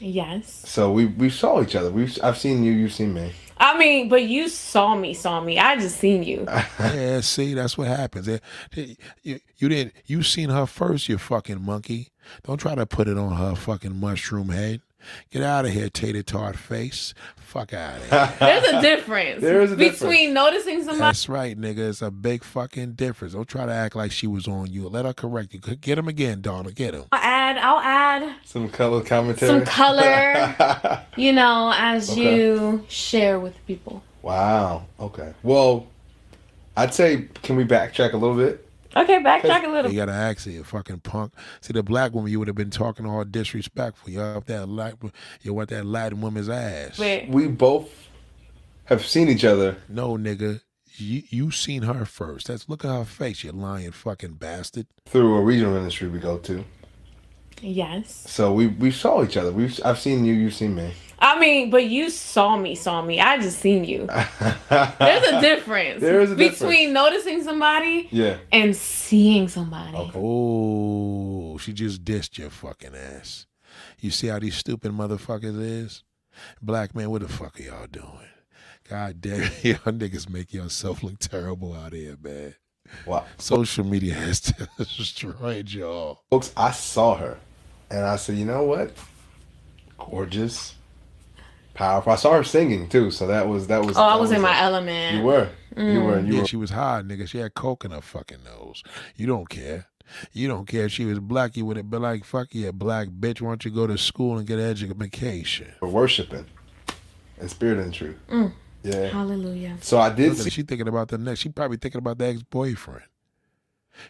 [0.00, 0.62] Yes.
[0.66, 1.90] So we we saw each other.
[1.90, 2.72] We've I've seen you.
[2.72, 3.32] You've seen me.
[3.60, 5.58] I mean, but you saw me, saw me.
[5.58, 6.46] I just seen you.
[6.80, 8.28] yeah, see, that's what happens.
[8.74, 9.94] You, you didn't.
[10.06, 12.10] You seen her first, you fucking monkey.
[12.44, 14.80] Don't try to put it on her fucking mushroom head.
[15.30, 17.14] Get out of here, tater tart face.
[17.36, 18.32] Fuck out of here.
[18.40, 20.98] There's a difference There is a between noticing somebody.
[20.98, 21.88] That's right, nigga.
[21.88, 23.32] It's a big fucking difference.
[23.32, 24.86] Don't try to act like she was on you.
[24.88, 25.60] Let her correct you.
[25.60, 26.72] Get him again, Donna.
[26.72, 27.04] Get him.
[27.10, 27.56] I'll add.
[27.58, 29.48] I'll add Some color commentary.
[29.50, 31.02] some color.
[31.16, 32.36] you know, as Okay.
[32.36, 34.02] you share with people.
[34.20, 34.84] Wow.
[35.00, 35.32] Okay.
[35.42, 35.86] Well,
[36.76, 38.67] I'd say can we backtrack a little bit?
[39.02, 39.90] Okay, backtrack a little.
[39.90, 41.32] You gotta ask her, you fucking punk.
[41.60, 44.10] See the black woman, you would have been talking all disrespectful.
[44.10, 45.12] You up that Latin,
[45.42, 46.98] you want that Latin woman's ass.
[46.98, 47.28] Wait.
[47.28, 47.90] We both
[48.86, 49.76] have seen each other.
[49.88, 50.60] No, nigga.
[50.96, 52.48] You you seen her first.
[52.48, 54.86] That's look at her face, you lying fucking bastard.
[55.06, 56.64] through a regional ministry we go to.
[57.60, 58.24] Yes.
[58.28, 59.52] So we we saw each other.
[59.52, 60.34] We've I've seen you.
[60.34, 60.92] You've seen me.
[61.20, 63.18] I mean, but you saw me, saw me.
[63.20, 64.06] I just seen you.
[64.06, 66.00] There's a difference.
[66.00, 66.60] There is a difference.
[66.60, 68.36] between noticing somebody Yeah.
[68.52, 69.96] and seeing somebody.
[70.14, 73.46] Oh, she just dissed your fucking ass.
[74.00, 76.04] You see how these stupid motherfuckers is?
[76.62, 78.06] Black man, what the fuck are y'all doing?
[78.88, 82.54] God damn, y'all niggas make yourself look terrible out here, man.
[83.04, 83.26] Wow.
[83.38, 84.40] Social media has
[84.78, 86.22] destroyed y'all.
[86.30, 87.36] Folks, I saw her,
[87.90, 88.92] and I said, you know what?
[89.98, 90.74] Gorgeous,
[91.78, 92.12] powerful.
[92.12, 93.96] I saw her singing too, so that was that was.
[93.96, 95.16] Oh, I that was in a- my element.
[95.16, 95.48] You were.
[95.76, 96.20] You were.
[96.20, 96.46] You yeah, were.
[96.46, 97.28] she was hot, nigga.
[97.28, 98.82] She had coke in her fucking nose.
[99.16, 99.86] You don't care.
[100.32, 101.56] You don't care if she was black.
[101.56, 103.40] You would have been like, fuck you, black bitch.
[103.40, 105.68] Why don't you go to school and get an education?
[105.78, 106.46] For worshiping,
[107.40, 108.16] in spirit and truth.
[108.28, 108.52] Mm.
[108.82, 109.08] Yeah.
[109.08, 109.76] Hallelujah.
[109.80, 110.50] So I did Look see.
[110.50, 111.40] She thinking about the next.
[111.40, 113.02] She probably thinking about the ex boyfriend.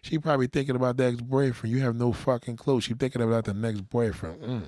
[0.02, 1.74] She probably thinking about the ex boyfriend.
[1.74, 2.80] You have no fucking clue.
[2.80, 4.40] She thinking about the next boyfriend.
[4.42, 4.62] Mm.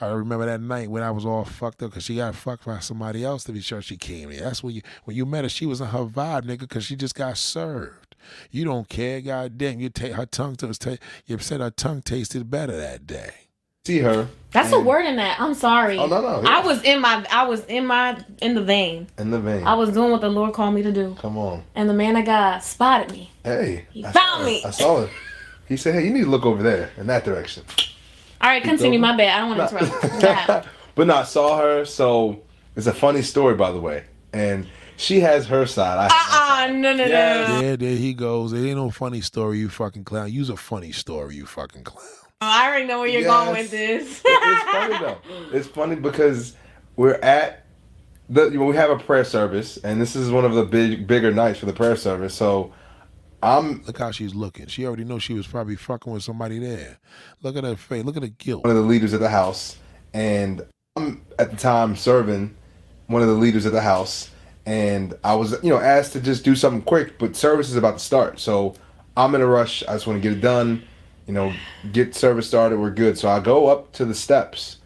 [0.00, 2.80] I remember that night when I was all fucked up because she got fucked by
[2.80, 4.42] somebody else to be sure she came here.
[4.42, 5.48] That's when you when you met her.
[5.48, 8.14] She was in her vibe, nigga, because she just got served.
[8.50, 9.80] You don't care, goddamn.
[9.80, 13.30] You take her tongue to ta- You said her tongue tasted better that day.
[13.86, 15.40] See her That's a word in that.
[15.40, 15.96] I'm sorry.
[15.96, 19.06] Oh, no, no, I was in my I was in my in the vein.
[19.16, 19.64] in the vein.
[19.64, 21.16] I was doing what the Lord called me to do.
[21.20, 21.62] Come on.
[21.76, 23.30] And the man of God spotted me.
[23.44, 23.86] Hey.
[23.92, 24.62] He I found saw me.
[24.64, 25.10] I saw it.
[25.68, 27.62] He said, "Hey, you need to look over there in that direction."
[28.40, 28.98] All right, continue.
[28.98, 29.36] My bad.
[29.36, 30.20] I don't want to interrupt.
[30.22, 30.66] Go ahead.
[30.94, 31.84] but no, I saw her.
[31.84, 32.42] So
[32.76, 34.04] it's a funny story, by the way.
[34.32, 34.66] And
[34.96, 36.10] she has her side.
[36.10, 37.60] I, Uh-uh, no, no, no.
[37.60, 38.52] Yeah, there he goes.
[38.52, 40.30] It ain't no funny story, you fucking clown.
[40.32, 42.06] Use a funny story, you fucking clown.
[42.42, 44.20] Oh, I already know where you're going with this.
[44.24, 45.18] it's funny though.
[45.56, 46.54] It's funny because
[46.96, 47.64] we're at
[48.28, 51.58] the we have a prayer service, and this is one of the big bigger nights
[51.60, 52.34] for the prayer service.
[52.34, 52.72] So
[53.42, 54.66] I'm Look how she's looking.
[54.66, 56.98] She already knows she was probably fucking with somebody there.
[57.42, 58.04] Look at her face.
[58.04, 58.64] Look at the guilt.
[58.64, 59.76] one of the leaders of the house,
[60.14, 60.62] and
[60.96, 62.54] I'm at the time serving
[63.08, 64.30] one of the leaders of the house,
[64.64, 67.98] and I was you know asked to just do something quick, but service is about
[67.98, 68.74] to start, so
[69.16, 69.82] I'm in a rush.
[69.84, 70.82] I just want to get it done,
[71.26, 71.52] you know,
[71.92, 72.78] get service started.
[72.78, 73.18] We're good.
[73.18, 74.78] So I go up to the steps,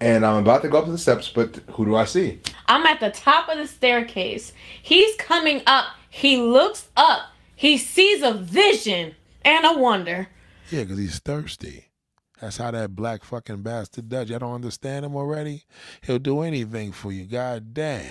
[0.00, 2.40] and I'm about to go up to the steps, but who do I see?
[2.66, 4.52] I'm at the top of the staircase.
[4.80, 5.86] He's coming up.
[6.08, 7.29] He looks up.
[7.60, 9.14] He sees a vision
[9.44, 10.28] and a wonder.
[10.70, 11.90] Yeah, because he's thirsty.
[12.40, 14.30] That's how that black fucking bastard does.
[14.30, 15.64] Y'all don't understand him already?
[16.00, 17.26] He'll do anything for you.
[17.26, 18.06] God damn.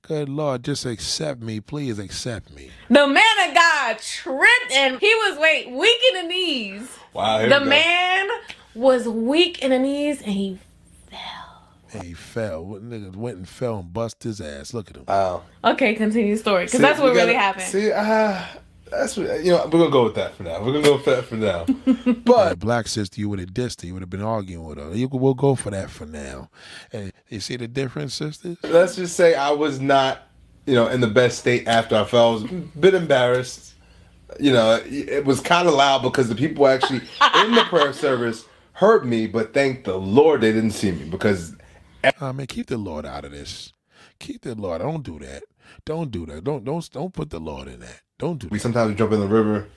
[0.00, 1.60] Good Lord, just accept me.
[1.60, 2.70] Please accept me.
[2.88, 6.88] The man of God tripped and he was wait weak in the knees.
[7.12, 7.68] Wow, here The we go.
[7.68, 8.28] man
[8.74, 10.58] was weak in the knees and he
[11.92, 12.64] And he fell.
[12.64, 14.72] What nigga went and fell and bust his ass.
[14.72, 15.04] Look at him.
[15.06, 15.42] Wow.
[15.64, 17.64] okay continue the story because that's what really gotta- happened.
[17.66, 18.48] See, ah,
[18.90, 19.64] that's what, you know.
[19.64, 20.60] We're gonna go with that for now.
[20.62, 21.66] We're gonna go with that for now.
[22.24, 23.86] But black sister, you would have dissed her.
[23.86, 24.94] You would have been arguing with her.
[24.94, 26.50] You, we'll go for that for now.
[26.92, 28.56] And you see the difference, sisters?
[28.62, 30.22] Let's just say I was not,
[30.66, 32.30] you know, in the best state after I fell.
[32.30, 32.46] I was a
[32.78, 33.74] bit embarrassed.
[34.40, 37.00] You know, it was kind of loud because the people actually
[37.44, 41.54] in the prayer service heard me, but thank the Lord they didn't see me because
[42.20, 43.72] Oh man, keep the Lord out of this.
[44.18, 44.80] Keep the Lord.
[44.82, 45.44] Don't do that.
[45.84, 46.44] Don't do that.
[46.44, 48.02] Don't don't don't put the Lord in that.
[48.18, 48.62] Don't do we that.
[48.62, 49.68] sometimes jump in the river.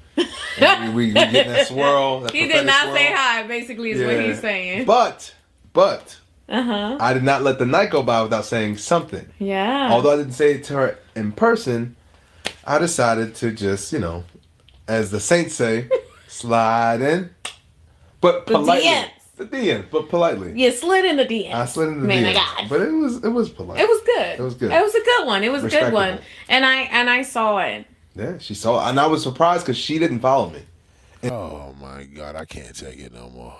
[0.59, 2.21] and we, we get in that swirl.
[2.21, 2.95] That he did not swirl.
[2.95, 3.43] say hi.
[3.43, 4.85] Basically, is what he's saying.
[4.85, 5.33] But,
[5.73, 6.17] but
[6.49, 6.97] uh huh.
[6.99, 9.27] I did not let the night go by without saying something.
[9.39, 9.89] Yeah.
[9.91, 11.95] Although I didn't say it to her in person,
[12.65, 14.23] I decided to just, you know,
[14.87, 15.89] as the saints say,
[16.27, 17.31] slide in,
[18.21, 19.11] but The politely.
[19.35, 19.51] DMs.
[19.51, 20.53] The DMs, but politely.
[20.55, 21.53] Yeah, slid in the DM.
[21.53, 22.69] I slid in the Man DMs, of God.
[22.69, 23.79] but it was it was polite.
[23.79, 24.39] It was good.
[24.39, 24.71] It was good.
[24.71, 25.43] It was a good one.
[25.43, 26.19] It was a good one.
[26.49, 27.85] And I and I saw it.
[28.15, 28.89] Yeah, she saw, it.
[28.89, 30.61] and I was surprised because she didn't follow me.
[31.21, 33.57] And Oh my God, I can't take it no more.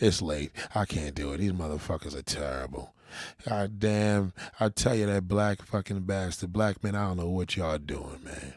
[0.00, 0.50] It's late.
[0.74, 1.38] I can't do it.
[1.38, 2.92] These motherfuckers are terrible.
[3.48, 4.32] God damn.
[4.58, 6.52] I tell you that black fucking bastard.
[6.52, 8.54] Black men, I don't know what y'all doing, man.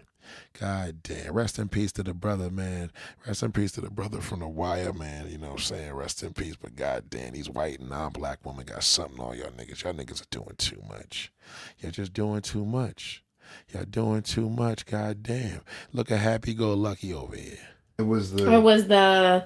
[0.59, 1.33] God damn.
[1.33, 2.91] Rest in peace to the brother, man.
[3.27, 5.29] Rest in peace to the brother from the wire, man.
[5.29, 5.93] You know what I'm saying?
[5.93, 6.55] Rest in peace.
[6.61, 9.83] But god damn, these white and non black women got something on y'all niggas.
[9.83, 11.31] Y'all niggas are doing too much.
[11.79, 13.23] You're just doing too much.
[13.73, 14.85] Y'all doing too much.
[14.85, 15.61] God damn.
[15.93, 17.59] Look at happy go lucky over here.
[17.99, 19.45] It was the It was the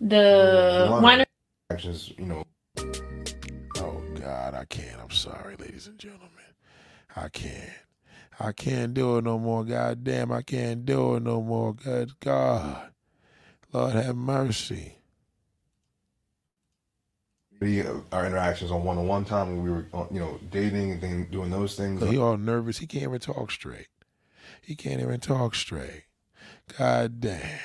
[0.00, 1.26] the one winery.
[1.72, 2.44] actions, you know.
[3.78, 5.00] Oh God, I can't.
[5.02, 6.28] I'm sorry, ladies and gentlemen.
[7.16, 7.70] I can't.
[8.42, 9.64] I can't do it no more.
[9.64, 11.74] God damn, I can't do it no more.
[11.74, 12.90] Good God.
[13.70, 14.96] Lord have mercy.
[17.62, 21.28] Uh, our interactions on one-on-one time when we were, uh, you know, dating and then
[21.30, 22.02] doing those things.
[22.02, 22.78] He all nervous.
[22.78, 23.88] He can't even talk straight.
[24.62, 26.04] He can't even talk straight.
[26.78, 27.60] God damn.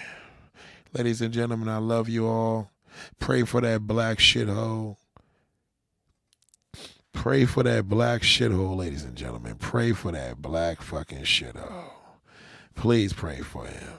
[0.91, 2.71] Ladies and gentlemen, I love you all.
[3.19, 4.97] Pray for that black shithole.
[7.15, 9.55] Pray for that black shithole, ladies and gentlemen.
[9.55, 11.89] Pray for that black fucking shithole.
[12.75, 13.93] Please pray for him.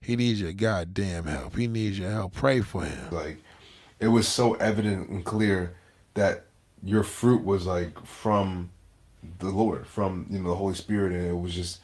[0.00, 1.56] He needs your goddamn help.
[1.56, 2.32] He needs your help.
[2.32, 3.08] Pray for him.
[3.10, 3.38] Like,
[4.00, 5.76] it was so evident and clear
[6.14, 6.46] that
[6.82, 8.70] your fruit was like from
[9.38, 11.80] the Lord, from you know the Holy Spirit, and it was just,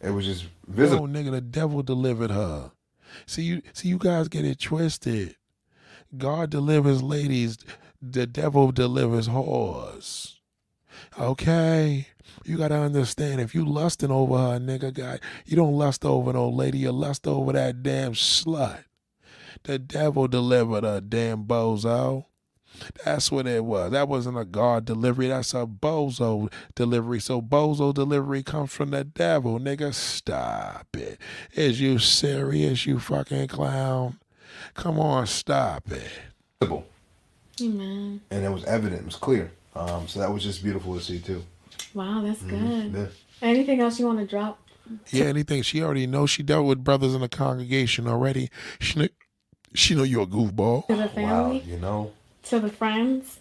[0.00, 1.04] it was just visible.
[1.04, 2.70] Oh, nigga, the devil delivered her.
[3.26, 5.36] See you see you guys get it twisted.
[6.16, 7.58] God delivers ladies,
[8.02, 10.34] the devil delivers whores.
[11.18, 12.08] Okay?
[12.44, 16.48] You gotta understand if you lusting over her, nigga guy, you don't lust over no
[16.48, 18.84] lady, you lust over that damn slut.
[19.62, 22.26] The devil delivered a damn bozo.
[23.04, 23.92] That's what it was.
[23.92, 25.28] That wasn't a God delivery.
[25.28, 27.20] That's a bozo delivery.
[27.20, 29.60] So bozo delivery comes from the devil.
[29.60, 31.20] Nigga, stop it.
[31.52, 34.18] Is you serious, you fucking clown?
[34.74, 36.82] Come on, stop it.
[37.62, 38.20] Visible, Amen.
[38.30, 39.02] and it was evident.
[39.02, 39.50] It was clear.
[39.74, 41.42] Um, so that was just beautiful to see too.
[41.94, 42.58] Wow, that's good.
[42.60, 42.94] Mhm.
[42.94, 43.06] Yeah.
[43.48, 44.58] Anything else you want to drop?
[45.10, 45.62] Yeah, anything.
[45.62, 46.30] She already knows.
[46.30, 48.50] She dealt with brothers in the congregation already.
[48.80, 49.08] She kn-
[49.74, 50.86] she know you're a goofball.
[50.88, 51.60] To the family?
[51.60, 52.12] You know,
[52.44, 53.38] To the friends?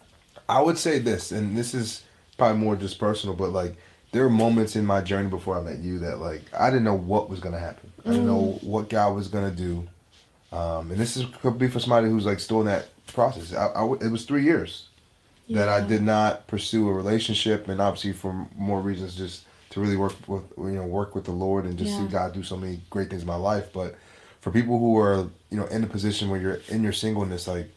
[0.47, 2.03] I would say this, and this is
[2.37, 3.75] probably more just personal, but like
[4.11, 6.95] there were moments in my journey before I met you that like I didn't know
[6.97, 7.91] what was gonna happen.
[8.05, 9.87] I didn't know what God was gonna do.
[10.51, 13.53] Um, and this is could be for somebody who's like still in that process.
[13.53, 14.87] I, I w- it was three years
[15.49, 19.97] that I did not pursue a relationship, and obviously for more reasons, just to really
[19.97, 22.81] work with you know work with the Lord and just see God do so many
[22.89, 23.73] great things in my life.
[23.73, 23.95] But
[24.41, 27.69] for people who are you know in a position where you're in your singleness, like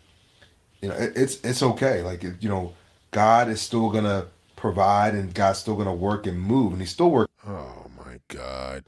[0.83, 2.03] you know it, it's it's okay.
[2.03, 2.75] Like it, you know,
[3.11, 7.11] God is still gonna provide, and God's still gonna work and move, and He's still
[7.11, 7.35] working.
[7.47, 8.85] Oh my God.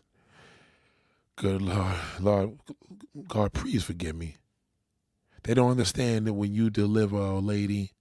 [1.37, 2.59] Good Lord, Lord,
[3.29, 4.37] God, please forgive me.
[5.47, 7.93] They don't understand that when you deliver a lady,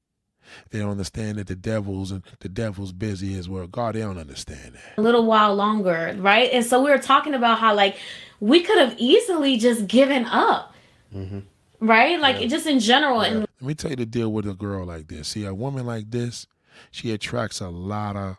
[0.71, 3.67] they don't understand that the devil's and the devil's busy as well.
[3.67, 4.97] God, they don't understand that.
[4.97, 6.49] a little while longer, right?
[6.51, 7.97] And so we were talking about how like
[8.39, 10.73] we could have easily just given up,
[11.13, 11.39] mm-hmm.
[11.79, 12.19] right?
[12.19, 13.21] Like just in general.
[13.21, 15.27] And Let me tell you the deal with a girl like this.
[15.27, 16.47] See, a woman like this,
[16.89, 18.37] she attracts a lot of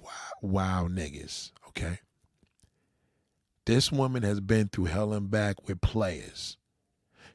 [0.00, 1.52] wild, wild niggas.
[1.68, 2.00] Okay.
[3.66, 6.57] This woman has been through hell and back with players.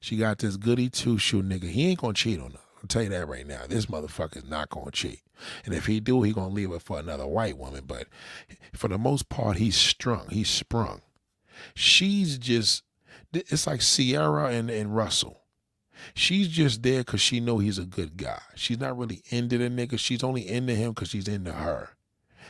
[0.04, 1.70] She got this goody two shoe nigga.
[1.70, 2.60] He ain't gonna cheat on her.
[2.76, 3.62] I'll tell you that right now.
[3.70, 5.22] This motherfucker's not gonna cheat.
[5.64, 7.86] And if he do, he gonna leave her for another white woman.
[7.88, 8.08] But
[8.74, 10.28] for the most part, he's strung.
[10.30, 11.04] He's sprung.
[11.74, 12.84] She's just
[13.32, 15.40] it's like Ciara and, and Russell.
[16.14, 18.42] She's just there because she know he's a good guy.
[18.56, 19.98] She's not really into the nigga.
[19.98, 21.92] She's only into him because she's into her.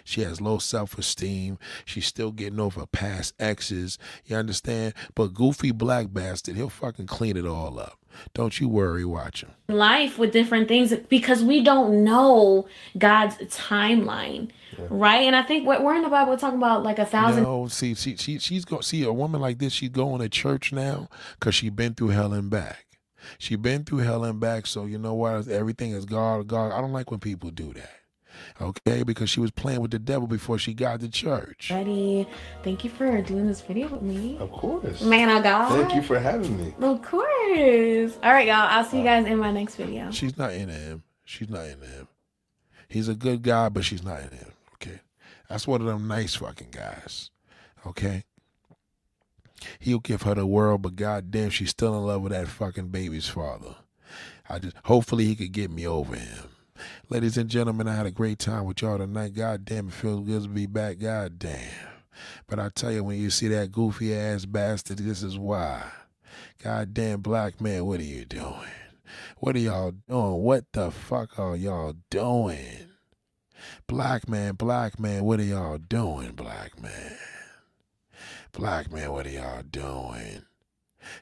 [0.04, 1.58] She has low self esteem.
[1.86, 3.98] She's still getting over past exes.
[4.26, 4.94] You understand?
[5.16, 8.00] But goofy black bastard, he'll fucking clean it all up.
[8.34, 9.52] Don't you worry, watch him.
[9.68, 12.68] life with different things because we don't know
[12.98, 14.52] God's timeline,
[14.90, 15.24] right?
[15.24, 17.44] And I think we're we're in the Bible talking about like a thousand.
[17.44, 18.82] No, see, she, she, she's go.
[18.82, 21.10] See, a woman like this, she's going to church now
[21.40, 22.86] because she been through hell and back.
[23.40, 24.68] She been through hell and back.
[24.68, 25.48] So you know what?
[25.48, 26.46] Everything is God.
[26.48, 26.72] God.
[26.72, 28.03] I don't like when people do that.
[28.62, 31.70] Okay, because she was playing with the devil before she got to church.
[31.72, 32.28] Ready?
[32.64, 34.38] Thank you for doing this video with me.
[34.40, 35.02] Of course.
[35.02, 35.70] Man of God.
[35.70, 36.74] Thank you for having me.
[36.80, 38.18] Of course.
[38.24, 38.68] All right, y'all.
[38.70, 40.12] I'll see you guys in my next video.
[40.12, 41.04] She's not into him.
[41.26, 42.08] She's not into him.
[42.88, 44.52] He's a good guy, but she's not into him.
[44.76, 45.00] Okay,
[45.50, 47.32] that's one of them nice fucking guys.
[47.88, 48.24] Okay.
[49.80, 53.30] He'll give her the world, but goddamn, she's still in love with that fucking baby's
[53.30, 53.76] father.
[54.50, 56.50] I just hopefully he could get me over him.
[57.10, 59.34] Ladies and gentlemen, I had a great time with y'all tonight.
[59.34, 61.00] God damn, it feels good to be back.
[61.00, 61.90] God damn.
[62.48, 65.84] But I tell you, when you see that goofy ass bastard, this is why.
[66.64, 68.72] God damn, black man, what are you doing?
[69.40, 70.44] What are y'all doing?
[70.44, 72.88] What the fuck are y'all doing?
[73.88, 77.18] Black man, black man, what are y'all doing, black man?
[78.52, 80.44] Black man, what are y'all doing?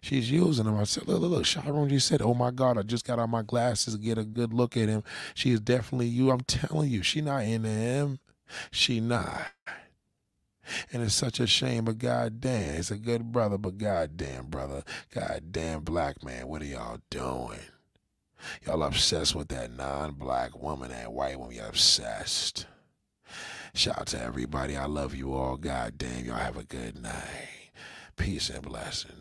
[0.02, 0.78] She's using him.
[0.78, 1.46] I said, look, look, look.
[1.46, 4.26] Sharon just said, oh my God, I just got out my glasses to get a
[4.26, 5.04] good look at him.
[5.36, 6.32] She is definitely you.
[6.32, 8.20] I'm telling you, she not into him.
[8.72, 9.52] She not.
[10.94, 15.82] And it's such a shame, but goddamn, it's a good brother, but goddamn, brother, goddamn
[15.82, 17.60] black man, what are y'all doing?
[18.66, 22.68] Y'all obsessed with that non-black woman, that white woman, you're obsessed.
[23.74, 24.78] Shout out to everybody.
[24.78, 25.58] I love you all.
[25.58, 27.72] God damn, y'all have a good night.
[28.18, 29.14] Peace and blessings.